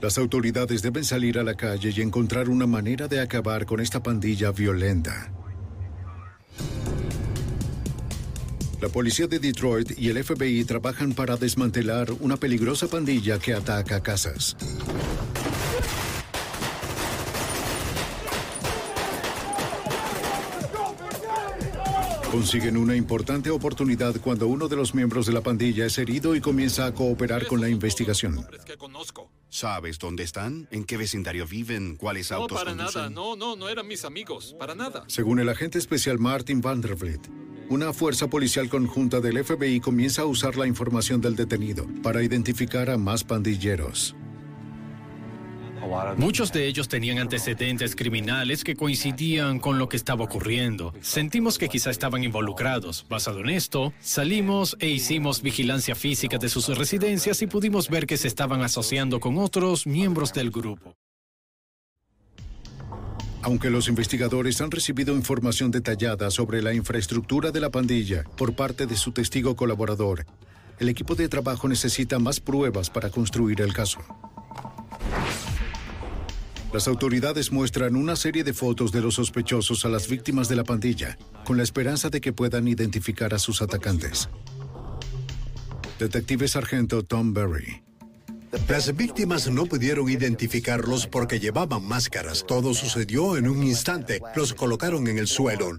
Las 0.00 0.16
autoridades 0.16 0.80
deben 0.80 1.04
salir 1.04 1.38
a 1.38 1.44
la 1.44 1.54
calle 1.54 1.92
y 1.94 2.00
encontrar 2.00 2.48
una 2.48 2.66
manera 2.66 3.06
de 3.06 3.20
acabar 3.20 3.66
con 3.66 3.80
esta 3.80 4.02
pandilla 4.02 4.50
violenta. 4.50 5.30
La 8.80 8.88
policía 8.88 9.26
de 9.26 9.38
Detroit 9.38 9.98
y 9.98 10.08
el 10.08 10.22
FBI 10.24 10.64
trabajan 10.64 11.12
para 11.12 11.36
desmantelar 11.36 12.10
una 12.20 12.36
peligrosa 12.38 12.88
pandilla 12.88 13.38
que 13.38 13.52
ataca 13.52 14.02
casas. 14.02 14.56
Consiguen 22.30 22.76
una 22.76 22.94
importante 22.94 23.50
oportunidad 23.50 24.14
cuando 24.20 24.46
uno 24.46 24.68
de 24.68 24.76
los 24.76 24.94
miembros 24.94 25.26
de 25.26 25.32
la 25.32 25.40
pandilla 25.40 25.84
es 25.86 25.98
herido 25.98 26.36
y 26.36 26.40
comienza 26.40 26.86
a 26.86 26.94
cooperar 26.94 27.46
con 27.46 27.60
la 27.60 27.68
investigación. 27.68 28.46
¿Sabes 29.48 29.98
dónde 29.98 30.22
están? 30.22 30.68
¿En 30.70 30.84
qué 30.84 30.96
vecindario 30.96 31.44
viven? 31.44 31.96
¿Cuáles 31.96 32.30
autos 32.30 32.56
No, 32.56 32.64
para 32.64 32.76
conducen? 32.76 33.02
nada. 33.02 33.10
No, 33.10 33.34
no, 33.34 33.56
no 33.56 33.68
eran 33.68 33.88
mis 33.88 34.04
amigos. 34.04 34.54
Para 34.60 34.76
nada. 34.76 35.02
Según 35.08 35.40
el 35.40 35.48
agente 35.48 35.78
especial 35.78 36.20
Martin 36.20 36.60
Vandervliet, 36.60 37.20
una 37.70 37.92
fuerza 37.92 38.26
policial 38.26 38.68
conjunta 38.68 39.20
del 39.20 39.44
FBI 39.44 39.78
comienza 39.78 40.22
a 40.22 40.26
usar 40.26 40.56
la 40.56 40.66
información 40.66 41.20
del 41.20 41.36
detenido 41.36 41.86
para 42.02 42.20
identificar 42.20 42.90
a 42.90 42.98
más 42.98 43.22
pandilleros. 43.22 44.16
Muchos 46.16 46.52
de 46.52 46.66
ellos 46.66 46.88
tenían 46.88 47.18
antecedentes 47.18 47.94
criminales 47.94 48.64
que 48.64 48.74
coincidían 48.74 49.60
con 49.60 49.78
lo 49.78 49.88
que 49.88 49.96
estaba 49.96 50.24
ocurriendo. 50.24 50.92
Sentimos 51.00 51.58
que 51.58 51.68
quizá 51.68 51.90
estaban 51.90 52.24
involucrados. 52.24 53.06
Basado 53.08 53.40
en 53.40 53.50
esto, 53.50 53.94
salimos 54.00 54.76
e 54.80 54.88
hicimos 54.88 55.40
vigilancia 55.40 55.94
física 55.94 56.38
de 56.38 56.48
sus 56.48 56.76
residencias 56.76 57.40
y 57.40 57.46
pudimos 57.46 57.88
ver 57.88 58.06
que 58.06 58.16
se 58.16 58.28
estaban 58.28 58.62
asociando 58.62 59.20
con 59.20 59.38
otros 59.38 59.86
miembros 59.86 60.32
del 60.32 60.50
grupo. 60.50 60.96
Aunque 63.42 63.70
los 63.70 63.88
investigadores 63.88 64.60
han 64.60 64.70
recibido 64.70 65.14
información 65.14 65.70
detallada 65.70 66.30
sobre 66.30 66.60
la 66.60 66.74
infraestructura 66.74 67.50
de 67.50 67.60
la 67.60 67.70
pandilla 67.70 68.24
por 68.36 68.54
parte 68.54 68.86
de 68.86 68.96
su 68.96 69.12
testigo 69.12 69.56
colaborador, 69.56 70.26
el 70.78 70.88
equipo 70.88 71.14
de 71.14 71.28
trabajo 71.28 71.68
necesita 71.68 72.18
más 72.18 72.40
pruebas 72.40 72.90
para 72.90 73.10
construir 73.10 73.62
el 73.62 73.72
caso. 73.72 74.00
Las 76.72 76.86
autoridades 76.86 77.50
muestran 77.50 77.96
una 77.96 78.14
serie 78.14 78.44
de 78.44 78.52
fotos 78.52 78.92
de 78.92 79.00
los 79.00 79.14
sospechosos 79.14 79.84
a 79.84 79.88
las 79.88 80.08
víctimas 80.08 80.48
de 80.48 80.56
la 80.56 80.64
pandilla, 80.64 81.18
con 81.44 81.56
la 81.56 81.64
esperanza 81.64 82.10
de 82.10 82.20
que 82.20 82.32
puedan 82.32 82.68
identificar 82.68 83.34
a 83.34 83.38
sus 83.38 83.60
atacantes. 83.60 84.28
Detective 85.98 86.46
Sargento 86.46 87.02
Tom 87.02 87.34
Berry. 87.34 87.82
Las 88.68 88.96
víctimas 88.96 89.48
no 89.48 89.66
pudieron 89.66 90.08
identificarlos 90.08 91.06
porque 91.06 91.38
llevaban 91.38 91.84
máscaras. 91.84 92.44
Todo 92.46 92.74
sucedió 92.74 93.36
en 93.36 93.48
un 93.48 93.62
instante. 93.62 94.20
Los 94.34 94.54
colocaron 94.54 95.06
en 95.06 95.18
el 95.18 95.28
suelo. 95.28 95.76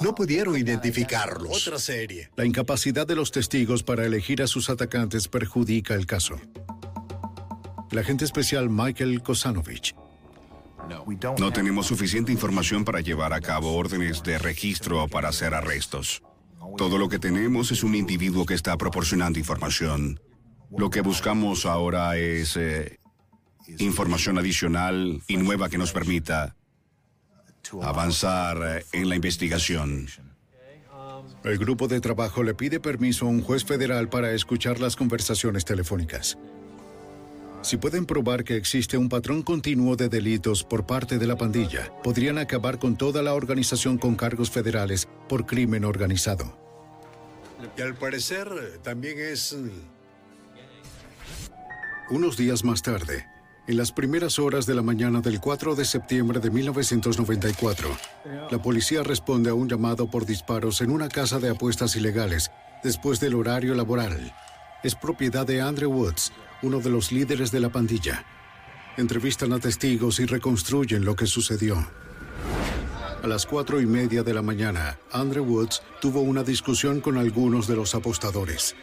No 0.00 0.14
pudieron 0.14 0.56
identificarlos. 0.56 1.66
Otra 1.66 1.78
serie. 1.78 2.30
La 2.36 2.44
incapacidad 2.44 3.06
de 3.06 3.16
los 3.16 3.30
testigos 3.30 3.82
para 3.82 4.04
elegir 4.04 4.42
a 4.42 4.46
sus 4.46 4.70
atacantes 4.70 5.28
perjudica 5.28 5.94
el 5.94 6.06
caso. 6.06 6.40
El 7.90 7.98
agente 7.98 8.24
especial 8.24 8.68
Michael 8.68 9.22
Kosanovich 9.22 9.94
No 11.38 11.52
tenemos 11.52 11.86
suficiente 11.86 12.32
información 12.32 12.84
para 12.84 13.00
llevar 13.00 13.32
a 13.32 13.40
cabo 13.40 13.74
órdenes 13.74 14.22
de 14.22 14.38
registro 14.38 15.04
o 15.04 15.08
para 15.08 15.28
hacer 15.28 15.54
arrestos. 15.54 16.22
Todo 16.76 16.98
lo 16.98 17.08
que 17.08 17.18
tenemos 17.18 17.72
es 17.72 17.82
un 17.82 17.94
individuo 17.94 18.44
que 18.44 18.54
está 18.54 18.76
proporcionando 18.76 19.38
información. 19.38 20.20
Lo 20.76 20.90
que 20.90 21.00
buscamos 21.00 21.64
ahora 21.64 22.16
es 22.16 22.56
eh, 22.56 22.98
información 23.78 24.38
adicional 24.38 25.22
y 25.26 25.36
nueva 25.36 25.68
que 25.68 25.78
nos 25.78 25.92
permita 25.92 26.54
avanzar 27.82 28.58
eh, 28.62 28.84
en 28.92 29.08
la 29.08 29.16
investigación. 29.16 30.08
El 31.44 31.58
grupo 31.58 31.88
de 31.88 32.00
trabajo 32.00 32.42
le 32.42 32.54
pide 32.54 32.80
permiso 32.80 33.26
a 33.26 33.28
un 33.28 33.42
juez 33.42 33.64
federal 33.64 34.08
para 34.08 34.32
escuchar 34.32 34.80
las 34.80 34.96
conversaciones 34.96 35.64
telefónicas. 35.64 36.36
Si 37.62 37.76
pueden 37.76 38.06
probar 38.06 38.44
que 38.44 38.56
existe 38.56 38.96
un 38.96 39.08
patrón 39.08 39.42
continuo 39.42 39.96
de 39.96 40.08
delitos 40.08 40.64
por 40.64 40.86
parte 40.86 41.18
de 41.18 41.26
la 41.26 41.36
pandilla, 41.36 41.92
podrían 42.02 42.38
acabar 42.38 42.78
con 42.78 42.96
toda 42.96 43.22
la 43.22 43.34
organización 43.34 43.98
con 43.98 44.14
cargos 44.14 44.50
federales 44.50 45.08
por 45.28 45.46
crimen 45.46 45.84
organizado. 45.84 46.56
Y 47.76 47.80
al 47.80 47.94
parecer 47.94 48.48
eh, 48.48 48.78
también 48.82 49.18
es... 49.18 49.56
Unos 52.10 52.38
días 52.38 52.64
más 52.64 52.80
tarde, 52.80 53.28
En 53.66 53.76
las 53.76 53.92
primeras 53.92 54.38
horas 54.38 54.64
de 54.64 54.74
la 54.74 54.80
mañana 54.80 55.20
del 55.20 55.40
4 55.40 55.74
de 55.74 55.84
septiembre 55.84 56.40
de 56.40 56.50
1994, 56.50 57.86
la 58.50 58.62
policía 58.62 59.02
responde 59.02 59.50
a 59.50 59.54
un 59.54 59.68
llamado 59.68 60.10
por 60.10 60.24
disparos 60.24 60.80
en 60.80 60.90
una 60.90 61.10
casa 61.10 61.38
de 61.38 61.50
apuestas 61.50 61.94
ilegales 61.94 62.50
después 62.82 63.20
del 63.20 63.34
horario 63.34 63.74
laboral. 63.74 64.34
Es 64.82 64.94
propiedad 64.94 65.46
de 65.46 65.60
Andrew 65.60 65.90
Woods, 65.92 66.32
uno 66.62 66.80
de 66.80 66.88
los 66.88 67.12
líderes 67.12 67.50
de 67.50 67.60
la 67.60 67.68
pandilla. 67.68 68.24
Entrevistan 68.96 69.52
a 69.52 69.58
testigos 69.58 70.18
y 70.18 70.24
reconstruyen 70.24 71.04
lo 71.04 71.14
que 71.14 71.26
sucedió. 71.26 71.76
A 73.22 73.26
las 73.26 73.44
cuatro 73.44 73.82
y 73.82 73.86
media 73.86 74.22
de 74.22 74.32
la 74.32 74.40
mañana, 74.40 74.98
Andrew 75.12 75.44
Woods 75.44 75.82
tuvo 76.00 76.22
una 76.22 76.42
discusión 76.42 77.02
con 77.02 77.18
algunos 77.18 77.66
de 77.66 77.76
los 77.76 77.94
apostadores. 77.94 78.74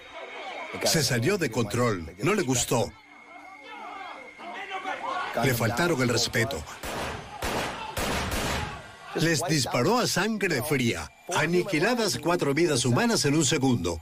Se 0.83 1.01
salió 1.01 1.39
de 1.39 1.49
control, 1.49 2.11
no 2.21 2.35
le 2.35 2.43
gustó. 2.43 2.91
Le 5.43 5.53
faltaron 5.53 6.01
el 6.01 6.09
respeto. 6.09 6.63
Les 9.15 9.41
disparó 9.47 9.99
a 9.99 10.07
sangre 10.07 10.61
fría, 10.61 11.09
aniquiladas 11.35 12.17
cuatro 12.19 12.53
vidas 12.53 12.85
humanas 12.85 13.25
en 13.25 13.35
un 13.35 13.45
segundo. 13.45 13.99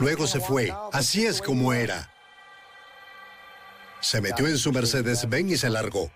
Luego 0.00 0.26
se 0.26 0.40
fue. 0.40 0.72
Así 0.92 1.24
es 1.24 1.40
como 1.40 1.72
era. 1.72 2.10
Se 4.00 4.20
metió 4.20 4.46
en 4.46 4.58
su 4.58 4.72
Mercedes-Benz 4.72 5.52
y 5.52 5.56
se 5.56 5.70
largó. 5.70 6.10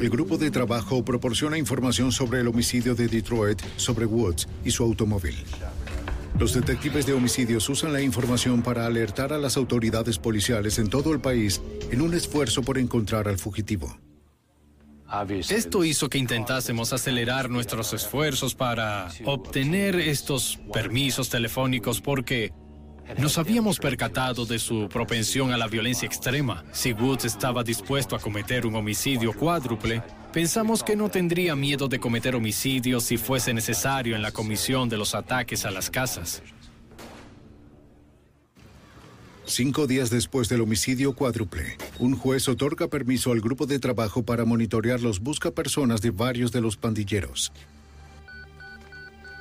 El 0.00 0.10
grupo 0.10 0.38
de 0.38 0.50
trabajo 0.50 1.04
proporciona 1.04 1.58
información 1.58 2.12
sobre 2.12 2.40
el 2.40 2.48
homicidio 2.48 2.94
de 2.94 3.08
Detroit, 3.08 3.60
sobre 3.76 4.06
Woods 4.06 4.46
y 4.64 4.70
su 4.70 4.84
automóvil. 4.84 5.44
Los 6.38 6.54
detectives 6.54 7.04
de 7.04 7.14
homicidios 7.14 7.68
usan 7.68 7.92
la 7.92 8.00
información 8.00 8.62
para 8.62 8.86
alertar 8.86 9.32
a 9.32 9.38
las 9.38 9.56
autoridades 9.56 10.18
policiales 10.18 10.78
en 10.78 10.88
todo 10.88 11.12
el 11.12 11.20
país 11.20 11.60
en 11.90 12.00
un 12.00 12.14
esfuerzo 12.14 12.62
por 12.62 12.78
encontrar 12.78 13.26
al 13.26 13.38
fugitivo. 13.38 13.98
Esto 15.48 15.84
hizo 15.84 16.08
que 16.08 16.18
intentásemos 16.18 16.92
acelerar 16.92 17.50
nuestros 17.50 17.92
esfuerzos 17.92 18.54
para 18.54 19.08
obtener 19.24 19.96
estos 19.96 20.60
permisos 20.72 21.28
telefónicos 21.28 22.00
porque 22.00 22.52
nos 23.16 23.38
habíamos 23.38 23.78
percatado 23.78 24.44
de 24.44 24.58
su 24.58 24.88
propensión 24.88 25.52
a 25.52 25.56
la 25.56 25.68
violencia 25.68 26.06
extrema. 26.06 26.64
Si 26.72 26.92
Woods 26.92 27.24
estaba 27.24 27.64
dispuesto 27.64 28.14
a 28.14 28.18
cometer 28.18 28.66
un 28.66 28.76
homicidio 28.76 29.32
cuádruple, 29.32 30.02
Pensamos 30.32 30.82
que 30.82 30.94
no 30.94 31.08
tendría 31.08 31.56
miedo 31.56 31.88
de 31.88 31.98
cometer 31.98 32.36
homicidios 32.36 33.04
si 33.04 33.16
fuese 33.16 33.54
necesario 33.54 34.14
en 34.14 34.20
la 34.20 34.30
comisión 34.30 34.90
de 34.90 34.98
los 34.98 35.14
ataques 35.14 35.64
a 35.64 35.70
las 35.70 35.88
casas. 35.88 36.42
Cinco 39.46 39.86
días 39.86 40.10
después 40.10 40.50
del 40.50 40.60
homicidio 40.60 41.14
cuádruple, 41.14 41.78
un 41.98 42.14
juez 42.14 42.46
otorga 42.48 42.88
permiso 42.88 43.32
al 43.32 43.40
grupo 43.40 43.64
de 43.64 43.78
trabajo 43.78 44.22
para 44.22 44.44
monitorear 44.44 45.00
los 45.00 45.20
buscapersonas 45.20 46.02
de 46.02 46.10
varios 46.10 46.52
de 46.52 46.60
los 46.60 46.76
pandilleros. 46.76 47.50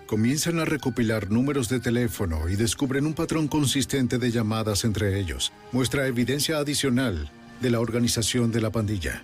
Comienzan 0.08 0.60
a 0.60 0.66
recopilar 0.66 1.30
números 1.30 1.68
de 1.68 1.82
teléfono 1.82 2.48
y 2.48 2.56
descubren 2.56 3.06
un 3.06 3.14
patrón 3.14 3.50
consistente 3.50 4.18
de 4.18 4.32
llamadas 4.32 4.86
entre 4.86 5.20
ellos. 5.20 5.52
Muestra 5.74 6.08
evidencia 6.08 6.60
adicional 6.60 7.30
de 7.60 7.70
la 7.72 7.82
organización 7.82 8.54
de 8.54 8.62
la 8.62 8.72
pandilla. 8.72 9.22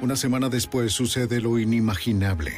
Una 0.00 0.16
semana 0.16 0.48
después 0.48 0.94
sucede 0.94 1.42
lo 1.42 1.58
inimaginable. 1.58 2.54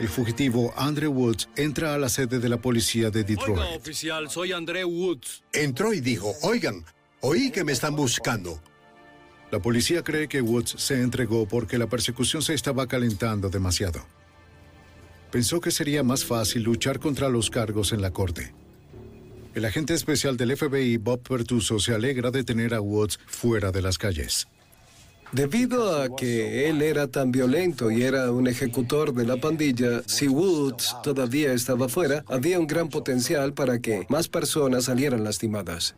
El 0.00 0.08
fugitivo 0.08 0.72
Andrew 0.78 1.12
Woods 1.12 1.50
entra 1.56 1.92
a 1.92 1.98
la 1.98 2.08
sede 2.08 2.38
de 2.38 2.48
la 2.48 2.56
policía 2.56 3.10
de 3.10 3.22
Detroit. 3.22 3.58
Oiga, 3.58 3.76
oficial, 3.76 4.30
soy 4.30 4.52
Andrew 4.52 4.88
Woods. 4.88 5.42
Entró 5.52 5.92
y 5.92 6.00
dijo, 6.00 6.32
oigan, 6.40 6.86
oí 7.20 7.50
que 7.50 7.64
me 7.64 7.72
están 7.72 7.94
buscando. 7.94 8.62
La 9.50 9.60
policía 9.60 10.02
cree 10.02 10.26
que 10.26 10.40
Woods 10.40 10.76
se 10.78 11.02
entregó 11.02 11.46
porque 11.46 11.76
la 11.76 11.86
persecución 11.86 12.40
se 12.40 12.54
estaba 12.54 12.86
calentando 12.86 13.50
demasiado. 13.50 14.06
Pensó 15.30 15.60
que 15.60 15.70
sería 15.70 16.02
más 16.02 16.24
fácil 16.24 16.62
luchar 16.62 16.98
contra 16.98 17.28
los 17.28 17.50
cargos 17.50 17.92
en 17.92 18.00
la 18.00 18.12
corte. 18.12 18.54
El 19.54 19.64
agente 19.64 19.92
especial 19.92 20.36
del 20.36 20.56
FBI, 20.56 20.96
Bob 20.98 21.20
Pertuso, 21.20 21.78
se 21.78 21.94
alegra 21.94 22.30
de 22.30 22.44
tener 22.44 22.74
a 22.74 22.80
Woods 22.80 23.18
fuera 23.26 23.72
de 23.72 23.82
las 23.82 23.98
calles. 23.98 24.48
Debido 25.32 26.00
a 26.00 26.16
que 26.16 26.70
él 26.70 26.80
era 26.80 27.06
tan 27.08 27.30
violento 27.30 27.90
y 27.90 28.02
era 28.02 28.32
un 28.32 28.46
ejecutor 28.46 29.12
de 29.12 29.26
la 29.26 29.36
pandilla, 29.36 30.02
si 30.06 30.26
Woods 30.26 30.96
todavía 31.02 31.52
estaba 31.52 31.88
fuera, 31.88 32.24
había 32.28 32.58
un 32.58 32.66
gran 32.66 32.88
potencial 32.88 33.52
para 33.52 33.78
que 33.80 34.06
más 34.08 34.28
personas 34.28 34.84
salieran 34.84 35.24
lastimadas. 35.24 35.94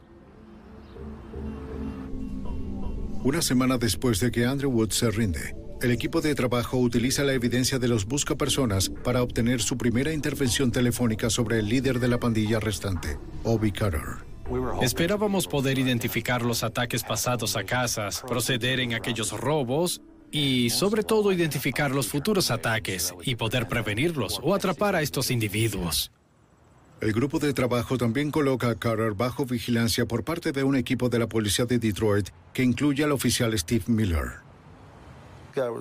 Una 3.23 3.43
semana 3.43 3.79
después 3.79 4.19
de 4.19 4.33
que 4.33 4.47
Andrew 4.47 4.71
Woods 4.73 4.97
se 4.97 5.11
rinde, 5.11 5.55
el 5.83 5.91
equipo 5.91 6.21
de 6.21 6.35
trabajo 6.35 6.77
utiliza 6.77 7.25
la 7.25 7.33
evidencia 7.33 7.79
de 7.79 7.89
los 7.89 8.07
buscapersonas 8.07 8.91
para 9.03 9.23
obtener 9.23 9.63
su 9.63 9.79
primera 9.79 10.13
intervención 10.13 10.71
telefónica 10.71 11.31
sobre 11.31 11.59
el 11.59 11.69
líder 11.69 12.01
de 12.01 12.09
la 12.09 12.19
pandilla 12.19 12.61
restante, 12.61 13.19
Obi 13.45 13.73
Carter. 13.73 14.31
Esperábamos 14.83 15.47
poder 15.47 15.79
identificar 15.79 16.43
los 16.43 16.65
ataques 16.65 17.05
pasados 17.05 17.57
a 17.57 17.65
casas, 17.65 18.23
proceder 18.27 18.81
en 18.81 18.95
aquellos 18.95 19.33
robos 19.33 20.03
y 20.33 20.71
sobre 20.71 21.03
todo 21.03 21.33
identificar 21.33 21.93
los 21.93 22.09
futuros 22.09 22.51
ataques 22.51 23.15
y 23.25 23.37
poder 23.37 23.69
prevenirlos 23.69 24.41
o 24.43 24.55
atrapar 24.55 24.97
a 24.97 25.03
estos 25.03 25.31
individuos. 25.31 26.11
El 27.01 27.13
grupo 27.13 27.39
de 27.39 27.55
trabajo 27.55 27.97
también 27.97 28.31
coloca 28.31 28.69
a 28.69 28.75
Carter 28.75 29.15
bajo 29.15 29.47
vigilancia 29.47 30.05
por 30.05 30.25
parte 30.25 30.53
de 30.53 30.65
un 30.65 30.77
equipo 30.77 31.09
de 31.09 31.19
la 31.19 31.29
policía 31.29 31.65
de 31.65 31.79
Detroit 31.79 32.29
que 32.53 32.63
incluye 32.63 33.05
al 33.05 33.13
oficial 33.13 33.59
Steve 33.59 33.85
Miller. 33.87 34.50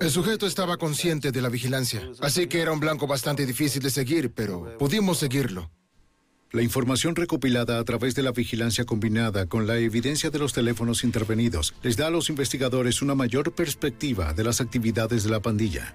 El 0.00 0.10
sujeto 0.10 0.46
estaba 0.46 0.76
consciente 0.76 1.32
de 1.32 1.42
la 1.42 1.48
vigilancia, 1.48 2.02
así 2.20 2.46
que 2.46 2.60
era 2.60 2.72
un 2.72 2.80
blanco 2.80 3.06
bastante 3.06 3.46
difícil 3.46 3.82
de 3.82 3.90
seguir, 3.90 4.32
pero 4.32 4.76
pudimos 4.78 5.18
seguirlo. 5.18 5.70
La 6.52 6.62
información 6.62 7.14
recopilada 7.14 7.78
a 7.78 7.84
través 7.84 8.16
de 8.16 8.24
la 8.24 8.32
vigilancia 8.32 8.84
combinada 8.84 9.46
con 9.46 9.68
la 9.68 9.76
evidencia 9.76 10.30
de 10.30 10.40
los 10.40 10.52
teléfonos 10.52 11.04
intervenidos 11.04 11.74
les 11.82 11.96
da 11.96 12.08
a 12.08 12.10
los 12.10 12.28
investigadores 12.28 13.02
una 13.02 13.14
mayor 13.14 13.52
perspectiva 13.52 14.32
de 14.32 14.42
las 14.42 14.60
actividades 14.60 15.22
de 15.22 15.30
la 15.30 15.40
pandilla. 15.40 15.94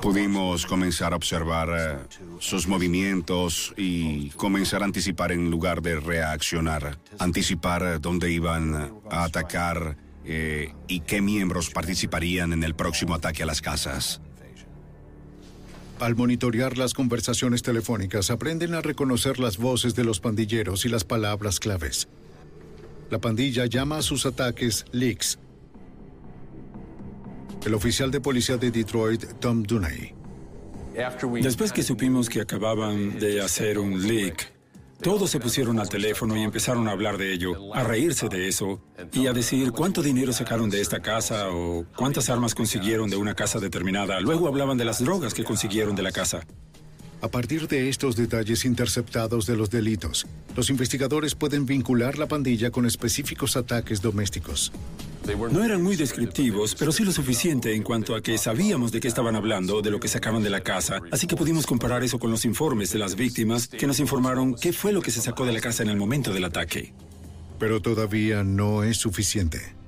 Pudimos 0.00 0.66
comenzar 0.66 1.12
a 1.12 1.16
observar 1.16 1.68
eh, 1.70 2.18
sus 2.38 2.66
movimientos 2.66 3.74
y 3.76 4.30
comenzar 4.30 4.82
a 4.82 4.84
anticipar 4.84 5.32
en 5.32 5.50
lugar 5.50 5.82
de 5.82 5.98
reaccionar, 5.98 6.98
anticipar 7.18 7.82
eh, 7.82 7.98
dónde 7.98 8.30
iban 8.30 8.74
a 9.10 9.24
atacar 9.24 9.96
eh, 10.32 10.72
y 10.86 11.00
qué 11.00 11.20
miembros 11.20 11.70
participarían 11.70 12.52
en 12.52 12.62
el 12.62 12.76
próximo 12.76 13.14
ataque 13.14 13.42
a 13.42 13.46
las 13.46 13.60
casas. 13.60 14.20
Al 15.98 16.14
monitorear 16.14 16.78
las 16.78 16.94
conversaciones 16.94 17.62
telefónicas, 17.62 18.30
aprenden 18.30 18.74
a 18.74 18.80
reconocer 18.80 19.40
las 19.40 19.58
voces 19.58 19.96
de 19.96 20.04
los 20.04 20.20
pandilleros 20.20 20.84
y 20.84 20.88
las 20.88 21.02
palabras 21.02 21.58
claves. 21.58 22.08
La 23.10 23.18
pandilla 23.18 23.66
llama 23.66 23.98
a 23.98 24.02
sus 24.02 24.24
ataques 24.24 24.84
leaks. 24.92 25.40
El 27.66 27.74
oficial 27.74 28.12
de 28.12 28.20
policía 28.20 28.56
de 28.56 28.70
Detroit, 28.70 29.24
Tom 29.40 29.64
Dunay. 29.64 30.14
Después 31.42 31.72
que 31.72 31.82
supimos 31.82 32.28
que 32.28 32.40
acababan 32.40 33.18
de 33.18 33.40
hacer 33.40 33.80
un 33.80 34.06
leak, 34.06 34.52
todos 35.02 35.30
se 35.30 35.40
pusieron 35.40 35.78
al 35.78 35.88
teléfono 35.88 36.36
y 36.36 36.42
empezaron 36.42 36.88
a 36.88 36.92
hablar 36.92 37.16
de 37.16 37.32
ello, 37.32 37.74
a 37.74 37.82
reírse 37.84 38.28
de 38.28 38.48
eso 38.48 38.80
y 39.12 39.26
a 39.26 39.32
decir 39.32 39.72
cuánto 39.72 40.02
dinero 40.02 40.32
sacaron 40.32 40.70
de 40.70 40.80
esta 40.80 41.00
casa 41.00 41.48
o 41.50 41.86
cuántas 41.96 42.28
armas 42.28 42.54
consiguieron 42.54 43.08
de 43.08 43.16
una 43.16 43.34
casa 43.34 43.58
determinada. 43.58 44.20
Luego 44.20 44.48
hablaban 44.48 44.76
de 44.76 44.84
las 44.84 45.02
drogas 45.02 45.34
que 45.34 45.44
consiguieron 45.44 45.96
de 45.96 46.02
la 46.02 46.12
casa. 46.12 46.46
A 47.22 47.28
partir 47.28 47.68
de 47.68 47.90
estos 47.90 48.16
detalles 48.16 48.64
interceptados 48.64 49.44
de 49.44 49.54
los 49.56 49.68
delitos, 49.68 50.26
los 50.56 50.70
investigadores 50.70 51.34
pueden 51.34 51.66
vincular 51.66 52.18
la 52.18 52.26
pandilla 52.26 52.70
con 52.70 52.86
específicos 52.86 53.56
ataques 53.56 54.00
domésticos. 54.00 54.72
No 55.36 55.64
eran 55.64 55.82
muy 55.82 55.96
descriptivos, 55.96 56.74
pero 56.74 56.92
sí 56.92 57.04
lo 57.04 57.12
suficiente 57.12 57.74
en 57.74 57.82
cuanto 57.82 58.14
a 58.14 58.20
que 58.20 58.36
sabíamos 58.38 58.92
de 58.92 59.00
qué 59.00 59.08
estaban 59.08 59.36
hablando, 59.36 59.82
de 59.82 59.90
lo 59.90 60.00
que 60.00 60.08
sacaban 60.08 60.42
de 60.42 60.50
la 60.50 60.60
casa, 60.60 61.00
así 61.10 61.26
que 61.26 61.36
pudimos 61.36 61.66
comparar 61.66 62.02
eso 62.02 62.18
con 62.18 62.30
los 62.30 62.44
informes 62.44 62.92
de 62.92 62.98
las 62.98 63.14
víctimas 63.16 63.68
que 63.68 63.86
nos 63.86 64.00
informaron 64.00 64.54
qué 64.54 64.72
fue 64.72 64.92
lo 64.92 65.02
que 65.02 65.10
se 65.10 65.20
sacó 65.20 65.46
de 65.46 65.52
la 65.52 65.60
casa 65.60 65.82
en 65.82 65.90
el 65.90 65.96
momento 65.96 66.32
del 66.32 66.44
ataque. 66.44 66.92
Pero 67.58 67.80
todavía 67.80 68.42
no 68.42 68.82
es 68.82 68.96
suficiente. 68.96 69.80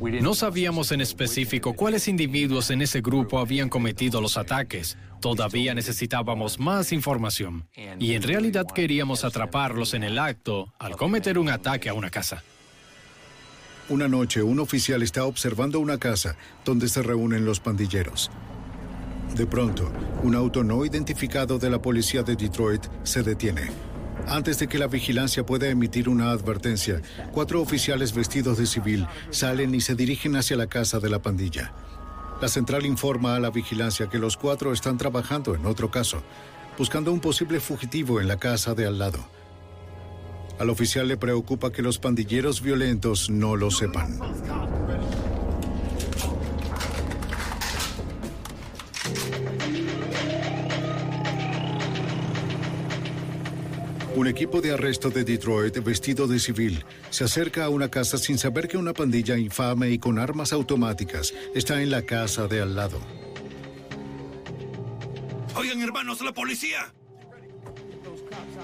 No 0.00 0.34
sabíamos 0.34 0.92
en 0.92 1.02
específico 1.02 1.74
cuáles 1.74 2.08
individuos 2.08 2.70
en 2.70 2.80
ese 2.80 3.02
grupo 3.02 3.38
habían 3.38 3.68
cometido 3.68 4.22
los 4.22 4.38
ataques. 4.38 4.96
Todavía 5.20 5.74
necesitábamos 5.74 6.58
más 6.58 6.92
información. 6.92 7.68
Y 7.98 8.14
en 8.14 8.22
realidad 8.22 8.64
queríamos 8.74 9.24
atraparlos 9.24 9.92
en 9.92 10.02
el 10.02 10.18
acto 10.18 10.72
al 10.78 10.96
cometer 10.96 11.38
un 11.38 11.50
ataque 11.50 11.90
a 11.90 11.94
una 11.94 12.08
casa. 12.08 12.42
Una 13.90 14.06
noche, 14.06 14.40
un 14.40 14.60
oficial 14.60 15.02
está 15.02 15.24
observando 15.24 15.80
una 15.80 15.98
casa 15.98 16.36
donde 16.64 16.88
se 16.88 17.02
reúnen 17.02 17.44
los 17.44 17.58
pandilleros. 17.58 18.30
De 19.34 19.48
pronto, 19.48 19.90
un 20.22 20.36
auto 20.36 20.62
no 20.62 20.84
identificado 20.84 21.58
de 21.58 21.70
la 21.70 21.82
policía 21.82 22.22
de 22.22 22.36
Detroit 22.36 22.86
se 23.02 23.24
detiene. 23.24 23.62
Antes 24.28 24.60
de 24.60 24.68
que 24.68 24.78
la 24.78 24.86
vigilancia 24.86 25.44
pueda 25.44 25.68
emitir 25.68 26.08
una 26.08 26.30
advertencia, 26.30 27.02
cuatro 27.32 27.60
oficiales 27.60 28.14
vestidos 28.14 28.58
de 28.58 28.66
civil 28.66 29.08
salen 29.30 29.74
y 29.74 29.80
se 29.80 29.96
dirigen 29.96 30.36
hacia 30.36 30.56
la 30.56 30.68
casa 30.68 31.00
de 31.00 31.10
la 31.10 31.20
pandilla. 31.20 31.72
La 32.40 32.46
central 32.46 32.86
informa 32.86 33.34
a 33.34 33.40
la 33.40 33.50
vigilancia 33.50 34.08
que 34.08 34.18
los 34.20 34.36
cuatro 34.36 34.72
están 34.72 34.98
trabajando 34.98 35.56
en 35.56 35.66
otro 35.66 35.90
caso, 35.90 36.22
buscando 36.78 37.12
un 37.12 37.18
posible 37.18 37.58
fugitivo 37.58 38.20
en 38.20 38.28
la 38.28 38.38
casa 38.38 38.72
de 38.72 38.86
al 38.86 39.00
lado. 39.00 39.39
Al 40.60 40.68
oficial 40.68 41.08
le 41.08 41.16
preocupa 41.16 41.72
que 41.72 41.80
los 41.80 41.98
pandilleros 41.98 42.60
violentos 42.60 43.30
no 43.30 43.56
lo 43.56 43.70
sepan. 43.70 44.18
Un 54.14 54.26
equipo 54.26 54.60
de 54.60 54.72
arresto 54.72 55.08
de 55.08 55.24
Detroit 55.24 55.78
vestido 55.82 56.26
de 56.26 56.38
civil 56.38 56.84
se 57.08 57.24
acerca 57.24 57.64
a 57.64 57.70
una 57.70 57.88
casa 57.90 58.18
sin 58.18 58.36
saber 58.36 58.68
que 58.68 58.76
una 58.76 58.92
pandilla 58.92 59.38
infame 59.38 59.88
y 59.88 59.98
con 59.98 60.18
armas 60.18 60.52
automáticas 60.52 61.32
está 61.54 61.80
en 61.80 61.90
la 61.90 62.02
casa 62.02 62.48
de 62.48 62.60
al 62.60 62.74
lado. 62.74 63.00
Oigan, 65.54 65.80
hermanos, 65.80 66.20
la 66.20 66.34
policía. 66.34 66.92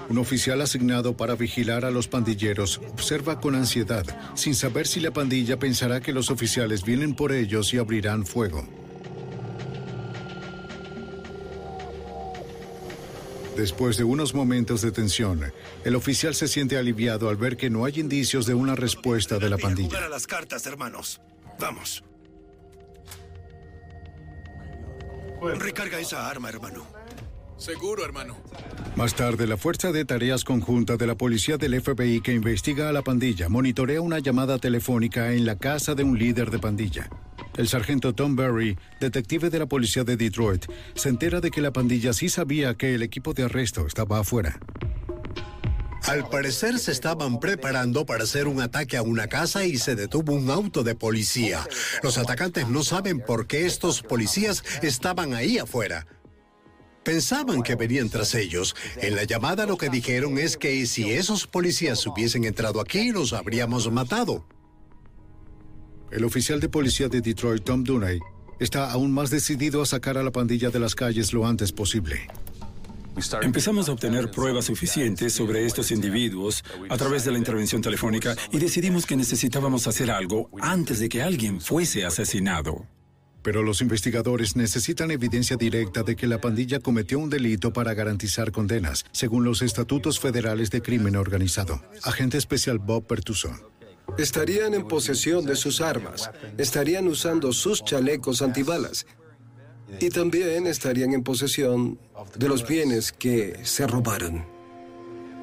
Un 0.09 0.17
oficial 0.17 0.61
asignado 0.61 1.17
para 1.17 1.35
vigilar 1.35 1.83
a 1.83 1.91
los 1.91 2.07
pandilleros 2.07 2.79
observa 2.93 3.41
con 3.41 3.55
ansiedad, 3.55 4.05
sin 4.35 4.55
saber 4.55 4.87
si 4.87 5.01
la 5.01 5.11
pandilla 5.11 5.59
pensará 5.59 5.99
que 5.99 6.13
los 6.13 6.29
oficiales 6.29 6.83
vienen 6.83 7.13
por 7.13 7.33
ellos 7.33 7.73
y 7.73 7.77
abrirán 7.77 8.25
fuego. 8.25 8.65
Después 13.57 13.97
de 13.97 14.03
unos 14.03 14.35
momentos 14.35 14.83
de 14.83 14.91
tensión, 14.91 15.51
el 15.83 15.95
oficial 15.95 16.35
se 16.35 16.47
siente 16.47 16.77
aliviado 16.77 17.27
al 17.27 17.37
ver 17.37 17.57
que 17.57 17.71
no 17.71 17.85
hay 17.85 17.99
indicios 17.99 18.45
de 18.45 18.53
una 18.53 18.75
respuesta 18.75 19.39
de 19.39 19.49
la 19.49 19.57
pandilla. 19.57 19.89
Jugar 19.89 20.03
a 20.03 20.09
las 20.09 20.27
cartas, 20.27 20.65
hermanos. 20.67 21.19
Vamos. 21.59 22.03
Recarga 25.59 25.99
esa 25.99 26.29
arma, 26.29 26.49
hermano. 26.49 26.96
Seguro, 27.57 28.05
hermano. 28.05 28.37
Más 28.95 29.15
tarde, 29.15 29.47
la 29.47 29.57
Fuerza 29.57 29.91
de 29.91 30.05
Tareas 30.05 30.43
Conjunta 30.43 30.95
de 30.95 31.07
la 31.07 31.15
Policía 31.15 31.57
del 31.57 31.81
FBI 31.81 32.21
que 32.21 32.33
investiga 32.33 32.89
a 32.89 32.91
la 32.91 33.01
pandilla 33.01 33.49
monitorea 33.49 34.01
una 34.01 34.19
llamada 34.19 34.59
telefónica 34.59 35.33
en 35.33 35.45
la 35.45 35.57
casa 35.57 35.95
de 35.95 36.03
un 36.03 36.17
líder 36.17 36.51
de 36.51 36.59
pandilla. 36.59 37.09
El 37.57 37.67
sargento 37.67 38.13
Tom 38.13 38.35
Berry, 38.35 38.77
detective 38.99 39.49
de 39.49 39.59
la 39.59 39.65
policía 39.65 40.03
de 40.03 40.17
Detroit, 40.17 40.65
se 40.93 41.09
entera 41.09 41.41
de 41.41 41.49
que 41.49 41.61
la 41.61 41.73
pandilla 41.73 42.13
sí 42.13 42.29
sabía 42.29 42.75
que 42.75 42.93
el 42.93 43.01
equipo 43.01 43.33
de 43.33 43.43
arresto 43.43 43.87
estaba 43.87 44.19
afuera. 44.19 44.59
Al 46.07 46.29
parecer 46.29 46.79
se 46.79 46.93
estaban 46.93 47.39
preparando 47.39 48.05
para 48.05 48.23
hacer 48.23 48.47
un 48.47 48.61
ataque 48.61 48.95
a 48.95 49.01
una 49.01 49.27
casa 49.27 49.65
y 49.65 49.77
se 49.77 49.95
detuvo 49.95 50.33
un 50.33 50.49
auto 50.49 50.83
de 50.83 50.95
policía. 50.95 51.67
Los 52.01 52.17
atacantes 52.17 52.69
no 52.69 52.83
saben 52.83 53.19
por 53.19 53.45
qué 53.45 53.65
estos 53.65 54.03
policías 54.03 54.63
estaban 54.81 55.33
ahí 55.33 55.57
afuera. 55.57 56.07
Pensaban 57.07 57.63
que 57.63 57.75
venían 57.75 58.09
tras 58.09 58.35
ellos. 58.35 58.75
En 58.97 59.15
la 59.15 59.23
llamada 59.23 59.65
lo 59.65 59.77
que 59.77 59.89
dijeron 59.89 60.37
es 60.37 60.57
que 60.57 60.85
si 60.85 61.09
esos 61.09 61.47
policías 61.47 62.05
hubiesen 62.05 62.43
entrado 62.43 62.81
aquí, 62.81 63.13
los 63.13 63.31
habríamos 63.31 63.89
matado. 63.89 64.45
El 66.11 66.25
oficial 66.25 66.59
de 66.59 66.67
policía 66.67 67.07
de 67.07 67.21
Detroit, 67.21 67.63
Tom 67.63 67.85
Dunay, 67.85 68.19
está 68.59 68.91
aún 68.91 69.13
más 69.13 69.29
decidido 69.29 69.81
a 69.81 69.85
sacar 69.85 70.17
a 70.17 70.23
la 70.23 70.33
pandilla 70.33 70.69
de 70.69 70.79
las 70.79 70.95
calles 70.95 71.31
lo 71.31 71.47
antes 71.47 71.71
posible. 71.71 72.27
Empezamos 73.41 73.87
a 73.87 73.93
obtener 73.93 74.29
pruebas 74.29 74.65
suficientes 74.65 75.31
sobre 75.31 75.65
estos 75.65 75.91
individuos 75.91 76.61
a 76.89 76.97
través 76.97 77.23
de 77.23 77.31
la 77.31 77.37
intervención 77.37 77.81
telefónica 77.81 78.35
y 78.51 78.59
decidimos 78.59 79.05
que 79.05 79.15
necesitábamos 79.15 79.87
hacer 79.87 80.11
algo 80.11 80.49
antes 80.59 80.99
de 80.99 81.07
que 81.07 81.21
alguien 81.21 81.61
fuese 81.61 82.03
asesinado. 82.03 82.85
Pero 83.47 83.63
los 83.63 83.79
investigadores 83.79 84.57
necesitan 84.57 85.09
evidencia 85.09 85.55
directa 85.55 86.03
de 86.03 86.17
que 86.17 86.27
la 86.27 86.41
pandilla 86.41 86.81
cometió 86.81 87.17
un 87.17 87.29
delito 87.29 87.71
para 87.71 87.93
garantizar 87.93 88.51
condenas, 88.51 89.05
según 89.13 89.45
los 89.45 89.61
estatutos 89.61 90.19
federales 90.19 90.69
de 90.69 90.81
crimen 90.81 91.15
organizado. 91.15 91.81
Agente 92.03 92.37
especial 92.37 92.77
Bob 92.77 93.07
Pertuso. 93.07 93.51
Estarían 94.17 94.73
en 94.73 94.85
posesión 94.85 95.45
de 95.45 95.55
sus 95.55 95.79
armas, 95.79 96.29
estarían 96.57 97.07
usando 97.07 97.53
sus 97.53 97.85
chalecos 97.85 98.41
antibalas 98.41 99.05
y 100.01 100.09
también 100.09 100.67
estarían 100.67 101.13
en 101.13 101.23
posesión 101.23 101.97
de 102.37 102.49
los 102.49 102.67
bienes 102.67 103.13
que 103.13 103.61
se 103.63 103.87
robaron. 103.87 104.43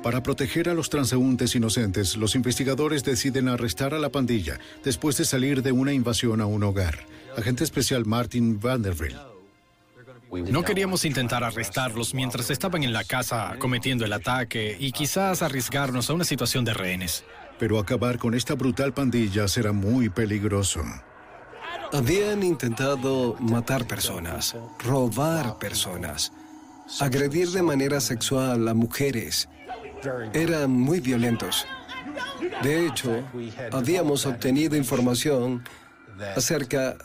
Para 0.03 0.23
proteger 0.23 0.69
a 0.69 0.75
los 0.75 0.91
transeúntes 0.91 1.55
inocentes, 1.55 2.19
los 2.19 2.35
investigadores 2.35 3.03
deciden 3.03 3.49
arrestar 3.49 3.95
a 3.95 3.99
la 3.99 4.11
pandilla 4.11 4.61
después 4.85 5.17
de 5.17 5.25
salir 5.25 5.63
de 5.63 5.73
una 5.73 5.95
invasión 5.95 6.43
a 6.43 6.47
un 6.47 6.65
hogar. 6.65 7.07
Agente 7.37 7.65
especial 7.65 8.05
Martin 8.05 8.61
Vanderbilt. 8.61 9.17
No 10.51 10.63
queríamos 10.63 11.05
intentar 11.05 11.45
arrestarlos 11.45 12.15
mientras 12.15 12.51
estaban 12.51 12.83
en 12.83 12.93
la 12.93 13.05
casa 13.05 13.55
cometiendo 13.59 14.05
el 14.05 14.13
ataque 14.13 14.77
y 14.79 14.91
quizás 14.91 15.43
arriesgarnos 15.43 16.11
a 16.11 16.15
una 16.15 16.25
situación 16.25 16.65
de 16.65 16.75
rehenes. 16.75 17.25
Pero 17.59 17.79
acabar 17.79 18.19
con 18.19 18.35
esta 18.35 18.55
brutal 18.55 18.93
pandilla 18.93 19.47
será 19.47 19.73
muy 19.73 20.09
peligroso. 20.09 20.83
Habían 21.93 22.43
intentado 22.43 23.37
matar 23.39 23.87
personas, 23.87 24.57
robar 24.85 25.59
personas, 25.59 26.33
agredir 27.01 27.51
de 27.51 27.63
manera 27.63 28.01
sexual 28.01 28.67
a 28.67 28.75
mujeres. 28.75 29.49
Eran 30.33 30.71
muy 30.71 30.99
violentos. 30.99 31.65
De 32.63 32.87
hecho, 32.87 33.23
habíamos 33.71 34.27
obtenido 34.27 34.77
información 34.77 35.63
acerca 36.37 36.97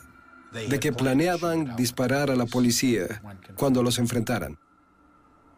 de 0.51 0.79
que 0.79 0.91
planeaban 0.91 1.75
disparar 1.75 2.29
a 2.31 2.35
la 2.35 2.45
policía 2.45 3.21
cuando 3.55 3.83
los 3.83 3.99
enfrentaran. 3.99 4.57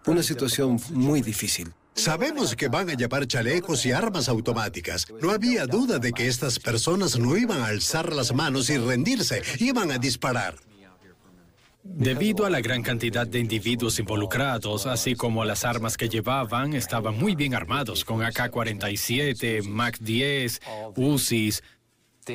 Una 0.06 0.24
situación 0.24 0.80
muy 0.92 1.22
difícil. 1.22 1.74
Sabemos 1.94 2.56
que 2.56 2.70
van 2.70 2.90
a 2.90 2.94
llevar 2.94 3.28
chalecos 3.28 3.86
y 3.86 3.92
armas 3.92 4.30
automáticas. 4.30 5.06
No 5.22 5.32
había 5.32 5.68
duda 5.68 6.00
de 6.00 6.14
que 6.14 6.28
estas 6.28 6.58
personas 6.58 7.20
no 7.20 7.36
iban 7.38 7.62
a 7.62 7.68
alzar 7.68 8.14
las 8.14 8.34
manos 8.34 8.70
y 8.70 8.78
rendirse, 8.78 9.42
iban 9.60 9.92
a 9.92 9.98
disparar. 9.98 10.56
Debido 11.84 12.46
a 12.46 12.50
la 12.50 12.62
gran 12.62 12.84
cantidad 12.84 13.26
de 13.28 13.40
individuos 13.40 14.00
involucrados, 14.00 14.86
así 14.86 15.16
como 15.16 15.42
a 15.42 15.46
las 15.46 15.66
armas 15.66 15.98
que 15.98 16.10
llevaban, 16.10 16.74
estaban 16.74 17.18
muy 17.18 17.36
bien 17.36 17.56
armados, 17.56 18.06
con 18.06 18.22
AK-47, 18.22 19.64
MAC-10, 19.64 20.62
UCIs, 20.96 21.64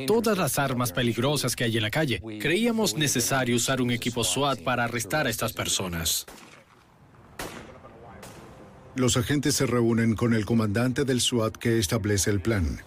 todas 0.07 0.39
las 0.39 0.59
armas 0.59 0.93
peligrosas 0.93 1.57
que 1.57 1.65
hay 1.65 1.77
en 1.77 1.83
la 1.83 1.91
calle. 1.91 2.21
Creíamos 2.41 2.97
necesario 2.97 3.57
usar 3.57 3.81
un 3.81 3.91
equipo 3.91 4.25
SWAT 4.25 4.61
para 4.63 4.85
arrestar 4.85 5.27
a 5.27 5.31
estas 5.31 5.53
personas. 5.53 6.27
Los 8.95 9.17
agentes 9.17 9.55
se 9.55 9.67
reúnen 9.67 10.15
con 10.15 10.33
el 10.33 10.47
comandante 10.47 11.05
del 11.05 11.21
SWAT 11.21 11.57
que 11.57 11.79
establece 11.79 12.31
el 12.31 12.41
plan. 12.41 12.81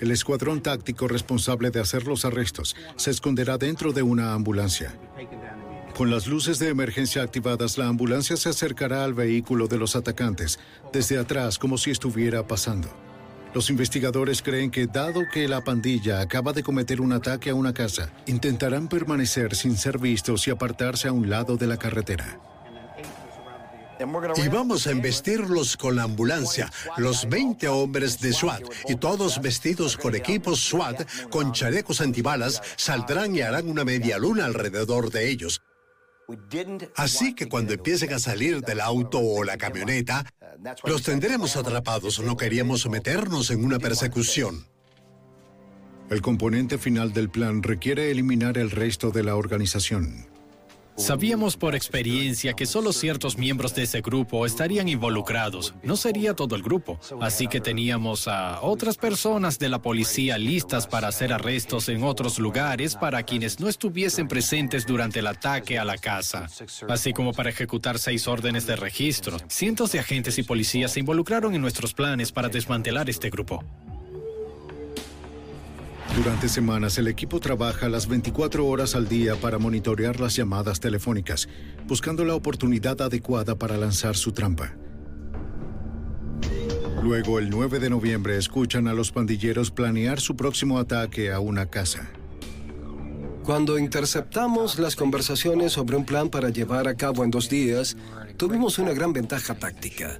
El 0.00 0.10
escuadrón 0.10 0.62
táctico 0.62 1.06
responsable 1.06 1.70
de 1.70 1.80
hacer 1.80 2.06
los 2.06 2.24
arrestos 2.24 2.74
se 2.96 3.10
esconderá 3.10 3.58
dentro 3.58 3.92
de 3.92 4.02
una 4.02 4.32
ambulancia. 4.32 4.98
Con 5.96 6.10
las 6.10 6.26
luces 6.26 6.58
de 6.58 6.70
emergencia 6.70 7.22
activadas, 7.22 7.78
la 7.78 7.86
ambulancia 7.86 8.36
se 8.36 8.48
acercará 8.48 9.04
al 9.04 9.14
vehículo 9.14 9.68
de 9.68 9.78
los 9.78 9.94
atacantes, 9.94 10.58
desde 10.92 11.18
atrás 11.18 11.58
como 11.58 11.78
si 11.78 11.90
estuviera 11.92 12.44
pasando. 12.46 13.03
Los 13.54 13.70
investigadores 13.70 14.42
creen 14.42 14.68
que 14.68 14.88
dado 14.88 15.22
que 15.32 15.46
la 15.46 15.62
pandilla 15.62 16.20
acaba 16.20 16.52
de 16.52 16.64
cometer 16.64 17.00
un 17.00 17.12
ataque 17.12 17.50
a 17.50 17.54
una 17.54 17.72
casa, 17.72 18.10
intentarán 18.26 18.88
permanecer 18.88 19.54
sin 19.54 19.76
ser 19.76 19.98
vistos 19.98 20.48
y 20.48 20.50
apartarse 20.50 21.06
a 21.06 21.12
un 21.12 21.30
lado 21.30 21.56
de 21.56 21.68
la 21.68 21.76
carretera. 21.76 22.40
Y 24.36 24.48
vamos 24.48 24.88
a 24.88 24.90
embestirlos 24.90 25.76
con 25.76 25.94
la 25.94 26.02
ambulancia, 26.02 26.68
los 26.96 27.28
20 27.28 27.68
hombres 27.68 28.20
de 28.20 28.32
SWAT, 28.32 28.64
y 28.88 28.96
todos 28.96 29.40
vestidos 29.40 29.96
con 29.96 30.16
equipos 30.16 30.58
SWAT, 30.58 31.06
con 31.30 31.52
chalecos 31.52 32.00
antibalas, 32.00 32.60
saldrán 32.74 33.36
y 33.36 33.42
harán 33.42 33.68
una 33.68 33.84
media 33.84 34.18
luna 34.18 34.46
alrededor 34.46 35.10
de 35.10 35.30
ellos. 35.30 35.62
Así 36.96 37.34
que 37.34 37.48
cuando 37.48 37.74
empiecen 37.74 38.12
a 38.12 38.18
salir 38.18 38.60
del 38.60 38.80
auto 38.80 39.18
o 39.18 39.44
la 39.44 39.56
camioneta, 39.56 40.24
los 40.84 41.02
tendremos 41.02 41.56
atrapados. 41.56 42.20
No 42.20 42.36
queríamos 42.36 42.88
meternos 42.88 43.50
en 43.50 43.64
una 43.64 43.78
persecución. 43.78 44.66
El 46.10 46.20
componente 46.20 46.78
final 46.78 47.12
del 47.12 47.30
plan 47.30 47.62
requiere 47.62 48.10
eliminar 48.10 48.58
el 48.58 48.70
resto 48.70 49.10
de 49.10 49.22
la 49.22 49.36
organización. 49.36 50.33
Sabíamos 50.96 51.56
por 51.56 51.74
experiencia 51.74 52.54
que 52.54 52.66
solo 52.66 52.92
ciertos 52.92 53.36
miembros 53.36 53.74
de 53.74 53.82
ese 53.82 54.00
grupo 54.00 54.46
estarían 54.46 54.88
involucrados, 54.88 55.74
no 55.82 55.96
sería 55.96 56.34
todo 56.34 56.54
el 56.54 56.62
grupo. 56.62 57.00
Así 57.20 57.48
que 57.48 57.60
teníamos 57.60 58.28
a 58.28 58.60
otras 58.62 58.96
personas 58.96 59.58
de 59.58 59.68
la 59.68 59.82
policía 59.82 60.38
listas 60.38 60.86
para 60.86 61.08
hacer 61.08 61.32
arrestos 61.32 61.88
en 61.88 62.04
otros 62.04 62.38
lugares 62.38 62.94
para 62.94 63.24
quienes 63.24 63.58
no 63.58 63.68
estuviesen 63.68 64.28
presentes 64.28 64.86
durante 64.86 65.18
el 65.18 65.26
ataque 65.26 65.78
a 65.78 65.84
la 65.84 65.98
casa, 65.98 66.46
así 66.88 67.12
como 67.12 67.32
para 67.32 67.50
ejecutar 67.50 67.98
seis 67.98 68.28
órdenes 68.28 68.66
de 68.66 68.76
registro. 68.76 69.38
Cientos 69.48 69.90
de 69.90 69.98
agentes 69.98 70.38
y 70.38 70.44
policías 70.44 70.92
se 70.92 71.00
involucraron 71.00 71.54
en 71.54 71.60
nuestros 71.60 71.92
planes 71.92 72.30
para 72.30 72.48
desmantelar 72.48 73.10
este 73.10 73.30
grupo. 73.30 73.64
Durante 76.16 76.48
semanas 76.48 76.96
el 76.98 77.08
equipo 77.08 77.40
trabaja 77.40 77.88
las 77.88 78.06
24 78.06 78.66
horas 78.66 78.94
al 78.94 79.08
día 79.08 79.34
para 79.34 79.58
monitorear 79.58 80.20
las 80.20 80.36
llamadas 80.36 80.78
telefónicas, 80.78 81.48
buscando 81.88 82.24
la 82.24 82.34
oportunidad 82.34 83.00
adecuada 83.02 83.56
para 83.56 83.76
lanzar 83.76 84.16
su 84.16 84.30
trampa. 84.30 84.76
Luego, 87.02 87.38
el 87.38 87.50
9 87.50 87.80
de 87.80 87.90
noviembre, 87.90 88.38
escuchan 88.38 88.86
a 88.86 88.94
los 88.94 89.10
pandilleros 89.10 89.70
planear 89.70 90.20
su 90.20 90.36
próximo 90.36 90.78
ataque 90.78 91.32
a 91.32 91.40
una 91.40 91.66
casa. 91.66 92.08
Cuando 93.42 93.78
interceptamos 93.78 94.78
las 94.78 94.96
conversaciones 94.96 95.72
sobre 95.72 95.96
un 95.96 96.06
plan 96.06 96.30
para 96.30 96.48
llevar 96.48 96.88
a 96.88 96.94
cabo 96.94 97.24
en 97.24 97.30
dos 97.30 97.50
días, 97.50 97.94
tuvimos 98.38 98.78
una 98.78 98.94
gran 98.94 99.12
ventaja 99.12 99.54
táctica. 99.54 100.18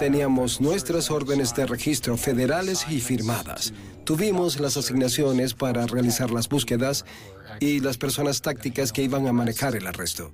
Teníamos 0.00 0.60
nuestras 0.60 1.10
órdenes 1.10 1.54
de 1.54 1.66
registro 1.66 2.16
federales 2.16 2.86
y 2.90 3.00
firmadas. 3.00 3.72
Tuvimos 4.06 4.60
las 4.60 4.76
asignaciones 4.76 5.54
para 5.54 5.84
realizar 5.84 6.30
las 6.30 6.48
búsquedas 6.48 7.04
y 7.58 7.80
las 7.80 7.98
personas 7.98 8.40
tácticas 8.40 8.92
que 8.92 9.02
iban 9.02 9.26
a 9.26 9.32
manejar 9.32 9.74
el 9.74 9.84
arresto. 9.84 10.30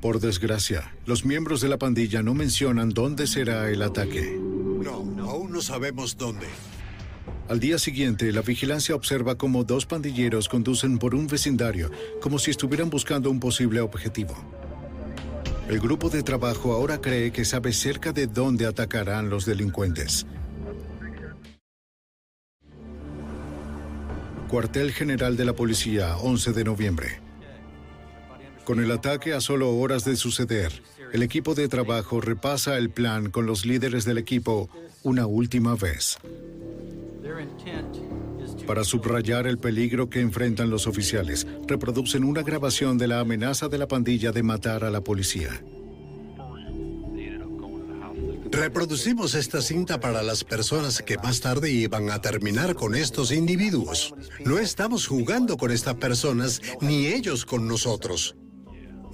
Por 0.00 0.18
desgracia, 0.18 0.96
los 1.04 1.26
miembros 1.26 1.60
de 1.60 1.68
la 1.68 1.76
pandilla 1.76 2.22
no 2.22 2.32
mencionan 2.32 2.88
dónde 2.88 3.26
será 3.26 3.68
el 3.68 3.82
ataque. 3.82 4.40
No, 4.40 5.04
aún 5.28 5.52
no 5.52 5.60
sabemos 5.60 6.16
dónde. 6.16 6.46
Al 7.50 7.60
día 7.60 7.78
siguiente, 7.78 8.32
la 8.32 8.40
vigilancia 8.40 8.94
observa 8.94 9.34
cómo 9.34 9.64
dos 9.64 9.84
pandilleros 9.84 10.48
conducen 10.48 10.96
por 10.96 11.14
un 11.14 11.26
vecindario, 11.26 11.90
como 12.22 12.38
si 12.38 12.50
estuvieran 12.50 12.88
buscando 12.88 13.30
un 13.30 13.40
posible 13.40 13.82
objetivo. 13.82 14.34
El 15.68 15.80
grupo 15.80 16.08
de 16.08 16.22
trabajo 16.22 16.72
ahora 16.72 16.98
cree 17.02 17.30
que 17.30 17.44
sabe 17.44 17.74
cerca 17.74 18.12
de 18.12 18.26
dónde 18.26 18.64
atacarán 18.64 19.28
los 19.28 19.44
delincuentes. 19.44 20.24
Cuartel 24.48 24.92
General 24.92 25.36
de 25.36 25.44
la 25.44 25.54
Policía, 25.54 26.16
11 26.18 26.52
de 26.52 26.64
noviembre. 26.64 27.20
Con 28.64 28.80
el 28.80 28.90
ataque 28.92 29.32
a 29.34 29.40
solo 29.40 29.76
horas 29.76 30.04
de 30.04 30.14
suceder, 30.16 30.82
el 31.12 31.22
equipo 31.22 31.54
de 31.54 31.68
trabajo 31.68 32.20
repasa 32.20 32.78
el 32.78 32.90
plan 32.90 33.30
con 33.30 33.46
los 33.46 33.66
líderes 33.66 34.04
del 34.04 34.18
equipo 34.18 34.70
una 35.02 35.26
última 35.26 35.74
vez. 35.74 36.18
Para 38.66 38.84
subrayar 38.84 39.46
el 39.48 39.58
peligro 39.58 40.08
que 40.08 40.20
enfrentan 40.20 40.70
los 40.70 40.86
oficiales, 40.86 41.46
reproducen 41.66 42.22
una 42.22 42.42
grabación 42.42 42.98
de 42.98 43.08
la 43.08 43.20
amenaza 43.20 43.68
de 43.68 43.78
la 43.78 43.88
pandilla 43.88 44.30
de 44.30 44.42
matar 44.44 44.84
a 44.84 44.90
la 44.90 45.00
policía. 45.00 45.60
Reproducimos 48.50 49.34
esta 49.34 49.60
cinta 49.60 50.00
para 50.00 50.22
las 50.22 50.44
personas 50.44 51.02
que 51.02 51.16
más 51.18 51.40
tarde 51.40 51.70
iban 51.70 52.10
a 52.10 52.20
terminar 52.20 52.74
con 52.74 52.94
estos 52.94 53.32
individuos. 53.32 54.14
No 54.44 54.58
estamos 54.58 55.06
jugando 55.06 55.56
con 55.56 55.70
estas 55.70 55.94
personas, 55.96 56.60
ni 56.80 57.06
ellos 57.06 57.44
con 57.44 57.66
nosotros. 57.66 58.36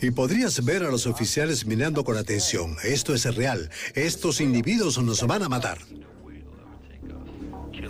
Y 0.00 0.10
podrías 0.10 0.64
ver 0.64 0.82
a 0.82 0.90
los 0.90 1.06
oficiales 1.06 1.64
mirando 1.64 2.04
con 2.04 2.16
atención. 2.16 2.76
Esto 2.82 3.14
es 3.14 3.24
real. 3.34 3.70
Estos 3.94 4.40
individuos 4.40 5.02
nos 5.02 5.26
van 5.26 5.42
a 5.42 5.48
matar. 5.48 5.78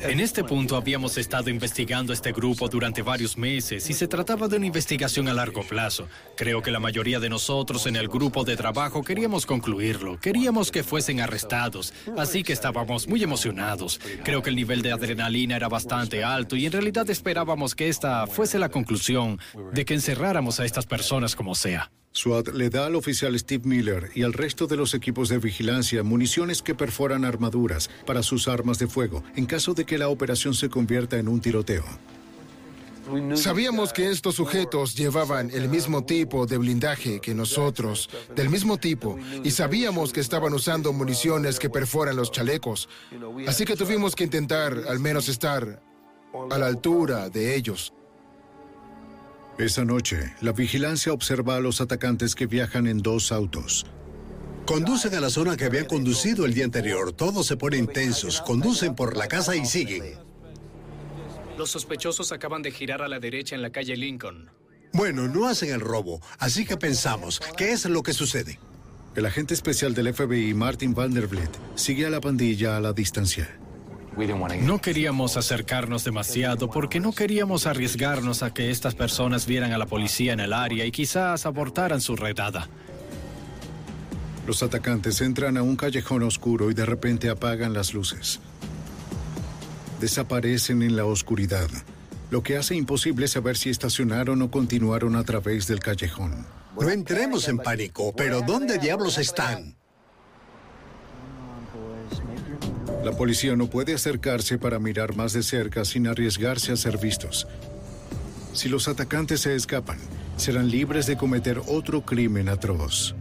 En 0.03 0.19
este 0.19 0.43
punto 0.43 0.77
habíamos 0.77 1.17
estado 1.17 1.49
investigando 1.49 2.13
este 2.13 2.33
grupo 2.33 2.69
durante 2.69 3.03
varios 3.03 3.39
meses 3.39 3.89
y 3.89 3.93
se 3.93 4.09
trataba 4.09 4.49
de 4.49 4.57
una 4.57 4.67
investigación 4.67 5.29
a 5.29 5.35
largo 5.35 5.63
plazo. 5.63 6.09
Creo 6.37 6.61
que 6.61 6.73
la 6.73 6.81
mayoría 6.81 7.21
de 7.21 7.29
nosotros 7.29 7.87
en 7.87 7.95
el 7.95 8.09
grupo 8.09 8.43
de 8.43 8.57
trabajo 8.57 9.03
queríamos 9.03 9.47
concluirlo, 9.47 10.19
queríamos 10.19 10.73
que 10.73 10.83
fuesen 10.83 11.21
arrestados, 11.21 11.95
así 12.19 12.43
que 12.43 12.53
estábamos 12.53 13.07
muy 13.07 13.23
emocionados. 13.23 14.01
Creo 14.25 14.43
que 14.43 14.51
el 14.51 14.57
nivel 14.57 14.83
de 14.83 14.91
adrenalina 14.93 15.55
era 15.55 15.69
bastante 15.69 16.25
alto 16.25 16.57
y 16.57 16.67
en 16.67 16.73
realidad 16.73 17.09
esperábamos 17.09 17.75
que 17.77 17.89
esta 17.89 18.27
fuese 18.27 18.59
la 18.59 18.71
conclusión 18.71 19.39
de 19.73 19.85
que 19.85 19.95
encerráramos 19.95 20.59
a 20.59 20.65
estas 20.65 20.85
personas 20.85 21.37
como 21.37 21.55
sea. 21.55 21.93
SWAT 22.13 22.49
le 22.49 22.69
da 22.69 22.87
al 22.87 22.95
oficial 22.95 23.39
Steve 23.39 23.63
Miller 23.65 24.11
y 24.15 24.23
al 24.23 24.35
resto 24.35 24.67
de 24.67 24.77
los 24.77 24.93
equipos 24.93 25.31
de 25.31 25.39
vigilancia 25.39 26.03
municiones 26.03 26.61
que 26.61 26.75
perforan 26.75 27.25
armaduras 27.25 27.89
para 28.07 28.23
sus 28.23 28.49
armas 28.49 28.79
de 28.79 28.87
fuego 28.87 29.25
en 29.35 29.47
caso 29.47 29.73
de 29.73 29.87
que 29.87 29.97
la 29.97 30.09
operación 30.09 30.55
se 30.55 30.69
convierta 30.69 31.19
en 31.19 31.29
un 31.29 31.41
tiroteo. 31.41 31.85
Sabíamos 33.35 33.93
que 33.93 34.11
estos 34.11 34.37
sujetos 34.37 34.95
llevaban 34.95 35.51
el 35.51 35.69
mismo 35.69 36.05
tipo 36.05 36.47
de 36.47 36.57
blindaje 36.57 37.21
que 37.21 37.35
nosotros, 37.35 38.09
del 38.37 38.49
mismo 38.49 38.79
tipo, 38.79 39.19
y 39.43 39.51
sabíamos 39.51 40.13
que 40.13 40.21
estaban 40.21 40.53
usando 40.53 40.93
municiones 40.93 41.59
que 41.59 41.69
perforan 41.69 42.15
los 42.15 42.31
chalecos. 42.31 42.89
Así 43.47 43.65
que 43.65 43.75
tuvimos 43.75 44.15
que 44.15 44.25
intentar 44.25 44.85
al 44.89 45.01
menos 45.01 45.29
estar 45.29 45.83
a 46.51 46.59
la 46.59 46.67
altura 46.67 47.29
de 47.29 47.57
ellos. 47.57 47.93
Esa 49.59 49.85
noche, 49.85 50.35
la 50.41 50.53
vigilancia 50.53 51.13
observa 51.13 51.57
a 51.57 51.61
los 51.61 51.81
atacantes 51.81 52.35
que 52.35 52.47
viajan 52.47 52.87
en 52.87 52.99
dos 52.99 53.33
autos. 53.33 53.85
Conducen 54.65 55.15
a 55.15 55.21
la 55.21 55.29
zona 55.29 55.57
que 55.57 55.67
habían 55.67 55.85
conducido 55.85 56.47
el 56.47 56.55
día 56.55 56.65
anterior. 56.65 57.13
Todos 57.13 57.47
se 57.47 57.57
ponen 57.57 57.87
tensos, 57.87 58.41
conducen 58.41 58.95
por 58.95 59.17
la 59.17 59.29
casa 59.29 59.55
y 59.55 59.67
siguen. 59.67 60.15
Los 61.59 61.71
sospechosos 61.71 62.33
acaban 62.33 62.63
de 62.63 62.71
girar 62.71 63.03
a 63.03 63.09
la 63.09 63.21
derecha 63.21 63.55
en 63.55 63.61
la 63.61 63.71
calle 63.71 63.97
Lincoln. 63.97 64.51
Bueno, 64.95 65.29
no 65.29 65.47
hacen 65.47 65.71
el 65.71 65.81
robo, 65.81 66.21
así 66.39 66.65
que 66.65 66.77
pensamos, 66.77 67.41
¿qué 67.57 67.73
es 67.73 67.85
lo 67.85 68.03
que 68.03 68.15
sucede? 68.15 68.59
El 69.15 69.27
agente 69.27 69.53
especial 69.53 69.95
del 69.95 70.15
FBI, 70.15 70.55
Martin 70.55 70.95
Vanderbilt, 70.95 71.55
sigue 71.75 72.07
a 72.07 72.11
la 72.11 72.21
pandilla 72.21 72.79
a 72.79 72.81
la 72.81 72.93
distancia. 72.95 73.62
No 74.61 74.81
queríamos 74.81 75.37
acercarnos 75.37 76.05
demasiado 76.05 76.69
porque 76.71 77.01
no 77.01 77.13
queríamos 77.13 77.67
arriesgarnos 77.67 78.43
a 78.43 78.53
que 78.53 78.71
estas 78.71 78.95
personas 78.95 79.47
vieran 79.47 79.73
a 79.73 79.79
la 79.79 79.87
policía 79.87 80.33
en 80.35 80.41
el 80.41 80.53
área 80.53 80.85
y 80.85 80.93
quizás 80.93 81.47
abortaran 81.47 82.01
su 82.01 82.15
redada. 82.15 82.69
Los 84.47 84.63
atacantes 84.63 85.21
entran 85.21 85.57
a 85.57 85.63
un 85.63 85.77
callejón 85.77 86.25
oscuro 86.25 86.71
y 86.71 86.75
de 86.75 86.85
repente 86.85 87.31
apagan 87.31 87.73
las 87.73 87.95
luces. 87.95 88.41
Desaparecen 90.01 90.83
en 90.83 90.97
la 90.97 91.05
oscuridad, 91.05 91.69
lo 92.31 92.43
que 92.43 92.57
hace 92.57 92.75
imposible 92.75 93.29
saber 93.29 93.57
si 93.57 93.71
estacionaron 93.71 94.43
o 94.43 94.51
continuaron 94.51 95.17
a 95.17 95.25
través 95.25 95.69
del 95.69 95.81
callejón. 95.81 96.45
No 96.79 96.91
entremos 96.91 97.49
en 97.49 97.59
pánico, 97.59 98.13
pero 98.17 98.41
¿dónde 98.43 98.79
diablos 98.79 99.19
están? 99.19 99.77
La 103.05 103.11
policía 103.11 103.57
no 103.57 103.67
puede 103.67 103.95
acercarse 103.95 104.59
para 104.59 104.79
mirar 104.79 105.17
más 105.17 105.33
de 105.33 105.43
cerca 105.43 105.85
sin 105.85 106.07
arriesgarse 106.07 106.73
a 106.73 106.77
ser 106.77 106.99
vistos. 106.99 107.49
Si 108.53 108.69
los 108.69 108.87
atacantes 108.87 109.41
se 109.41 109.57
escapan, 109.57 109.99
serán 110.37 110.71
libres 110.71 111.07
de 111.07 111.17
cometer 111.17 111.61
otro 111.67 112.03
crimen 112.03 112.49
atroz. 112.49 113.15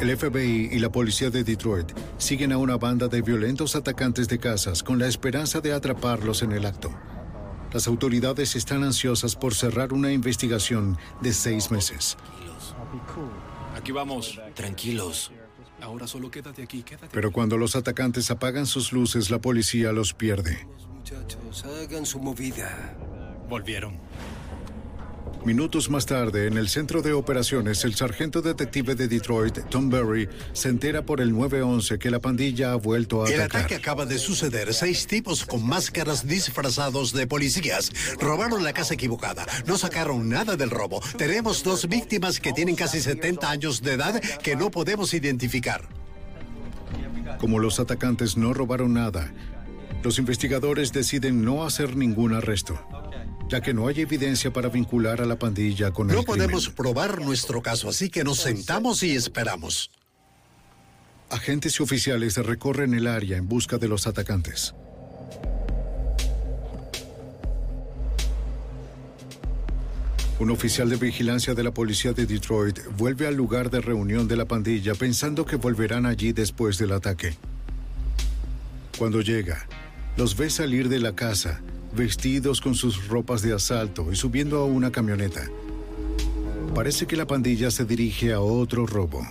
El 0.00 0.16
FBI 0.16 0.68
y 0.70 0.78
la 0.78 0.92
policía 0.92 1.30
de 1.30 1.42
Detroit 1.42 1.90
siguen 2.18 2.52
a 2.52 2.58
una 2.58 2.76
banda 2.76 3.08
de 3.08 3.20
violentos 3.20 3.74
atacantes 3.74 4.28
de 4.28 4.38
casas 4.38 4.82
con 4.82 4.98
la 4.98 5.08
esperanza 5.08 5.60
de 5.60 5.72
atraparlos 5.72 6.42
en 6.42 6.52
el 6.52 6.66
acto. 6.66 6.92
Las 7.72 7.88
autoridades 7.88 8.56
están 8.56 8.84
ansiosas 8.84 9.34
por 9.34 9.54
cerrar 9.54 9.92
una 9.92 10.12
investigación 10.12 10.96
de 11.20 11.32
seis 11.32 11.70
meses. 11.70 12.16
Aquí 13.78 13.92
vamos. 13.92 14.40
Tranquilos. 14.54 15.30
Ahora 15.80 16.08
solo 16.08 16.30
quédate 16.30 16.62
aquí, 16.64 16.82
quédate. 16.82 17.08
Pero 17.12 17.30
cuando 17.30 17.56
los 17.56 17.76
atacantes 17.76 18.30
apagan 18.30 18.66
sus 18.66 18.92
luces, 18.92 19.30
la 19.30 19.38
policía 19.38 19.92
los 19.92 20.12
pierde. 20.12 20.66
muchachos, 20.92 21.64
hagan 21.64 22.04
su 22.04 22.18
movida. 22.18 22.96
Volvieron. 23.48 23.96
Minutos 25.44 25.88
más 25.88 26.04
tarde, 26.04 26.46
en 26.46 26.58
el 26.58 26.68
centro 26.68 27.00
de 27.00 27.12
operaciones, 27.12 27.84
el 27.84 27.94
sargento 27.94 28.42
detective 28.42 28.94
de 28.94 29.08
Detroit, 29.08 29.58
Tom 29.70 29.88
Berry, 29.88 30.28
se 30.52 30.68
entera 30.68 31.02
por 31.06 31.20
el 31.20 31.32
911 31.32 31.98
que 31.98 32.10
la 32.10 32.18
pandilla 32.18 32.72
ha 32.72 32.74
vuelto 32.74 33.24
a 33.24 33.28
El 33.28 33.40
atacar. 33.40 33.60
ataque 33.62 33.76
acaba 33.76 34.04
de 34.04 34.18
suceder. 34.18 34.74
Seis 34.74 35.06
tipos 35.06 35.46
con 35.46 35.66
máscaras 35.66 36.26
disfrazados 36.26 37.12
de 37.12 37.26
policías 37.26 37.90
robaron 38.20 38.62
la 38.62 38.72
casa 38.74 38.94
equivocada. 38.94 39.46
No 39.66 39.78
sacaron 39.78 40.28
nada 40.28 40.56
del 40.56 40.70
robo. 40.70 41.00
Tenemos 41.16 41.62
dos 41.62 41.88
víctimas 41.88 42.40
que 42.40 42.52
tienen 42.52 42.74
casi 42.76 43.00
70 43.00 43.48
años 43.50 43.80
de 43.80 43.92
edad 43.92 44.20
que 44.42 44.54
no 44.54 44.70
podemos 44.70 45.14
identificar. 45.14 45.88
Como 47.40 47.58
los 47.58 47.80
atacantes 47.80 48.36
no 48.36 48.52
robaron 48.52 48.92
nada, 48.92 49.32
los 50.02 50.18
investigadores 50.18 50.92
deciden 50.92 51.42
no 51.42 51.64
hacer 51.64 51.96
ningún 51.96 52.34
arresto. 52.34 52.78
Ya 53.48 53.60
que 53.60 53.72
no 53.72 53.88
hay 53.88 54.00
evidencia 54.00 54.52
para 54.52 54.68
vincular 54.68 55.20
a 55.20 55.26
la 55.26 55.38
pandilla 55.38 55.90
con 55.90 56.10
el 56.10 56.16
No 56.16 56.22
crimen. 56.22 56.40
podemos 56.40 56.68
probar 56.68 57.20
nuestro 57.20 57.62
caso, 57.62 57.88
así 57.88 58.10
que 58.10 58.24
nos 58.24 58.38
sentamos 58.40 59.02
y 59.02 59.16
esperamos. 59.16 59.90
Agentes 61.30 61.78
y 61.78 61.82
oficiales 61.82 62.36
recorren 62.36 62.94
el 62.94 63.06
área 63.06 63.36
en 63.36 63.48
busca 63.48 63.78
de 63.78 63.88
los 63.88 64.06
atacantes. 64.06 64.74
Un 70.38 70.50
oficial 70.50 70.88
de 70.88 70.96
vigilancia 70.96 71.52
de 71.54 71.64
la 71.64 71.72
policía 71.72 72.12
de 72.12 72.24
Detroit 72.24 72.78
vuelve 72.96 73.26
al 73.26 73.34
lugar 73.34 73.70
de 73.70 73.80
reunión 73.80 74.28
de 74.28 74.36
la 74.36 74.44
pandilla 74.44 74.94
pensando 74.94 75.44
que 75.44 75.56
volverán 75.56 76.06
allí 76.06 76.32
después 76.32 76.78
del 76.78 76.92
ataque. 76.92 77.34
Cuando 78.96 79.20
llega, 79.20 79.66
los 80.16 80.36
ve 80.36 80.48
salir 80.48 80.88
de 80.88 81.00
la 81.00 81.16
casa, 81.16 81.60
vestidos 81.98 82.60
con 82.60 82.74
sus 82.74 83.08
ropas 83.08 83.42
de 83.42 83.52
asalto 83.52 84.10
y 84.12 84.16
subiendo 84.16 84.58
a 84.58 84.64
una 84.64 84.90
camioneta. 84.90 85.50
Parece 86.74 87.06
que 87.06 87.16
la 87.16 87.26
pandilla 87.26 87.70
se 87.70 87.84
dirige 87.84 88.32
a 88.32 88.40
otro 88.40 88.86
robo. 88.86 89.26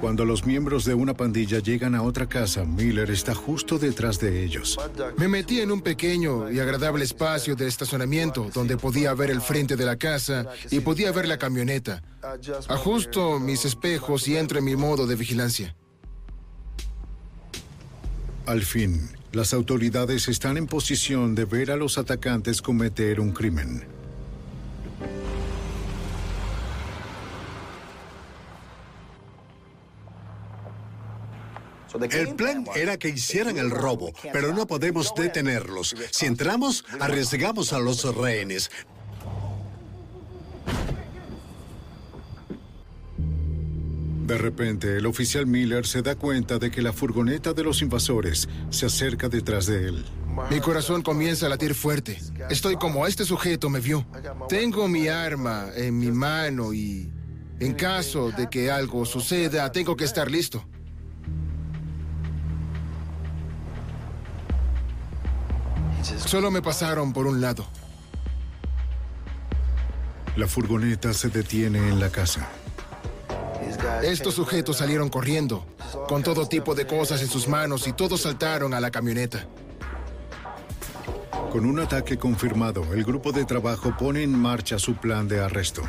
Cuando 0.00 0.24
los 0.24 0.46
miembros 0.46 0.84
de 0.84 0.94
una 0.94 1.14
pandilla 1.14 1.58
llegan 1.58 1.94
a 1.94 2.02
otra 2.02 2.28
casa, 2.28 2.64
Miller 2.64 3.10
está 3.10 3.34
justo 3.34 3.78
detrás 3.78 4.20
de 4.20 4.44
ellos. 4.44 4.78
Me 5.16 5.26
metí 5.26 5.60
en 5.60 5.72
un 5.72 5.80
pequeño 5.80 6.50
y 6.50 6.60
agradable 6.60 7.04
espacio 7.04 7.56
de 7.56 7.66
estacionamiento 7.66 8.48
donde 8.54 8.76
podía 8.76 9.12
ver 9.14 9.30
el 9.30 9.40
frente 9.40 9.76
de 9.76 9.84
la 9.84 9.96
casa 9.96 10.46
y 10.70 10.80
podía 10.80 11.10
ver 11.10 11.26
la 11.26 11.38
camioneta. 11.38 12.02
Ajusto 12.68 13.40
mis 13.40 13.64
espejos 13.64 14.28
y 14.28 14.36
entro 14.36 14.58
en 14.58 14.64
mi 14.64 14.76
modo 14.76 15.06
de 15.06 15.16
vigilancia. 15.16 15.74
Al 18.46 18.62
fin, 18.62 19.10
las 19.32 19.52
autoridades 19.52 20.28
están 20.28 20.56
en 20.56 20.66
posición 20.66 21.34
de 21.34 21.44
ver 21.44 21.70
a 21.72 21.76
los 21.76 21.98
atacantes 21.98 22.62
cometer 22.62 23.20
un 23.20 23.32
crimen. 23.32 23.97
El 32.10 32.34
plan 32.34 32.64
era 32.74 32.98
que 32.98 33.08
hicieran 33.08 33.58
el 33.58 33.70
robo, 33.70 34.12
pero 34.32 34.54
no 34.54 34.66
podemos 34.66 35.12
detenerlos. 35.16 35.94
Si 36.10 36.26
entramos, 36.26 36.84
arriesgamos 37.00 37.72
a 37.72 37.78
los 37.78 38.04
rehenes. 38.14 38.70
De 44.26 44.36
repente, 44.36 44.98
el 44.98 45.06
oficial 45.06 45.46
Miller 45.46 45.86
se 45.86 46.02
da 46.02 46.14
cuenta 46.14 46.58
de 46.58 46.70
que 46.70 46.82
la 46.82 46.92
furgoneta 46.92 47.54
de 47.54 47.64
los 47.64 47.80
invasores 47.80 48.46
se 48.68 48.84
acerca 48.84 49.30
detrás 49.30 49.64
de 49.64 49.88
él. 49.88 50.04
Mi 50.50 50.60
corazón 50.60 51.00
comienza 51.00 51.46
a 51.46 51.48
latir 51.48 51.74
fuerte. 51.74 52.18
Estoy 52.50 52.76
como 52.76 53.06
este 53.06 53.24
sujeto 53.24 53.70
me 53.70 53.80
vio. 53.80 54.06
Tengo 54.50 54.86
mi 54.86 55.08
arma 55.08 55.68
en 55.74 55.98
mi 55.98 56.10
mano 56.10 56.74
y 56.74 57.10
en 57.58 57.72
caso 57.72 58.30
de 58.30 58.50
que 58.50 58.70
algo 58.70 59.06
suceda, 59.06 59.72
tengo 59.72 59.96
que 59.96 60.04
estar 60.04 60.30
listo. 60.30 60.62
Solo 66.16 66.50
me 66.50 66.62
pasaron 66.62 67.12
por 67.12 67.26
un 67.26 67.40
lado. 67.40 67.66
La 70.36 70.46
furgoneta 70.46 71.12
se 71.12 71.28
detiene 71.28 71.78
en 71.78 72.00
la 72.00 72.10
casa. 72.10 72.48
Estos 74.02 74.34
sujetos 74.34 74.76
salieron 74.78 75.08
corriendo, 75.08 75.66
con 76.08 76.22
todo 76.22 76.46
tipo 76.46 76.74
de 76.74 76.86
cosas 76.86 77.20
en 77.22 77.28
sus 77.28 77.48
manos 77.48 77.86
y 77.86 77.92
todos 77.92 78.22
saltaron 78.22 78.72
a 78.74 78.80
la 78.80 78.90
camioneta. 78.90 79.46
Con 81.50 81.64
un 81.64 81.80
ataque 81.80 82.18
confirmado, 82.18 82.84
el 82.92 83.04
grupo 83.04 83.32
de 83.32 83.44
trabajo 83.44 83.96
pone 83.98 84.22
en 84.22 84.38
marcha 84.38 84.78
su 84.78 84.94
plan 84.94 85.26
de 85.26 85.40
arresto. 85.40 85.82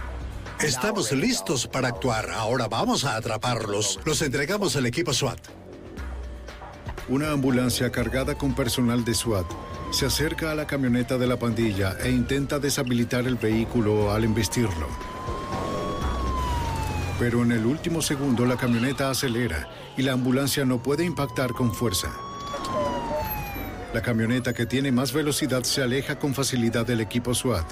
Estamos 0.61 1.11
listos 1.11 1.67
para 1.67 1.89
actuar. 1.89 2.31
Ahora 2.31 2.67
vamos 2.67 3.05
a 3.05 3.15
atraparlos. 3.15 3.99
Los 4.05 4.21
entregamos 4.21 4.75
al 4.75 4.85
equipo 4.85 5.13
SWAT. 5.13 5.39
Una 7.09 7.31
ambulancia 7.31 7.89
cargada 7.91 8.35
con 8.35 8.53
personal 8.53 9.03
de 9.03 9.15
SWAT 9.15 9.47
se 9.89 10.05
acerca 10.05 10.51
a 10.51 10.55
la 10.55 10.67
camioneta 10.67 11.17
de 11.17 11.25
la 11.25 11.39
pandilla 11.39 11.97
e 12.03 12.11
intenta 12.11 12.59
deshabilitar 12.59 13.25
el 13.25 13.35
vehículo 13.35 14.11
al 14.11 14.25
embestirlo. 14.25 14.87
Pero 17.17 17.41
en 17.41 17.51
el 17.51 17.65
último 17.65 18.03
segundo 18.03 18.45
la 18.45 18.57
camioneta 18.57 19.09
acelera 19.09 19.67
y 19.97 20.03
la 20.03 20.13
ambulancia 20.13 20.65
no 20.65 20.83
puede 20.83 21.03
impactar 21.03 21.53
con 21.53 21.73
fuerza. 21.73 22.11
La 23.91 24.03
camioneta 24.03 24.53
que 24.53 24.67
tiene 24.67 24.91
más 24.91 25.11
velocidad 25.11 25.63
se 25.63 25.81
aleja 25.81 26.19
con 26.19 26.35
facilidad 26.35 26.85
del 26.85 27.01
equipo 27.01 27.33
SWAT. 27.33 27.65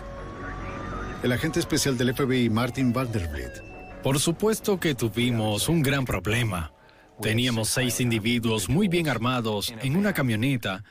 El 1.21 1.31
agente 1.31 1.59
especial 1.59 1.95
del 1.95 2.15
FBI, 2.15 2.49
Martin 2.49 2.91
Vanderbilt, 2.91 3.61
Por 4.01 4.19
supuesto 4.19 4.79
que 4.79 4.95
tuvimos 4.95 5.69
un 5.69 5.83
gran 5.83 6.05
problema. 6.05 6.71
Teníamos 7.21 7.69
seis 7.69 7.99
individuos 7.99 8.69
muy 8.69 8.87
bien 8.87 9.09
armados 9.09 9.73
en 9.81 9.95
una 9.95 10.13
camioneta 10.13 10.83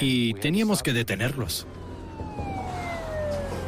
y 0.00 0.34
teníamos 0.34 0.82
que 0.82 0.92
detenerlos. 0.92 1.66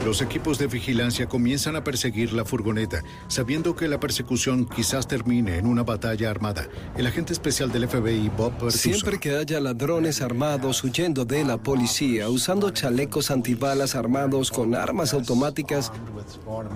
Los 0.04 0.22
equipos 0.22 0.58
de 0.58 0.66
vigilancia 0.66 1.26
comienzan 1.26 1.76
a 1.76 1.84
perseguir 1.84 2.32
la 2.32 2.46
furgoneta, 2.46 3.02
sabiendo 3.28 3.76
que 3.76 3.86
la 3.86 4.00
persecución 4.00 4.64
quizás 4.64 5.06
termine 5.06 5.58
en 5.58 5.66
una 5.66 5.82
batalla 5.82 6.30
armada. 6.30 6.68
El 6.96 7.06
agente 7.06 7.34
especial 7.34 7.70
del 7.70 7.86
FBI, 7.86 8.30
Bob 8.30 8.70
Siempre 8.70 9.20
que 9.20 9.36
haya 9.36 9.60
ladrones 9.60 10.22
armados 10.22 10.82
huyendo 10.82 11.26
de 11.26 11.44
la 11.44 11.58
policía, 11.58 12.30
usando 12.30 12.70
chalecos 12.70 13.30
antibalas 13.30 13.94
armados 13.94 14.50
con 14.50 14.74
armas 14.74 15.12
automáticas, 15.12 15.92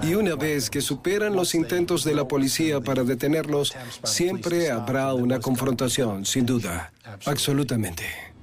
y 0.03 0.15
una 0.15 0.35
vez 0.35 0.69
que 0.69 0.83
superan 0.83 1.35
los 1.35 1.55
intentos 1.55 2.05
de 2.05 2.15
la 2.15 2.29
policía 2.29 2.83
para 2.83 3.05
detenerlos, 3.05 3.75
siempre 4.03 4.71
habrá 4.71 5.15
una 5.15 5.41
confrontación, 5.41 6.27
sin 6.27 6.45
duda. 6.45 6.93
Absolutamente. 7.25 8.34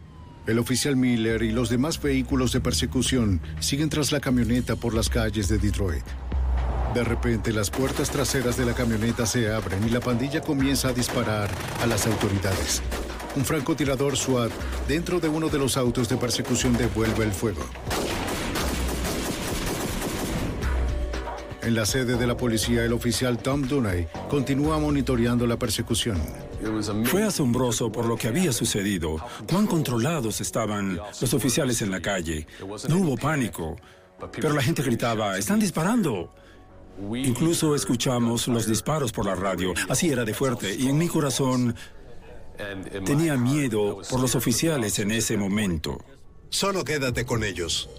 El 0.47 0.59
oficial 0.59 0.95
Miller 0.95 1.43
y 1.43 1.51
los 1.51 1.69
demás 1.69 2.01
vehículos 2.01 2.51
de 2.51 2.61
persecución 2.61 3.41
siguen 3.59 3.89
tras 3.89 4.11
la 4.11 4.19
camioneta 4.19 4.76
por 4.76 4.93
las 4.93 5.09
calles 5.09 5.47
de 5.47 5.57
Detroit. 5.57 6.03
De 6.93 7.03
repente, 7.03 7.53
las 7.53 7.69
puertas 7.69 8.09
traseras 8.09 8.57
de 8.57 8.65
la 8.65 8.73
camioneta 8.73 9.26
se 9.26 9.51
abren 9.51 9.88
y 9.88 9.89
la 9.89 10.01
pandilla 10.01 10.41
comienza 10.41 10.89
a 10.89 10.93
disparar 10.93 11.49
a 11.81 11.85
las 11.85 12.05
autoridades. 12.05 12.81
Un 13.35 13.45
francotirador 13.45 14.18
SWAT 14.18 14.51
dentro 14.89 15.22
de 15.22 15.30
uno 15.30 15.47
de 15.47 15.57
los 15.57 15.77
autos 15.77 16.09
de 16.09 16.18
persecución 16.18 16.73
devuelve 16.73 17.23
el 17.23 17.31
fuego. 17.31 17.61
En 21.61 21.76
la 21.76 21.85
sede 21.85 22.18
de 22.18 22.27
la 22.27 22.35
policía, 22.35 22.84
el 22.84 22.91
oficial 22.91 23.38
Tom 23.38 23.61
Dunay 23.61 24.07
continúa 24.30 24.80
monitoreando 24.80 25.47
la 25.47 25.57
persecución. 25.57 26.19
Fue 27.05 27.23
asombroso 27.23 27.91
por 27.91 28.05
lo 28.05 28.15
que 28.17 28.27
había 28.27 28.51
sucedido, 28.51 29.17
cuán 29.49 29.67
controlados 29.67 30.41
estaban 30.41 30.95
los 30.95 31.33
oficiales 31.33 31.81
en 31.81 31.91
la 31.91 32.01
calle. 32.01 32.47
No 32.89 32.97
hubo 32.97 33.17
pánico, 33.17 33.75
pero 34.31 34.53
la 34.53 34.61
gente 34.61 34.83
gritaba, 34.83 35.38
están 35.38 35.59
disparando. 35.59 36.33
Incluso 37.15 37.73
escuchamos 37.75 38.47
los 38.47 38.67
disparos 38.67 39.11
por 39.11 39.25
la 39.25 39.35
radio, 39.35 39.73
así 39.89 40.09
era 40.09 40.23
de 40.23 40.33
fuerte, 40.33 40.75
y 40.75 40.88
en 40.88 40.97
mi 40.97 41.07
corazón 41.07 41.75
tenía 43.05 43.38
miedo 43.38 44.01
por 44.09 44.19
los 44.19 44.35
oficiales 44.35 44.99
en 44.99 45.11
ese 45.11 45.38
momento. 45.38 45.97
Solo 46.49 46.83
quédate 46.83 47.25
con 47.25 47.43
ellos. 47.43 47.89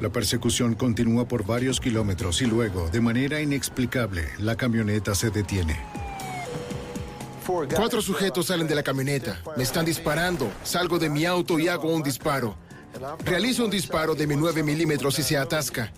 La 0.00 0.10
persecución 0.10 0.74
continúa 0.74 1.26
por 1.26 1.46
varios 1.46 1.80
kilómetros 1.80 2.42
y 2.42 2.46
luego, 2.46 2.90
de 2.90 3.00
manera 3.00 3.40
inexplicable, 3.40 4.28
la 4.38 4.56
camioneta 4.56 5.14
se 5.14 5.30
detiene. 5.30 5.78
Cuatro 7.46 8.00
sujetos 8.00 8.46
salen 8.46 8.66
de 8.66 8.74
la 8.74 8.82
camioneta. 8.82 9.40
Me 9.56 9.62
están 9.62 9.84
disparando. 9.84 10.50
Salgo 10.62 10.98
de 10.98 11.10
mi 11.10 11.24
auto 11.24 11.58
y 11.58 11.68
hago 11.68 11.92
un 11.92 12.02
disparo. 12.02 12.56
Realizo 13.24 13.64
un 13.64 13.70
disparo 13.70 14.14
de 14.14 14.26
mi 14.26 14.36
9 14.36 14.62
milímetros 14.62 15.18
y 15.18 15.22
se 15.22 15.36
atasca. 15.36 15.92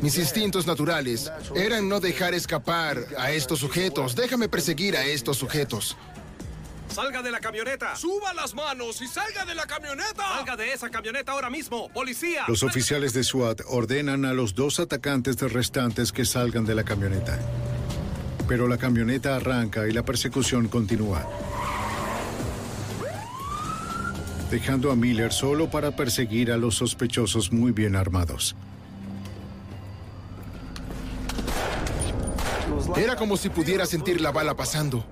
Mis 0.00 0.18
instintos 0.18 0.66
naturales 0.66 1.30
eran 1.54 1.88
no 1.88 2.00
dejar 2.00 2.34
escapar 2.34 2.98
a 3.18 3.32
estos 3.32 3.58
sujetos. 3.58 4.14
Déjame 4.14 4.48
perseguir 4.48 4.96
a 4.96 5.04
estos 5.04 5.36
sujetos. 5.36 5.96
¡Salga 6.88 7.22
de 7.22 7.32
la 7.32 7.40
camioneta! 7.40 7.96
¡Suba 7.96 8.32
las 8.34 8.54
manos 8.54 9.02
y 9.02 9.08
salga 9.08 9.44
de 9.44 9.54
la 9.56 9.66
camioneta! 9.66 10.28
¡Salga 10.36 10.54
de 10.54 10.72
esa 10.72 10.90
camioneta 10.90 11.32
ahora 11.32 11.50
mismo! 11.50 11.88
¡Policía! 11.88 12.44
Los 12.46 12.62
oficiales 12.62 13.12
de 13.12 13.24
SWAT 13.24 13.62
ordenan 13.66 14.24
a 14.24 14.32
los 14.32 14.54
dos 14.54 14.78
atacantes 14.78 15.40
restantes 15.52 16.12
que 16.12 16.24
salgan 16.24 16.64
de 16.64 16.76
la 16.76 16.84
camioneta. 16.84 17.40
Pero 18.46 18.68
la 18.68 18.76
camioneta 18.76 19.36
arranca 19.36 19.88
y 19.88 19.92
la 19.92 20.02
persecución 20.02 20.68
continúa. 20.68 21.26
Dejando 24.50 24.92
a 24.92 24.96
Miller 24.96 25.32
solo 25.32 25.70
para 25.70 25.96
perseguir 25.96 26.52
a 26.52 26.56
los 26.56 26.76
sospechosos 26.76 27.52
muy 27.52 27.72
bien 27.72 27.96
armados. 27.96 28.54
Era 32.96 33.16
como 33.16 33.36
si 33.36 33.48
pudiera 33.48 33.86
sentir 33.86 34.20
la 34.20 34.30
bala 34.30 34.54
pasando. 34.54 35.04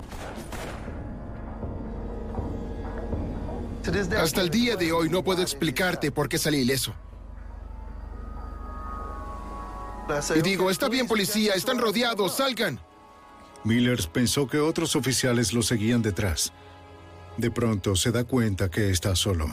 Hasta 4.17 4.41
el 4.41 4.51
día 4.51 4.77
de 4.77 4.93
hoy 4.93 5.09
no 5.11 5.25
puedo 5.25 5.43
explicarte 5.43 6.13
por 6.13 6.29
qué 6.29 6.39
salí 6.39 6.59
ileso. 6.59 6.95
Y 10.37 10.43
digo, 10.43 10.71
está 10.71 10.89
bien 10.89 11.07
policía, 11.07 11.55
están 11.55 11.79
rodeados, 11.79 12.37
salgan. 12.37 12.79
Millers 13.65 14.07
pensó 14.07 14.47
que 14.47 14.59
otros 14.59 14.97
oficiales 14.97 15.53
lo 15.53 15.63
seguían 15.63 16.03
detrás. 16.03 16.53
De 17.37 17.51
pronto 17.51 17.97
se 17.97 18.11
da 18.11 18.25
cuenta 18.25 18.71
que 18.71 18.91
está 18.91 19.15
solo. 19.15 19.47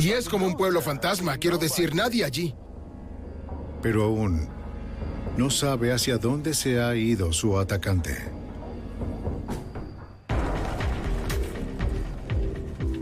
Y 0.00 0.10
es 0.10 0.28
como 0.28 0.46
un 0.46 0.56
pueblo 0.56 0.82
fantasma, 0.82 1.38
quiero 1.38 1.56
decir, 1.56 1.94
nadie 1.94 2.24
allí. 2.24 2.54
Pero 3.82 4.04
aún 4.04 4.48
no 5.36 5.48
sabe 5.48 5.92
hacia 5.92 6.18
dónde 6.18 6.54
se 6.54 6.80
ha 6.80 6.94
ido 6.96 7.32
su 7.32 7.58
atacante. 7.58 8.16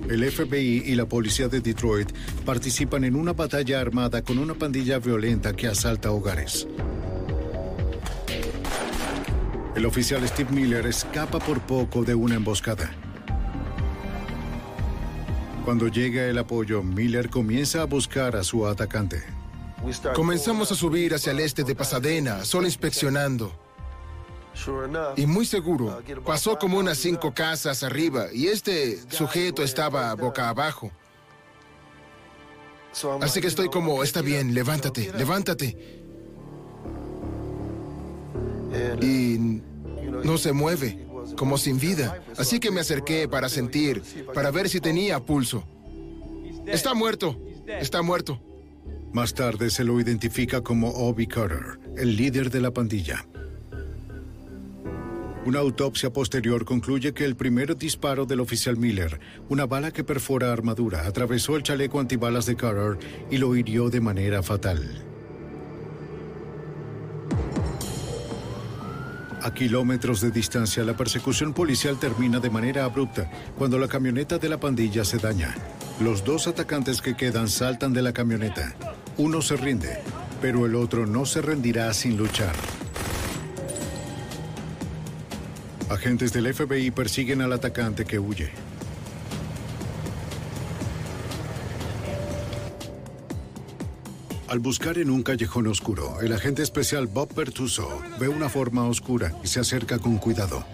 El 0.08 0.30
FBI 0.30 0.84
y 0.86 0.94
la 0.94 1.06
policía 1.06 1.48
de 1.48 1.60
Detroit 1.60 2.10
participan 2.44 3.04
en 3.04 3.14
una 3.14 3.34
batalla 3.34 3.80
armada 3.80 4.22
con 4.22 4.38
una 4.38 4.54
pandilla 4.54 4.98
violenta 4.98 5.54
que 5.54 5.66
asalta 5.66 6.10
hogares. 6.10 6.66
El 9.74 9.86
oficial 9.86 10.26
Steve 10.26 10.50
Miller 10.50 10.86
escapa 10.86 11.38
por 11.38 11.60
poco 11.60 12.02
de 12.04 12.14
una 12.14 12.34
emboscada. 12.34 12.90
Cuando 15.64 15.88
llega 15.88 16.24
el 16.24 16.38
apoyo, 16.38 16.82
Miller 16.82 17.28
comienza 17.28 17.82
a 17.82 17.84
buscar 17.84 18.36
a 18.36 18.42
su 18.42 18.66
atacante. 18.66 19.22
Comenzamos 20.14 20.72
a 20.72 20.74
subir 20.74 21.14
hacia 21.14 21.32
el 21.32 21.40
este 21.40 21.62
de 21.62 21.74
Pasadena, 21.74 22.44
solo 22.44 22.66
inspeccionando. 22.66 23.52
Y 25.16 25.26
muy 25.26 25.46
seguro, 25.46 26.02
pasó 26.24 26.58
como 26.58 26.78
unas 26.78 26.98
cinco 26.98 27.32
casas 27.32 27.84
arriba 27.84 28.26
y 28.32 28.48
este 28.48 28.98
sujeto 29.10 29.62
estaba 29.62 30.12
boca 30.14 30.48
abajo. 30.48 30.90
Así 33.20 33.40
que 33.40 33.46
estoy 33.46 33.68
como, 33.68 34.02
está 34.02 34.22
bien, 34.22 34.54
levántate, 34.54 35.12
levántate. 35.16 35.97
Y 39.00 39.62
no 40.24 40.38
se 40.38 40.52
mueve, 40.52 41.06
como 41.36 41.58
sin 41.58 41.78
vida. 41.78 42.22
Así 42.36 42.60
que 42.60 42.70
me 42.70 42.80
acerqué 42.80 43.28
para 43.28 43.48
sentir, 43.48 44.02
para 44.34 44.50
ver 44.50 44.68
si 44.68 44.80
tenía 44.80 45.20
pulso. 45.20 45.64
Está 46.66 46.94
muerto, 46.94 47.38
está 47.66 48.02
muerto. 48.02 48.40
Más 49.12 49.32
tarde 49.34 49.70
se 49.70 49.84
lo 49.84 50.00
identifica 50.00 50.60
como 50.60 50.90
Obi 50.90 51.26
Carter, 51.26 51.80
el 51.96 52.16
líder 52.16 52.50
de 52.50 52.60
la 52.60 52.72
pandilla. 52.72 53.26
Una 55.46 55.60
autopsia 55.60 56.12
posterior 56.12 56.66
concluye 56.66 57.14
que 57.14 57.24
el 57.24 57.34
primer 57.34 57.74
disparo 57.78 58.26
del 58.26 58.40
oficial 58.40 58.76
Miller, 58.76 59.18
una 59.48 59.64
bala 59.64 59.92
que 59.92 60.04
perfora 60.04 60.52
armadura, 60.52 61.06
atravesó 61.06 61.56
el 61.56 61.62
chaleco 61.62 62.00
antibalas 62.00 62.44
de 62.44 62.56
Carter 62.56 62.98
y 63.30 63.38
lo 63.38 63.56
hirió 63.56 63.88
de 63.88 64.02
manera 64.02 64.42
fatal. 64.42 65.07
A 69.40 69.54
kilómetros 69.54 70.20
de 70.20 70.32
distancia, 70.32 70.82
la 70.82 70.96
persecución 70.96 71.52
policial 71.54 71.98
termina 71.98 72.40
de 72.40 72.50
manera 72.50 72.84
abrupta 72.84 73.30
cuando 73.56 73.78
la 73.78 73.86
camioneta 73.86 74.36
de 74.38 74.48
la 74.48 74.58
pandilla 74.58 75.04
se 75.04 75.18
daña. 75.18 75.54
Los 76.00 76.24
dos 76.24 76.48
atacantes 76.48 77.00
que 77.00 77.16
quedan 77.16 77.48
saltan 77.48 77.92
de 77.92 78.02
la 78.02 78.12
camioneta. 78.12 78.74
Uno 79.16 79.40
se 79.40 79.56
rinde, 79.56 80.00
pero 80.40 80.66
el 80.66 80.74
otro 80.74 81.06
no 81.06 81.24
se 81.24 81.40
rendirá 81.40 81.92
sin 81.94 82.16
luchar. 82.16 82.54
Agentes 85.88 86.32
del 86.32 86.52
FBI 86.52 86.90
persiguen 86.90 87.40
al 87.40 87.52
atacante 87.52 88.04
que 88.04 88.18
huye. 88.18 88.50
Al 94.48 94.60
buscar 94.60 94.96
en 94.96 95.10
un 95.10 95.22
callejón 95.22 95.66
oscuro, 95.66 96.20
el 96.22 96.32
agente 96.32 96.62
especial 96.62 97.06
Bob 97.06 97.34
Pertuso 97.34 98.00
ve 98.18 98.28
una 98.28 98.48
forma 98.48 98.84
oscura 98.84 99.34
y 99.44 99.46
se 99.46 99.60
acerca 99.60 99.98
con 99.98 100.16
cuidado. 100.16 100.64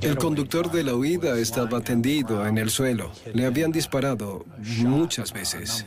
El 0.00 0.16
conductor 0.16 0.70
de 0.70 0.82
la 0.82 0.94
huida 0.94 1.38
estaba 1.38 1.82
tendido 1.82 2.46
en 2.46 2.56
el 2.56 2.70
suelo. 2.70 3.12
Le 3.34 3.44
habían 3.44 3.70
disparado 3.70 4.46
muchas 4.78 5.32
veces. 5.32 5.86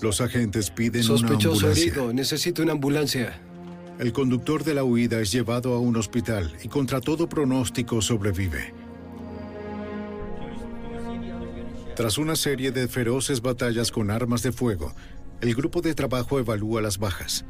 Los 0.00 0.20
agentes 0.20 0.70
piden 0.70 1.02
Sospechoso 1.02 1.50
una 1.50 1.56
ambulancia. 1.56 1.82
herido, 1.82 2.12
necesito 2.12 2.62
una 2.62 2.72
ambulancia. 2.72 3.40
El 3.98 4.12
conductor 4.12 4.62
de 4.62 4.74
la 4.74 4.84
huida 4.84 5.20
es 5.20 5.32
llevado 5.32 5.74
a 5.74 5.80
un 5.80 5.96
hospital 5.96 6.54
y 6.62 6.68
contra 6.68 7.00
todo 7.00 7.28
pronóstico 7.28 8.00
sobrevive. 8.00 8.72
Tras 12.00 12.16
una 12.16 12.34
serie 12.34 12.72
de 12.72 12.88
feroces 12.88 13.42
batallas 13.42 13.90
con 13.90 14.10
armas 14.10 14.42
de 14.42 14.52
fuego, 14.52 14.94
el 15.42 15.54
grupo 15.54 15.82
de 15.82 15.94
trabajo 15.94 16.38
evalúa 16.38 16.80
las 16.80 16.96
bajas. 16.96 17.44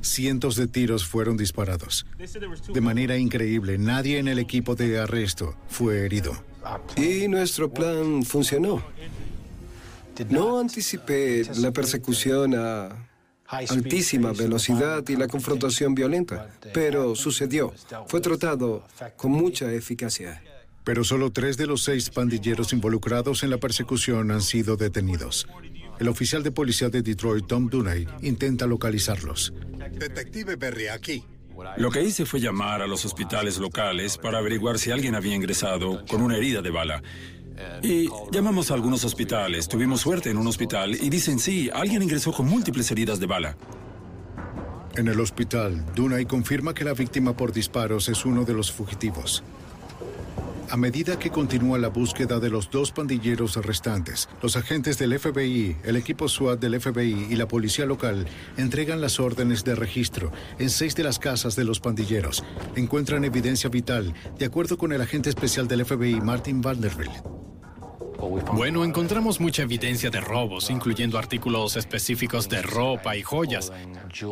Cientos 0.00 0.56
de 0.56 0.66
tiros 0.66 1.04
fueron 1.04 1.36
disparados. 1.36 2.06
De 2.72 2.80
manera 2.80 3.18
increíble, 3.18 3.76
nadie 3.76 4.18
en 4.18 4.28
el 4.28 4.38
equipo 4.38 4.76
de 4.76 4.98
arresto 4.98 5.54
fue 5.68 6.06
herido. 6.06 6.32
Y 6.96 7.28
nuestro 7.28 7.70
plan 7.70 8.22
funcionó. 8.22 8.82
No 10.30 10.58
anticipé 10.58 11.44
la 11.56 11.70
persecución 11.70 12.54
a 12.54 13.10
altísima 13.46 14.32
velocidad 14.32 15.06
y 15.06 15.16
la 15.16 15.28
confrontación 15.28 15.94
violenta, 15.94 16.48
pero 16.72 17.14
sucedió. 17.14 17.74
Fue 18.06 18.22
tratado 18.22 18.86
con 19.18 19.32
mucha 19.32 19.70
eficacia. 19.70 20.42
Pero 20.90 21.04
solo 21.04 21.30
tres 21.30 21.56
de 21.56 21.68
los 21.68 21.84
seis 21.84 22.10
pandilleros 22.10 22.72
involucrados 22.72 23.44
en 23.44 23.50
la 23.50 23.58
persecución 23.58 24.32
han 24.32 24.42
sido 24.42 24.76
detenidos. 24.76 25.46
El 26.00 26.08
oficial 26.08 26.42
de 26.42 26.50
policía 26.50 26.88
de 26.88 27.00
Detroit, 27.00 27.46
Tom 27.46 27.68
Dunay, 27.68 28.08
intenta 28.22 28.66
localizarlos. 28.66 29.52
Detective 29.92 30.56
Berry, 30.56 30.88
aquí. 30.88 31.22
Lo 31.76 31.92
que 31.92 32.02
hice 32.02 32.26
fue 32.26 32.40
llamar 32.40 32.82
a 32.82 32.88
los 32.88 33.04
hospitales 33.04 33.58
locales 33.58 34.18
para 34.18 34.38
averiguar 34.38 34.80
si 34.80 34.90
alguien 34.90 35.14
había 35.14 35.36
ingresado 35.36 36.04
con 36.06 36.22
una 36.22 36.36
herida 36.36 36.60
de 36.60 36.70
bala. 36.70 37.00
Y 37.84 38.08
llamamos 38.32 38.72
a 38.72 38.74
algunos 38.74 39.04
hospitales, 39.04 39.68
tuvimos 39.68 40.00
suerte 40.00 40.30
en 40.30 40.38
un 40.38 40.48
hospital 40.48 40.96
y 41.00 41.08
dicen 41.08 41.38
sí, 41.38 41.70
alguien 41.72 42.02
ingresó 42.02 42.32
con 42.32 42.46
múltiples 42.46 42.90
heridas 42.90 43.20
de 43.20 43.26
bala. 43.26 43.56
En 44.96 45.06
el 45.06 45.20
hospital, 45.20 45.86
Dunay 45.94 46.26
confirma 46.26 46.74
que 46.74 46.82
la 46.82 46.94
víctima 46.94 47.36
por 47.36 47.52
disparos 47.52 48.08
es 48.08 48.24
uno 48.24 48.44
de 48.44 48.54
los 48.54 48.72
fugitivos. 48.72 49.44
A 50.70 50.76
medida 50.76 51.18
que 51.18 51.30
continúa 51.30 51.78
la 51.78 51.88
búsqueda 51.88 52.38
de 52.38 52.48
los 52.48 52.70
dos 52.70 52.92
pandilleros 52.92 53.56
restantes, 53.56 54.28
los 54.40 54.56
agentes 54.56 54.98
del 54.98 55.18
FBI, 55.18 55.76
el 55.82 55.96
equipo 55.96 56.28
SWAT 56.28 56.60
del 56.60 56.80
FBI 56.80 57.26
y 57.28 57.34
la 57.34 57.48
policía 57.48 57.86
local 57.86 58.24
entregan 58.56 59.00
las 59.00 59.18
órdenes 59.18 59.64
de 59.64 59.74
registro 59.74 60.30
en 60.60 60.70
seis 60.70 60.94
de 60.94 61.02
las 61.02 61.18
casas 61.18 61.56
de 61.56 61.64
los 61.64 61.80
pandilleros. 61.80 62.44
Encuentran 62.76 63.24
evidencia 63.24 63.68
vital, 63.68 64.14
de 64.38 64.46
acuerdo 64.46 64.78
con 64.78 64.92
el 64.92 65.00
agente 65.00 65.28
especial 65.28 65.66
del 65.66 65.84
FBI, 65.84 66.20
Martin 66.20 66.60
Vanderbilt. 66.60 67.10
Bueno, 68.52 68.84
encontramos 68.84 69.40
mucha 69.40 69.62
evidencia 69.62 70.08
de 70.08 70.20
robos, 70.20 70.70
incluyendo 70.70 71.18
artículos 71.18 71.76
específicos 71.76 72.48
de 72.48 72.62
ropa 72.62 73.16
y 73.16 73.22
joyas. 73.22 73.72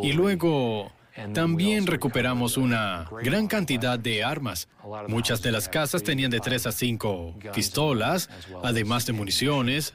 Y 0.05 0.13
luego 0.13 0.93
también 1.33 1.87
recuperamos 1.87 2.57
una 2.57 3.09
gran 3.23 3.47
cantidad 3.47 3.99
de 3.99 4.25
armas. 4.25 4.69
Muchas 5.09 5.43
de 5.43 5.53
las 5.53 5.69
casas 5.69 6.03
tenían 6.03 6.31
de 6.31 6.41
3 6.41 6.67
a 6.67 6.73
5 6.73 7.39
pistolas, 7.55 8.29
además 8.63 9.07
de 9.07 9.13
municiones, 9.13 9.95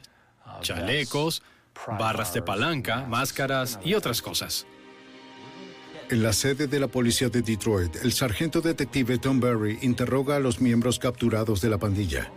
chalecos, 0.61 1.43
barras 1.99 2.33
de 2.33 2.41
palanca, 2.41 3.05
máscaras 3.07 3.79
y 3.83 3.93
otras 3.93 4.21
cosas. 4.21 4.65
En 6.09 6.21
la 6.21 6.33
sede 6.33 6.67
de 6.67 6.79
la 6.79 6.87
policía 6.87 7.29
de 7.29 7.41
Detroit, 7.41 7.95
el 8.03 8.11
sargento 8.11 8.61
detective 8.61 9.17
Tom 9.17 9.39
Berry 9.39 9.79
interroga 9.81 10.35
a 10.35 10.39
los 10.39 10.59
miembros 10.59 10.99
capturados 10.99 11.61
de 11.61 11.69
la 11.69 11.77
pandilla. 11.77 12.31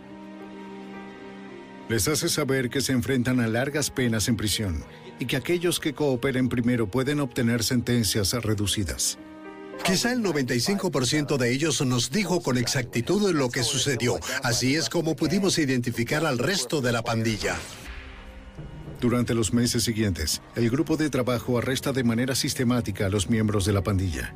Les 1.89 2.07
hace 2.07 2.27
saber 2.27 2.69
que 2.69 2.81
se 2.81 2.93
enfrentan 2.93 3.39
a 3.39 3.47
largas 3.47 3.89
penas 3.89 4.27
en 4.27 4.35
prisión 4.35 4.83
y 5.19 5.25
que 5.25 5.35
aquellos 5.35 5.79
que 5.79 5.93
cooperen 5.93 6.49
primero 6.49 6.89
pueden 6.89 7.19
obtener 7.19 7.63
sentencias 7.63 8.33
reducidas. 8.33 9.17
Quizá 9.83 10.11
el 10.11 10.21
95% 10.21 11.37
de 11.37 11.51
ellos 11.51 11.85
nos 11.85 12.11
dijo 12.11 12.41
con 12.41 12.57
exactitud 12.57 13.31
lo 13.31 13.49
que 13.49 13.63
sucedió. 13.63 14.19
Así 14.43 14.75
es 14.75 14.89
como 14.89 15.15
pudimos 15.15 15.57
identificar 15.59 16.25
al 16.25 16.39
resto 16.39 16.81
de 16.81 16.91
la 16.91 17.03
pandilla. 17.03 17.55
Durante 18.99 19.35
los 19.35 19.53
meses 19.53 19.83
siguientes, 19.83 20.41
el 20.55 20.69
grupo 20.69 20.97
de 20.97 21.09
trabajo 21.09 21.57
arresta 21.57 21.93
de 21.93 22.03
manera 22.03 22.33
sistemática 22.33 23.05
a 23.05 23.09
los 23.09 23.29
miembros 23.29 23.65
de 23.65 23.73
la 23.73 23.83
pandilla. 23.83 24.33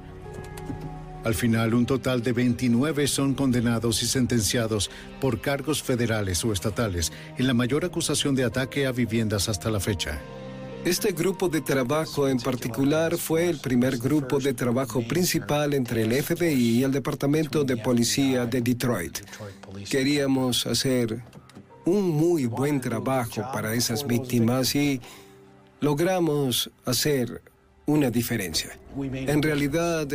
Al 1.23 1.35
final, 1.35 1.73
un 1.73 1.85
total 1.85 2.23
de 2.23 2.33
29 2.33 3.07
son 3.07 3.33
condenados 3.33 4.01
y 4.03 4.07
sentenciados 4.07 4.89
por 5.19 5.41
cargos 5.41 5.83
federales 5.83 6.43
o 6.45 6.53
estatales 6.53 7.11
en 7.37 7.47
la 7.47 7.53
mayor 7.53 7.85
acusación 7.85 8.35
de 8.35 8.43
ataque 8.43 8.87
a 8.87 8.91
viviendas 8.91 9.49
hasta 9.49 9.69
la 9.69 9.79
fecha. 9.79 10.19
Este 10.83 11.11
grupo 11.11 11.47
de 11.47 11.61
trabajo 11.61 12.27
en 12.27 12.39
particular 12.39 13.15
fue 13.17 13.49
el 13.49 13.59
primer 13.59 13.97
grupo 13.97 14.39
de 14.39 14.53
trabajo 14.55 15.01
principal 15.07 15.75
entre 15.75 16.03
el 16.03 16.23
FBI 16.23 16.79
y 16.79 16.83
el 16.83 16.91
Departamento 16.91 17.63
de 17.63 17.77
Policía 17.77 18.47
de 18.47 18.61
Detroit. 18.61 19.19
Queríamos 19.89 20.65
hacer 20.65 21.21
un 21.85 22.09
muy 22.09 22.47
buen 22.47 22.81
trabajo 22.81 23.43
para 23.53 23.75
esas 23.75 24.07
víctimas 24.07 24.73
y 24.75 24.99
logramos 25.81 26.71
hacer 26.85 27.43
una 27.85 28.09
diferencia. 28.09 28.71
En 28.97 29.41
realidad, 29.43 30.07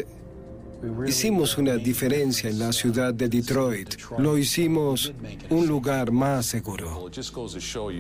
Hicimos 1.07 1.57
una 1.59 1.77
diferencia 1.77 2.51
en 2.51 2.59
la 2.59 2.73
ciudad 2.73 3.15
de 3.15 3.29
Detroit. 3.29 3.95
Lo 4.19 4.37
hicimos 4.37 5.13
un 5.51 5.67
lugar 5.67 6.13
más 6.13 6.47
seguro. 6.47 7.09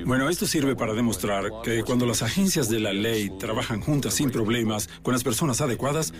Bueno, 0.04 0.28
esto 0.28 0.46
sirve 0.46 0.76
para 0.76 0.94
demostrar 0.94 1.44
que 1.62 1.82
cuando 1.82 2.06
las 2.06 2.22
agencias 2.22 2.68
de 2.68 2.80
la 2.80 2.92
ley 2.92 3.30
trabajan 3.38 3.80
juntas 3.80 4.14
sin 4.14 4.30
problemas, 4.30 4.88
con 5.02 5.12
las 5.12 5.24
personas 5.24 5.60
adecuadas, 5.60 6.12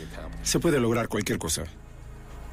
se 0.43 0.59
puede 0.59 0.81
lograr 0.81 1.09
cualquier 1.09 1.39
cosa. 1.39 1.65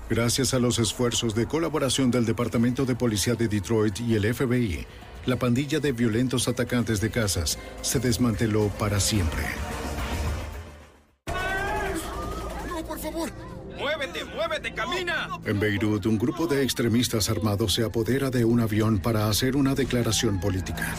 Gracias 0.10 0.54
a 0.54 0.60
los 0.60 0.80
esfuerzos 0.80 1.34
de 1.34 1.48
colaboración 1.48 2.12
del 2.12 2.26
Departamento 2.26 2.86
de 2.86 2.96
Policía 2.96 3.36
de 3.36 3.48
Detroit 3.48 4.00
y 4.02 4.16
el 4.16 4.34
FBI, 4.34 4.86
la 5.26 5.38
pandilla 5.38 5.80
de 5.80 5.94
violentos 5.94 6.48
atacantes 6.48 7.00
de 7.00 7.10
casas 7.10 7.58
se 7.82 8.00
desmanteló 8.00 8.68
para 8.78 9.00
siempre. 9.00 9.44
¡Muévete, 14.04 14.26
muévete, 14.26 14.74
camina! 14.74 15.30
En 15.46 15.60
Beirut, 15.62 16.06
un 16.08 16.18
grupo 16.18 16.46
de 16.46 16.62
extremistas 16.62 17.30
armados 17.30 17.74
se 17.74 17.86
apodera 17.86 18.30
de 18.30 18.44
un 18.44 18.60
avión 18.60 19.00
para 19.00 19.30
hacer 19.30 19.56
una 19.56 19.76
declaración 19.76 20.42
política. 20.42 20.94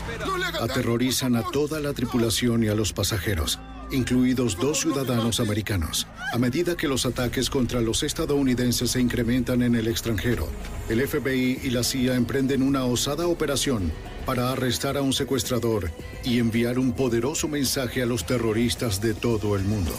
Aterrorizan 0.58 1.36
a 1.36 1.42
toda 1.42 1.80
la 1.80 1.92
tripulación 1.92 2.64
y 2.64 2.68
a 2.68 2.74
los 2.74 2.94
pasajeros, 2.94 3.58
incluidos 3.90 4.56
dos 4.56 4.80
ciudadanos 4.80 5.38
americanos. 5.38 6.06
A 6.32 6.38
medida 6.38 6.76
que 6.76 6.88
los 6.88 7.04
ataques 7.04 7.50
contra 7.50 7.82
los 7.82 8.02
estadounidenses 8.02 8.92
se 8.92 9.02
incrementan 9.02 9.60
en 9.60 9.74
el 9.74 9.86
extranjero, 9.86 10.48
el 10.88 11.06
FBI 11.06 11.60
y 11.62 11.70
la 11.70 11.84
CIA 11.84 12.14
emprenden 12.14 12.62
una 12.62 12.86
osada 12.86 13.26
operación 13.26 13.92
para 14.24 14.50
arrestar 14.50 14.96
a 14.96 15.02
un 15.02 15.12
secuestrador 15.12 15.90
y 16.24 16.38
enviar 16.38 16.78
un 16.78 16.94
poderoso 16.94 17.48
mensaje 17.48 18.00
a 18.00 18.06
los 18.06 18.24
terroristas 18.24 19.02
de 19.02 19.12
todo 19.12 19.56
el 19.56 19.64
mundo. 19.64 19.92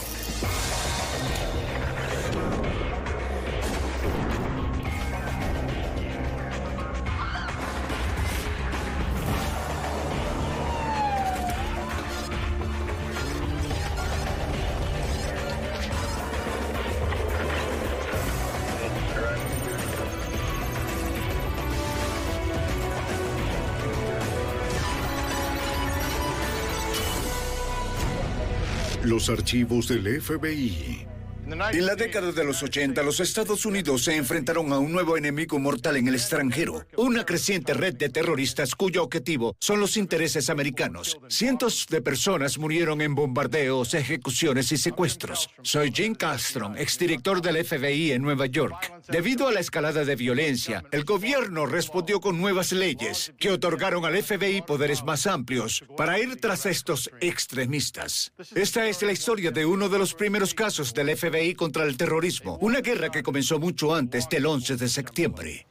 Archivos 29.29 29.87
del 29.87 30.21
FBI. 30.21 31.14
En 31.47 31.85
la 31.85 31.95
década 31.95 32.31
de 32.31 32.43
los 32.43 32.63
80, 32.63 33.03
los 33.03 33.19
Estados 33.19 33.67
Unidos 33.67 34.05
se 34.05 34.15
enfrentaron 34.15 34.73
a 34.73 34.79
un 34.79 34.91
nuevo 34.91 35.15
enemigo 35.15 35.59
mortal 35.59 35.95
en 35.95 36.07
el 36.07 36.15
extranjero, 36.15 36.87
una 36.97 37.23
creciente 37.23 37.75
red 37.75 37.93
de 37.93 38.09
terroristas 38.09 38.73
cuyo 38.73 39.03
objetivo 39.03 39.55
son 39.59 39.79
los 39.79 39.95
intereses 39.95 40.49
americanos. 40.49 41.19
Cientos 41.29 41.85
de 41.87 42.01
personas 42.01 42.57
murieron 42.57 42.99
en 43.01 43.13
bombardeos, 43.13 43.93
ejecuciones 43.93 44.71
y 44.71 44.77
secuestros. 44.77 45.51
Soy 45.61 45.91
Jim 45.91 46.15
Castro, 46.15 46.73
exdirector 46.77 47.43
del 47.43 47.63
FBI 47.63 48.13
en 48.13 48.23
Nueva 48.23 48.47
York. 48.47 48.91
Debido 49.07 49.47
a 49.47 49.51
la 49.51 49.59
escalada 49.59 50.03
de 50.03 50.15
violencia, 50.15 50.83
el 50.91 51.03
gobierno 51.03 51.67
respondió 51.67 52.19
con 52.21 52.41
nuevas 52.41 52.71
leyes 52.71 53.33
que 53.37 53.51
otorgaron 53.51 54.03
al 54.03 54.21
FBI 54.21 54.63
poderes 54.63 55.03
más 55.03 55.27
amplios 55.27 55.83
para 55.95 56.19
ir 56.19 56.37
tras 56.37 56.65
estos 56.65 57.11
extremistas. 57.21 58.33
Esta 58.55 58.87
es 58.87 59.03
la 59.03 59.11
historia 59.11 59.51
de 59.51 59.67
uno 59.67 59.89
de 59.89 59.99
los 59.99 60.15
primeros 60.15 60.55
casos 60.55 60.91
del 60.91 61.15
FBI 61.15 61.34
contra 61.55 61.83
el 61.83 61.97
terrorismo, 61.97 62.57
una 62.61 62.79
guerra 62.79 63.11
que 63.11 63.21
comenzó 63.21 63.59
mucho 63.59 63.93
antes 63.93 64.29
del 64.29 64.45
11 64.45 64.77
de 64.77 64.87
septiembre. 64.87 65.67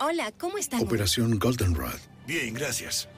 Hola, 0.00 0.30
¿cómo 0.38 0.58
estás? 0.58 0.82
Operación 0.82 1.38
Goldenrod. 1.38 1.98
Bien, 2.26 2.52
gracias. 2.54 3.08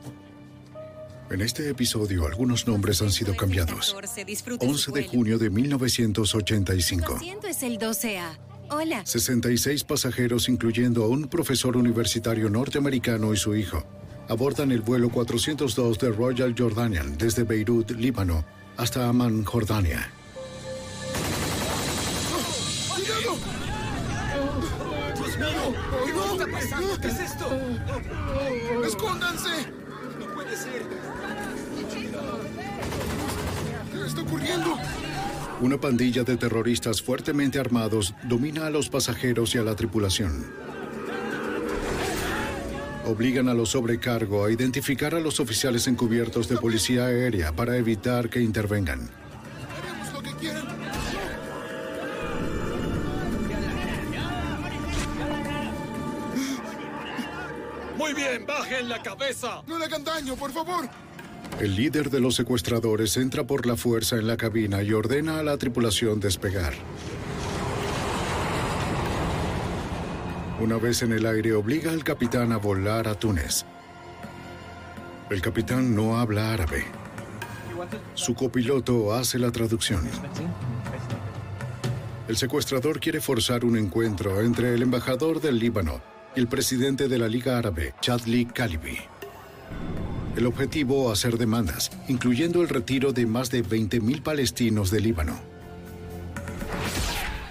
En 1.31 1.41
este 1.43 1.69
episodio 1.69 2.27
algunos 2.27 2.67
nombres 2.67 3.03
han 3.03 3.11
sido 3.11 3.37
cambiados. 3.37 3.95
11 4.61 4.93
de 4.93 5.05
junio 5.05 5.39
de 5.39 5.51
1985. 5.51 7.21
es 7.49 7.63
el 7.63 7.79
12A. 7.79 8.39
Hola. 8.71 9.05
66 9.05 9.85
pasajeros, 9.85 10.49
incluyendo 10.49 11.05
a 11.05 11.09
un 11.09 11.29
profesor 11.29 11.77
universitario 11.77 12.49
norteamericano 12.49 13.35
y 13.35 13.37
su 13.37 13.57
hijo, 13.57 13.85
abordan 14.29 14.71
el 14.71 14.81
vuelo 14.81 15.11
402 15.11 15.99
de 15.99 16.11
Royal 16.11 16.55
Jordanian 16.57 17.19
desde 17.19 17.43
Beirut, 17.43 17.91
Líbano, 17.91 18.45
hasta 18.77 19.09
Amman, 19.09 19.45
Jordania. 19.45 20.13
¿Qué 27.01 27.09
es 27.09 27.21
esto? 27.21 27.47
¡Escóndanse! 28.87 29.49
No 30.19 30.27
puede 30.35 30.57
ser. 30.57 30.83
¿Qué 33.93 34.07
está 34.07 34.23
ocurriendo? 34.23 34.77
Una 35.61 35.81
pandilla 35.81 36.23
de 36.23 36.37
terroristas 36.37 37.03
fuertemente 37.03 37.59
armados 37.59 38.15
domina 38.23 38.67
a 38.67 38.71
los 38.71 38.89
pasajeros 38.89 39.55
y 39.55 39.59
a 39.59 39.63
la 39.63 39.75
tripulación. 39.75 40.47
Obligan 43.05 43.49
a 43.49 43.55
los 43.55 43.71
sobrecargo 43.71 44.45
a 44.45 44.53
identificar 44.53 45.15
a 45.15 45.21
los 45.21 45.41
oficiales 45.41 45.89
encubiertos 45.89 46.49
de 46.49 46.57
policía 46.57 47.07
aérea 47.07 47.53
para 47.53 47.77
evitar 47.77 48.31
que 48.31 48.41
intervengan. 48.41 49.20
Muy 58.11 58.23
bien, 58.23 58.45
bajen 58.45 58.89
la 58.89 59.01
cabeza. 59.01 59.63
No 59.69 59.79
le 59.79 59.85
hagan 59.85 60.03
daño, 60.03 60.35
por 60.35 60.51
favor. 60.51 60.89
El 61.61 61.77
líder 61.77 62.11
de 62.11 62.19
los 62.19 62.35
secuestradores 62.35 63.17
entra 63.17 63.45
por 63.47 63.67
la 63.67 63.77
fuerza 63.77 64.17
en 64.17 64.27
la 64.27 64.37
cabina 64.37 64.83
y 64.83 64.93
ordena 64.93 65.39
a 65.39 65.45
la 65.45 65.57
tripulación 65.57 66.19
despegar. 66.19 66.75
Una 70.61 70.77
vez 70.77 71.03
en 71.03 71.13
el 71.13 71.25
aire, 71.25 71.53
obliga 71.53 71.93
al 71.93 72.03
capitán 72.03 72.51
a 72.51 72.57
volar 72.57 73.07
a 73.07 73.15
Túnez. 73.15 73.65
El 75.31 75.41
capitán 75.41 75.95
no 75.95 76.19
habla 76.19 76.53
árabe. 76.53 76.87
Su 78.15 78.35
copiloto 78.35 79.15
hace 79.15 79.39
la 79.39 79.53
traducción. 79.53 80.09
El 82.27 82.37
secuestrador 82.37 82.99
quiere 82.99 83.21
forzar 83.21 83.65
un 83.65 83.77
encuentro 83.77 84.41
entre 84.41 84.75
el 84.75 84.83
embajador 84.83 85.41
del 85.41 85.61
Líbano 85.61 86.01
y 86.03 86.20
el 86.37 86.47
presidente 86.47 87.09
de 87.09 87.19
la 87.19 87.27
Liga 87.27 87.59
Árabe, 87.59 87.95
Chadli 88.01 88.47
Khalibi. 88.47 88.99
El 90.37 90.47
objetivo, 90.47 91.11
hacer 91.11 91.39
demandas, 91.39 91.91
incluyendo 92.07 92.63
el 92.63 92.69
retiro 92.69 93.13
de 93.13 93.27
más 93.27 93.51
de 93.51 93.65
20.000 93.65 94.23
palestinos 94.23 94.91
del 94.93 95.05
Líbano. 95.05 95.41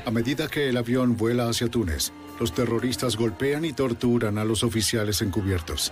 A 0.06 0.12
medida 0.12 0.48
que 0.48 0.70
el 0.70 0.78
avión 0.78 1.18
vuela 1.18 1.50
hacia 1.50 1.68
Túnez, 1.68 2.14
los 2.40 2.54
terroristas 2.54 3.18
golpean 3.18 3.66
y 3.66 3.74
torturan 3.74 4.38
a 4.38 4.46
los 4.46 4.64
oficiales 4.64 5.22
encubiertos. 5.22 5.92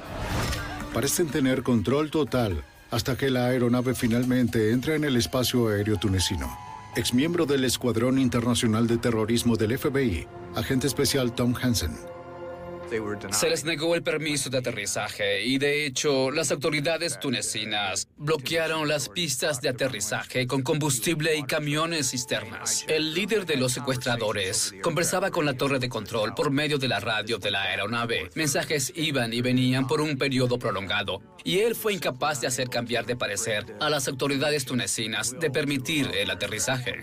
Parecen 0.94 1.28
tener 1.28 1.64
control 1.64 2.10
total 2.10 2.64
hasta 2.90 3.18
que 3.18 3.30
la 3.30 3.48
aeronave 3.48 3.96
finalmente 3.96 4.72
entra 4.72 4.96
en 4.96 5.04
el 5.04 5.18
espacio 5.18 5.68
aéreo 5.68 5.98
tunecino. 5.98 6.58
Exmiembro 6.96 7.46
del 7.46 7.66
Escuadrón 7.66 8.18
Internacional 8.18 8.88
de 8.88 8.98
Terrorismo 8.98 9.58
del 9.58 9.78
FBI, 9.78 10.26
agente 10.56 10.88
especial 10.88 11.36
Tom 11.36 11.54
Hansen. 11.62 12.17
Se 13.32 13.50
les 13.50 13.66
negó 13.66 13.96
el 13.96 14.04
permiso 14.04 14.50
de 14.50 14.60
aterrizaje 14.60 15.44
y 15.46 15.58
de 15.58 15.86
hecho 15.86 16.32
las 16.32 16.52
autoridades 16.52 17.20
tunecinas 17.20 18.08
bloquearon 18.18 18.88
las 18.88 19.10
pistas 19.10 19.62
de 19.62 19.70
aterrizaje 19.70 20.48
con 20.48 20.62
combustible 20.62 21.36
y 21.36 21.44
camiones 21.44 22.12
cisternas. 22.12 22.86
El 22.88 23.14
líder 23.14 23.46
de 23.46 23.58
los 23.58 23.74
secuestradores 23.74 24.74
conversaba 24.82 25.32
con 25.32 25.46
la 25.46 25.56
torre 25.56 25.80
de 25.80 25.90
control 25.90 26.34
por 26.34 26.52
medio 26.52 26.78
de 26.78 26.88
la 26.88 27.00
radio 27.00 27.38
de 27.38 27.52
la 27.52 27.64
aeronave. 27.64 28.30
Mensajes 28.36 28.94
iban 28.96 29.34
y 29.34 29.42
venían 29.42 29.88
por 29.88 30.02
un 30.02 30.18
periodo 30.18 30.58
prolongado 30.58 31.22
y 31.44 31.60
él 31.60 31.76
fue 31.76 31.94
incapaz 31.94 32.42
de 32.42 32.48
hacer 32.48 32.70
cambiar 32.70 33.06
de 33.06 33.16
parecer 33.16 33.76
a 33.80 33.90
las 33.90 34.08
autoridades 34.08 34.66
tunecinas 34.66 35.38
de 35.40 35.52
permitir 35.52 36.10
el 36.14 36.32
aterrizaje. 36.32 37.02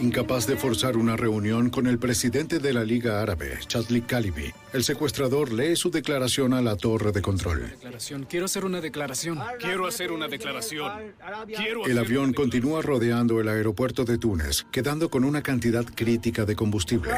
Incapaz 0.00 0.46
de 0.46 0.56
forzar 0.56 0.96
una 0.96 1.16
reunión 1.16 1.70
con 1.70 1.86
el 1.86 1.98
presidente 1.98 2.58
de 2.58 2.72
la 2.72 2.84
Liga 2.84 3.22
Árabe, 3.22 3.58
Chadli 3.66 4.02
Kalibi, 4.02 4.52
el 4.72 4.82
secuestrador 4.82 5.52
lee 5.52 5.76
su 5.76 5.90
declaración 5.90 6.54
a 6.54 6.62
la 6.62 6.76
torre 6.76 7.12
de 7.12 7.22
control. 7.22 7.72
Quiero 8.28 8.46
hacer 8.46 8.64
una 8.64 8.80
declaración. 8.80 9.38
Quiero 9.60 9.86
hacer 9.86 10.10
una 10.10 10.28
declaración. 10.28 10.90
Quiero 11.56 11.86
El 11.86 11.98
avión 11.98 12.32
continúa 12.32 12.82
rodeando 12.82 13.40
el 13.40 13.48
aeropuerto 13.48 14.04
de 14.04 14.18
Túnez, 14.18 14.64
quedando 14.72 15.08
con 15.08 15.24
una 15.24 15.42
cantidad 15.42 15.84
crítica 15.84 16.44
de 16.44 16.56
combustible. 16.56 17.12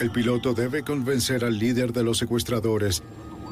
El 0.00 0.10
piloto 0.10 0.54
debe 0.54 0.82
convencer 0.82 1.44
al 1.44 1.58
líder 1.58 1.92
de 1.92 2.02
los 2.02 2.16
secuestradores 2.16 3.02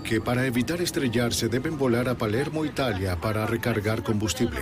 que 0.05 0.21
para 0.21 0.47
evitar 0.47 0.81
estrellarse 0.81 1.49
deben 1.49 1.79
volar 1.79 2.09
a 2.09 2.17
Palermo, 2.17 2.65
Italia, 2.65 3.21
para 3.21 3.47
recargar 3.47 4.03
combustible. 4.03 4.61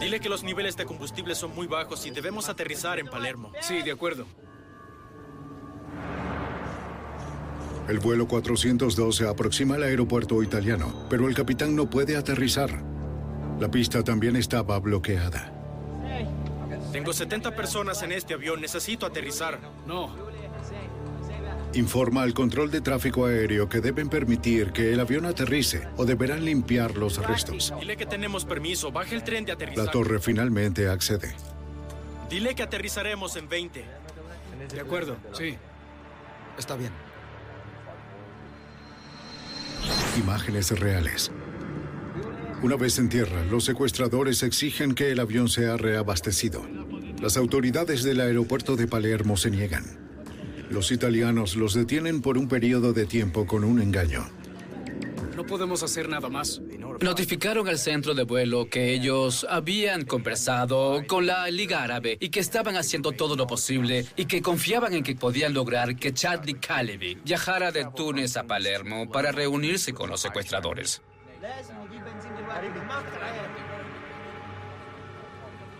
Dile 0.00 0.20
que 0.20 0.28
los 0.28 0.42
niveles 0.42 0.76
de 0.76 0.84
combustible 0.84 1.34
son 1.34 1.54
muy 1.54 1.66
bajos 1.66 2.06
y 2.06 2.10
debemos 2.10 2.48
aterrizar 2.48 2.98
en 2.98 3.06
Palermo. 3.06 3.52
Sí, 3.60 3.82
de 3.82 3.92
acuerdo. 3.92 4.26
El 7.88 8.00
vuelo 8.00 8.28
402 8.28 9.16
se 9.16 9.26
aproxima 9.26 9.76
al 9.76 9.82
aeropuerto 9.82 10.42
italiano, 10.42 11.06
pero 11.08 11.26
el 11.26 11.34
capitán 11.34 11.74
no 11.74 11.88
puede 11.88 12.16
aterrizar. 12.16 12.70
La 13.58 13.70
pista 13.70 14.04
también 14.04 14.36
estaba 14.36 14.78
bloqueada. 14.78 15.54
Tengo 16.92 17.12
70 17.12 17.54
personas 17.54 18.02
en 18.02 18.12
este 18.12 18.34
avión. 18.34 18.60
Necesito 18.60 19.04
aterrizar. 19.04 19.58
No. 19.86 20.14
Informa 21.74 22.22
al 22.22 22.32
control 22.32 22.70
de 22.70 22.80
tráfico 22.80 23.26
aéreo 23.26 23.68
que 23.68 23.80
deben 23.80 24.08
permitir 24.08 24.72
que 24.72 24.92
el 24.92 25.00
avión 25.00 25.26
aterrice 25.26 25.86
o 25.96 26.06
deberán 26.06 26.44
limpiar 26.44 26.96
los 26.96 27.18
restos. 27.24 27.74
Dile 27.78 27.96
que 27.96 28.06
tenemos 28.06 28.44
permiso. 28.44 28.90
Baje 28.90 29.14
el 29.14 29.22
tren 29.22 29.44
de 29.44 29.52
aterrizaje. 29.52 29.86
La 29.86 29.92
torre 29.92 30.18
finalmente 30.18 30.88
accede. 30.88 31.34
Dile 32.30 32.54
que 32.54 32.62
aterrizaremos 32.62 33.36
en 33.36 33.48
20. 33.48 33.84
De 34.72 34.80
acuerdo, 34.80 35.16
sí. 35.32 35.56
Está 36.58 36.76
bien. 36.76 36.92
Imágenes 40.18 40.78
reales. 40.78 41.30
Una 42.62 42.76
vez 42.76 42.98
en 42.98 43.08
tierra, 43.08 43.44
los 43.44 43.64
secuestradores 43.64 44.42
exigen 44.42 44.94
que 44.94 45.12
el 45.12 45.20
avión 45.20 45.48
sea 45.48 45.76
reabastecido. 45.76 46.66
Las 47.20 47.36
autoridades 47.36 48.02
del 48.02 48.20
aeropuerto 48.20 48.74
de 48.74 48.88
Palermo 48.88 49.36
se 49.36 49.50
niegan. 49.50 50.07
Los 50.70 50.92
italianos 50.92 51.56
los 51.56 51.74
detienen 51.74 52.20
por 52.20 52.36
un 52.36 52.46
periodo 52.46 52.92
de 52.92 53.06
tiempo 53.06 53.46
con 53.46 53.64
un 53.64 53.80
engaño. 53.80 54.28
No 55.34 55.46
podemos 55.46 55.82
hacer 55.82 56.08
nada 56.08 56.28
más. 56.28 56.60
Notificaron 57.00 57.68
al 57.68 57.78
centro 57.78 58.12
de 58.12 58.24
vuelo 58.24 58.68
que 58.68 58.92
ellos 58.92 59.46
habían 59.48 60.04
conversado 60.04 61.04
con 61.06 61.26
la 61.26 61.48
Liga 61.48 61.84
Árabe 61.84 62.18
y 62.20 62.28
que 62.28 62.40
estaban 62.40 62.76
haciendo 62.76 63.12
todo 63.12 63.36
lo 63.36 63.46
posible 63.46 64.04
y 64.16 64.26
que 64.26 64.42
confiaban 64.42 64.94
en 64.94 65.04
que 65.04 65.14
podían 65.14 65.54
lograr 65.54 65.96
que 65.96 66.12
Chadli 66.12 66.54
Kalevi 66.54 67.18
viajara 67.24 67.70
de 67.70 67.86
Túnez 67.94 68.36
a 68.36 68.44
Palermo 68.44 69.08
para 69.10 69.30
reunirse 69.30 69.92
con 69.92 70.10
los 70.10 70.20
secuestradores. 70.20 71.00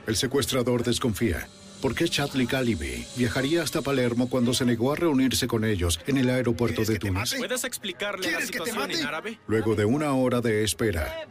El 0.07 0.17
secuestrador 0.17 0.85
desconfía. 0.85 1.49
¿Por 1.81 1.95
qué 1.95 2.09
Chadli 2.09 2.47
Kalibi 2.47 3.07
viajaría 3.17 3.63
hasta 3.63 3.83
Palermo 3.83 4.29
cuando 4.29 4.53
se 4.53 4.65
negó 4.65 4.93
a 4.93 4.97
reunirse 4.97 5.47
con 5.47 5.65
ellos 5.65 6.01
en 6.07 6.17
el 6.17 6.29
aeropuerto 6.29 6.85
de 6.85 6.99
Túnez? 6.99 7.35
¿Puedes 7.37 7.63
explicarle 7.63 8.33
la 8.33 8.41
situación 8.41 8.91
en 8.91 9.07
árabe? 9.07 9.39
Luego 9.47 9.77
de 9.77 9.85
una 9.85 10.13
hora 10.13 10.41
de 10.41 10.65
espera, 10.65 11.29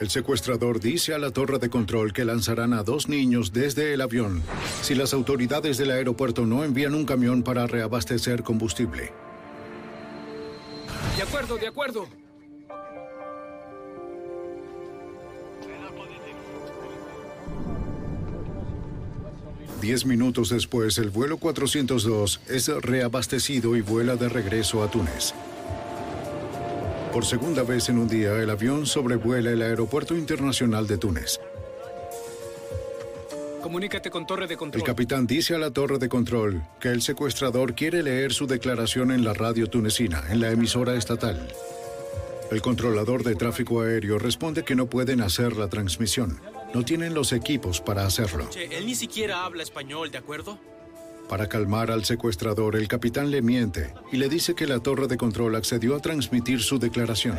el 0.00 0.08
secuestrador 0.08 0.80
dice 0.80 1.12
a 1.12 1.18
la 1.18 1.32
torre 1.32 1.58
de 1.58 1.68
control 1.68 2.14
que 2.14 2.24
lanzarán 2.24 2.72
a 2.72 2.82
dos 2.82 3.08
niños 3.08 3.52
desde 3.52 3.92
el 3.92 4.00
avión 4.00 4.42
si 4.80 4.94
las 4.94 5.12
autoridades 5.12 5.76
del 5.76 5.90
aeropuerto 5.90 6.46
no 6.46 6.64
envían 6.64 6.94
un 6.94 7.04
camión 7.04 7.42
para 7.42 7.66
reabastecer 7.66 8.42
combustible. 8.42 9.12
De 11.16 11.22
acuerdo, 11.22 11.56
de 11.58 11.66
acuerdo. 11.66 12.08
Diez 19.80 20.04
minutos 20.04 20.48
después, 20.50 20.98
el 20.98 21.10
vuelo 21.10 21.38
402 21.38 22.40
es 22.48 22.68
reabastecido 22.68 23.76
y 23.76 23.80
vuela 23.80 24.16
de 24.16 24.28
regreso 24.28 24.82
a 24.82 24.90
Túnez. 24.90 25.34
Por 27.12 27.24
segunda 27.24 27.62
vez 27.62 27.88
en 27.88 27.98
un 27.98 28.08
día, 28.08 28.36
el 28.42 28.50
avión 28.50 28.86
sobrevuela 28.86 29.50
el 29.50 29.62
aeropuerto 29.62 30.16
internacional 30.16 30.86
de 30.88 30.98
Túnez. 30.98 31.38
Comunícate 33.62 34.10
con 34.10 34.26
torre 34.26 34.46
de 34.46 34.54
El 34.54 34.58
control. 34.58 34.82
capitán 34.82 35.26
dice 35.26 35.54
a 35.54 35.58
la 35.58 35.70
torre 35.70 35.98
de 35.98 36.08
control 36.08 36.62
que 36.80 36.88
el 36.88 37.00
secuestrador 37.00 37.74
quiere 37.74 38.02
leer 38.02 38.32
su 38.32 38.46
declaración 38.46 39.12
en 39.12 39.24
la 39.24 39.32
radio 39.32 39.68
tunecina, 39.68 40.24
en 40.28 40.40
la 40.40 40.50
emisora 40.50 40.94
estatal. 40.96 41.48
El 42.50 42.62
controlador 42.62 43.22
de 43.22 43.36
tráfico 43.36 43.82
aéreo 43.82 44.18
responde 44.18 44.64
que 44.64 44.74
no 44.74 44.86
pueden 44.86 45.20
hacer 45.20 45.56
la 45.56 45.68
transmisión. 45.68 46.40
No 46.74 46.84
tienen 46.84 47.14
los 47.14 47.32
equipos 47.32 47.80
para 47.80 48.04
hacerlo. 48.04 48.48
Che, 48.50 48.76
él 48.76 48.86
ni 48.86 48.94
siquiera 48.94 49.44
habla 49.44 49.62
español, 49.62 50.10
¿de 50.10 50.18
acuerdo? 50.18 50.58
Para 51.28 51.48
calmar 51.48 51.90
al 51.90 52.04
secuestrador, 52.04 52.76
el 52.76 52.88
capitán 52.88 53.30
le 53.30 53.42
miente 53.42 53.92
y 54.12 54.16
le 54.16 54.28
dice 54.28 54.54
que 54.54 54.66
la 54.66 54.80
torre 54.80 55.08
de 55.08 55.16
control 55.16 55.56
accedió 55.56 55.94
a 55.94 56.00
transmitir 56.00 56.62
su 56.62 56.78
declaración. 56.78 57.36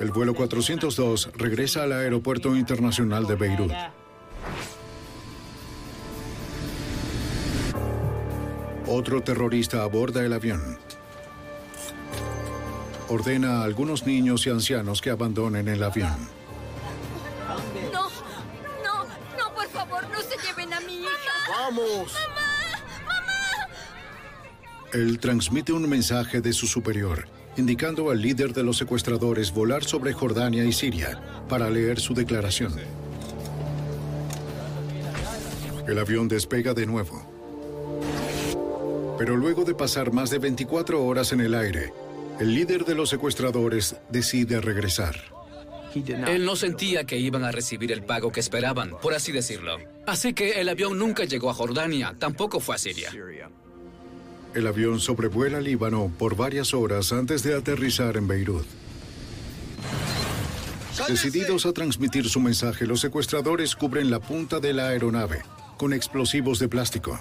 El 0.00 0.10
vuelo 0.12 0.34
402 0.34 1.30
regresa 1.34 1.82
al 1.82 1.92
aeropuerto 1.92 2.54
internacional 2.56 3.26
de 3.26 3.34
Beirut. 3.34 3.72
Otro 8.86 9.22
terrorista 9.22 9.82
aborda 9.82 10.24
el 10.24 10.32
avión. 10.32 10.78
Ordena 13.08 13.60
a 13.60 13.64
algunos 13.64 14.06
niños 14.06 14.46
y 14.46 14.50
ancianos 14.50 15.00
que 15.00 15.10
abandonen 15.10 15.66
el 15.68 15.82
avión. 15.82 16.28
No, 17.92 18.08
no, 18.84 19.04
no, 19.38 19.54
por 19.54 19.66
favor, 19.68 20.02
no 20.10 20.20
se 20.20 20.36
lleven 20.46 20.72
a 20.74 20.80
mi 20.80 20.98
hija. 20.98 21.32
¡Vamos! 21.48 22.14
Él 24.92 25.18
transmite 25.18 25.72
un 25.72 25.88
mensaje 25.88 26.40
de 26.40 26.52
su 26.52 26.66
superior, 26.66 27.28
indicando 27.56 28.10
al 28.10 28.20
líder 28.20 28.52
de 28.52 28.62
los 28.62 28.76
secuestradores 28.76 29.52
volar 29.52 29.84
sobre 29.84 30.12
Jordania 30.12 30.64
y 30.64 30.72
Siria 30.72 31.20
para 31.48 31.68
leer 31.70 32.00
su 32.00 32.14
declaración. 32.14 32.74
El 35.86 35.98
avión 35.98 36.28
despega 36.28 36.74
de 36.74 36.86
nuevo. 36.86 37.22
Pero 39.18 39.36
luego 39.36 39.64
de 39.64 39.74
pasar 39.74 40.12
más 40.12 40.30
de 40.30 40.38
24 40.38 41.02
horas 41.04 41.32
en 41.32 41.40
el 41.40 41.54
aire, 41.54 41.92
el 42.40 42.54
líder 42.54 42.84
de 42.84 42.94
los 42.94 43.08
secuestradores 43.08 43.96
decide 44.10 44.60
regresar. 44.60 45.16
Él 45.94 46.44
no 46.44 46.54
sentía 46.54 47.04
que 47.04 47.18
iban 47.18 47.44
a 47.44 47.50
recibir 47.50 47.90
el 47.90 48.02
pago 48.02 48.30
que 48.30 48.40
esperaban, 48.40 48.92
por 49.02 49.14
así 49.14 49.32
decirlo. 49.32 49.78
Así 50.06 50.34
que 50.34 50.60
el 50.60 50.68
avión 50.68 50.98
nunca 50.98 51.24
llegó 51.24 51.50
a 51.50 51.54
Jordania, 51.54 52.14
tampoco 52.18 52.60
fue 52.60 52.76
a 52.76 52.78
Siria. 52.78 53.10
El 54.54 54.66
avión 54.66 55.00
sobrevuela 55.00 55.60
Líbano 55.60 56.12
por 56.18 56.36
varias 56.36 56.74
horas 56.74 57.12
antes 57.12 57.42
de 57.42 57.54
aterrizar 57.54 58.16
en 58.16 58.28
Beirut. 58.28 58.66
Decididos 61.06 61.64
a 61.64 61.72
transmitir 61.72 62.28
su 62.28 62.40
mensaje, 62.40 62.86
los 62.86 63.00
secuestradores 63.00 63.76
cubren 63.76 64.10
la 64.10 64.20
punta 64.20 64.58
de 64.60 64.72
la 64.72 64.88
aeronave 64.88 65.42
con 65.76 65.92
explosivos 65.92 66.58
de 66.58 66.68
plástico. 66.68 67.18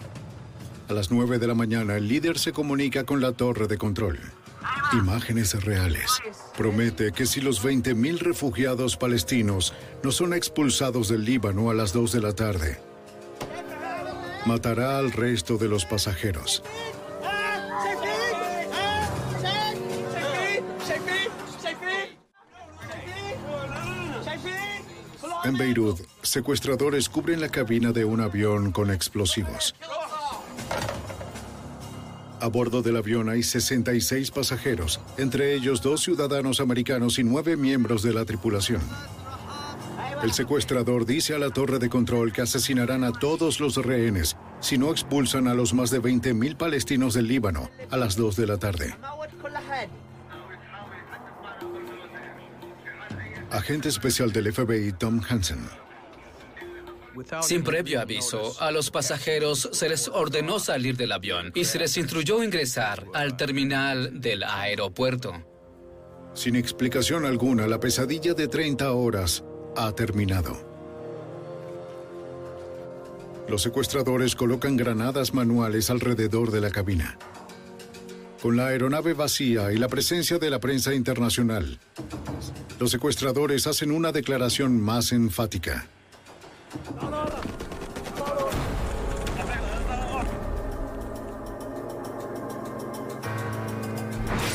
A 0.90 0.94
las 0.94 1.12
9 1.12 1.38
de 1.38 1.48
la 1.48 1.54
mañana, 1.54 1.96
el 1.96 2.08
líder 2.08 2.40
se 2.40 2.52
comunica 2.54 3.04
con 3.04 3.22
la 3.22 3.34
torre 3.34 3.68
de 3.68 3.78
control. 3.78 4.20
Imágenes 4.94 5.64
reales. 5.64 6.20
Promete 6.58 7.12
que 7.12 7.26
si 7.26 7.42
los 7.42 7.64
20.000 7.64 8.20
refugiados 8.20 8.96
palestinos 8.96 9.74
no 10.04 10.12
son 10.12 10.34
expulsados 10.34 11.10
del 11.10 11.26
Líbano 11.26 11.70
a 11.70 11.74
las 11.74 11.92
2 11.94 12.14
de 12.14 12.22
la 12.22 12.34
tarde, 12.34 12.80
matará 14.46 14.98
al 14.98 15.12
resto 15.12 15.58
de 15.58 15.68
los 15.68 15.86
pasajeros. 15.86 16.64
En 25.44 25.58
Beirut, 25.58 26.00
secuestradores 26.22 27.10
cubren 27.10 27.40
la 27.40 27.50
cabina 27.50 27.92
de 27.92 28.04
un 28.06 28.22
avión 28.22 28.72
con 28.72 28.92
explosivos. 28.92 29.76
A 32.40 32.48
bordo 32.48 32.82
del 32.82 32.98
avión 32.98 33.30
hay 33.30 33.42
66 33.42 34.32
pasajeros, 34.32 35.00
entre 35.18 35.56
ellos 35.56 35.82
dos 35.82 36.04
ciudadanos 36.04 36.60
americanos 36.60 37.18
y 37.18 37.24
nueve 37.24 37.58
miembros 37.58 38.04
de 38.04 38.14
la 38.14 38.26
tripulación. 38.26 38.82
El 40.22 40.34
secuestrador 40.34 41.06
dice 41.06 41.36
a 41.36 41.40
la 41.40 41.50
torre 41.50 41.80
de 41.80 41.90
control 41.90 42.32
que 42.32 42.42
asesinarán 42.42 43.04
a 43.04 43.12
todos 43.12 43.60
los 43.60 43.76
rehenes 43.78 44.36
si 44.60 44.78
no 44.78 44.92
expulsan 44.92 45.48
a 45.48 45.54
los 45.54 45.74
más 45.74 45.92
de 45.92 46.02
20.000 46.02 46.58
palestinos 46.58 47.14
del 47.14 47.28
Líbano 47.28 47.70
a 47.92 47.98
las 47.98 48.16
2 48.16 48.36
de 48.36 48.48
la 48.48 48.58
tarde. 48.58 48.96
Agente 53.52 53.90
especial 53.90 54.32
del 54.32 54.52
FBI 54.52 54.94
Tom 54.94 55.22
Hansen. 55.28 55.87
Sin 57.42 57.64
previo 57.64 58.02
aviso, 58.02 58.56
a 58.60 58.72
los 58.72 58.92
pasajeros 58.92 59.70
se 59.72 59.90
les 59.90 60.08
ordenó 60.08 60.60
salir 60.60 60.98
del 60.98 61.12
avión 61.12 61.52
y 61.56 61.66
se 61.66 61.80
les 61.80 61.98
instruyó 61.98 62.44
ingresar 62.44 63.06
al 63.14 63.38
terminal 63.38 64.22
del 64.22 64.44
aeropuerto. 64.44 65.34
Sin 66.34 66.56
explicación 66.56 67.26
alguna, 67.26 67.68
la 67.68 67.80
pesadilla 67.80 68.34
de 68.34 68.48
30 68.48 68.92
horas 68.92 69.44
ha 69.76 69.92
terminado. 69.94 70.56
Los 73.48 73.62
secuestradores 73.62 74.36
colocan 74.36 74.76
granadas 74.76 75.34
manuales 75.34 75.90
alrededor 75.90 76.52
de 76.52 76.62
la 76.62 76.70
cabina. 76.70 77.18
Con 78.42 78.56
la 78.56 78.68
aeronave 78.68 79.14
vacía 79.14 79.72
y 79.72 79.78
la 79.78 79.88
presencia 79.88 80.38
de 80.38 80.50
la 80.50 80.60
prensa 80.60 80.94
internacional, 80.94 81.80
los 82.80 82.92
secuestradores 82.92 83.66
hacen 83.66 83.92
una 83.92 84.12
declaración 84.12 84.80
más 84.80 85.12
enfática. 85.12 85.88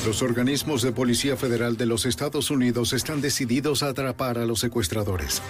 Los 0.05 0.21
organismos 0.21 0.83
de 0.83 0.91
Policía 0.91 1.37
Federal 1.37 1.77
de 1.77 1.87
los 1.87 2.07
Estados 2.07 2.51
Unidos 2.51 2.93
están 2.93 3.21
decididos 3.21 3.83
a 3.83 3.91
atrapar 3.91 4.37
a 4.37 4.45
los 4.45 4.59
secuestradores. 4.59 5.41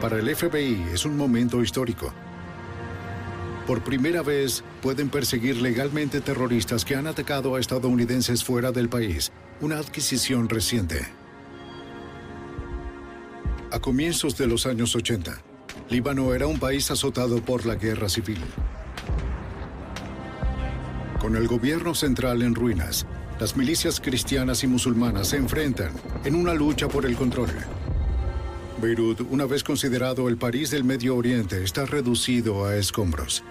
Para 0.00 0.18
el 0.18 0.34
FBI 0.34 0.86
es 0.92 1.04
un 1.04 1.16
momento 1.16 1.62
histórico. 1.62 2.12
Por 3.66 3.82
primera 3.82 4.22
vez 4.22 4.64
pueden 4.82 5.08
perseguir 5.08 5.62
legalmente 5.62 6.20
terroristas 6.20 6.84
que 6.84 6.96
han 6.96 7.06
atacado 7.06 7.54
a 7.54 7.60
estadounidenses 7.60 8.44
fuera 8.44 8.72
del 8.72 8.88
país, 8.88 9.32
una 9.60 9.78
adquisición 9.78 10.48
reciente. 10.48 11.06
A 13.70 13.78
comienzos 13.78 14.36
de 14.36 14.48
los 14.48 14.66
años 14.66 14.94
80, 14.94 15.40
Líbano 15.90 16.34
era 16.34 16.46
un 16.46 16.58
país 16.58 16.90
azotado 16.90 17.42
por 17.42 17.66
la 17.66 17.74
guerra 17.74 18.08
civil. 18.08 18.38
Con 21.20 21.36
el 21.36 21.46
gobierno 21.46 21.94
central 21.94 22.42
en 22.42 22.54
ruinas, 22.54 23.06
las 23.38 23.56
milicias 23.56 24.00
cristianas 24.00 24.64
y 24.64 24.66
musulmanas 24.66 25.28
se 25.28 25.36
enfrentan 25.36 25.92
en 26.24 26.34
una 26.34 26.54
lucha 26.54 26.88
por 26.88 27.04
el 27.04 27.16
control. 27.16 27.50
Beirut, 28.80 29.20
una 29.30 29.44
vez 29.44 29.62
considerado 29.62 30.28
el 30.28 30.36
París 30.36 30.70
del 30.70 30.84
Medio 30.84 31.16
Oriente, 31.16 31.62
está 31.62 31.84
reducido 31.84 32.64
a 32.64 32.76
escombros. 32.76 33.44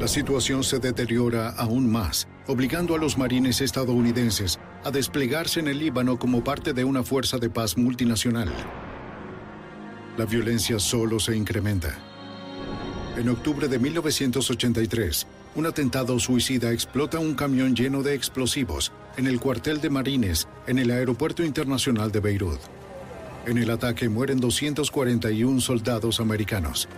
La 0.00 0.08
situación 0.08 0.64
se 0.64 0.80
deteriora 0.80 1.50
aún 1.50 1.90
más, 1.90 2.26
obligando 2.46 2.94
a 2.94 2.98
los 2.98 3.16
marines 3.18 3.60
estadounidenses 3.60 4.58
a 4.84 4.90
desplegarse 4.90 5.60
en 5.60 5.68
el 5.68 5.78
Líbano 5.78 6.18
como 6.18 6.42
parte 6.42 6.72
de 6.72 6.84
una 6.84 7.02
fuerza 7.02 7.38
de 7.38 7.50
paz 7.50 7.76
multinacional. 7.76 8.52
La 10.16 10.26
violencia 10.26 10.78
solo 10.78 11.18
se 11.20 11.36
incrementa. 11.36 11.96
En 13.16 13.28
octubre 13.28 13.68
de 13.68 13.78
1983, 13.78 15.26
un 15.54 15.66
atentado 15.66 16.18
suicida 16.18 16.72
explota 16.72 17.18
un 17.18 17.34
camión 17.34 17.76
lleno 17.76 18.02
de 18.02 18.14
explosivos 18.14 18.92
en 19.16 19.26
el 19.26 19.38
cuartel 19.38 19.80
de 19.80 19.90
marines 19.90 20.48
en 20.66 20.78
el 20.78 20.90
Aeropuerto 20.90 21.44
Internacional 21.44 22.10
de 22.10 22.20
Beirut. 22.20 22.60
En 23.46 23.58
el 23.58 23.70
ataque 23.70 24.08
mueren 24.08 24.38
241 24.38 25.60
soldados 25.60 26.20
americanos. 26.20 26.88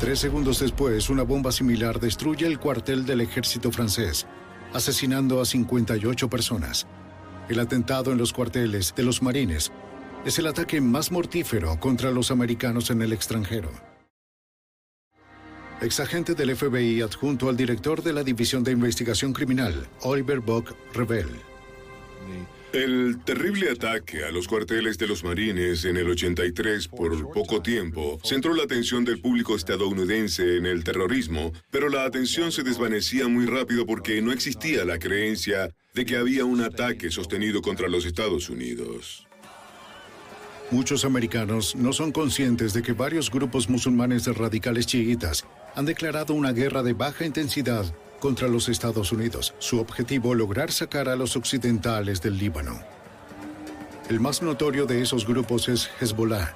Tres 0.00 0.18
segundos 0.18 0.60
después, 0.60 1.10
una 1.10 1.22
bomba 1.22 1.52
similar 1.52 2.00
destruye 2.00 2.46
el 2.46 2.58
cuartel 2.58 3.04
del 3.04 3.20
ejército 3.20 3.70
francés, 3.70 4.26
asesinando 4.72 5.40
a 5.40 5.44
58 5.44 6.30
personas. 6.30 6.86
El 7.48 7.60
atentado 7.60 8.12
en 8.12 8.18
los 8.18 8.32
cuarteles 8.32 8.94
de 8.94 9.02
los 9.02 9.22
marines 9.22 9.72
es 10.24 10.38
el 10.38 10.46
ataque 10.46 10.80
más 10.80 11.10
mortífero 11.10 11.78
contra 11.80 12.10
los 12.10 12.30
americanos 12.30 12.90
en 12.90 13.02
el 13.02 13.12
extranjero. 13.12 13.70
Exagente 15.80 16.34
del 16.34 16.54
FBI 16.54 17.00
adjunto 17.00 17.48
al 17.48 17.56
director 17.56 18.02
de 18.02 18.12
la 18.12 18.22
División 18.22 18.62
de 18.62 18.72
Investigación 18.72 19.32
Criminal, 19.32 19.88
Oliver 20.02 20.40
Buck 20.40 20.74
Rebel. 20.92 21.28
El 22.72 23.18
terrible 23.24 23.68
ataque 23.68 24.24
a 24.24 24.30
los 24.30 24.46
cuarteles 24.46 24.96
de 24.96 25.08
los 25.08 25.24
marines 25.24 25.84
en 25.84 25.96
el 25.96 26.08
83 26.08 26.86
por 26.86 27.32
poco 27.32 27.60
tiempo 27.60 28.20
centró 28.22 28.54
la 28.54 28.62
atención 28.62 29.04
del 29.04 29.20
público 29.20 29.56
estadounidense 29.56 30.56
en 30.56 30.66
el 30.66 30.84
terrorismo, 30.84 31.52
pero 31.72 31.88
la 31.88 32.04
atención 32.04 32.52
se 32.52 32.62
desvanecía 32.62 33.26
muy 33.26 33.46
rápido 33.46 33.86
porque 33.86 34.22
no 34.22 34.30
existía 34.30 34.84
la 34.84 35.00
creencia 35.00 35.74
de 35.94 36.06
que 36.06 36.16
había 36.16 36.44
un 36.44 36.60
ataque 36.60 37.10
sostenido 37.10 37.60
contra 37.60 37.88
los 37.88 38.06
Estados 38.06 38.48
Unidos. 38.48 39.26
Muchos 40.70 41.04
americanos 41.04 41.74
no 41.74 41.92
son 41.92 42.12
conscientes 42.12 42.72
de 42.72 42.82
que 42.82 42.92
varios 42.92 43.32
grupos 43.32 43.68
musulmanes 43.68 44.28
radicales 44.28 44.86
chiitas 44.86 45.44
han 45.74 45.86
declarado 45.86 46.34
una 46.34 46.52
guerra 46.52 46.84
de 46.84 46.92
baja 46.92 47.26
intensidad 47.26 47.92
contra 48.20 48.46
los 48.46 48.68
Estados 48.68 49.10
Unidos. 49.10 49.54
Su 49.58 49.80
objetivo, 49.80 50.34
lograr 50.34 50.70
sacar 50.70 51.08
a 51.08 51.16
los 51.16 51.34
occidentales 51.34 52.22
del 52.22 52.38
Líbano. 52.38 52.78
El 54.08 54.20
más 54.20 54.42
notorio 54.42 54.86
de 54.86 55.02
esos 55.02 55.26
grupos 55.26 55.68
es 55.68 55.90
Hezbollah, 56.00 56.54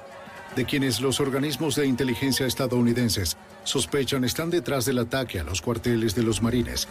de 0.55 0.65
quienes 0.65 1.01
los 1.01 1.19
organismos 1.19 1.75
de 1.75 1.87
inteligencia 1.87 2.45
estadounidenses 2.45 3.35
sospechan 3.65 4.23
están 4.23 4.49
detrás 4.49 4.85
del 4.85 4.99
ataque 4.99 5.39
a 5.39 5.43
los 5.43 5.61
cuarteles 5.61 6.15
de 6.15 6.23
los 6.23 6.41
marines. 6.41 6.87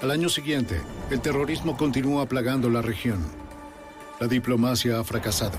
Al 0.00 0.12
año 0.12 0.28
siguiente, 0.28 0.80
el 1.10 1.20
terrorismo 1.20 1.76
continúa 1.76 2.26
plagando 2.26 2.70
la 2.70 2.82
región. 2.82 3.24
La 4.20 4.28
diplomacia 4.28 5.00
ha 5.00 5.04
fracasado. 5.04 5.58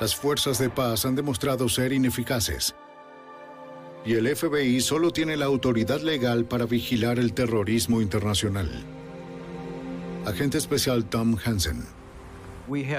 Las 0.00 0.14
fuerzas 0.14 0.58
de 0.58 0.70
paz 0.70 1.04
han 1.04 1.16
demostrado 1.16 1.68
ser 1.68 1.92
ineficaces 1.92 2.76
y 4.04 4.14
el 4.14 4.34
FBI 4.34 4.80
solo 4.80 5.12
tiene 5.12 5.36
la 5.36 5.46
autoridad 5.46 6.00
legal 6.00 6.44
para 6.44 6.66
vigilar 6.66 7.18
el 7.18 7.32
terrorismo 7.32 8.00
internacional. 8.00 8.70
Agente 10.24 10.58
especial 10.58 11.04
Tom 11.04 11.36
Hansen. 11.44 11.97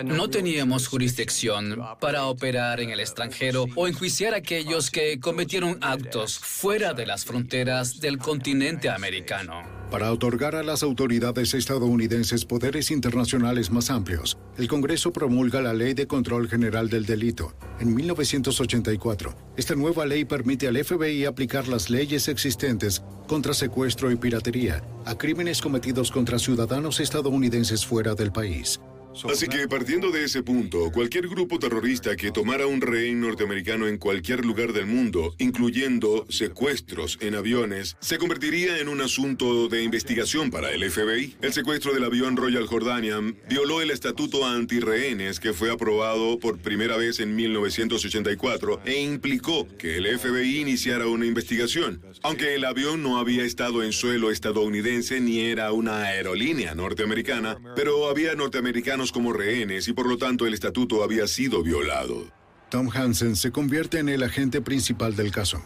No 0.05 0.29
teníamos 0.29 0.87
jurisdicción 0.87 1.79
para 1.99 2.25
operar 2.25 2.79
en 2.79 2.89
el 2.89 2.99
extranjero 2.99 3.67
o 3.75 3.87
enjuiciar 3.87 4.33
a 4.33 4.37
aquellos 4.37 4.89
que 4.89 5.19
cometieron 5.19 5.77
actos 5.81 6.39
fuera 6.39 6.93
de 6.93 7.05
las 7.05 7.23
fronteras 7.23 7.99
del 7.99 8.17
continente 8.17 8.89
americano. 8.89 9.61
Para 9.91 10.11
otorgar 10.11 10.55
a 10.55 10.63
las 10.63 10.81
autoridades 10.81 11.53
estadounidenses 11.53 12.45
poderes 12.45 12.89
internacionales 12.89 13.69
más 13.69 13.91
amplios, 13.91 14.37
el 14.57 14.67
Congreso 14.67 15.13
promulga 15.13 15.61
la 15.61 15.73
Ley 15.73 15.93
de 15.93 16.07
Control 16.07 16.49
General 16.49 16.89
del 16.89 17.05
Delito 17.05 17.53
en 17.79 17.93
1984. 17.93 19.35
Esta 19.55 19.75
nueva 19.75 20.05
ley 20.05 20.25
permite 20.25 20.67
al 20.67 20.83
FBI 20.83 21.25
aplicar 21.25 21.67
las 21.67 21.91
leyes 21.91 22.27
existentes 22.27 23.03
contra 23.27 23.53
secuestro 23.53 24.11
y 24.11 24.15
piratería 24.15 24.83
a 25.05 25.15
crímenes 25.15 25.61
cometidos 25.61 26.11
contra 26.11 26.39
ciudadanos 26.39 26.99
estadounidenses 26.99 27.85
fuera 27.85 28.15
del 28.15 28.31
país. 28.31 28.79
Así 29.27 29.47
que 29.47 29.67
partiendo 29.67 30.11
de 30.11 30.23
ese 30.23 30.43
punto, 30.43 30.91
cualquier 30.91 31.27
grupo 31.27 31.59
terrorista 31.59 32.15
que 32.15 32.31
tomara 32.31 32.67
un 32.67 32.81
rehén 32.81 33.19
norteamericano 33.19 33.87
en 33.87 33.97
cualquier 33.97 34.45
lugar 34.45 34.73
del 34.73 34.85
mundo, 34.85 35.35
incluyendo 35.39 36.25
secuestros 36.29 37.17
en 37.21 37.35
aviones, 37.35 37.97
se 37.99 38.17
convertiría 38.17 38.79
en 38.79 38.87
un 38.87 39.01
asunto 39.01 39.67
de 39.67 39.83
investigación 39.83 40.51
para 40.51 40.71
el 40.71 40.89
FBI. 40.89 41.35
El 41.41 41.53
secuestro 41.53 41.93
del 41.93 42.03
avión 42.03 42.37
Royal 42.37 42.67
Jordanian 42.67 43.37
violó 43.49 43.81
el 43.81 43.91
estatuto 43.91 44.45
anti-rehenes 44.45 45.39
que 45.39 45.53
fue 45.53 45.71
aprobado 45.71 46.39
por 46.39 46.59
primera 46.59 46.97
vez 46.97 47.19
en 47.19 47.35
1984 47.35 48.81
e 48.85 49.01
implicó 49.01 49.67
que 49.77 49.97
el 49.97 50.19
FBI 50.19 50.59
iniciara 50.59 51.07
una 51.07 51.25
investigación. 51.25 52.01
Aunque 52.23 52.55
el 52.55 52.65
avión 52.65 53.03
no 53.03 53.17
había 53.17 53.43
estado 53.43 53.83
en 53.83 53.91
suelo 53.91 54.31
estadounidense 54.31 55.19
ni 55.19 55.41
era 55.41 55.71
una 55.71 56.03
aerolínea 56.03 56.75
norteamericana, 56.75 57.57
pero 57.75 58.09
había 58.09 58.35
norteamericanos 58.35 59.08
como 59.11 59.33
rehenes 59.33 59.87
y 59.87 59.93
por 59.93 60.07
lo 60.07 60.17
tanto 60.17 60.45
el 60.45 60.53
estatuto 60.53 61.03
había 61.03 61.27
sido 61.27 61.63
violado. 61.63 62.31
Tom 62.69 62.89
Hansen 62.93 63.35
se 63.35 63.51
convierte 63.51 63.99
en 63.99 64.09
el 64.09 64.23
agente 64.23 64.61
principal 64.61 65.15
del 65.15 65.31
caso. 65.31 65.61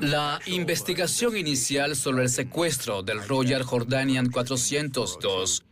La 0.00 0.38
investigación 0.46 1.36
inicial 1.36 1.96
sobre 1.96 2.22
el 2.22 2.28
secuestro 2.28 3.02
del 3.02 3.26
Royal 3.26 3.64
Jordanian 3.64 4.30
402 4.30 5.64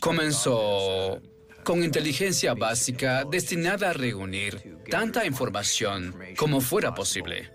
comenzó 0.00 1.20
con 1.62 1.84
inteligencia 1.84 2.54
básica 2.54 3.24
destinada 3.24 3.90
a 3.90 3.92
reunir 3.92 4.78
tanta 4.90 5.26
información 5.26 6.14
como 6.38 6.62
fuera 6.62 6.94
posible. 6.94 7.50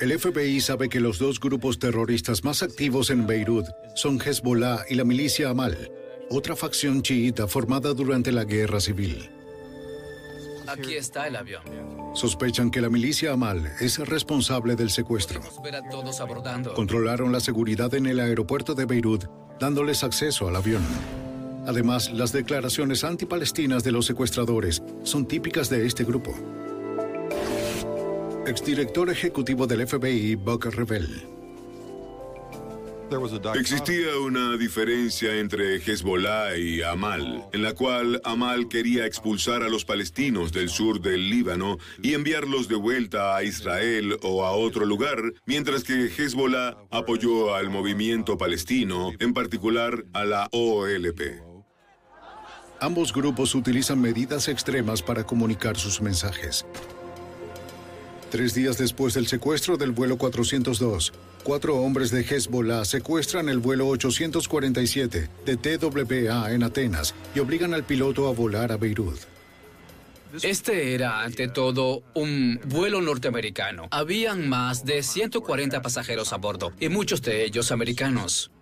El 0.00 0.18
FBI 0.18 0.62
sabe 0.62 0.88
que 0.88 0.98
los 0.98 1.18
dos 1.18 1.38
grupos 1.38 1.78
terroristas 1.78 2.42
más 2.42 2.62
activos 2.62 3.10
en 3.10 3.26
Beirut 3.26 3.66
son 3.94 4.18
Hezbollah 4.18 4.86
y 4.88 4.94
la 4.94 5.04
milicia 5.04 5.50
Amal, 5.50 5.92
otra 6.30 6.54
facción 6.54 7.02
chiita 7.02 7.48
formada 7.48 7.92
durante 7.92 8.30
la 8.30 8.44
guerra 8.44 8.80
civil. 8.80 9.28
Aquí 10.68 10.94
está 10.94 11.26
el 11.26 11.34
avión. 11.34 11.62
Sospechan 12.14 12.70
que 12.70 12.80
la 12.80 12.88
milicia 12.88 13.32
Amal 13.32 13.72
es 13.80 13.98
responsable 13.98 14.76
del 14.76 14.90
secuestro. 14.90 15.40
Ver 15.64 15.76
a 15.76 15.88
todos 15.88 16.20
abordando. 16.20 16.72
Controlaron 16.74 17.32
la 17.32 17.40
seguridad 17.40 17.92
en 17.94 18.06
el 18.06 18.20
aeropuerto 18.20 18.76
de 18.76 18.84
Beirut, 18.84 19.24
dándoles 19.58 20.04
acceso 20.04 20.46
al 20.46 20.54
avión. 20.54 20.82
Además, 21.66 22.12
las 22.12 22.30
declaraciones 22.30 23.02
antipalestinas 23.02 23.82
de 23.82 23.90
los 23.90 24.06
secuestradores 24.06 24.82
son 25.02 25.26
típicas 25.26 25.68
de 25.68 25.84
este 25.84 26.04
grupo. 26.04 26.32
Exdirector 28.46 29.10
ejecutivo 29.10 29.66
del 29.66 29.86
FBI, 29.86 30.36
Buck 30.36 30.66
Revell. 30.66 31.39
Existía 33.54 34.18
una 34.18 34.56
diferencia 34.56 35.36
entre 35.36 35.76
Hezbollah 35.76 36.56
y 36.56 36.82
Amal, 36.82 37.44
en 37.52 37.62
la 37.62 37.72
cual 37.72 38.20
Amal 38.24 38.68
quería 38.68 39.04
expulsar 39.04 39.62
a 39.62 39.68
los 39.68 39.84
palestinos 39.84 40.52
del 40.52 40.68
sur 40.68 41.00
del 41.00 41.28
Líbano 41.28 41.78
y 42.02 42.14
enviarlos 42.14 42.68
de 42.68 42.76
vuelta 42.76 43.36
a 43.36 43.42
Israel 43.42 44.16
o 44.22 44.44
a 44.44 44.52
otro 44.52 44.86
lugar, 44.86 45.18
mientras 45.44 45.82
que 45.82 46.06
Hezbollah 46.06 46.76
apoyó 46.90 47.54
al 47.54 47.68
movimiento 47.68 48.38
palestino, 48.38 49.10
en 49.18 49.34
particular 49.34 50.04
a 50.12 50.24
la 50.24 50.48
OLP. 50.52 51.42
Ambos 52.80 53.12
grupos 53.12 53.54
utilizan 53.54 54.00
medidas 54.00 54.48
extremas 54.48 55.02
para 55.02 55.24
comunicar 55.24 55.76
sus 55.76 56.00
mensajes. 56.00 56.64
Tres 58.30 58.54
días 58.54 58.78
después 58.78 59.14
del 59.14 59.26
secuestro 59.26 59.76
del 59.76 59.90
vuelo 59.90 60.16
402, 60.16 61.12
cuatro 61.42 61.76
hombres 61.78 62.12
de 62.12 62.20
Hezbollah 62.20 62.84
secuestran 62.84 63.48
el 63.48 63.58
vuelo 63.58 63.88
847 63.88 65.28
de 65.44 65.56
TWA 65.56 66.52
en 66.52 66.62
Atenas 66.62 67.12
y 67.34 67.40
obligan 67.40 67.74
al 67.74 67.82
piloto 67.82 68.28
a 68.28 68.32
volar 68.32 68.70
a 68.70 68.76
Beirut. 68.76 69.18
Este 70.42 70.94
era, 70.94 71.22
ante 71.22 71.48
todo, 71.48 72.04
un 72.14 72.60
vuelo 72.66 73.00
norteamericano. 73.00 73.88
Habían 73.90 74.48
más 74.48 74.84
de 74.84 75.02
140 75.02 75.82
pasajeros 75.82 76.32
a 76.32 76.36
bordo, 76.36 76.72
y 76.78 76.88
muchos 76.88 77.22
de 77.22 77.44
ellos 77.44 77.72
americanos. 77.72 78.52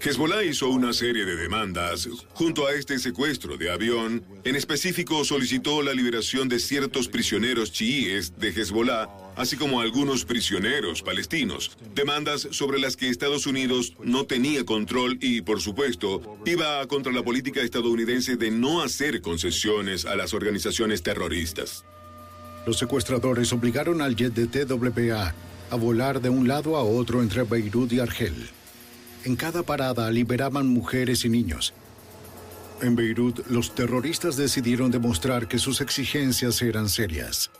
Hezbollah 0.00 0.44
hizo 0.44 0.68
una 0.68 0.92
serie 0.92 1.24
de 1.24 1.36
demandas 1.36 2.08
junto 2.34 2.66
a 2.66 2.74
este 2.74 2.98
secuestro 2.98 3.56
de 3.56 3.70
avión. 3.70 4.22
En 4.44 4.54
específico, 4.54 5.24
solicitó 5.24 5.82
la 5.82 5.94
liberación 5.94 6.48
de 6.48 6.60
ciertos 6.60 7.08
prisioneros 7.08 7.72
chiíes 7.72 8.38
de 8.38 8.50
Hezbollah, 8.50 9.08
así 9.36 9.56
como 9.56 9.80
algunos 9.80 10.24
prisioneros 10.24 11.02
palestinos. 11.02 11.76
Demandas 11.94 12.46
sobre 12.50 12.78
las 12.78 12.96
que 12.96 13.08
Estados 13.08 13.46
Unidos 13.46 13.94
no 14.04 14.26
tenía 14.26 14.64
control 14.64 15.18
y, 15.20 15.40
por 15.40 15.60
supuesto, 15.60 16.38
iba 16.44 16.86
contra 16.86 17.12
la 17.12 17.24
política 17.24 17.62
estadounidense 17.62 18.36
de 18.36 18.50
no 18.50 18.82
hacer 18.82 19.20
concesiones 19.22 20.04
a 20.04 20.14
las 20.14 20.34
organizaciones 20.34 21.02
terroristas. 21.02 21.84
Los 22.64 22.78
secuestradores 22.78 23.52
obligaron 23.52 24.00
al 24.02 24.14
jet 24.14 24.34
de 24.34 24.46
TWA 24.46 25.34
a 25.70 25.76
volar 25.76 26.20
de 26.20 26.28
un 26.28 26.46
lado 26.46 26.76
a 26.76 26.84
otro 26.84 27.22
entre 27.22 27.42
Beirut 27.42 27.92
y 27.92 27.98
Argel. 27.98 28.55
En 29.26 29.34
cada 29.34 29.64
parada 29.64 30.08
liberaban 30.12 30.68
mujeres 30.68 31.24
y 31.24 31.28
niños. 31.28 31.74
En 32.80 32.94
Beirut, 32.94 33.44
los 33.48 33.74
terroristas 33.74 34.36
decidieron 34.36 34.92
demostrar 34.92 35.48
que 35.48 35.58
sus 35.58 35.80
exigencias 35.80 36.62
eran 36.62 36.88
serias. 36.88 37.50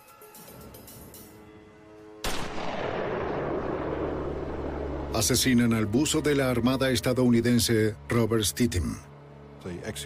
Asesinan 5.12 5.72
al 5.72 5.86
buzo 5.86 6.20
de 6.20 6.36
la 6.36 6.51
Armada 6.51 6.90
estadounidense 6.90 7.97
Robert 8.09 8.44
Stittem. 8.44 8.94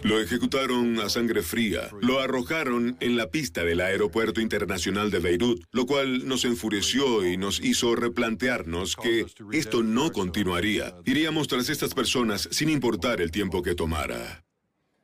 Lo 0.03 0.19
ejecutaron 0.19 0.99
a 0.99 1.09
sangre 1.09 1.41
fría. 1.41 1.89
Lo 2.01 2.19
arrojaron 2.19 2.97
en 2.99 3.17
la 3.17 3.29
pista 3.29 3.63
del 3.63 3.81
Aeropuerto 3.81 4.41
Internacional 4.41 5.11
de 5.11 5.19
Beirut, 5.19 5.63
lo 5.71 5.85
cual 5.85 6.27
nos 6.27 6.45
enfureció 6.45 7.25
y 7.27 7.37
nos 7.37 7.59
hizo 7.59 7.95
replantearnos 7.95 8.95
que 8.95 9.25
esto 9.51 9.83
no 9.83 10.11
continuaría. 10.11 10.95
Iríamos 11.05 11.47
tras 11.47 11.69
estas 11.69 11.93
personas 11.93 12.47
sin 12.51 12.69
importar 12.69 13.21
el 13.21 13.31
tiempo 13.31 13.61
que 13.61 13.75
tomara. 13.75 14.43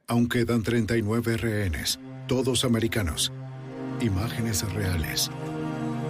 Aún 0.08 0.30
quedan 0.30 0.64
39 0.64 1.38
rehenes, 1.38 2.00
todos 2.28 2.64
americanos. 2.64 3.32
Imágenes 4.00 4.62
reales. 4.74 5.30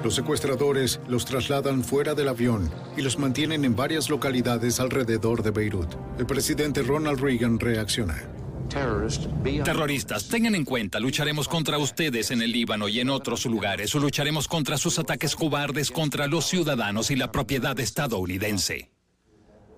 Los 0.04 0.16
secuestradores 0.16 1.00
los 1.08 1.26
trasladan 1.26 1.84
fuera 1.84 2.14
del 2.14 2.30
avión 2.30 2.72
y 2.96 3.02
los 3.02 3.18
mantienen 3.18 3.66
en 3.66 3.76
varias 3.76 4.10
localidades 4.10 4.80
alrededor 4.80 5.44
de 5.44 5.52
Beirut. 5.52 5.96
El 6.18 6.26
presidente 6.26 6.84
Ronald 6.84 7.20
Reagan 7.20 7.60
reacciona. 7.60 8.24
Terroristas, 9.64 10.28
tengan 10.28 10.54
en 10.54 10.66
cuenta, 10.66 11.00
lucharemos 11.00 11.48
contra 11.48 11.78
ustedes 11.78 12.32
en 12.32 12.42
el 12.42 12.52
Líbano 12.52 12.90
y 12.90 13.00
en 13.00 13.10
otros 13.10 13.46
lugares, 13.46 13.96
o 13.96 14.00
lucharemos 14.00 14.48
contra 14.48 14.78
sus 14.78 15.00
ataques 15.00 15.36
cobardes 15.36 15.90
contra 15.90 16.28
los 16.28 16.46
ciudadanos 16.46 17.10
y 17.10 17.16
la 17.16 17.32
propiedad 17.32 17.80
estadounidense. 17.80 18.92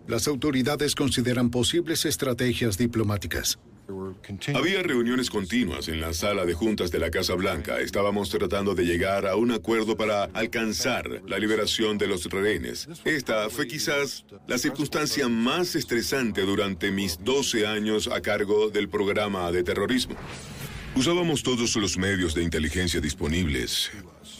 Las 0.07 0.27
autoridades 0.27 0.95
consideran 0.95 1.51
posibles 1.51 2.05
estrategias 2.05 2.77
diplomáticas. 2.77 3.59
Había 4.53 4.83
reuniones 4.83 5.29
continuas 5.29 5.87
en 5.87 5.99
la 5.99 6.13
sala 6.13 6.45
de 6.45 6.53
juntas 6.53 6.91
de 6.91 6.99
la 6.99 7.09
Casa 7.09 7.33
Blanca. 7.33 7.79
Estábamos 7.79 8.29
tratando 8.29 8.75
de 8.75 8.85
llegar 8.85 9.25
a 9.27 9.35
un 9.35 9.51
acuerdo 9.51 9.97
para 9.97 10.25
alcanzar 10.25 11.21
la 11.27 11.39
liberación 11.39 11.97
de 11.97 12.07
los 12.07 12.25
rehenes. 12.25 12.87
Esta 13.05 13.49
fue 13.49 13.67
quizás 13.67 14.25
la 14.47 14.57
circunstancia 14.57 15.27
más 15.27 15.75
estresante 15.75 16.41
durante 16.41 16.91
mis 16.91 17.23
12 17.23 17.65
años 17.65 18.07
a 18.07 18.21
cargo 18.21 18.69
del 18.69 18.89
programa 18.89 19.51
de 19.51 19.63
terrorismo. 19.63 20.15
Usábamos 20.95 21.43
todos 21.43 21.75
los 21.75 21.97
medios 21.97 22.33
de 22.33 22.43
inteligencia 22.43 22.99
disponibles. 22.99 23.91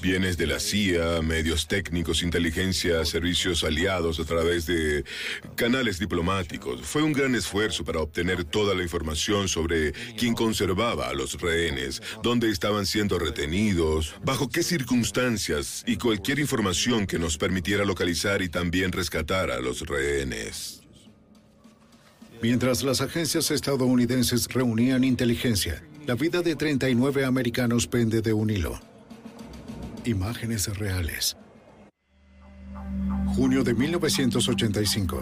Bienes 0.02 0.38
de 0.38 0.48
la 0.48 0.62
CIA, 0.62 1.22
medios 1.22 1.68
técnicos, 1.68 2.24
inteligencia, 2.24 3.04
servicios 3.04 3.66
aliados 3.66 4.18
a 4.22 4.24
través 4.24 4.66
de 4.66 5.04
canales 5.56 6.00
diplomáticos. 6.00 6.82
Fue 6.84 7.04
un 7.04 7.12
gran 7.12 7.36
esfuerzo 7.36 7.84
para 7.84 8.00
obtener 8.00 8.46
toda 8.46 8.74
la 8.76 8.84
información 8.84 9.50
sobre 9.50 9.92
quién 10.18 10.36
conservaba 10.36 11.10
a 11.10 11.14
los 11.14 11.42
rehenes, 11.42 12.02
dónde 12.24 12.50
estaban 12.50 12.86
siendo 12.86 13.20
retenidos, 13.20 14.16
bajo 14.24 14.48
qué 14.48 14.64
circunstancias 14.64 15.84
y 15.86 15.98
cualquier 15.98 16.40
información 16.40 17.06
que 17.06 17.20
nos 17.20 17.38
permitiera 17.38 17.84
localizar 17.84 18.42
y 18.42 18.48
también 18.48 18.94
rescatar 18.94 19.52
a 19.52 19.60
los 19.60 19.82
rehenes. 19.82 20.82
Mientras 22.42 22.84
las 22.84 23.02
agencias 23.02 23.52
estadounidenses 23.52 24.48
reunían 24.48 25.04
inteligencia, 25.04 25.84
la 26.08 26.16
vida 26.16 26.42
de 26.42 26.56
39 26.56 27.26
americanos 27.26 27.86
pende 27.86 28.22
de 28.22 28.32
un 28.32 28.50
hilo. 28.50 28.80
Imágenes 30.06 30.68
reales. 30.78 31.36
Junio 33.36 33.64
de 33.64 33.74
1985. 33.74 35.22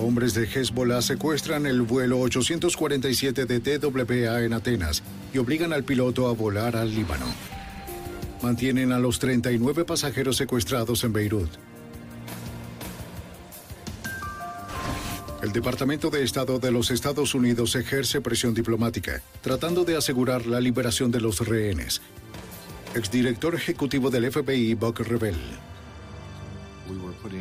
Hombres 0.00 0.34
de 0.34 0.44
Hezbollah 0.44 1.02
secuestran 1.02 1.66
el 1.66 1.82
vuelo 1.82 2.20
847 2.20 3.46
de 3.46 3.60
TWA 3.60 4.42
en 4.42 4.52
Atenas 4.52 5.02
y 5.32 5.38
obligan 5.38 5.72
al 5.72 5.84
piloto 5.84 6.28
a 6.28 6.34
volar 6.34 6.76
al 6.76 6.94
Líbano. 6.94 7.26
Mantienen 8.42 8.92
a 8.92 8.98
los 8.98 9.18
39 9.18 9.84
pasajeros 9.84 10.36
secuestrados 10.36 11.02
en 11.04 11.12
Beirut. 11.12 11.50
El 15.42 15.52
Departamento 15.52 16.10
de 16.10 16.22
Estado 16.22 16.58
de 16.58 16.70
los 16.70 16.90
Estados 16.90 17.34
Unidos 17.34 17.74
ejerce 17.74 18.20
presión 18.20 18.54
diplomática, 18.54 19.20
tratando 19.42 19.84
de 19.84 19.96
asegurar 19.96 20.46
la 20.46 20.60
liberación 20.60 21.10
de 21.10 21.20
los 21.20 21.46
rehenes. 21.46 22.00
Exdirector 22.94 23.54
ejecutivo 23.54 24.10
del 24.10 24.30
FBI, 24.30 24.74
Buck 24.74 25.00
Rebel. 25.00 25.36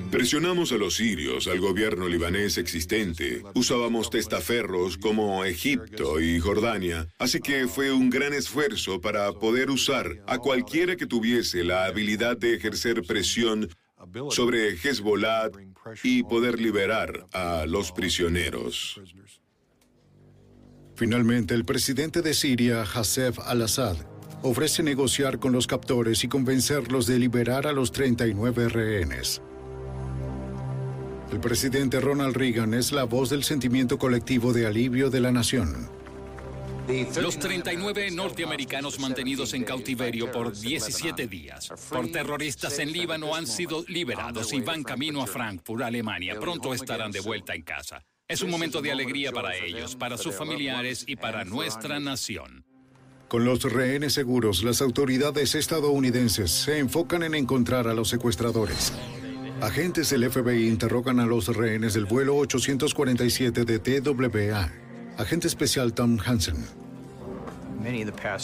Presionamos 0.10 0.72
a 0.72 0.78
los 0.78 0.96
sirios, 0.96 1.48
al 1.48 1.60
gobierno 1.60 2.08
libanés 2.08 2.58
existente. 2.58 3.44
Usábamos 3.54 4.10
testaferros 4.10 4.98
como 4.98 5.44
Egipto 5.44 6.22
y 6.22 6.40
Jordania. 6.40 7.08
Así 7.20 7.40
que 7.40 7.68
fue 7.68 7.92
un 7.92 8.10
gran 8.10 8.34
esfuerzo 8.34 9.02
para 9.02 9.32
poder 9.34 9.70
usar 9.70 10.24
a 10.28 10.38
cualquiera 10.38 10.96
que 10.96 11.06
tuviese 11.06 11.64
la 11.64 11.86
habilidad 11.86 12.38
de 12.38 12.56
ejercer 12.56 13.02
presión 13.04 13.70
sobre 14.30 14.76
Hezbollah 14.76 15.50
y 16.04 16.24
poder 16.24 16.60
liberar 16.60 17.28
a 17.34 17.66
los 17.68 17.92
prisioneros. 17.92 19.02
Finalmente, 20.96 21.54
el 21.54 21.66
presidente 21.66 22.22
de 22.22 22.34
Siria, 22.34 22.84
Hassef 22.84 23.40
al-Assad, 23.40 24.13
ofrece 24.44 24.84
negociar 24.84 25.40
con 25.40 25.54
los 25.54 25.68
captores 25.68 26.24
y 26.24 26.28
convencerlos 26.28 27.08
de 27.08 27.18
liberar 27.18 27.66
a 27.66 27.72
los 27.72 27.92
39 27.92 28.70
rehenes. 28.70 29.42
El 31.32 31.40
presidente 31.40 32.00
Ronald 32.00 32.36
Reagan 32.36 32.74
es 32.74 32.92
la 32.92 33.06
voz 33.06 33.30
del 33.30 33.44
sentimiento 33.44 33.98
colectivo 33.98 34.54
de 34.54 34.68
alivio 34.68 35.10
de 35.10 35.20
la 35.20 35.32
nación. 35.32 35.90
Los 37.22 37.40
39 37.40 38.12
norteamericanos 38.12 39.00
mantenidos 39.00 39.54
en 39.54 39.64
cautiverio 39.64 40.30
por 40.32 40.52
17 40.52 41.28
días 41.28 41.70
por 41.90 42.12
terroristas 42.12 42.78
en 42.80 42.92
Líbano 42.92 43.34
han 43.36 43.48
sido 43.48 43.86
liberados 43.88 44.52
y 44.52 44.60
van 44.60 44.84
camino 44.84 45.24
a 45.24 45.28
Frankfurt, 45.28 45.84
Alemania. 45.84 46.38
Pronto 46.40 46.74
estarán 46.74 47.12
de 47.12 47.22
vuelta 47.22 47.56
en 47.56 47.62
casa. 47.62 48.04
Es 48.28 48.42
un 48.42 48.50
momento 48.50 48.82
de 48.82 48.92
alegría 48.92 49.32
para 49.32 49.56
ellos, 49.56 49.96
para 49.96 50.18
sus 50.18 50.36
familiares 50.36 51.06
y 51.08 51.16
para 51.16 51.46
nuestra 51.46 52.02
nación. 52.02 52.66
Con 53.34 53.46
los 53.46 53.64
rehenes 53.64 54.14
seguros, 54.14 54.62
las 54.62 54.80
autoridades 54.80 55.56
estadounidenses 55.56 56.52
se 56.52 56.78
enfocan 56.78 57.24
en 57.24 57.34
encontrar 57.34 57.88
a 57.88 57.94
los 57.96 58.08
secuestradores. 58.08 58.94
Agentes 59.60 60.12
del 60.12 60.30
FBI 60.30 60.68
interrogan 60.68 61.20
a 61.20 61.26
los 61.26 61.48
rehenes 61.48 61.96
del 61.96 62.06
vuelo 62.06 62.36
847 62.36 63.66
de 63.66 63.80
TWA. 63.80 64.72
Agente 65.18 65.48
especial 65.48 65.96
Tom 65.96 66.20
Hansen. 66.24 66.64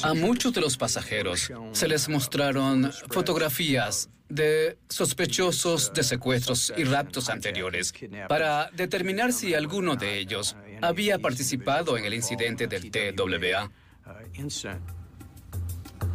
A 0.01 0.13
muchos 0.15 0.53
de 0.53 0.61
los 0.61 0.75
pasajeros 0.75 1.51
se 1.71 1.87
les 1.87 2.09
mostraron 2.09 2.91
fotografías 3.11 4.09
de 4.27 4.79
sospechosos 4.89 5.93
de 5.93 6.01
secuestros 6.01 6.73
y 6.75 6.83
raptos 6.83 7.29
anteriores 7.29 7.93
para 8.27 8.71
determinar 8.71 9.33
si 9.33 9.53
alguno 9.53 9.95
de 9.95 10.17
ellos 10.17 10.55
había 10.81 11.19
participado 11.19 11.95
en 11.95 12.05
el 12.05 12.15
incidente 12.15 12.65
del 12.65 12.89
TWA. 12.89 13.69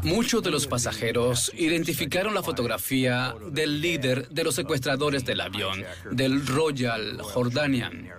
Muchos 0.03 0.43
de 0.43 0.51
los 0.51 0.67
pasajeros 0.67 1.53
identificaron 1.57 2.35
la 2.35 2.43
fotografía 2.43 3.35
del 3.51 3.81
líder 3.81 4.29
de 4.29 4.45
los 4.45 4.55
secuestradores 4.55 5.25
del 5.25 5.41
avión, 5.41 5.83
del 6.11 6.47
Royal 6.47 7.19
Jordanian. 7.21 8.11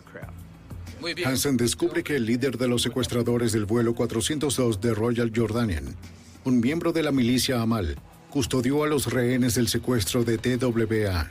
Hansen 1.26 1.57
descubre 1.57 2.03
que 2.03 2.15
el 2.15 2.26
líder 2.26 2.57
de 2.57 2.68
los 2.68 2.81
secuestradores 2.81 3.52
del 3.52 3.65
vuelo 3.65 3.93
402 3.93 4.81
de 4.81 4.93
Royal 4.93 5.31
Jordanian, 5.35 5.95
un 6.43 6.60
miembro 6.60 6.91
de 6.91 7.03
la 7.03 7.11
milicia 7.11 7.61
Amal, 7.61 7.95
custodió 8.30 8.84
a 8.84 8.88
los 8.88 9.11
rehenes 9.11 9.56
del 9.56 9.68
secuestro 9.68 10.23
de 10.23 10.38
TWA. 10.38 11.30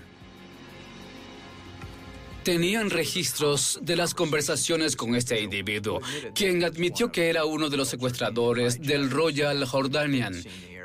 Tenían 2.44 2.90
registros 2.90 3.78
de 3.80 3.96
las 3.96 4.12
conversaciones 4.12 4.96
con 4.96 5.14
este 5.14 5.40
individuo, 5.40 6.02
quien 6.34 6.62
admitió 6.62 7.10
que 7.10 7.30
era 7.30 7.46
uno 7.46 7.70
de 7.70 7.78
los 7.78 7.88
secuestradores 7.88 8.82
del 8.82 9.10
Royal 9.10 9.64
Jordanian. 9.64 10.34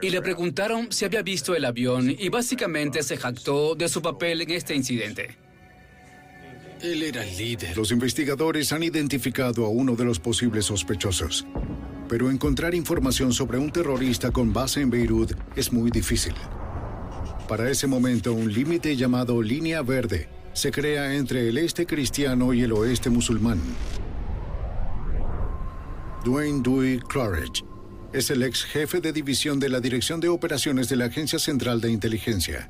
Y 0.02 0.10
le 0.10 0.22
preguntaron 0.22 0.90
si 0.90 1.04
había 1.04 1.22
visto 1.22 1.54
el 1.54 1.66
avión 1.66 2.16
y 2.18 2.30
básicamente 2.30 3.04
se 3.04 3.18
jactó 3.18 3.76
de 3.76 3.90
su 3.90 4.02
papel 4.02 4.42
en 4.42 4.52
este 4.52 4.74
incidente. 4.74 5.36
Él 6.82 7.04
era 7.04 7.28
el 7.28 7.38
líder. 7.38 7.76
Los 7.76 7.92
investigadores 7.92 8.72
han 8.72 8.84
identificado 8.84 9.66
a 9.66 9.70
uno 9.70 9.98
de 9.98 10.06
los 10.06 10.18
posibles 10.18 10.64
sospechosos. 10.64 11.46
Pero 12.08 12.32
encontrar 12.32 12.74
información 12.74 13.34
sobre 13.34 13.58
un 13.58 13.70
terrorista 13.70 14.32
con 14.32 14.54
base 14.54 14.80
en 14.80 14.90
Beirut 14.90 15.34
es 15.58 15.74
muy 15.74 15.92
difícil. 15.92 16.34
Para 17.50 17.70
ese 17.70 17.86
momento, 17.86 18.32
un 18.32 18.54
límite 18.54 18.96
llamado 18.96 19.42
Línea 19.42 19.82
Verde 19.82 20.39
se 20.60 20.72
crea 20.72 21.16
entre 21.16 21.48
el 21.48 21.58
este 21.58 21.86
cristiano 21.86 22.54
y 22.54 22.64
el 22.64 22.74
oeste 22.74 23.10
musulmán. 23.10 23.62
Dwayne 26.26 26.62
Dewey 26.62 27.00
Claridge 27.00 27.64
es 28.12 28.30
el 28.30 28.44
ex 28.44 28.66
jefe 28.66 29.00
de 29.00 29.14
división 29.14 29.58
de 29.62 29.70
la 29.70 29.80
Dirección 29.80 30.20
de 30.20 30.28
Operaciones 30.28 30.90
de 30.90 30.98
la 30.98 31.06
Agencia 31.06 31.40
Central 31.40 31.80
de 31.80 31.92
Inteligencia. 31.92 32.70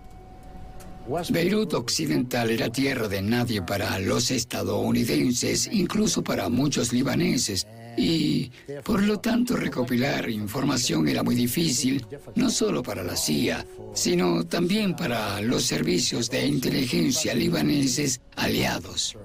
Beirut 1.32 1.74
Occidental 1.74 2.52
era 2.52 2.70
tierra 2.70 3.08
de 3.08 3.24
nadie 3.24 3.64
para 3.64 3.98
los 3.98 4.30
estadounidenses, 4.30 5.68
incluso 5.72 6.24
para 6.24 6.48
muchos 6.50 6.94
libaneses. 6.94 7.66
Y 8.00 8.50
por 8.86 9.04
lo 9.04 9.20
tanto 9.20 9.58
recopilar 9.58 10.30
información 10.30 11.10
era 11.10 11.22
muy 11.22 11.36
difícil, 11.36 12.06
no 12.36 12.50
solo 12.50 12.82
para 12.82 13.04
la 13.04 13.18
CIA, 13.18 13.66
sino 13.94 14.46
también 14.46 14.96
para 14.96 15.42
los 15.42 15.64
servicios 15.66 16.30
de 16.30 16.48
inteligencia 16.48 17.34
libaneses 17.34 18.22
aliados. 18.38 19.18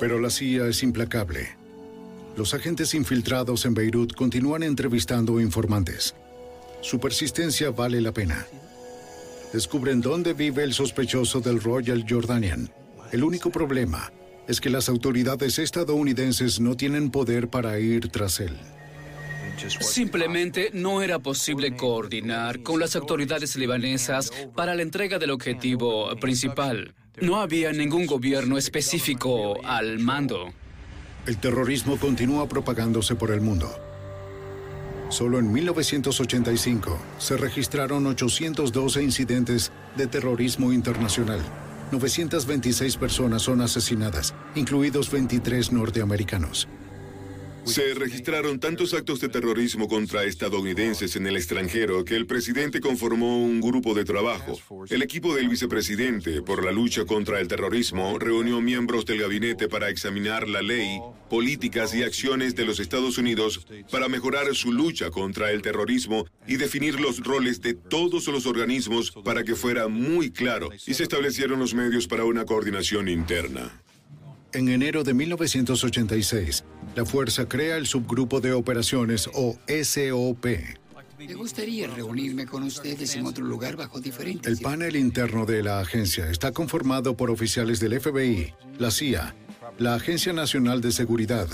Pero 0.00 0.18
la 0.18 0.30
CIA 0.30 0.66
es 0.66 0.82
implacable. 0.82 1.56
Los 2.36 2.52
agentes 2.52 2.92
infiltrados 2.92 3.66
en 3.66 3.74
Beirut 3.74 4.14
continúan 4.14 4.64
entrevistando 4.64 5.40
informantes. 5.40 6.16
Su 6.80 6.98
persistencia 6.98 7.70
vale 7.70 8.00
la 8.00 8.10
pena. 8.10 8.44
Descubren 9.52 10.00
dónde 10.00 10.34
vive 10.34 10.64
el 10.64 10.74
sospechoso 10.74 11.40
del 11.40 11.62
Royal 11.62 12.04
Jordanian. 12.08 12.68
El 13.12 13.22
único 13.22 13.50
problema 13.50 14.10
es 14.48 14.60
que 14.60 14.70
las 14.70 14.88
autoridades 14.88 15.58
estadounidenses 15.58 16.60
no 16.60 16.76
tienen 16.76 17.10
poder 17.10 17.48
para 17.48 17.78
ir 17.78 18.08
tras 18.08 18.40
él. 18.40 18.56
Simplemente 19.80 20.70
no 20.72 21.02
era 21.02 21.18
posible 21.18 21.76
coordinar 21.76 22.62
con 22.62 22.80
las 22.80 22.96
autoridades 22.96 23.56
libanesas 23.56 24.32
para 24.54 24.74
la 24.74 24.82
entrega 24.82 25.18
del 25.18 25.30
objetivo 25.30 26.14
principal. 26.16 26.94
No 27.20 27.40
había 27.40 27.72
ningún 27.72 28.06
gobierno 28.06 28.58
específico 28.58 29.64
al 29.64 30.00
mando. 30.00 30.52
El 31.26 31.38
terrorismo 31.38 31.96
continúa 31.98 32.48
propagándose 32.48 33.14
por 33.14 33.30
el 33.30 33.40
mundo. 33.40 33.72
Solo 35.08 35.38
en 35.38 35.52
1985 35.52 36.98
se 37.18 37.36
registraron 37.36 38.06
812 38.06 39.02
incidentes 39.02 39.70
de 39.96 40.06
terrorismo 40.06 40.72
internacional. 40.72 41.40
926 41.98 42.96
personas 42.96 43.42
son 43.42 43.60
asesinadas, 43.60 44.34
incluidos 44.54 45.10
23 45.10 45.72
norteamericanos. 45.72 46.68
Se 47.64 47.94
registraron 47.94 48.60
tantos 48.60 48.92
actos 48.94 49.20
de 49.20 49.28
terrorismo 49.28 49.88
contra 49.88 50.24
estadounidenses 50.24 51.16
en 51.16 51.26
el 51.26 51.36
extranjero 51.36 52.04
que 52.04 52.14
el 52.14 52.26
presidente 52.26 52.80
conformó 52.80 53.42
un 53.42 53.60
grupo 53.60 53.94
de 53.94 54.04
trabajo. 54.04 54.58
El 54.90 55.02
equipo 55.02 55.34
del 55.34 55.48
vicepresidente 55.48 56.42
por 56.42 56.64
la 56.64 56.72
lucha 56.72 57.04
contra 57.04 57.40
el 57.40 57.48
terrorismo 57.48 58.18
reunió 58.18 58.60
miembros 58.60 59.06
del 59.06 59.20
gabinete 59.20 59.68
para 59.68 59.88
examinar 59.88 60.48
la 60.48 60.62
ley, 60.62 61.00
políticas 61.30 61.94
y 61.94 62.02
acciones 62.02 62.54
de 62.54 62.66
los 62.66 62.80
Estados 62.80 63.18
Unidos 63.18 63.66
para 63.90 64.08
mejorar 64.08 64.54
su 64.54 64.72
lucha 64.72 65.10
contra 65.10 65.50
el 65.50 65.62
terrorismo 65.62 66.26
y 66.46 66.56
definir 66.56 67.00
los 67.00 67.20
roles 67.20 67.60
de 67.60 67.74
todos 67.74 68.26
los 68.28 68.46
organismos 68.46 69.10
para 69.24 69.42
que 69.42 69.54
fuera 69.54 69.88
muy 69.88 70.30
claro 70.30 70.70
y 70.86 70.94
se 70.94 71.02
establecieron 71.02 71.58
los 71.58 71.74
medios 71.74 72.06
para 72.06 72.24
una 72.24 72.44
coordinación 72.44 73.08
interna. 73.08 73.83
En 74.54 74.68
enero 74.68 75.02
de 75.02 75.14
1986, 75.14 76.62
la 76.94 77.04
fuerza 77.04 77.48
crea 77.48 77.76
el 77.76 77.88
subgrupo 77.88 78.40
de 78.40 78.52
operaciones 78.52 79.28
o 79.34 79.58
SOP. 79.66 80.46
Me 81.18 81.34
gustaría 81.34 81.88
reunirme 81.88 82.46
con 82.46 82.62
ustedes 82.62 83.16
en 83.16 83.26
otro 83.26 83.44
lugar 83.44 83.74
bajo 83.74 84.00
diferentes... 84.00 84.52
El 84.52 84.62
panel 84.62 84.94
interno 84.94 85.44
de 85.44 85.64
la 85.64 85.80
agencia 85.80 86.30
está 86.30 86.52
conformado 86.52 87.16
por 87.16 87.32
oficiales 87.32 87.80
del 87.80 88.00
FBI, 88.00 88.54
la 88.78 88.92
CIA, 88.92 89.34
la 89.78 89.96
Agencia 89.96 90.32
Nacional 90.32 90.80
de 90.80 90.92
Seguridad, 90.92 91.48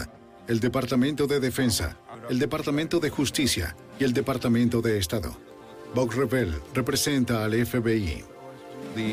el 0.46 0.60
Departamento 0.60 1.26
de 1.26 1.40
Defensa, 1.40 1.96
el 2.28 2.38
Departamento 2.38 3.00
de 3.00 3.08
Justicia 3.08 3.76
y 3.98 4.04
el 4.04 4.12
Departamento 4.12 4.82
de 4.82 4.98
Estado. 4.98 5.38
Bob 5.94 6.10
Revell 6.12 6.54
representa 6.74 7.44
al 7.44 7.54
FBI. 7.64 8.24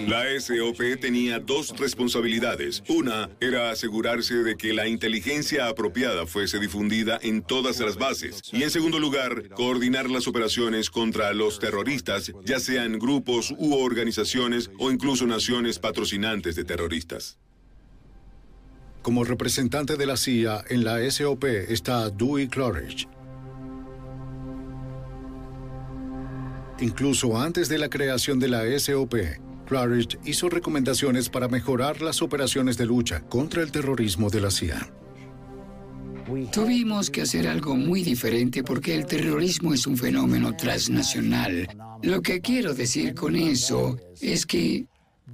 La 0.07 0.23
SOP 0.39 0.99
tenía 0.99 1.39
dos 1.39 1.77
responsabilidades. 1.77 2.83
Una 2.89 3.29
era 3.39 3.71
asegurarse 3.71 4.35
de 4.35 4.55
que 4.55 4.73
la 4.73 4.87
inteligencia 4.87 5.67
apropiada 5.67 6.25
fuese 6.25 6.59
difundida 6.59 7.19
en 7.21 7.41
todas 7.41 7.79
las 7.79 7.97
bases. 7.97 8.41
Y 8.51 8.63
en 8.63 8.71
segundo 8.71 8.99
lugar, 8.99 9.49
coordinar 9.49 10.09
las 10.09 10.27
operaciones 10.27 10.89
contra 10.89 11.33
los 11.33 11.59
terroristas, 11.59 12.31
ya 12.43 12.59
sean 12.59 12.99
grupos 12.99 13.53
u 13.57 13.75
organizaciones 13.75 14.69
o 14.79 14.91
incluso 14.91 15.25
naciones 15.25 15.79
patrocinantes 15.79 16.55
de 16.55 16.63
terroristas. 16.63 17.37
Como 19.01 19.23
representante 19.23 19.95
de 19.95 20.05
la 20.05 20.17
CIA 20.17 20.65
en 20.69 20.83
la 20.83 21.09
SOP 21.09 21.45
está 21.45 22.09
Dewey 22.09 22.47
Claridge. 22.47 23.07
Incluso 26.79 27.39
antes 27.39 27.69
de 27.69 27.77
la 27.77 27.89
creación 27.89 28.39
de 28.39 28.49
la 28.49 28.79
SOP, 28.79 29.15
Claridge 29.67 30.17
hizo 30.25 30.49
recomendaciones 30.49 31.29
para 31.29 31.47
mejorar 31.47 32.01
las 32.01 32.21
operaciones 32.21 32.77
de 32.77 32.85
lucha 32.85 33.21
contra 33.21 33.61
el 33.61 33.71
terrorismo 33.71 34.29
de 34.29 34.41
la 34.41 34.49
CIA. 34.49 34.91
Tuvimos 36.51 37.09
que 37.09 37.21
hacer 37.21 37.47
algo 37.47 37.75
muy 37.75 38.03
diferente 38.03 38.63
porque 38.63 38.95
el 38.95 39.05
terrorismo 39.05 39.73
es 39.73 39.87
un 39.87 39.97
fenómeno 39.97 40.55
transnacional. 40.55 41.67
Lo 42.01 42.21
que 42.21 42.41
quiero 42.41 42.73
decir 42.73 43.15
con 43.15 43.35
eso 43.35 43.97
es 44.19 44.45
que 44.45 44.87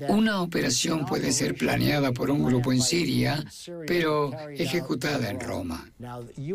una 0.10 0.41
operación 0.41 1.06
puede 1.06 1.32
ser 1.32 1.56
planeada 1.56 2.11
por 2.11 2.32
un 2.32 2.44
grupo 2.44 2.74
en 2.74 2.82
Siria, 2.82 3.44
pero 3.86 4.32
ejecutada 4.52 5.30
en 5.30 5.40
Roma. 5.40 5.88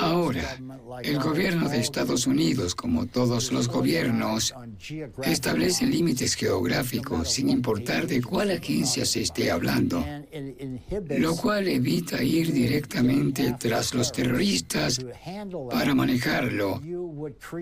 Ahora, 0.01 0.59
el 1.03 1.19
gobierno 1.19 1.69
de 1.69 1.79
Estados 1.79 2.27
Unidos, 2.27 2.75
como 2.75 3.07
todos 3.07 3.53
los 3.53 3.69
gobiernos, 3.69 4.55
establece 5.23 5.87
límites 5.87 6.35
geográficos 6.35 7.31
sin 7.31 7.49
importar 7.49 8.07
de 8.07 8.23
cuál 8.23 8.51
agencia 8.51 9.05
se 9.05 9.23
esté 9.23 9.51
hablando, 9.51 10.05
lo 11.11 11.37
cual 11.37 11.69
evita 11.69 12.23
ir 12.23 12.53
directamente 12.53 13.55
tras 13.59 13.95
los 13.95 14.11
terroristas 14.11 14.99
para 15.71 15.95
manejarlo. 15.95 16.83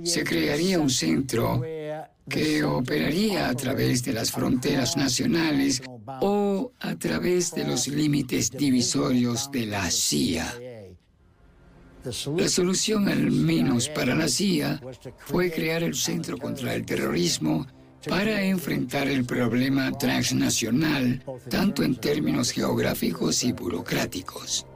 Se 0.04 0.24
crearía 0.24 0.78
un 0.78 0.90
centro 0.90 1.62
que 2.28 2.64
operaría 2.64 3.48
a 3.48 3.54
través 3.54 4.04
de 4.04 4.12
las 4.12 4.32
fronteras 4.32 4.96
nacionales 4.96 5.82
o 6.20 6.72
a 6.80 6.96
través 6.96 7.52
de 7.52 7.64
los 7.64 7.86
límites 7.88 8.50
divisorios 8.50 9.50
de 9.52 9.66
la 9.66 9.90
CIA. 9.90 10.54
La 12.36 12.48
solución, 12.48 13.08
al 13.08 13.30
menos 13.30 13.88
para 13.88 14.14
la 14.14 14.28
CIA, 14.28 14.80
fue 15.18 15.50
crear 15.50 15.82
el 15.82 15.94
Centro 15.94 16.38
contra 16.38 16.74
el 16.74 16.84
Terrorismo 16.84 17.66
para 18.08 18.42
enfrentar 18.42 19.08
el 19.08 19.24
problema 19.24 19.90
transnacional, 19.92 21.24
tanto 21.48 21.82
en 21.82 21.96
términos 21.96 22.52
geográficos 22.52 23.42
y 23.42 23.52
burocráticos. 23.52 24.66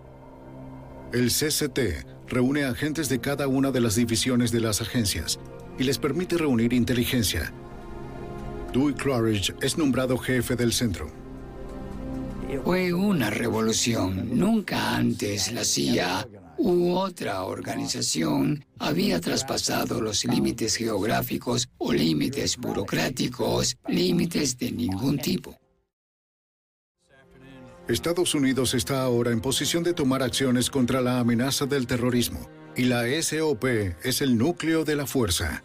El 1.13 1.31
CCT 1.31 2.29
reúne 2.29 2.65
agentes 2.65 3.09
de 3.09 3.21
cada 3.21 3.47
una 3.47 3.71
de 3.71 3.81
las 3.81 3.97
divisiones 3.97 4.51
de 4.51 4.61
las 4.61 4.81
agencias 4.81 5.39
y 5.81 5.85
les 5.85 5.99
permite 5.99 6.37
reunir 6.37 6.75
inteligencia. 6.75 7.53
Dewey 8.73 8.95
Claridge 8.95 9.55
es 9.63 9.79
nombrado 9.79 10.19
jefe 10.19 10.55
del 10.55 10.75
centro. 10.75 11.11
Fue 12.65 12.93
una 12.93 13.31
revolución. 13.31 14.39
Nunca 14.39 14.95
antes 14.95 15.51
la 15.53 15.65
CIA 15.65 16.29
u 16.59 16.93
otra 16.93 17.45
organización 17.45 18.67
había 18.79 19.21
traspasado 19.21 20.03
los 20.03 20.27
límites 20.27 20.77
geográficos 20.77 21.71
o 21.79 21.95
límites 21.95 22.59
burocráticos, 22.59 23.79
límites 23.89 24.59
de 24.59 24.73
ningún 24.73 25.19
tipo. 25.19 25.57
Estados 27.89 28.35
Unidos 28.35 28.75
está 28.75 29.03
ahora 29.03 29.33
en 29.33 29.41
posición 29.41 29.83
de 29.83 29.95
tomar 29.95 30.23
acciones 30.23 30.69
contra 30.69 31.01
la 31.01 31.21
amenaza 31.21 31.65
del 31.65 31.87
terrorismo 31.87 32.47
y 32.77 32.85
la 32.85 33.05
SOP 33.23 33.65
es 34.05 34.21
el 34.21 34.37
núcleo 34.37 34.85
de 34.85 34.97
la 34.97 35.07
fuerza. 35.07 35.65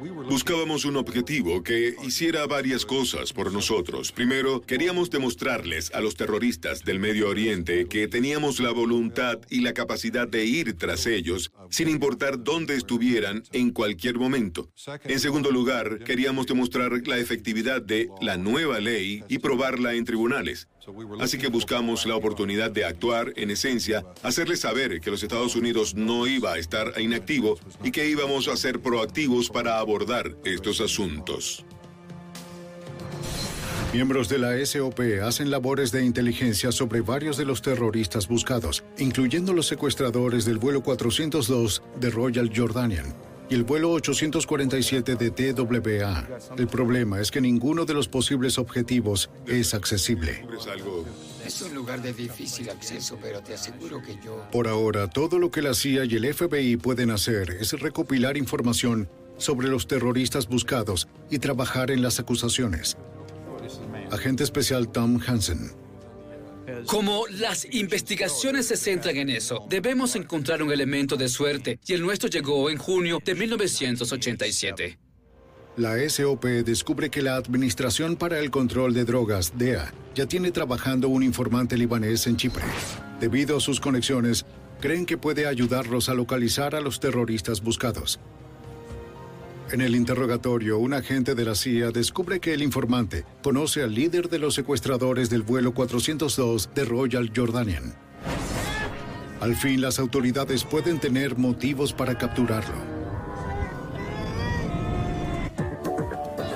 Buscábamos 0.00 0.84
un 0.84 0.96
objetivo 0.96 1.62
que 1.62 1.94
hiciera 2.04 2.46
varias 2.46 2.84
cosas 2.84 3.32
por 3.32 3.52
nosotros. 3.52 4.10
Primero, 4.10 4.60
queríamos 4.60 5.10
demostrarles 5.10 5.94
a 5.94 6.00
los 6.00 6.16
terroristas 6.16 6.84
del 6.84 6.98
Medio 6.98 7.28
Oriente 7.28 7.86
que 7.86 8.08
teníamos 8.08 8.58
la 8.58 8.72
voluntad 8.72 9.38
y 9.50 9.60
la 9.60 9.72
capacidad 9.72 10.26
de 10.26 10.44
ir 10.44 10.76
tras 10.76 11.06
ellos, 11.06 11.52
sin 11.70 11.88
importar 11.88 12.42
dónde 12.42 12.74
estuvieran 12.74 13.44
en 13.52 13.70
cualquier 13.70 14.16
momento. 14.16 14.68
En 15.04 15.20
segundo 15.20 15.50
lugar, 15.50 16.00
queríamos 16.00 16.46
demostrar 16.46 16.92
la 17.06 17.18
efectividad 17.18 17.80
de 17.80 18.08
la 18.20 18.36
nueva 18.36 18.80
ley 18.80 19.22
y 19.28 19.38
probarla 19.38 19.94
en 19.94 20.04
tribunales. 20.04 20.68
Así 21.20 21.38
que 21.38 21.48
buscamos 21.48 22.06
la 22.06 22.16
oportunidad 22.16 22.70
de 22.70 22.84
actuar, 22.84 23.32
en 23.36 23.50
esencia, 23.50 24.04
hacerles 24.22 24.60
saber 24.60 25.00
que 25.00 25.10
los 25.10 25.22
Estados 25.22 25.56
Unidos 25.56 25.94
no 25.94 26.26
iba 26.26 26.52
a 26.52 26.58
estar 26.58 27.00
inactivo 27.00 27.58
y 27.82 27.90
que 27.90 28.08
íbamos 28.08 28.48
a 28.48 28.56
ser 28.56 28.80
proactivos 28.80 29.48
para 29.48 29.78
abordar 29.78 30.36
estos 30.44 30.80
asuntos. 30.80 31.64
Miembros 33.92 34.28
de 34.28 34.38
la 34.38 34.66
SOP 34.66 35.00
hacen 35.22 35.50
labores 35.50 35.92
de 35.92 36.04
inteligencia 36.04 36.72
sobre 36.72 37.00
varios 37.00 37.36
de 37.36 37.44
los 37.44 37.62
terroristas 37.62 38.26
buscados, 38.26 38.82
incluyendo 38.98 39.52
los 39.52 39.66
secuestradores 39.66 40.44
del 40.44 40.58
vuelo 40.58 40.82
402 40.82 41.82
de 42.00 42.10
Royal 42.10 42.50
Jordanian 42.54 43.14
y 43.48 43.54
el 43.54 43.64
vuelo 43.64 43.90
847 43.92 45.16
de 45.16 45.30
TWA. 45.30 46.28
El 46.56 46.66
problema 46.66 47.20
es 47.20 47.30
que 47.30 47.40
ninguno 47.40 47.84
de 47.84 47.94
los 47.94 48.08
posibles 48.08 48.58
objetivos 48.58 49.30
es 49.46 49.74
accesible. 49.74 50.46
Es 51.44 51.60
un 51.62 51.74
lugar 51.74 52.00
de 52.00 52.12
difícil 52.12 52.70
acceso, 52.70 53.18
pero 53.20 53.42
te 53.42 53.54
aseguro 53.54 54.00
que 54.02 54.18
yo... 54.24 54.46
Por 54.50 54.66
ahora, 54.66 55.08
todo 55.08 55.38
lo 55.38 55.50
que 55.50 55.62
la 55.62 55.74
CIA 55.74 56.06
y 56.06 56.14
el 56.14 56.32
FBI 56.32 56.76
pueden 56.76 57.10
hacer 57.10 57.50
es 57.60 57.72
recopilar 57.78 58.36
información 58.36 59.08
sobre 59.36 59.68
los 59.68 59.86
terroristas 59.86 60.48
buscados 60.48 61.08
y 61.30 61.38
trabajar 61.38 61.90
en 61.90 62.02
las 62.02 62.20
acusaciones. 62.20 62.96
Agente 64.10 64.44
especial 64.44 64.88
Tom 64.88 65.20
Hansen. 65.26 65.83
Como 66.86 67.26
las 67.28 67.66
investigaciones 67.72 68.66
se 68.66 68.76
centran 68.76 69.16
en 69.16 69.30
eso, 69.30 69.64
debemos 69.68 70.16
encontrar 70.16 70.62
un 70.62 70.72
elemento 70.72 71.16
de 71.16 71.28
suerte, 71.28 71.78
y 71.86 71.92
el 71.92 72.02
nuestro 72.02 72.28
llegó 72.28 72.70
en 72.70 72.78
junio 72.78 73.20
de 73.24 73.34
1987. 73.34 74.98
La 75.76 75.96
SOP 76.08 76.44
descubre 76.44 77.10
que 77.10 77.20
la 77.20 77.34
Administración 77.34 78.14
para 78.14 78.38
el 78.38 78.50
Control 78.50 78.94
de 78.94 79.04
Drogas, 79.04 79.58
DEA, 79.58 79.92
ya 80.14 80.26
tiene 80.26 80.52
trabajando 80.52 81.08
un 81.08 81.24
informante 81.24 81.76
libanés 81.76 82.28
en 82.28 82.36
Chipre. 82.36 82.62
Debido 83.18 83.56
a 83.56 83.60
sus 83.60 83.80
conexiones, 83.80 84.46
creen 84.80 85.04
que 85.04 85.18
puede 85.18 85.46
ayudarlos 85.46 86.08
a 86.08 86.14
localizar 86.14 86.76
a 86.76 86.80
los 86.80 87.00
terroristas 87.00 87.60
buscados. 87.60 88.20
En 89.74 89.80
el 89.80 89.96
interrogatorio, 89.96 90.78
un 90.78 90.94
agente 90.94 91.34
de 91.34 91.44
la 91.44 91.56
CIA 91.56 91.90
descubre 91.90 92.38
que 92.38 92.54
el 92.54 92.62
informante 92.62 93.24
conoce 93.42 93.82
al 93.82 93.92
líder 93.92 94.28
de 94.28 94.38
los 94.38 94.54
secuestradores 94.54 95.30
del 95.30 95.42
vuelo 95.42 95.74
402 95.74 96.70
de 96.76 96.84
Royal 96.84 97.32
Jordanian. 97.34 97.92
Al 99.40 99.56
fin, 99.56 99.80
las 99.80 99.98
autoridades 99.98 100.62
pueden 100.62 101.00
tener 101.00 101.36
motivos 101.36 101.92
para 101.92 102.16
capturarlo. 102.16 102.76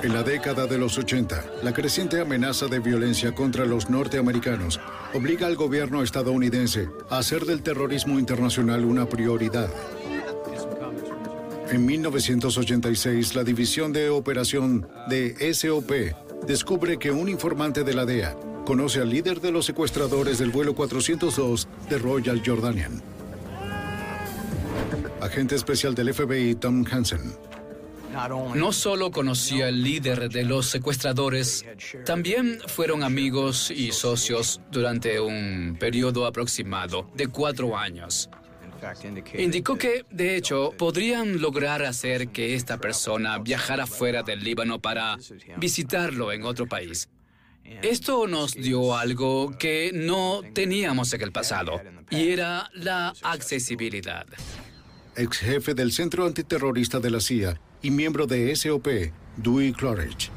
En 0.01 0.13
la 0.13 0.23
década 0.23 0.65
de 0.65 0.77
los 0.77 0.97
80, 0.97 1.43
la 1.61 1.73
creciente 1.73 2.21
amenaza 2.21 2.67
de 2.67 2.79
violencia 2.79 3.35
contra 3.35 3.65
los 3.65 3.89
norteamericanos 3.89 4.79
obliga 5.13 5.45
al 5.45 5.57
gobierno 5.57 6.03
estadounidense 6.03 6.87
a 7.09 7.17
hacer 7.17 7.43
del 7.43 7.63
terrorismo 7.63 8.17
internacional 8.17 8.85
una 8.85 9.09
prioridad. 9.09 9.69
En 11.71 11.85
1986, 11.85 13.35
la 13.35 13.43
División 13.43 13.93
de 13.93 14.09
Operación 14.09 14.87
de 15.07 15.53
SOP 15.53 15.91
descubre 16.47 16.97
que 16.97 17.11
un 17.11 17.29
informante 17.29 17.83
de 17.83 17.93
la 17.93 18.05
DEA 18.05 18.35
conoce 18.65 19.01
al 19.01 19.09
líder 19.09 19.39
de 19.39 19.51
los 19.51 19.65
secuestradores 19.65 20.39
del 20.39 20.49
vuelo 20.49 20.73
402 20.73 21.67
de 21.89 21.97
Royal 21.99 22.41
Jordanian. 22.43 23.03
Agente 25.21 25.55
especial 25.55 25.93
del 25.93 26.11
FBI 26.13 26.55
Tom 26.55 26.85
Hansen. 26.89 27.35
No 28.55 28.71
solo 28.71 29.11
conocía 29.11 29.67
al 29.67 29.83
líder 29.83 30.29
de 30.29 30.43
los 30.43 30.65
secuestradores, 30.65 31.65
también 32.03 32.59
fueron 32.65 33.03
amigos 33.03 33.69
y 33.69 33.91
socios 33.91 34.59
durante 34.71 35.19
un 35.19 35.77
periodo 35.79 36.25
aproximado 36.25 37.07
de 37.13 37.27
cuatro 37.27 37.77
años. 37.77 38.29
Indicó 39.37 39.77
que, 39.77 40.05
de 40.09 40.35
hecho, 40.35 40.73
podrían 40.77 41.41
lograr 41.41 41.83
hacer 41.83 42.29
que 42.29 42.55
esta 42.55 42.77
persona 42.79 43.37
viajara 43.39 43.87
fuera 43.87 44.23
del 44.23 44.43
Líbano 44.43 44.79
para 44.79 45.17
visitarlo 45.57 46.31
en 46.31 46.43
otro 46.43 46.67
país. 46.67 47.09
Esto 47.81 48.27
nos 48.27 48.53
dio 48.53 48.95
algo 48.95 49.51
que 49.57 49.91
no 49.93 50.41
teníamos 50.53 51.13
en 51.13 51.21
el 51.21 51.31
pasado, 51.31 51.79
y 52.09 52.29
era 52.29 52.69
la 52.73 53.13
accesibilidad. 53.21 54.25
Ex 55.15 55.37
jefe 55.37 55.73
del 55.73 55.91
Centro 55.91 56.25
Antiterrorista 56.25 56.99
de 56.99 57.09
la 57.11 57.19
CIA 57.19 57.59
y 57.81 57.91
miembro 57.91 58.25
de 58.25 58.55
SOP, 58.55 58.87
Dewey 59.37 59.73
Claridge. 59.73 60.31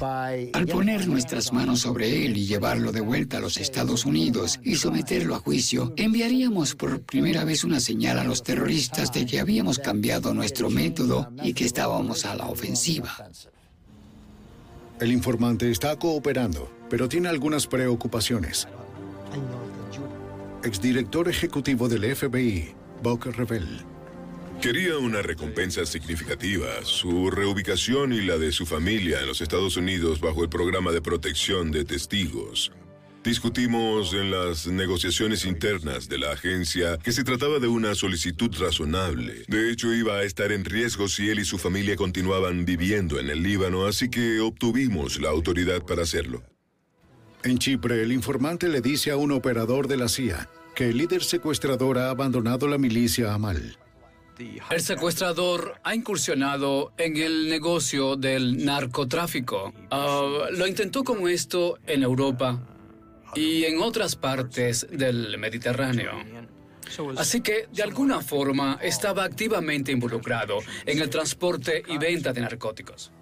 Al 0.00 0.66
poner 0.66 1.08
nuestras 1.08 1.52
manos 1.52 1.80
sobre 1.80 2.26
él 2.26 2.36
y 2.36 2.46
llevarlo 2.46 2.92
de 2.92 3.00
vuelta 3.00 3.38
a 3.38 3.40
los 3.40 3.56
Estados 3.56 4.04
Unidos 4.04 4.60
y 4.62 4.76
someterlo 4.76 5.34
a 5.34 5.38
juicio, 5.38 5.94
enviaríamos 5.96 6.74
por 6.74 7.00
primera 7.00 7.44
vez 7.44 7.64
una 7.64 7.80
señal 7.80 8.18
a 8.18 8.24
los 8.24 8.42
terroristas 8.42 9.12
de 9.12 9.24
que 9.24 9.40
habíamos 9.40 9.78
cambiado 9.78 10.34
nuestro 10.34 10.68
método 10.68 11.30
y 11.42 11.54
que 11.54 11.64
estábamos 11.64 12.26
a 12.26 12.34
la 12.34 12.46
ofensiva. 12.46 13.10
El 15.00 15.12
informante 15.12 15.70
está 15.70 15.96
cooperando, 15.96 16.70
pero 16.90 17.08
tiene 17.08 17.28
algunas 17.28 17.66
preocupaciones. 17.66 18.68
Exdirector 20.62 21.28
ejecutivo 21.28 21.88
del 21.88 22.14
FBI, 22.14 22.74
Buck 23.02 23.26
Revell. 23.26 23.95
Quería 24.66 24.98
una 24.98 25.22
recompensa 25.22 25.86
significativa, 25.86 26.66
su 26.82 27.30
reubicación 27.30 28.12
y 28.12 28.20
la 28.20 28.36
de 28.36 28.50
su 28.50 28.66
familia 28.66 29.20
en 29.20 29.28
los 29.28 29.40
Estados 29.40 29.76
Unidos 29.76 30.20
bajo 30.20 30.42
el 30.42 30.48
programa 30.48 30.90
de 30.90 31.00
protección 31.00 31.70
de 31.70 31.84
testigos. 31.84 32.72
Discutimos 33.22 34.12
en 34.12 34.32
las 34.32 34.66
negociaciones 34.66 35.44
internas 35.44 36.08
de 36.08 36.18
la 36.18 36.32
agencia 36.32 36.98
que 36.98 37.12
se 37.12 37.22
trataba 37.22 37.60
de 37.60 37.68
una 37.68 37.94
solicitud 37.94 38.52
razonable. 38.58 39.44
De 39.46 39.70
hecho, 39.70 39.94
iba 39.94 40.14
a 40.14 40.24
estar 40.24 40.50
en 40.50 40.64
riesgo 40.64 41.06
si 41.06 41.30
él 41.30 41.38
y 41.38 41.44
su 41.44 41.58
familia 41.58 41.94
continuaban 41.94 42.64
viviendo 42.64 43.20
en 43.20 43.30
el 43.30 43.44
Líbano, 43.44 43.86
así 43.86 44.10
que 44.10 44.40
obtuvimos 44.40 45.20
la 45.20 45.28
autoridad 45.28 45.86
para 45.86 46.02
hacerlo. 46.02 46.42
En 47.44 47.58
Chipre, 47.58 48.02
el 48.02 48.10
informante 48.10 48.68
le 48.68 48.80
dice 48.80 49.12
a 49.12 49.16
un 49.16 49.30
operador 49.30 49.86
de 49.86 49.96
la 49.96 50.08
CIA 50.08 50.48
que 50.74 50.88
el 50.88 50.98
líder 50.98 51.22
secuestrador 51.22 51.98
ha 51.98 52.10
abandonado 52.10 52.66
la 52.66 52.78
milicia 52.78 53.32
Amal. 53.32 53.78
El 54.70 54.80
secuestrador 54.80 55.80
ha 55.82 55.94
incursionado 55.94 56.92
en 56.98 57.16
el 57.16 57.48
negocio 57.48 58.16
del 58.16 58.64
narcotráfico. 58.64 59.72
Ah, 59.90 60.48
lo 60.50 60.66
intentó 60.66 61.04
como 61.04 61.28
esto 61.28 61.78
en 61.86 62.02
Europa 62.02 62.60
y 63.34 63.64
en 63.64 63.80
otras 63.80 64.16
partes 64.16 64.86
del 64.90 65.38
Mediterráneo. 65.38 66.12
Así 67.16 67.40
que, 67.40 67.68
de 67.72 67.82
alguna 67.82 68.20
forma, 68.20 68.78
estaba 68.82 69.24
activamente 69.24 69.92
involucrado 69.92 70.58
en 70.84 71.00
el 71.00 71.10
transporte 71.10 71.82
y 71.86 71.98
venta 71.98 72.32
de 72.32 72.40
narcóticos. 72.40 73.12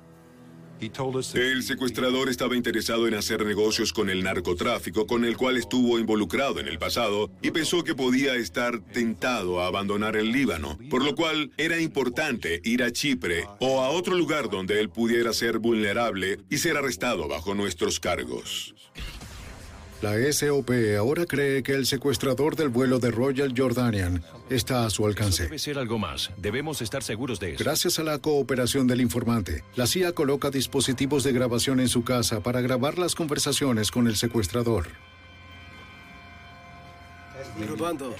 El 1.35 1.62
secuestrador 1.62 2.28
estaba 2.28 2.56
interesado 2.56 3.09
en 3.09 3.15
hacer 3.15 3.44
negocios 3.44 3.93
con 3.93 4.11
el 4.11 4.23
narcotráfico 4.23 5.06
con 5.06 5.24
el 5.24 5.36
cual 5.36 5.56
estuvo 5.56 5.98
involucrado 5.98 6.61
en 6.61 6.69
el 6.69 6.78
pasado 6.78 7.31
y 7.43 7.51
pensó 7.51 7.85
que 7.85 7.94
podía 7.94 8.35
estar 8.35 8.81
tentado 8.81 9.61
a 9.61 9.66
abandonar 9.66 10.16
el 10.16 10.32
Líbano, 10.32 10.78
por 10.90 11.05
lo 11.05 11.15
cual 11.15 11.52
era 11.56 11.81
importante 11.81 12.61
ir 12.65 12.82
a 12.82 12.93
Chipre 12.93 13.47
o 13.61 13.82
a 13.82 13.90
otro 13.90 14.15
lugar 14.15 14.51
donde 14.51 14.81
él 14.81 14.90
pudiera 14.90 15.32
ser 15.32 15.59
vulnerable 15.59 16.39
y 16.51 16.59
ser 16.59 16.77
arrestado 16.77 17.28
bajo 17.28 17.55
nuestros 17.55 18.01
cargos. 18.01 18.74
La 20.05 20.16
SOP 20.31 20.70
ahora 20.98 21.24
cree 21.24 21.62
que 21.62 21.72
el 21.72 21.86
secuestrador 21.86 22.56
del 22.56 22.68
vuelo 22.68 22.98
de 22.98 23.10
Royal 23.10 23.55
Jordanian 23.56 24.22
está 24.51 24.85
a 24.85 24.90
su 24.90 25.06
alcance. 25.06 25.44
debe 25.44 25.59
ser 25.59 25.78
algo 25.78 25.98
más. 25.98 26.31
Debemos 26.36 26.82
estar 26.82 27.02
seguros 27.02 27.40
de 27.40 27.55
eso. 27.55 27.64
Gracias 27.64 27.98
a 27.98 28.02
la 28.02 28.18
cooperación 28.18 28.86
del 28.86 29.01
informante, 29.01 29.64
la 29.76 29.86
CIA 29.86 30.12
coloca 30.12 30.51
dispositivos 30.51 31.24
de 31.24 31.32
grabación 31.32 31.81
en 31.81 31.89
su 31.89 32.05
casa 32.05 32.40
para 32.40 32.60
grabar 32.60 32.98
las 32.98 33.14
conversaciones 33.14 33.90
con 33.90 34.06
el 34.06 34.16
secuestrador. 34.16 34.89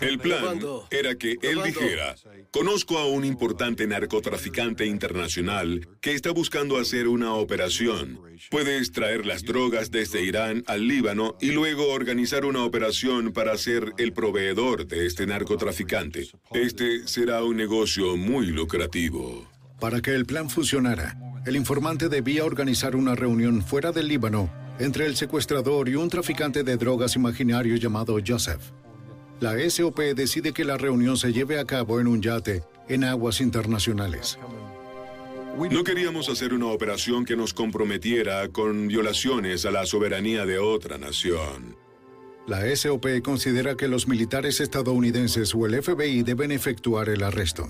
El 0.01 0.19
plan 0.19 0.61
era 0.91 1.17
que 1.17 1.37
él 1.43 1.61
dijera, 1.65 2.15
conozco 2.53 2.99
a 2.99 3.07
un 3.07 3.25
importante 3.25 3.87
narcotraficante 3.87 4.87
internacional 4.87 5.89
que 6.01 6.13
está 6.15 6.31
buscando 6.31 6.79
hacer 6.79 7.09
una 7.09 7.35
operación. 7.35 8.21
Puede 8.51 8.79
extraer 8.79 9.27
las 9.27 9.43
drogas 9.43 9.91
desde 9.91 10.23
Irán 10.23 10.63
al 10.67 10.87
Líbano 10.87 11.37
y 11.41 11.51
luego 11.51 11.89
organizar 11.89 12.45
una 12.45 12.65
operación 12.65 13.33
para 13.33 13.57
ser 13.59 13.93
el 13.99 14.13
proveedor 14.13 14.87
de 14.87 15.07
este 15.07 15.27
narcotraficante. 15.27 16.29
Este 16.53 17.07
será 17.09 17.43
un 17.43 17.57
negocio 17.57 18.17
muy 18.17 18.47
lucrativo. 18.47 19.51
Para 19.81 20.01
que 20.01 20.15
el 20.15 20.27
plan 20.27 20.49
funcionara, 20.49 21.19
el 21.45 21.57
informante 21.57 22.09
debía 22.09 22.45
organizar 22.45 22.95
una 22.95 23.15
reunión 23.15 23.63
fuera 23.63 23.91
del 23.91 24.09
Líbano 24.09 24.51
entre 24.79 25.07
el 25.07 25.17
secuestrador 25.17 25.89
y 25.89 25.95
un 25.95 26.09
traficante 26.09 26.63
de 26.63 26.77
drogas 26.77 27.17
imaginario 27.17 27.77
llamado 27.77 28.17
Joseph. 28.25 28.73
La 29.41 29.55
SOP 29.69 29.99
decide 30.15 30.53
que 30.53 30.65
la 30.65 30.77
reunión 30.77 31.17
se 31.17 31.33
lleve 31.33 31.59
a 31.59 31.65
cabo 31.65 32.01
en 32.01 32.07
un 32.07 32.23
yate 32.23 32.63
en 32.89 33.05
aguas 33.05 33.41
internacionales. 33.41 34.39
No 35.71 35.85
queríamos 35.85 36.29
hacer 36.29 36.53
una 36.53 36.67
operación 36.67 37.25
que 37.25 37.37
nos 37.37 37.55
comprometiera 37.55 38.49
con 38.49 38.89
violaciones 38.89 39.65
a 39.65 39.71
la 39.71 39.87
soberanía 39.87 40.45
de 40.47 40.59
otra 40.59 40.99
nación. 40.99 41.77
La 42.47 42.75
SOP 42.75 43.23
considera 43.23 43.77
que 43.77 43.89
los 43.89 44.07
militares 44.07 44.61
estadounidenses 44.61 45.55
o 45.55 45.65
el 45.67 45.83
FBI 45.83 46.23
deben 46.23 46.51
efectuar 46.53 47.09
el 47.09 47.23
arresto. 47.23 47.69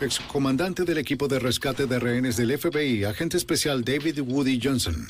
Excomandante 0.00 0.84
del 0.84 0.98
equipo 0.98 1.28
de 1.28 1.38
rescate 1.38 1.86
de 1.86 1.98
rehenes 1.98 2.36
del 2.36 2.58
FBI, 2.58 3.04
agente 3.04 3.36
especial 3.36 3.84
David 3.84 4.20
Woody 4.20 4.58
Johnson. 4.62 5.06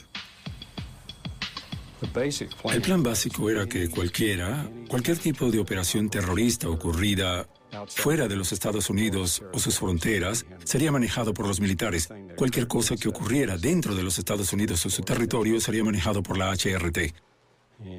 El 2.73 2.83
plan 2.83 3.03
básico 3.03 3.51
era 3.51 3.67
que 3.67 3.89
cualquiera, 3.89 4.69
cualquier 4.89 5.19
tipo 5.19 5.51
de 5.51 5.59
operación 5.59 6.09
terrorista 6.09 6.69
ocurrida 6.69 7.49
fuera 7.89 8.29
de 8.29 8.37
los 8.37 8.53
Estados 8.53 8.91
Unidos 8.91 9.43
o 9.53 9.59
sus 9.59 9.79
fronteras 9.79 10.47
sería 10.65 10.93
manejado 10.93 11.35
por 11.35 11.47
los 11.47 11.61
militares. 11.61 12.09
Cualquier 12.37 12.67
cosa 12.67 12.97
que 12.97 13.09
ocurriera 13.09 13.59
dentro 13.59 13.95
de 13.95 14.03
los 14.03 14.19
Estados 14.19 14.53
Unidos 14.53 14.85
o 14.87 14.91
su 14.91 15.03
territorio 15.03 15.61
sería 15.61 15.85
manejado 15.85 16.23
por 16.23 16.39
la 16.39 16.53
HRT. 16.53 17.15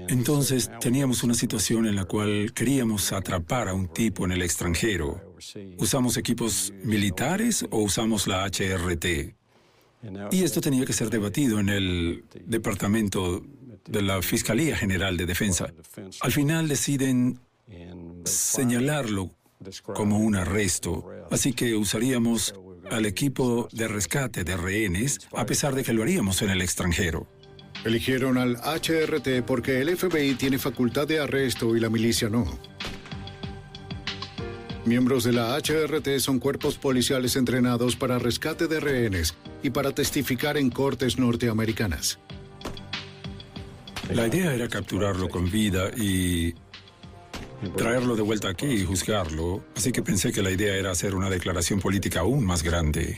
Entonces 0.07 0.71
teníamos 0.79 1.23
una 1.23 1.33
situación 1.33 1.85
en 1.85 1.95
la 1.95 2.05
cual 2.05 2.53
queríamos 2.53 3.11
atrapar 3.11 3.67
a 3.67 3.73
un 3.73 3.87
tipo 3.87 4.25
en 4.25 4.31
el 4.31 4.41
extranjero. 4.41 5.35
¿Usamos 5.77 6.17
equipos 6.17 6.73
militares 6.83 7.65
o 7.69 7.79
usamos 7.79 8.27
la 8.27 8.45
HRT? 8.45 9.35
Y 10.31 10.43
esto 10.43 10.61
tenía 10.61 10.85
que 10.85 10.93
ser 10.93 11.09
debatido 11.09 11.59
en 11.59 11.69
el 11.69 12.23
Departamento 12.45 13.43
de 13.87 14.01
la 14.01 14.21
Fiscalía 14.21 14.75
General 14.75 15.15
de 15.17 15.25
Defensa. 15.25 15.71
Al 16.21 16.31
final 16.31 16.67
deciden 16.67 17.39
señalarlo 18.25 19.31
como 19.93 20.19
un 20.19 20.35
arresto, 20.35 21.05
así 21.31 21.53
que 21.53 21.75
usaríamos 21.75 22.53
al 22.91 23.05
equipo 23.05 23.67
de 23.71 23.87
rescate 23.87 24.43
de 24.43 24.57
rehenes, 24.57 25.19
a 25.33 25.45
pesar 25.45 25.73
de 25.75 25.83
que 25.83 25.93
lo 25.93 26.03
haríamos 26.03 26.41
en 26.41 26.49
el 26.49 26.61
extranjero. 26.61 27.27
Eligieron 27.83 28.37
al 28.37 28.57
HRT 28.57 29.43
porque 29.45 29.81
el 29.81 29.95
FBI 29.95 30.35
tiene 30.35 30.57
facultad 30.57 31.07
de 31.07 31.19
arresto 31.19 31.75
y 31.75 31.79
la 31.79 31.89
milicia 31.89 32.29
no. 32.29 32.45
Miembros 34.85 35.23
de 35.23 35.33
la 35.33 35.57
HRT 35.57 36.19
son 36.19 36.39
cuerpos 36.39 36.77
policiales 36.77 37.35
entrenados 37.35 37.95
para 37.95 38.19
rescate 38.19 38.67
de 38.67 38.79
rehenes 38.79 39.35
y 39.63 39.71
para 39.71 39.91
testificar 39.91 40.57
en 40.57 40.69
cortes 40.69 41.17
norteamericanas. 41.17 42.19
La 44.13 44.27
idea 44.27 44.53
era 44.53 44.67
capturarlo 44.67 45.29
con 45.29 45.49
vida 45.49 45.89
y 45.97 46.53
traerlo 47.75 48.15
de 48.15 48.21
vuelta 48.21 48.49
aquí 48.49 48.67
y 48.67 48.85
juzgarlo, 48.85 49.63
así 49.75 49.91
que 49.91 50.01
pensé 50.01 50.31
que 50.31 50.41
la 50.41 50.51
idea 50.51 50.75
era 50.75 50.91
hacer 50.91 51.15
una 51.15 51.29
declaración 51.29 51.79
política 51.79 52.19
aún 52.21 52.45
más 52.45 52.63
grande. 52.63 53.17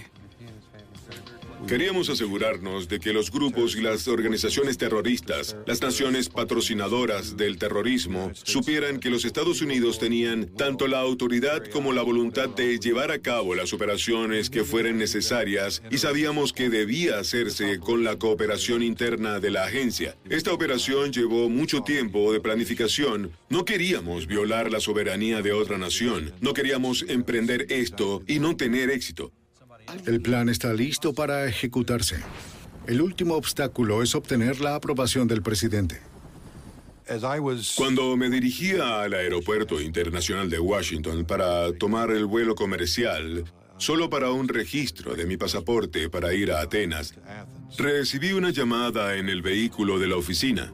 Queríamos 1.65 2.09
asegurarnos 2.09 2.87
de 2.87 2.99
que 2.99 3.11
los 3.11 3.31
grupos 3.31 3.75
y 3.75 3.81
las 3.81 4.07
organizaciones 4.07 4.77
terroristas, 4.77 5.57
las 5.65 5.81
naciones 5.81 6.29
patrocinadoras 6.29 7.35
del 7.35 7.57
terrorismo, 7.57 8.31
supieran 8.33 8.99
que 8.99 9.09
los 9.09 9.25
Estados 9.25 9.61
Unidos 9.61 9.99
tenían 9.99 10.47
tanto 10.55 10.87
la 10.87 10.99
autoridad 10.99 11.65
como 11.65 11.93
la 11.93 12.03
voluntad 12.03 12.47
de 12.49 12.79
llevar 12.79 13.11
a 13.11 13.19
cabo 13.19 13.55
las 13.55 13.73
operaciones 13.73 14.49
que 14.49 14.63
fueran 14.63 14.97
necesarias 14.97 15.81
y 15.89 15.97
sabíamos 15.97 16.53
que 16.53 16.69
debía 16.69 17.19
hacerse 17.19 17.79
con 17.79 18.03
la 18.03 18.17
cooperación 18.17 18.83
interna 18.83 19.39
de 19.39 19.51
la 19.51 19.65
agencia. 19.65 20.15
Esta 20.29 20.53
operación 20.53 21.11
llevó 21.11 21.49
mucho 21.49 21.81
tiempo 21.81 22.31
de 22.31 22.39
planificación. 22.39 23.31
No 23.49 23.65
queríamos 23.65 24.27
violar 24.27 24.71
la 24.71 24.79
soberanía 24.79 25.41
de 25.41 25.53
otra 25.53 25.77
nación. 25.77 26.33
No 26.39 26.53
queríamos 26.53 27.03
emprender 27.07 27.65
esto 27.69 28.21
y 28.27 28.39
no 28.39 28.55
tener 28.55 28.89
éxito. 28.89 29.31
El 30.05 30.21
plan 30.21 30.49
está 30.49 30.73
listo 30.73 31.13
para 31.13 31.45
ejecutarse. 31.47 32.17
El 32.87 33.01
último 33.01 33.35
obstáculo 33.35 34.03
es 34.03 34.15
obtener 34.15 34.59
la 34.59 34.75
aprobación 34.75 35.27
del 35.27 35.41
presidente. 35.41 36.01
Cuando 37.77 38.17
me 38.17 38.29
dirigía 38.29 39.01
al 39.01 39.13
aeropuerto 39.13 39.79
internacional 39.79 40.49
de 40.49 40.59
Washington 40.59 41.25
para 41.25 41.71
tomar 41.73 42.11
el 42.11 42.25
vuelo 42.25 42.53
comercial, 42.53 43.45
solo 43.77 44.09
para 44.09 44.31
un 44.31 44.49
registro 44.49 45.15
de 45.15 45.25
mi 45.25 45.37
pasaporte 45.37 46.09
para 46.09 46.33
ir 46.33 46.51
a 46.51 46.61
Atenas, 46.61 47.15
recibí 47.77 48.33
una 48.33 48.49
llamada 48.49 49.15
en 49.15 49.29
el 49.29 49.41
vehículo 49.41 49.99
de 49.99 50.07
la 50.07 50.17
oficina. 50.17 50.73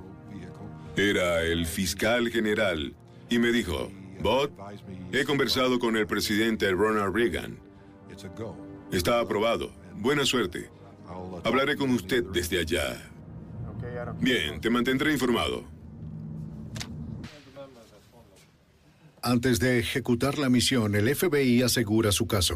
Era 0.95 1.43
el 1.43 1.67
fiscal 1.67 2.29
general 2.29 2.95
y 3.29 3.37
me 3.37 3.51
dijo, 3.51 3.91
Bob, 4.21 4.51
he 5.11 5.25
conversado 5.25 5.77
con 5.77 5.97
el 5.97 6.07
presidente 6.07 6.71
Ronald 6.71 7.15
Reagan. 7.15 7.59
Está 8.93 9.19
aprobado. 9.19 9.71
Buena 9.95 10.23
suerte. 10.23 10.69
Hablaré 11.43 11.75
con 11.75 11.89
usted 11.89 12.23
desde 12.25 12.59
allá. 12.59 13.11
Bien, 14.19 14.61
te 14.61 14.69
mantendré 14.69 15.11
informado. 15.11 15.63
Antes 19.23 19.59
de 19.59 19.79
ejecutar 19.79 20.37
la 20.37 20.49
misión, 20.49 20.95
el 20.95 21.13
FBI 21.15 21.63
asegura 21.63 22.11
su 22.11 22.27
caso. 22.27 22.55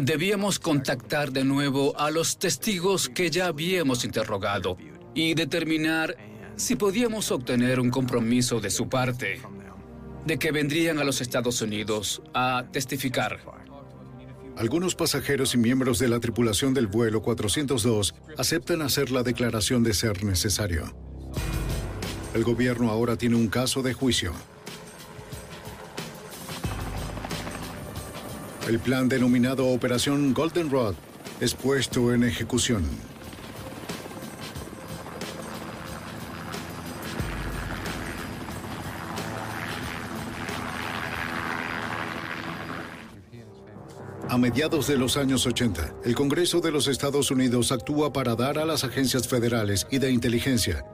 Debíamos 0.00 0.58
contactar 0.58 1.30
de 1.30 1.44
nuevo 1.44 1.98
a 1.98 2.10
los 2.10 2.38
testigos 2.38 3.10
que 3.10 3.28
ya 3.28 3.48
habíamos 3.48 4.04
interrogado 4.04 4.78
y 5.14 5.34
determinar 5.34 6.16
si 6.56 6.74
podíamos 6.76 7.30
obtener 7.32 7.80
un 7.80 7.90
compromiso 7.90 8.60
de 8.60 8.70
su 8.70 8.88
parte 8.88 9.42
de 10.24 10.38
que 10.38 10.52
vendrían 10.52 10.98
a 10.98 11.04
los 11.04 11.20
Estados 11.20 11.60
Unidos 11.60 12.22
a 12.32 12.64
testificar. 12.72 13.57
Algunos 14.58 14.96
pasajeros 14.96 15.54
y 15.54 15.56
miembros 15.56 16.00
de 16.00 16.08
la 16.08 16.18
tripulación 16.18 16.74
del 16.74 16.88
vuelo 16.88 17.22
402 17.22 18.12
aceptan 18.36 18.82
hacer 18.82 19.12
la 19.12 19.22
declaración 19.22 19.84
de 19.84 19.94
ser 19.94 20.24
necesario. 20.24 20.92
El 22.34 22.42
gobierno 22.42 22.90
ahora 22.90 23.16
tiene 23.16 23.36
un 23.36 23.46
caso 23.46 23.82
de 23.82 23.94
juicio. 23.94 24.32
El 28.66 28.80
plan 28.80 29.08
denominado 29.08 29.64
Operación 29.68 30.34
Goldenrod 30.34 30.96
es 31.40 31.54
puesto 31.54 32.12
en 32.12 32.24
ejecución. 32.24 32.82
A 44.28 44.36
mediados 44.36 44.86
de 44.86 44.96
los 44.96 45.16
años 45.16 45.46
80, 45.46 45.94
el 46.04 46.14
Congreso 46.14 46.60
de 46.60 46.70
los 46.70 46.86
Estados 46.86 47.30
Unidos 47.30 47.72
actúa 47.72 48.12
para 48.12 48.34
dar 48.34 48.58
a 48.58 48.66
las 48.66 48.84
agencias 48.84 49.26
federales 49.26 49.86
y 49.90 49.98
de 49.98 50.10
inteligencia 50.10 50.84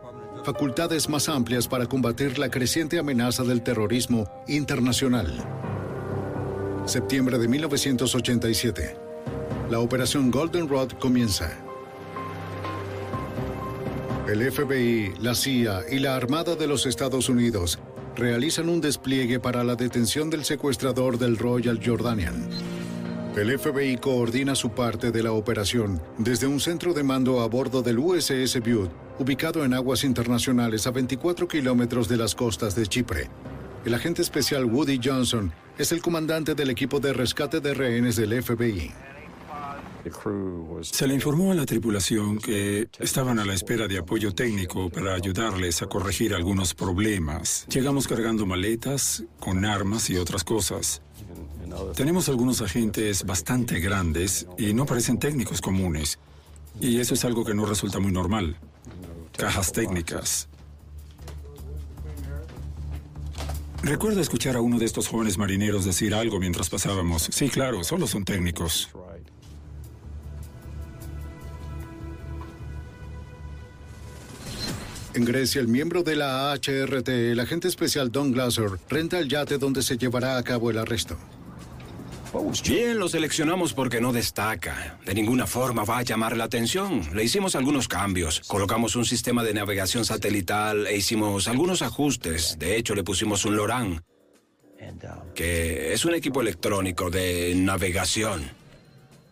facultades 0.45 1.09
más 1.09 1.29
amplias 1.29 1.67
para 1.67 1.87
combatir 1.87 2.39
la 2.39 2.51
creciente 2.51 2.99
amenaza 2.99 3.43
del 3.45 3.63
terrorismo 3.63 4.29
internacional. 4.47 5.43
Septiembre 6.85 7.39
de 7.39 7.49
1987. 7.49 8.97
La 9.71 9.81
operación 9.81 10.31
Golden 10.31 10.69
Rod 10.69 10.93
comienza. 11.01 11.51
El 14.29 14.53
FBI, 14.53 15.15
la 15.21 15.35
CIA 15.35 15.81
y 15.91 15.99
la 15.99 16.15
Armada 16.15 16.57
de 16.57 16.67
los 16.67 16.85
Estados 16.85 17.29
Unidos 17.31 17.79
realizan 18.15 18.69
un 18.69 18.81
despliegue 18.81 19.41
para 19.41 19.65
la 19.65 19.77
detención 19.77 20.29
del 20.29 20.45
secuestrador 20.45 21.19
del 21.19 21.39
Royal 21.39 21.81
Jordanian. 21.85 22.49
El 23.37 23.59
FBI 23.59 23.97
coordina 23.97 24.55
su 24.55 24.71
parte 24.71 25.11
de 25.11 25.21
la 25.21 25.33
operación 25.33 26.01
desde 26.19 26.47
un 26.47 26.61
centro 26.61 26.95
de 26.95 27.03
mando 27.03 27.41
a 27.41 27.49
bordo 27.49 27.83
del 27.83 27.99
USS 27.99 28.61
Butte, 28.61 28.93
ubicado 29.19 29.65
en 29.65 29.75
aguas 29.75 30.05
internacionales 30.05 30.87
a 30.87 30.93
24 30.93 31.49
kilómetros 31.49 32.09
de 32.09 32.17
las 32.17 32.37
costas 32.37 32.77
de 32.77 32.87
Chipre. 32.87 33.29
El 33.85 33.93
agente 33.93 34.23
especial 34.23 34.65
Woody 34.67 35.01
Johnson 35.03 35.53
es 35.77 35.91
el 35.91 36.01
comandante 36.01 36.55
del 36.55 36.71
equipo 36.71 37.01
de 37.01 37.13
rescate 37.13 37.59
de 37.59 37.75
rehenes 37.75 38.15
del 38.15 38.41
FBI. 38.41 38.93
Se 40.83 41.07
le 41.09 41.15
informó 41.15 41.51
a 41.51 41.55
la 41.57 41.67
tripulación 41.67 42.39
que 42.39 42.89
estaban 43.01 43.41
a 43.41 43.45
la 43.45 43.55
espera 43.55 43.89
de 43.89 43.99
apoyo 43.99 44.33
técnico 44.33 44.91
para 44.91 45.15
ayudarles 45.15 45.83
a 45.83 45.87
corregir 45.87 46.35
algunos 46.35 46.73
problemas. 46.73 47.67
Llegamos 47.69 48.07
cargando 48.07 48.47
maletas, 48.47 49.25
con 49.41 49.65
armas 49.65 50.09
y 50.09 50.19
otras 50.19 50.45
cosas. 50.45 51.03
Tenemos 51.95 52.29
algunos 52.29 52.61
agentes 52.61 53.25
bastante 53.25 53.81
grandes 53.81 54.47
y 54.59 54.75
no 54.75 54.87
parecen 54.87 55.19
técnicos 55.19 55.61
comunes. 55.61 56.19
Y 56.81 56.99
eso 56.99 57.15
es 57.15 57.25
algo 57.25 57.45
que 57.45 57.55
no 57.55 57.67
resulta 57.67 57.99
muy 58.01 58.13
normal. 58.13 58.57
Cajas 59.37 59.73
técnicas. 59.73 60.49
Recuerdo 63.83 64.21
escuchar 64.21 64.57
a 64.57 64.63
uno 64.63 64.79
de 64.79 64.87
estos 64.87 65.09
jóvenes 65.09 65.37
marineros 65.37 65.85
decir 65.85 66.15
algo 66.15 66.41
mientras 66.41 66.71
pasábamos. 66.71 67.29
Sí, 67.31 67.51
claro, 67.51 67.85
solo 67.85 68.07
son 68.07 68.25
técnicos. 68.25 68.89
En 75.13 75.25
Grecia, 75.25 75.61
el 75.61 75.69
miembro 75.69 76.03
de 76.03 76.17
la 76.17 76.53
HRT, 76.55 77.09
el 77.09 77.39
agente 77.39 77.69
especial 77.69 78.11
Don 78.11 78.33
Glasser, 78.33 78.71
renta 78.89 79.19
el 79.21 79.29
yate 79.29 79.59
donde 79.59 79.83
se 79.83 79.97
llevará 79.97 80.39
a 80.39 80.43
cabo 80.43 80.71
el 80.71 80.79
arresto. 80.79 81.17
Bien, 82.65 82.99
lo 82.99 83.09
seleccionamos 83.09 83.75
porque 83.75 84.01
no 84.01 84.13
destaca. 84.13 84.99
De 85.05 85.15
ninguna 85.15 85.47
forma 85.47 85.85
va 85.85 85.99
a 85.99 86.03
llamar 86.03 86.37
la 86.37 86.45
atención. 86.45 87.03
Le 87.15 87.23
hicimos 87.23 87.55
algunos 87.55 87.87
cambios. 87.87 88.41
Colocamos 88.47 88.97
un 88.97 89.05
sistema 89.05 89.45
de 89.45 89.55
navegación 89.55 90.05
satelital 90.05 90.87
e 90.87 90.97
hicimos 90.97 91.47
algunos 91.47 91.83
ajustes. 91.83 92.59
De 92.59 92.77
hecho, 92.77 92.95
le 92.95 93.05
pusimos 93.05 93.45
un 93.45 93.57
LORAN, 93.57 94.03
que 95.35 95.93
es 95.93 96.05
un 96.05 96.15
equipo 96.15 96.41
electrónico 96.41 97.09
de 97.09 97.55
navegación. 97.55 98.43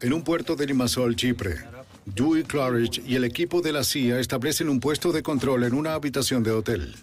En 0.01 0.13
un 0.13 0.23
puerto 0.23 0.55
de 0.55 0.67
Limassol, 0.67 1.17
Chipre, 1.17 1.57
Dewey 2.07 2.45
Claridge 2.45 3.03
y 3.07 3.17
el 3.17 3.25
equipo 3.25 3.63
de 3.63 3.73
la 3.73 3.83
CIA 3.83 4.21
establecen 4.21 4.69
un 4.69 4.79
puesto 4.79 5.11
de 5.11 5.23
control 5.23 5.65
en 5.65 5.75
una 5.75 5.95
habitación 5.95 6.43
de 6.43 6.53
hotel. 6.53 6.95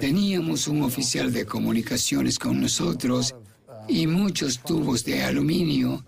Teníamos 0.00 0.68
un 0.68 0.82
oficial 0.82 1.32
de 1.32 1.46
comunicaciones 1.46 2.38
con 2.38 2.60
nosotros 2.60 3.34
y 3.88 4.06
muchos 4.06 4.58
tubos 4.60 5.04
de 5.04 5.22
aluminio 5.22 6.04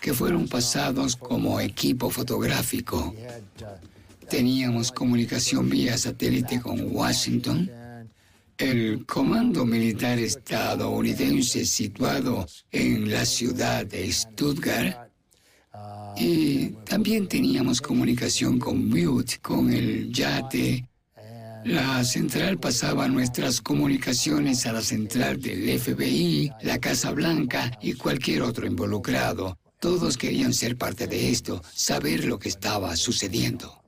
que 0.00 0.14
fueron 0.14 0.48
pasados 0.48 1.16
como 1.16 1.60
equipo 1.60 2.10
fotográfico. 2.10 3.14
Teníamos 4.28 4.90
comunicación 4.90 5.68
vía 5.68 5.98
satélite 5.98 6.60
con 6.60 6.94
Washington, 6.94 7.70
el 8.56 9.04
Comando 9.04 9.66
Militar 9.66 10.18
estadounidense 10.18 11.64
situado 11.64 12.46
en 12.70 13.10
la 13.10 13.24
ciudad 13.26 13.84
de 13.84 14.10
Stuttgart, 14.10 15.10
y 16.16 16.68
también 16.84 17.26
teníamos 17.26 17.80
comunicación 17.80 18.58
con 18.58 18.88
Butte, 18.88 19.40
con 19.42 19.72
el 19.72 20.12
yate 20.12 20.88
la 21.64 22.04
central 22.04 22.58
pasaba 22.58 23.08
nuestras 23.08 23.60
comunicaciones 23.60 24.66
a 24.66 24.72
la 24.72 24.82
central 24.82 25.40
del 25.40 25.78
FBI, 25.78 26.52
la 26.62 26.78
Casa 26.78 27.10
Blanca 27.12 27.70
y 27.80 27.94
cualquier 27.94 28.42
otro 28.42 28.66
involucrado. 28.66 29.58
Todos 29.80 30.18
querían 30.18 30.52
ser 30.52 30.76
parte 30.76 31.06
de 31.06 31.30
esto, 31.30 31.62
saber 31.74 32.26
lo 32.26 32.38
que 32.38 32.50
estaba 32.50 32.94
sucediendo. 32.96 33.82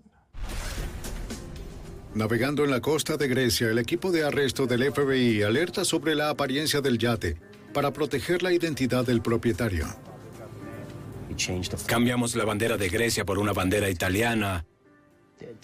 Navegando 2.14 2.64
en 2.64 2.70
la 2.70 2.80
costa 2.80 3.18
de 3.18 3.28
Grecia, 3.28 3.68
el 3.68 3.78
equipo 3.78 4.10
de 4.10 4.24
arresto 4.24 4.66
del 4.66 4.90
FBI 4.90 5.42
alerta 5.42 5.84
sobre 5.84 6.14
la 6.14 6.30
apariencia 6.30 6.80
del 6.80 6.96
yate 6.96 7.36
para 7.74 7.92
proteger 7.92 8.42
la 8.42 8.52
identidad 8.52 9.04
del 9.04 9.20
propietario. 9.20 9.86
Cambiamos 11.84 12.34
la 12.36 12.46
bandera 12.46 12.78
de 12.78 12.88
Grecia 12.88 13.26
por 13.26 13.38
una 13.38 13.52
bandera 13.52 13.90
italiana 13.90 14.64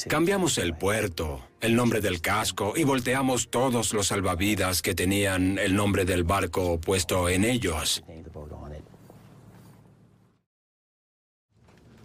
Cambiamos 0.09 0.59
el 0.59 0.75
puerto, 0.75 1.41
el 1.61 1.75
nombre 1.75 2.01
del 2.01 2.21
casco 2.21 2.75
y 2.77 2.85
volteamos 2.85 3.49
todos 3.49 3.95
los 3.95 4.09
salvavidas 4.09 4.83
que 4.83 4.95
tenían 4.95 5.59
el 5.59 5.75
nombre 5.75 6.05
del 6.05 6.25
barco 6.25 6.81
puesto 6.81 7.29
en 7.29 7.45
ellos. 7.45 8.03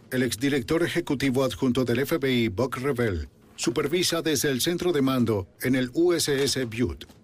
El 0.09 0.23
exdirector 0.23 0.83
ejecutivo 0.83 1.43
adjunto 1.43 1.83
del 1.83 2.05
FBI, 2.05 2.47
Buck 2.47 2.77
Revell, 2.77 3.27
supervisa 3.57 4.21
desde 4.21 4.49
el 4.49 4.61
centro 4.61 4.93
de 4.93 5.01
mando 5.01 5.47
en 5.61 5.75
el 5.75 5.91
USS 5.93 6.65
Butte. 6.65 7.16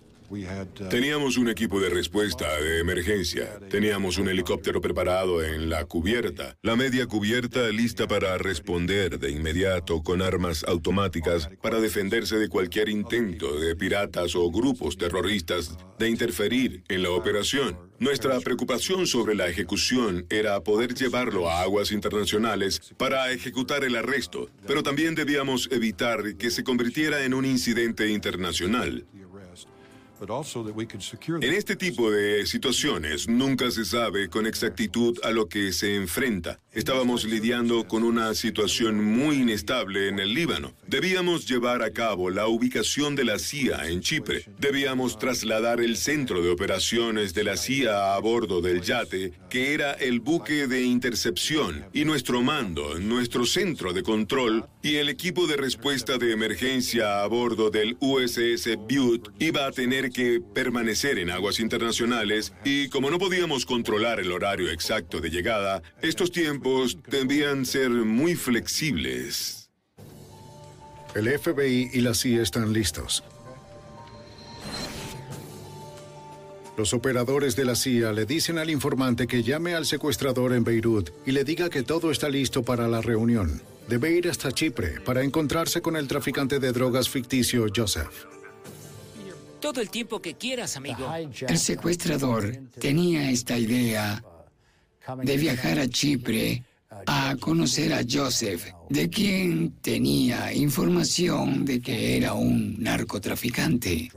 Teníamos 0.90 1.38
un 1.38 1.50
equipo 1.50 1.80
de 1.80 1.90
respuesta 1.90 2.46
de 2.60 2.80
emergencia. 2.80 3.60
Teníamos 3.70 4.18
un 4.18 4.30
helicóptero 4.30 4.82
preparado 4.82 5.44
en 5.44 5.70
la 5.70 5.86
cubierta. 5.86 6.58
La 6.62 6.76
media 6.76 7.06
cubierta 7.08 7.70
lista 7.70 8.08
para 8.08 8.38
responder 8.38 9.20
de 9.20 9.32
inmediato 9.32 10.02
con 10.04 10.22
armas 10.22 10.64
automáticas 10.68 11.50
para 11.62 11.80
defenderse 11.80 12.38
de 12.38 12.50
cualquier 12.50 12.90
intento 12.90 13.60
de 13.60 13.76
piratas 13.76 14.36
o 14.36 14.50
grupos 14.52 14.98
terroristas 14.98 15.78
de 16.00 16.10
interferir 16.10 16.84
en 16.90 17.04
la 17.04 17.12
operación. 17.12 17.78
Nuestra 18.00 18.40
preocupación 18.42 19.08
sobre 19.08 19.36
la 19.36 19.48
ejecución 19.48 20.26
era 20.30 20.62
poder 20.62 20.94
llevarlo 20.94 21.50
a 21.50 21.62
aguas 21.62 21.92
internacionales 21.92 22.82
para 22.98 23.32
ejecutar 23.32 23.84
el 23.84 23.96
arresto, 23.96 24.50
pero 24.68 24.84
también 24.84 25.16
debíamos 25.16 25.70
evitar 25.72 26.36
que 26.36 26.52
se 26.52 26.64
convirtiera 26.64 27.24
en 27.24 27.34
un 27.34 27.46
incidente 27.46 28.10
internacional. 28.10 29.06
En 31.42 31.54
este 31.54 31.76
tipo 31.76 32.10
de 32.10 32.46
situaciones 32.46 33.28
nunca 33.28 33.70
se 33.72 33.84
sabe 33.84 34.30
con 34.30 34.48
exactitud 34.48 35.20
a 35.24 35.32
lo 35.32 35.50
que 35.50 35.74
se 35.74 35.96
enfrenta. 35.96 36.60
Estábamos 36.72 37.26
lidiando 37.26 37.88
con 37.88 38.04
una 38.04 38.34
situación 38.34 39.04
muy 39.04 39.42
inestable 39.42 40.08
en 40.08 40.20
el 40.20 40.34
Líbano. 40.34 40.74
Debíamos 40.88 41.46
llevar 41.46 41.84
a 41.84 41.92
cabo 41.92 42.30
la 42.30 42.48
ubicación 42.48 43.16
de 43.16 43.26
la 43.26 43.38
CIA 43.38 43.90
en 43.90 44.02
Chipre. 44.02 44.46
Debíamos 44.60 45.20
trasladar 45.20 45.82
el 45.82 45.98
centro 45.98 46.42
de 46.42 46.50
operaciones 46.50 47.34
de 47.34 47.44
la 47.44 47.58
CIA 47.58 48.16
a 48.16 48.20
bordo 48.20 48.62
del 48.62 48.82
yate, 48.82 49.34
que 49.50 49.74
era 49.74 49.92
el 49.94 50.20
buque 50.22 50.68
de 50.68 50.84
intercepción, 50.84 51.86
y 51.94 52.06
nuestro 52.06 52.42
mando, 52.42 52.98
nuestro 52.98 53.46
centro 53.46 53.92
de 53.92 54.04
control 54.04 54.66
y 54.82 54.96
el 54.96 55.10
equipo 55.10 55.48
de 55.48 55.58
respuesta 55.58 56.18
de 56.18 56.32
emergencia 56.32 57.24
a 57.24 57.28
bordo 57.28 57.70
del 57.70 57.98
USS 58.00 58.78
Butte 58.78 59.32
iba 59.40 59.66
a 59.66 59.72
tener 59.72 60.13
que 60.14 60.40
permanecer 60.40 61.20
en 61.20 61.32
aguas 61.32 61.60
internacionales 61.60 62.54
y 62.64 62.88
como 62.90 63.12
no 63.12 63.20
podíamos 63.20 63.66
controlar 63.66 64.20
el 64.20 64.32
horario 64.32 64.70
exacto 64.70 65.20
de 65.20 65.30
llegada, 65.30 65.82
estos 66.02 66.32
tiempos 66.32 66.98
debían 67.10 67.66
ser 67.66 67.90
muy 67.90 68.36
flexibles. 68.36 69.70
El 71.16 71.28
FBI 71.28 71.90
y 71.94 72.02
la 72.02 72.14
CIA 72.14 72.42
están 72.42 72.74
listos. 72.74 73.24
Los 76.76 76.94
operadores 76.94 77.56
de 77.56 77.66
la 77.66 77.76
CIA 77.76 78.14
le 78.14 78.26
dicen 78.26 78.58
al 78.58 78.72
informante 78.72 79.28
que 79.28 79.44
llame 79.44 79.76
al 79.76 79.86
secuestrador 79.86 80.54
en 80.54 80.64
Beirut 80.64 81.12
y 81.26 81.32
le 81.32 81.44
diga 81.44 81.70
que 81.70 81.84
todo 81.84 82.10
está 82.10 82.30
listo 82.30 82.64
para 82.64 82.88
la 82.88 83.02
reunión. 83.02 83.62
Debe 83.88 84.12
ir 84.12 84.28
hasta 84.28 84.52
Chipre 84.52 85.00
para 85.02 85.24
encontrarse 85.24 85.82
con 85.82 85.96
el 85.96 86.08
traficante 86.08 86.60
de 86.60 86.72
drogas 86.72 87.10
ficticio 87.10 87.68
Joseph. 87.76 88.33
Todo 89.64 89.80
el 89.80 89.90
tiempo 89.90 90.22
que 90.22 90.34
quieras, 90.34 90.76
amigo. 90.76 91.10
El 91.48 91.58
secuestrador 91.58 92.54
tenía 92.82 93.32
esta 93.32 93.58
idea 93.58 94.22
de 95.24 95.38
viajar 95.38 95.80
a 95.80 95.88
Chipre 95.88 96.66
a 97.06 97.38
conocer 97.40 97.94
a 97.94 98.02
Joseph, 98.04 98.66
de 98.90 99.10
quien 99.10 99.72
tenía 99.80 100.54
información 100.54 101.64
de 101.64 101.80
que 101.80 102.18
era 102.18 102.34
un 102.34 102.76
narcotraficante. 102.84 104.12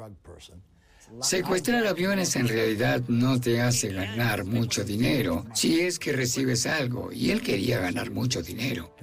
Secuestrar 1.23 1.86
aviones 1.86 2.34
en 2.34 2.49
realidad 2.49 3.02
no 3.07 3.41
te 3.41 3.60
hace 3.60 3.92
ganar 3.92 4.44
mucho 4.44 4.83
dinero, 4.83 5.47
si 5.55 5.78
es 5.78 6.00
que 6.00 6.10
recibes 6.10 6.66
algo, 6.66 7.12
y 7.12 7.31
él 7.31 7.41
quería 7.41 7.78
ganar 7.78 8.10
mucho 8.10 8.42
dinero. 8.42 8.97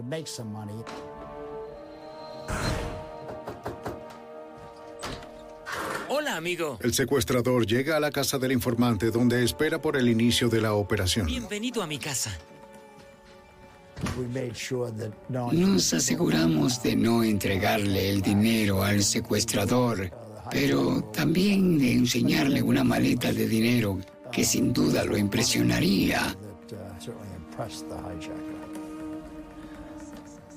Hola, 6.16 6.36
amigo. 6.36 6.78
El 6.80 6.94
secuestrador 6.94 7.66
llega 7.66 7.98
a 7.98 8.00
la 8.00 8.12
casa 8.12 8.38
del 8.38 8.52
informante 8.52 9.10
donde 9.10 9.44
espera 9.44 9.82
por 9.82 9.98
el 9.98 10.08
inicio 10.08 10.48
de 10.48 10.62
la 10.62 10.74
operación. 10.76 11.26
Bienvenido 11.26 11.82
a 11.82 11.88
mi 11.88 11.98
casa. 11.98 12.38
Nos 15.52 15.92
aseguramos 15.92 16.84
de 16.84 16.96
no 16.96 17.24
entregarle 17.24 18.12
el 18.12 18.22
dinero 18.22 18.84
al 18.84 19.02
secuestrador, 19.02 20.12
pero 20.52 21.02
también 21.06 21.80
de 21.80 21.94
enseñarle 21.94 22.62
una 22.62 22.84
maleta 22.84 23.34
de 23.34 23.48
dinero 23.48 23.98
que 24.32 24.44
sin 24.44 24.72
duda 24.72 25.04
lo 25.06 25.18
impresionaría. 25.18 26.38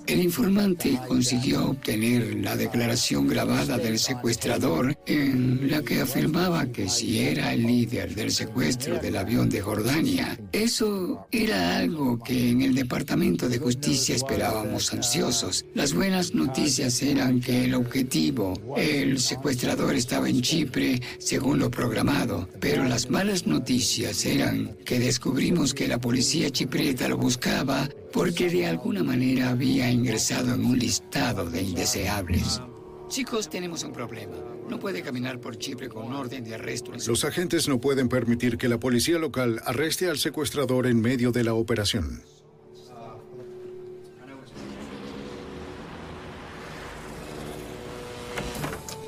El 0.07 0.23
informante 0.23 1.01
consiguió 1.09 1.71
obtener 1.71 2.37
la 2.37 2.57
declaración 2.57 3.27
grabada 3.27 3.77
del 3.77 3.99
secuestrador 3.99 4.97
en 5.05 5.69
la 5.69 5.83
que 5.83 6.01
afirmaba 6.01 6.67
que 6.67 6.89
si 6.89 7.19
era 7.19 7.53
el 7.53 7.67
líder 7.67 8.15
del 8.15 8.31
secuestro 8.31 8.99
del 8.99 9.17
avión 9.17 9.49
de 9.49 9.61
Jordania, 9.61 10.39
eso 10.53 11.27
era 11.33 11.79
algo 11.79 12.23
que 12.23 12.51
en 12.51 12.63
el 12.63 12.77
Departamento 12.77 13.49
de 13.49 13.59
Justicia 13.59 14.15
esperábamos 14.15 14.93
ansiosos. 14.93 15.65
Las 15.75 15.93
buenas 15.93 16.35
noticias 16.35 17.03
eran 17.03 17.41
que 17.41 17.65
el 17.65 17.75
objetivo, 17.75 18.55
el 18.77 19.19
secuestrador 19.19 19.97
estaba 19.97 20.29
en 20.29 20.41
Chipre 20.41 21.03
según 21.19 21.59
lo 21.59 21.69
programado, 21.69 22.49
pero 22.61 22.85
las 22.85 23.11
malas 23.11 23.49
noticias 23.49 24.25
eran 24.25 24.77
que 24.85 25.01
descubrimos 25.01 25.75
que 25.75 25.89
la 25.89 25.99
policía 25.99 26.51
chiprieta 26.51 27.09
lo 27.09 27.17
buscaba 27.17 27.89
porque 28.17 28.49
de 28.49 28.67
alguna 28.67 29.05
manera 29.05 29.51
había 29.51 29.91
ingresado 29.91 30.55
en 30.55 30.65
un 30.65 30.79
listado 30.79 31.51
de 31.51 31.61
indeseables. 31.61 32.63
Chicos, 33.09 33.51
tenemos 33.51 33.85
un 33.85 33.93
problema. 33.93 34.35
No 34.71 34.81
puede 34.81 35.03
caminar 35.03 35.39
por 35.39 35.59
Chipre 35.59 35.91
con 35.91 36.13
orden 36.15 36.43
de 36.43 36.55
arresto. 36.55 36.93
Los 37.07 37.25
agentes 37.25 37.69
no 37.69 37.79
pueden 37.79 38.09
permitir 38.09 38.57
que 38.57 38.71
la 38.71 38.81
policía 38.81 39.19
local 39.19 39.61
arreste 39.67 40.09
al 40.09 40.17
secuestrador 40.17 40.87
en 40.87 41.03
medio 41.03 41.31
de 41.31 41.45
la 41.45 41.53
operación. 41.53 42.23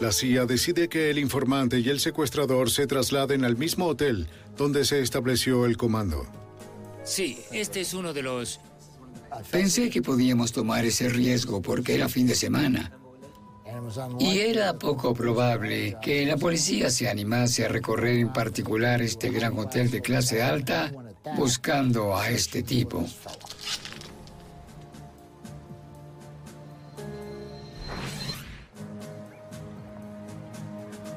La 0.01 0.13
CIA 0.13 0.45
decide 0.45 0.89
que 0.89 1.09
el 1.11 1.19
informante 1.19 1.81
y 1.81 1.89
el 1.89 1.99
secuestrador 1.99 2.71
se 2.71 2.87
trasladen 2.87 3.45
al 3.45 3.57
mismo 3.57 3.87
hotel 3.87 4.29
donde 4.57 4.85
se 4.85 5.01
estableció 5.01 5.65
el 5.65 5.79
comando. 5.79 6.27
Sí, 7.05 7.39
este 7.53 7.81
es 7.81 7.95
uno 7.95 8.13
de 8.13 8.23
los 8.23 8.61
Pensé 9.51 9.91
que 9.91 10.03
podíamos 10.03 10.53
tomar 10.53 10.85
ese 10.85 11.09
riesgo 11.09 11.63
porque 11.63 11.95
era 11.95 12.09
fin 12.09 12.27
de 12.27 12.35
semana. 12.35 12.93
Y 14.19 14.39
era 14.39 14.79
poco 14.79 15.15
probable 15.15 15.97
que 16.03 16.27
la 16.27 16.37
policía 16.37 16.91
se 16.91 17.09
animase 17.09 17.65
a 17.65 17.69
recorrer 17.69 18.19
en 18.19 18.33
particular 18.33 19.01
este 19.03 19.31
gran 19.31 19.59
hotel 19.59 19.91
de 19.91 20.01
clase 20.01 20.43
alta 20.43 20.93
buscando 21.37 22.17
a 22.17 22.29
este 22.29 22.63
tipo. 22.63 23.05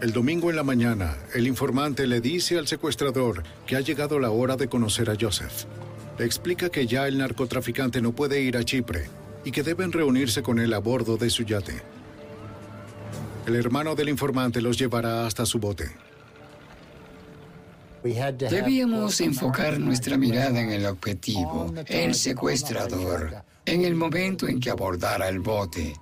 El 0.02 0.14
domingo 0.14 0.50
en 0.50 0.56
la 0.56 0.64
mañana, 0.64 1.16
el 1.36 1.46
informante 1.46 2.08
le 2.08 2.22
dice 2.22 2.58
al 2.58 2.68
secuestrador 2.68 3.44
que 3.68 3.76
ha 3.76 3.82
llegado 3.82 4.20
la 4.20 4.32
hora 4.32 4.56
de 4.56 4.68
conocer 4.68 5.10
a 5.12 5.16
Joseph 5.20 5.66
explica 6.20 6.70
que 6.70 6.88
ya 6.88 7.08
el 7.08 7.18
narcotraficante 7.18 8.02
no 8.02 8.12
puede 8.12 8.42
ir 8.42 8.58
a 8.58 8.64
Chipre 8.64 9.10
y 9.44 9.52
que 9.52 9.64
deben 9.64 9.92
reunirse 9.92 10.44
con 10.44 10.60
él 10.60 10.74
a 10.74 10.80
bordo 10.80 11.18
de 11.18 11.30
su 11.30 11.44
yate. 11.44 11.82
El 13.46 13.56
hermano 13.56 13.96
del 13.96 14.10
informante 14.10 14.62
los 14.62 14.78
llevará 14.78 15.26
hasta 15.26 15.46
su 15.46 15.60
bote. 15.60 15.92
Debíamos 18.04 19.22
enfocar 19.22 19.80
nuestra 19.80 20.18
mirada 20.18 20.60
en 20.60 20.72
el 20.72 20.86
objetivo, 20.86 21.74
el 21.88 22.16
secuestrador, 22.16 23.44
en 23.66 23.86
el 23.86 23.96
momento 23.96 24.48
en 24.48 24.60
que 24.60 24.72
abordara 24.72 25.30
el 25.30 25.40
bote, 25.40 25.94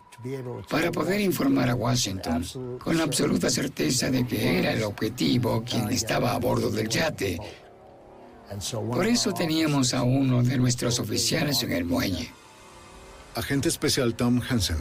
para 0.69 0.91
poder 0.91 1.19
informar 1.21 1.69
a 1.69 1.75
Washington 1.75 2.45
con 2.77 2.97
la 2.97 3.03
absoluta 3.03 3.49
certeza 3.49 4.09
de 4.09 4.25
que 4.25 4.59
era 4.59 4.73
el 4.73 4.83
objetivo 4.83 5.63
quien 5.63 5.89
estaba 5.89 6.33
a 6.33 6.39
bordo 6.39 6.69
del 6.69 6.89
yate 6.89 7.39
por 8.91 9.05
eso 9.05 9.33
teníamos 9.33 9.93
a 9.93 10.03
uno 10.03 10.43
de 10.43 10.57
nuestros 10.57 10.99
oficiales 10.99 11.61
en 11.63 11.71
el 11.71 11.85
muelle. 11.85 12.31
Agente 13.35 13.69
especial 13.69 14.15
Tom 14.15 14.41
Hansen. 14.47 14.77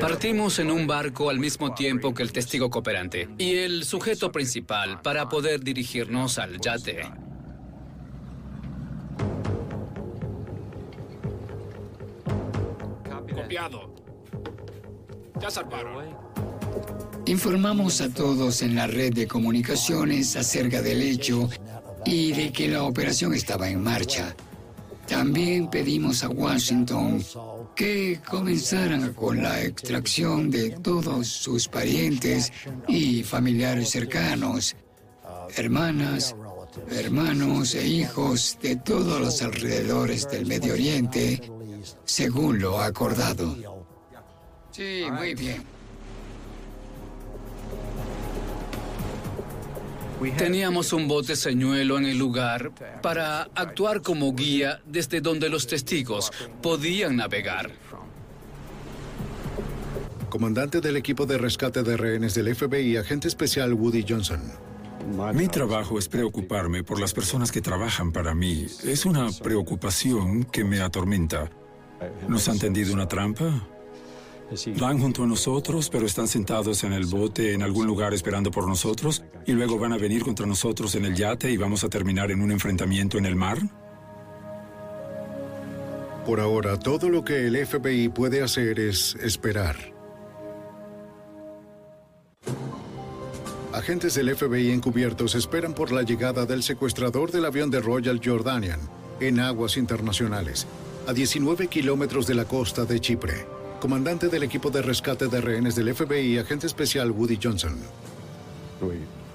Partimos 0.00 0.58
en 0.58 0.70
un 0.70 0.86
barco 0.86 1.28
al 1.28 1.38
mismo 1.38 1.74
tiempo 1.74 2.14
que 2.14 2.22
el 2.22 2.32
testigo 2.32 2.70
cooperante 2.70 3.28
y 3.38 3.56
el 3.56 3.84
sujeto 3.84 4.30
principal 4.30 5.00
para 5.02 5.28
poder 5.28 5.62
dirigirnos 5.62 6.38
al 6.38 6.60
yate. 6.60 7.02
Copiado. 13.34 13.94
Ya 15.40 15.48
Informamos 17.26 18.00
a 18.00 18.08
todos 18.08 18.62
en 18.62 18.74
la 18.74 18.86
red 18.86 19.12
de 19.12 19.26
comunicaciones 19.26 20.34
acerca 20.36 20.80
del 20.80 21.02
hecho 21.02 21.48
y 22.08 22.32
de 22.32 22.50
que 22.50 22.68
la 22.68 22.84
operación 22.84 23.34
estaba 23.34 23.68
en 23.68 23.82
marcha. 23.82 24.34
También 25.06 25.68
pedimos 25.68 26.24
a 26.24 26.28
Washington 26.28 27.22
que 27.76 28.18
comenzaran 28.26 29.12
con 29.12 29.42
la 29.42 29.62
extracción 29.62 30.50
de 30.50 30.70
todos 30.70 31.28
sus 31.28 31.68
parientes 31.68 32.50
y 32.86 33.22
familiares 33.22 33.90
cercanos, 33.90 34.74
hermanas, 35.54 36.34
hermanos 36.90 37.74
e 37.74 37.86
hijos 37.86 38.58
de 38.62 38.76
todos 38.76 39.20
los 39.20 39.42
alrededores 39.42 40.28
del 40.30 40.46
Medio 40.46 40.72
Oriente, 40.72 41.42
según 42.04 42.58
lo 42.58 42.80
acordado. 42.80 43.54
Sí, 44.70 45.04
muy 45.10 45.34
bien. 45.34 45.77
Teníamos 50.36 50.92
un 50.92 51.06
bote 51.06 51.36
señuelo 51.36 51.98
en 51.98 52.06
el 52.06 52.18
lugar 52.18 52.72
para 53.02 53.42
actuar 53.54 54.02
como 54.02 54.34
guía 54.34 54.80
desde 54.84 55.20
donde 55.20 55.48
los 55.48 55.66
testigos 55.66 56.32
podían 56.60 57.16
navegar. 57.16 57.70
Comandante 60.28 60.80
del 60.80 60.96
equipo 60.96 61.24
de 61.24 61.38
rescate 61.38 61.82
de 61.82 61.96
rehenes 61.96 62.34
del 62.34 62.54
FBI, 62.54 62.96
agente 62.96 63.28
especial 63.28 63.72
Woody 63.74 64.04
Johnson. 64.06 64.40
Mi 65.34 65.48
trabajo 65.48 65.98
es 65.98 66.08
preocuparme 66.08 66.84
por 66.84 67.00
las 67.00 67.14
personas 67.14 67.50
que 67.50 67.62
trabajan 67.62 68.12
para 68.12 68.34
mí. 68.34 68.66
Es 68.84 69.06
una 69.06 69.28
preocupación 69.42 70.44
que 70.44 70.64
me 70.64 70.80
atormenta. 70.80 71.48
¿Nos 72.28 72.48
han 72.48 72.58
tendido 72.58 72.92
una 72.92 73.08
trampa? 73.08 73.66
Van 74.78 74.98
junto 74.98 75.24
a 75.24 75.26
nosotros, 75.26 75.90
pero 75.90 76.06
están 76.06 76.26
sentados 76.26 76.82
en 76.84 76.92
el 76.94 77.04
bote 77.04 77.52
en 77.52 77.62
algún 77.62 77.86
lugar 77.86 78.14
esperando 78.14 78.50
por 78.50 78.66
nosotros, 78.66 79.22
y 79.46 79.52
luego 79.52 79.78
van 79.78 79.92
a 79.92 79.98
venir 79.98 80.22
contra 80.22 80.46
nosotros 80.46 80.94
en 80.94 81.04
el 81.04 81.14
yate 81.14 81.50
y 81.50 81.56
vamos 81.56 81.84
a 81.84 81.88
terminar 81.88 82.30
en 82.30 82.40
un 82.40 82.50
enfrentamiento 82.50 83.18
en 83.18 83.26
el 83.26 83.36
mar. 83.36 83.58
Por 86.24 86.40
ahora, 86.40 86.78
todo 86.78 87.08
lo 87.08 87.24
que 87.24 87.46
el 87.46 87.66
FBI 87.66 88.08
puede 88.08 88.42
hacer 88.42 88.80
es 88.80 89.16
esperar. 89.16 89.76
Agentes 93.72 94.14
del 94.14 94.34
FBI 94.34 94.70
encubiertos 94.70 95.34
esperan 95.34 95.74
por 95.74 95.92
la 95.92 96.02
llegada 96.02 96.46
del 96.46 96.62
secuestrador 96.62 97.30
del 97.30 97.44
avión 97.44 97.70
de 97.70 97.80
Royal 97.80 98.20
Jordanian 98.22 98.80
en 99.20 99.40
aguas 99.40 99.76
internacionales, 99.76 100.66
a 101.06 101.12
19 101.12 101.68
kilómetros 101.68 102.26
de 102.26 102.34
la 102.34 102.44
costa 102.44 102.84
de 102.84 103.00
Chipre 103.00 103.57
comandante 103.78 104.28
del 104.28 104.42
equipo 104.42 104.70
de 104.70 104.82
rescate 104.82 105.28
de 105.28 105.40
rehenes 105.40 105.74
del 105.74 105.94
FBI, 105.94 106.38
agente 106.38 106.66
especial 106.66 107.10
Woody 107.10 107.38
Johnson. 107.42 107.76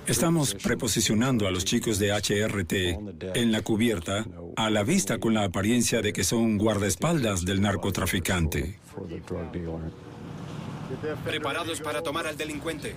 Estamos 0.05 0.53
preposicionando 0.55 1.47
a 1.47 1.51
los 1.51 1.63
chicos 1.63 1.97
de 1.97 2.11
HRT 2.11 3.35
en 3.35 3.51
la 3.51 3.61
cubierta 3.61 4.25
a 4.55 4.69
la 4.69 4.83
vista 4.83 5.17
con 5.17 5.33
la 5.33 5.45
apariencia 5.45 6.01
de 6.01 6.11
que 6.11 6.23
son 6.23 6.57
guardaespaldas 6.57 7.45
del 7.45 7.61
narcotraficante. 7.61 8.79
Preparados 11.23 11.79
para 11.79 12.01
tomar 12.01 12.27
al 12.27 12.37
delincuente. 12.37 12.95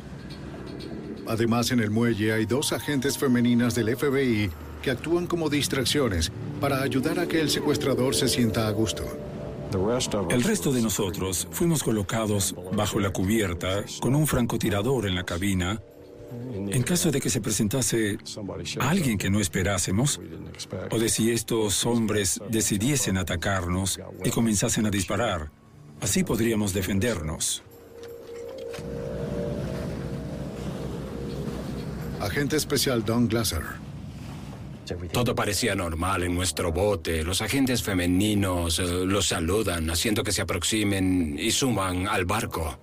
Además, 1.29 1.71
en 1.71 1.81
el 1.81 1.91
muelle 1.91 2.33
hay 2.33 2.47
dos 2.47 2.73
agentes 2.73 3.19
femeninas 3.19 3.75
del 3.75 3.97
FBI 3.97 4.51
que 4.83 4.91
actúan 4.91 5.27
como 5.27 5.49
distracciones 5.49 6.31
para 6.61 6.83
ayudar 6.83 7.19
a 7.19 7.27
que 7.27 7.41
el 7.41 7.51
secuestrador 7.51 8.15
se 8.15 8.29
sienta 8.29 8.67
a 8.67 8.71
gusto. 8.71 9.26
El 10.31 10.43
resto 10.43 10.73
de 10.73 10.83
nosotros 10.83 11.49
fuimos 11.51 11.83
colocados 11.83 12.55
bajo 12.73 13.01
la 13.01 13.11
cubierta 13.11 13.85
con 14.01 14.15
un 14.15 14.27
francotirador 14.27 15.07
en 15.07 15.15
la 15.15 15.25
cabina 15.25 15.81
en 16.33 16.83
caso 16.83 17.11
de 17.11 17.21
que 17.21 17.31
se 17.31 17.41
presentase 17.41 18.19
alguien 18.81 19.19
que 19.19 19.31
no 19.31 19.41
esperásemos 19.41 20.21
o 20.91 20.99
de 20.99 21.09
si 21.09 21.31
estos 21.31 21.85
hombres 21.87 22.41
decidiesen 22.51 23.17
atacarnos 23.17 24.01
y 24.25 24.31
comenzasen 24.31 24.87
a 24.87 24.91
disparar. 24.91 25.51
Así 26.01 26.25
podríamos 26.25 26.73
defendernos. 26.73 27.63
Agente 32.21 32.57
especial 32.57 33.05
Don 33.05 33.29
Glasser. 33.29 33.86
Todo 35.13 35.35
parecía 35.35 35.75
normal 35.75 36.23
en 36.23 36.35
nuestro 36.35 36.73
bote. 36.73 37.23
Los 37.25 37.43
agentes 37.43 37.83
femeninos 37.83 38.79
eh, 38.79 38.85
los 38.85 39.29
saludan, 39.29 39.91
haciendo 39.91 40.23
que 40.23 40.33
se 40.33 40.43
aproximen 40.43 41.37
y 41.39 41.51
suman 41.51 42.07
al 42.07 42.25
barco. 42.25 42.79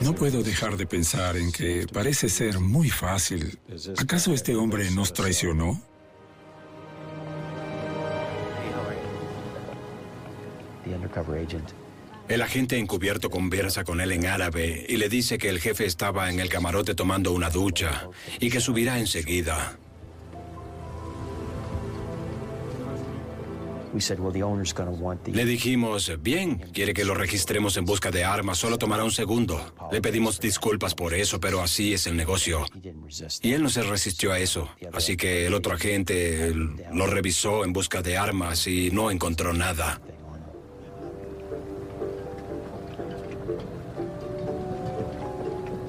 No 0.00 0.14
puedo 0.14 0.42
dejar 0.42 0.76
de 0.76 0.86
pensar 0.86 1.36
en 1.36 1.50
que 1.50 1.86
parece 1.90 2.28
ser 2.28 2.60
muy 2.60 2.90
fácil. 2.90 3.58
¿Acaso 3.96 4.34
este 4.34 4.54
hombre 4.54 4.90
nos 4.90 5.12
traicionó? 5.12 5.80
El 12.28 12.42
agente 12.42 12.78
encubierto 12.78 13.30
conversa 13.30 13.84
con 13.84 14.00
él 14.00 14.12
en 14.12 14.26
árabe 14.26 14.86
y 14.88 14.96
le 14.96 15.08
dice 15.08 15.38
que 15.38 15.48
el 15.48 15.60
jefe 15.60 15.84
estaba 15.84 16.30
en 16.30 16.40
el 16.40 16.48
camarote 16.48 16.94
tomando 16.94 17.32
una 17.32 17.50
ducha 17.50 18.08
y 18.40 18.50
que 18.50 18.60
subirá 18.60 18.98
enseguida. 18.98 19.76
Le 25.26 25.44
dijimos, 25.44 26.12
bien, 26.20 26.58
quiere 26.72 26.94
que 26.94 27.04
lo 27.04 27.14
registremos 27.14 27.76
en 27.76 27.84
busca 27.84 28.10
de 28.10 28.24
armas, 28.24 28.56
solo 28.56 28.78
tomará 28.78 29.04
un 29.04 29.10
segundo. 29.10 29.74
Le 29.92 30.00
pedimos 30.00 30.40
disculpas 30.40 30.94
por 30.94 31.12
eso, 31.12 31.38
pero 31.40 31.60
así 31.60 31.92
es 31.92 32.06
el 32.06 32.16
negocio. 32.16 32.64
Y 33.42 33.52
él 33.52 33.62
no 33.62 33.68
se 33.68 33.82
resistió 33.82 34.32
a 34.32 34.38
eso, 34.38 34.70
así 34.94 35.18
que 35.18 35.46
el 35.46 35.52
otro 35.52 35.74
agente 35.74 36.54
lo 36.54 37.06
revisó 37.06 37.64
en 37.64 37.74
busca 37.74 38.00
de 38.00 38.16
armas 38.16 38.66
y 38.66 38.90
no 38.90 39.10
encontró 39.10 39.52
nada. 39.52 40.00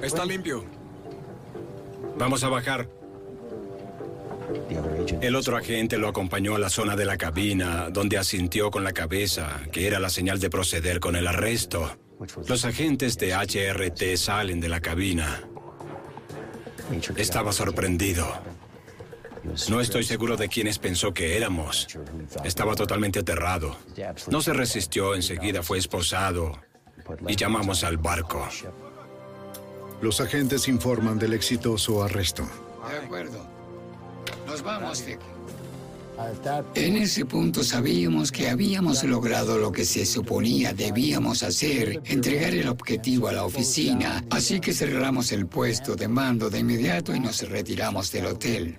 Está 0.04 0.24
limpio. 0.24 0.64
Vamos 2.18 2.44
a 2.44 2.48
bajar. 2.48 2.88
El 5.20 5.34
otro 5.34 5.56
agente 5.56 5.96
lo 5.98 6.08
acompañó 6.08 6.54
a 6.54 6.58
la 6.58 6.68
zona 6.68 6.94
de 6.94 7.04
la 7.04 7.16
cabina, 7.16 7.88
donde 7.90 8.18
asintió 8.18 8.70
con 8.70 8.84
la 8.84 8.92
cabeza, 8.92 9.62
que 9.72 9.86
era 9.86 9.98
la 9.98 10.10
señal 10.10 10.38
de 10.38 10.50
proceder 10.50 11.00
con 11.00 11.16
el 11.16 11.26
arresto. 11.26 11.96
Los 12.46 12.64
agentes 12.64 13.16
de 13.18 13.34
HRT 13.34 14.16
salen 14.16 14.60
de 14.60 14.68
la 14.68 14.80
cabina. 14.80 15.42
Estaba 17.16 17.52
sorprendido. 17.52 18.26
No 19.68 19.80
estoy 19.80 20.04
seguro 20.04 20.36
de 20.36 20.48
quiénes 20.48 20.78
pensó 20.78 21.12
que 21.12 21.36
éramos. 21.36 21.88
Estaba 22.44 22.74
totalmente 22.74 23.20
aterrado. 23.20 23.76
No 24.30 24.40
se 24.40 24.52
resistió, 24.52 25.14
enseguida 25.14 25.62
fue 25.62 25.78
esposado 25.78 26.52
y 27.26 27.36
llamamos 27.36 27.84
al 27.84 27.96
barco. 27.96 28.48
Los 30.04 30.20
agentes 30.20 30.68
informan 30.68 31.18
del 31.18 31.32
exitoso 31.32 32.02
arresto. 32.02 32.46
De 32.90 33.06
acuerdo. 33.06 33.42
Nos 34.46 34.62
vamos 34.62 35.02
de 35.06 35.18
En 36.74 36.96
ese 36.96 37.24
punto 37.24 37.64
sabíamos 37.64 38.30
que 38.30 38.50
habíamos 38.50 39.02
logrado 39.04 39.56
lo 39.56 39.72
que 39.72 39.86
se 39.86 40.04
suponía 40.04 40.74
debíamos 40.74 41.42
hacer, 41.42 42.02
entregar 42.04 42.52
el 42.52 42.68
objetivo 42.68 43.28
a 43.28 43.32
la 43.32 43.46
oficina, 43.46 44.22
así 44.28 44.60
que 44.60 44.74
cerramos 44.74 45.32
el 45.32 45.46
puesto 45.46 45.96
de 45.96 46.06
mando 46.06 46.50
de 46.50 46.58
inmediato 46.58 47.14
y 47.14 47.20
nos 47.20 47.40
retiramos 47.48 48.12
del 48.12 48.26
hotel. 48.26 48.76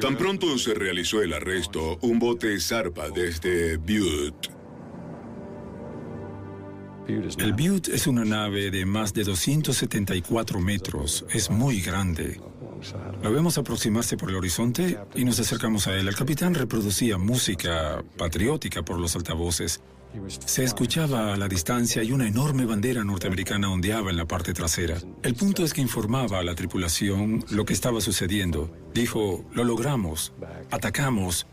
Tan 0.00 0.16
pronto 0.16 0.56
se 0.56 0.72
realizó 0.72 1.20
el 1.20 1.34
arresto, 1.34 1.98
un 2.00 2.18
bote 2.18 2.58
zarpa 2.58 3.10
desde 3.10 3.76
Butte. 3.76 4.59
El 7.38 7.52
Butte 7.54 7.88
es 7.88 8.06
una 8.06 8.24
nave 8.24 8.70
de 8.70 8.86
más 8.86 9.12
de 9.12 9.24
274 9.24 10.60
metros. 10.60 11.24
Es 11.32 11.50
muy 11.50 11.80
grande. 11.80 12.40
Lo 13.22 13.32
vemos 13.32 13.58
aproximarse 13.58 14.16
por 14.16 14.30
el 14.30 14.36
horizonte 14.36 14.96
y 15.16 15.24
nos 15.24 15.40
acercamos 15.40 15.88
a 15.88 15.96
él. 15.96 16.06
El 16.06 16.14
capitán 16.14 16.54
reproducía 16.54 17.18
música 17.18 18.04
patriótica 18.16 18.82
por 18.84 18.98
los 19.00 19.16
altavoces. 19.16 19.80
Se 20.44 20.64
escuchaba 20.64 21.34
a 21.34 21.36
la 21.36 21.48
distancia 21.48 22.02
y 22.02 22.12
una 22.12 22.28
enorme 22.28 22.64
bandera 22.64 23.02
norteamericana 23.02 23.70
ondeaba 23.70 24.10
en 24.10 24.16
la 24.16 24.26
parte 24.26 24.52
trasera. 24.52 24.98
El 25.22 25.34
punto 25.34 25.64
es 25.64 25.72
que 25.72 25.80
informaba 25.80 26.38
a 26.38 26.44
la 26.44 26.54
tripulación 26.54 27.44
lo 27.50 27.64
que 27.64 27.72
estaba 27.72 28.00
sucediendo. 28.00 28.70
Dijo, 28.94 29.44
lo 29.52 29.64
logramos, 29.64 30.32
atacamos 30.70 31.46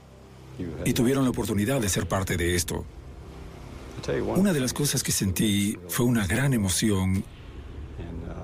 y 0.86 0.94
tuvieron 0.94 1.24
la 1.24 1.32
oportunidad 1.32 1.82
de 1.82 1.90
ser 1.90 2.08
parte 2.08 2.38
de 2.38 2.56
esto. 2.56 2.86
Una 4.36 4.54
de 4.54 4.60
las 4.60 4.74
cosas 4.74 5.04
que 5.04 5.12
sentí 5.12 5.78
fue 5.88 6.06
una 6.06 6.26
gran 6.28 6.54
emoción 6.54 7.24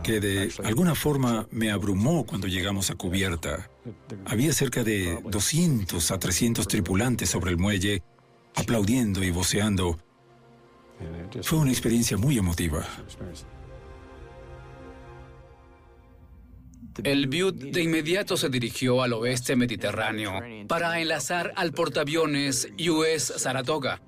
que 0.03 0.19
de 0.19 0.51
alguna 0.64 0.95
forma 0.95 1.48
me 1.51 1.72
abrumó 1.72 2.25
cuando 2.25 2.48
llegamos 2.48 2.90
a 2.91 2.95
cubierta. 2.95 3.69
Había 4.25 4.51
cerca 4.51 4.83
de 4.83 5.19
200 5.23 6.11
a 6.11 6.19
300 6.19 6.67
tripulantes 6.67 7.30
sobre 7.30 7.51
el 7.51 7.57
muelle, 7.57 8.03
aplaudiendo 8.56 9.23
y 9.23 9.32
voceando. 9.32 9.98
Fue 11.41 11.57
una 11.59 11.72
experiencia 11.72 12.17
muy 12.17 12.38
emotiva. 12.38 12.85
El 17.03 17.27
Butte 17.27 17.72
de 17.72 17.82
inmediato 17.82 18.38
se 18.38 18.49
dirigió 18.49 19.01
al 19.01 19.14
oeste 19.14 19.56
mediterráneo 19.56 20.33
para 20.67 20.99
enlazar 20.99 21.51
al 21.56 21.72
portaaviones 21.72 22.67
US 22.88 23.33
Saratoga. 23.38 24.01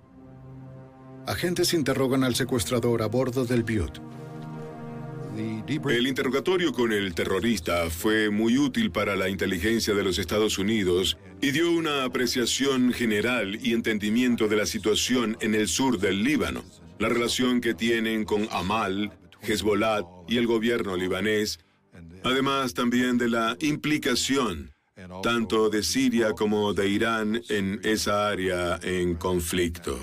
Agentes 1.27 1.73
interrogan 1.73 2.23
al 2.23 2.35
secuestrador 2.35 3.01
a 3.01 3.07
bordo 3.07 3.45
del 3.45 3.63
Butte. 3.63 3.99
El 5.35 6.07
interrogatorio 6.07 6.71
con 6.71 6.93
el 6.93 7.13
terrorista 7.13 7.89
fue 7.89 8.29
muy 8.29 8.57
útil 8.57 8.91
para 8.91 9.15
la 9.15 9.27
inteligencia 9.27 9.93
de 9.93 10.03
los 10.03 10.17
Estados 10.19 10.57
Unidos 10.57 11.17
y 11.41 11.51
dio 11.51 11.71
una 11.71 12.03
apreciación 12.03 12.93
general 12.93 13.59
y 13.61 13.73
entendimiento 13.73 14.47
de 14.47 14.55
la 14.55 14.65
situación 14.65 15.35
en 15.41 15.55
el 15.55 15.67
sur 15.67 15.99
del 15.99 16.23
Líbano, 16.23 16.63
la 16.99 17.09
relación 17.09 17.59
que 17.59 17.73
tienen 17.73 18.23
con 18.23 18.47
Amal, 18.51 19.11
Hezbollah 19.41 20.03
y 20.27 20.37
el 20.37 20.47
gobierno 20.47 20.95
libanés, 20.95 21.59
además 22.23 22.73
también 22.73 23.17
de 23.17 23.29
la 23.29 23.57
implicación 23.59 24.75
tanto 25.21 25.69
de 25.69 25.83
Siria 25.83 26.31
como 26.31 26.73
de 26.73 26.87
Irán 26.87 27.41
en 27.49 27.81
esa 27.83 28.29
área 28.29 28.79
en 28.81 29.15
conflicto. 29.15 29.99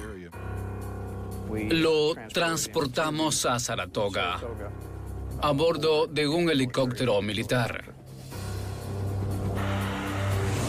Lo 1.70 2.14
transportamos 2.32 3.46
a 3.46 3.58
Saratoga 3.58 4.40
a 5.40 5.50
bordo 5.50 6.06
de 6.06 6.28
un 6.28 6.48
helicóptero 6.50 7.20
militar. 7.20 7.92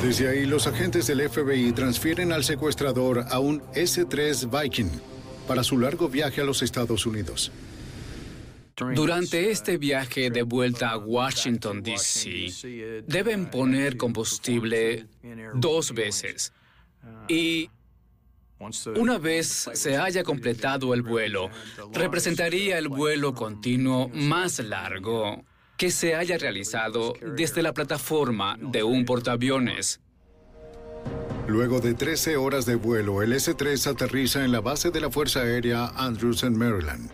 Desde 0.01 0.27
ahí, 0.27 0.45
los 0.45 0.67
agentes 0.67 1.07
del 1.07 1.29
FBI 1.29 1.71
transfieren 1.71 2.33
al 2.33 2.43
secuestrador 2.43 3.23
a 3.29 3.39
un 3.39 3.61
S-3 3.73 4.49
Viking 4.49 4.89
para 5.47 5.63
su 5.63 5.77
largo 5.77 6.09
viaje 6.09 6.41
a 6.41 6.43
los 6.43 6.61
Estados 6.61 7.05
Unidos. 7.05 7.51
Durante 8.75 9.51
este 9.51 9.77
viaje 9.77 10.31
de 10.31 10.41
vuelta 10.41 10.89
a 10.89 10.97
Washington, 10.97 11.83
D.C., 11.83 13.03
deben 13.07 13.49
poner 13.49 13.95
combustible 13.95 15.05
dos 15.53 15.93
veces. 15.93 16.51
Y 17.27 17.69
una 18.97 19.17
vez 19.17 19.69
se 19.73 19.97
haya 19.97 20.23
completado 20.23 20.93
el 20.93 21.01
vuelo, 21.01 21.49
representaría 21.91 22.77
el 22.77 22.87
vuelo 22.87 23.33
continuo 23.33 24.09
más 24.09 24.59
largo 24.59 25.43
que 25.77 25.91
se 25.91 26.15
haya 26.15 26.37
realizado 26.37 27.13
desde 27.35 27.61
la 27.61 27.73
plataforma 27.73 28.57
de 28.59 28.83
un 28.83 29.05
portaaviones. 29.05 29.99
Luego 31.47 31.81
de 31.81 31.93
13 31.93 32.37
horas 32.37 32.65
de 32.65 32.75
vuelo, 32.75 33.21
el 33.21 33.33
S-3 33.33 33.87
aterriza 33.87 34.45
en 34.45 34.51
la 34.51 34.61
base 34.61 34.91
de 34.91 35.01
la 35.01 35.11
Fuerza 35.11 35.41
Aérea 35.41 35.87
Andrews 35.87 36.43
en 36.43 36.57
Maryland. 36.57 37.11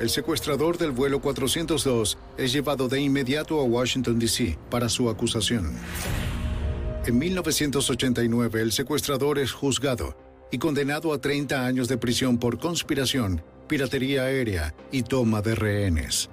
El 0.00 0.08
secuestrador 0.08 0.78
del 0.78 0.90
vuelo 0.90 1.20
402 1.20 2.18
es 2.38 2.52
llevado 2.52 2.88
de 2.88 3.00
inmediato 3.00 3.60
a 3.60 3.64
Washington, 3.64 4.18
D.C. 4.18 4.58
para 4.70 4.88
su 4.88 5.08
acusación. 5.08 5.72
En 7.10 7.18
1989, 7.18 8.62
el 8.62 8.70
secuestrador 8.70 9.40
es 9.40 9.50
juzgado 9.50 10.16
y 10.52 10.58
condenado 10.58 11.12
a 11.12 11.20
30 11.20 11.66
años 11.66 11.88
de 11.88 11.98
prisión 11.98 12.38
por 12.38 12.60
conspiración, 12.60 13.42
piratería 13.66 14.22
aérea 14.22 14.76
y 14.92 15.02
toma 15.02 15.42
de 15.42 15.56
rehenes. 15.56 16.30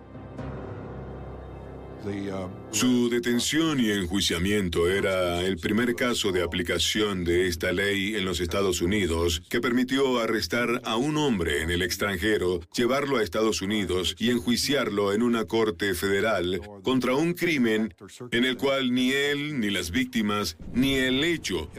Su 2.72 3.10
detención 3.10 3.80
y 3.80 3.92
enjuiciamiento 3.92 4.90
era 4.90 5.42
el 5.42 5.58
primer 5.58 5.96
caso 5.96 6.32
de 6.32 6.44
aplicación 6.44 7.24
de 7.24 7.48
esta 7.48 7.72
ley 7.72 8.16
en 8.16 8.26
los 8.26 8.40
Estados 8.40 8.82
Unidos 8.82 9.42
que 9.50 9.62
permitió 9.62 10.20
arrestar 10.20 10.82
a 10.84 10.96
un 10.96 11.18
hombre 11.18 11.62
en 11.64 11.72
el 11.72 11.82
extranjero, 11.82 12.60
llevarlo 12.76 13.18
a 13.18 13.24
Estados 13.24 13.62
Unidos 13.62 14.16
y 14.20 14.30
enjuiciarlo 14.30 15.14
en 15.14 15.22
una 15.22 15.46
corte 15.46 15.94
federal 15.94 16.62
contra 16.84 17.16
un 17.16 17.34
crimen 17.34 17.94
en 18.32 18.46
el 18.46 18.58
cual 18.58 18.94
ni 18.94 19.12
él, 19.12 19.60
ni 19.60 19.70
las 19.70 19.92
víctimas, 19.92 20.58
ni 20.74 20.96
el 20.96 21.24
hecho 21.24 21.70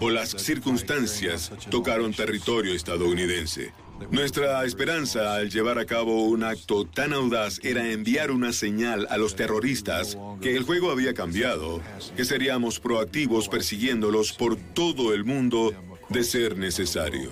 o 0.00 0.10
las 0.10 0.30
circunstancias 0.30 1.52
tocaron 1.70 2.12
territorio 2.12 2.74
estadounidense. 2.74 3.72
Nuestra 4.10 4.64
esperanza 4.64 5.34
al 5.34 5.50
llevar 5.50 5.78
a 5.78 5.86
cabo 5.86 6.24
un 6.24 6.44
acto 6.44 6.84
tan 6.86 7.12
audaz 7.12 7.58
era 7.62 7.90
enviar 7.90 8.30
una 8.30 8.52
señal 8.52 9.06
a 9.10 9.16
los 9.16 9.34
terroristas 9.34 10.16
que 10.40 10.56
el 10.56 10.64
juego 10.64 10.90
había 10.90 11.14
cambiado, 11.14 11.80
que 12.16 12.24
seríamos 12.24 12.78
proactivos 12.78 13.48
persiguiéndolos 13.48 14.32
por 14.32 14.56
todo 14.56 15.12
el 15.12 15.24
mundo 15.24 15.72
de 16.08 16.24
ser 16.24 16.56
necesario. 16.56 17.30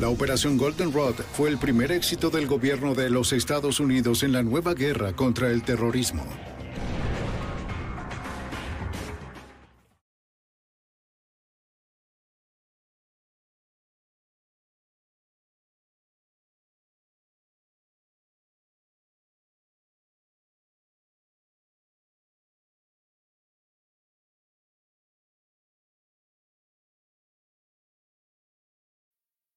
La 0.00 0.10
operación 0.10 0.58
Golden 0.58 0.92
Rod 0.92 1.14
fue 1.32 1.48
el 1.48 1.58
primer 1.58 1.90
éxito 1.90 2.28
del 2.28 2.46
gobierno 2.46 2.94
de 2.94 3.08
los 3.08 3.32
Estados 3.32 3.80
Unidos 3.80 4.22
en 4.22 4.32
la 4.32 4.42
nueva 4.42 4.74
guerra 4.74 5.14
contra 5.14 5.50
el 5.50 5.62
terrorismo. 5.62 6.24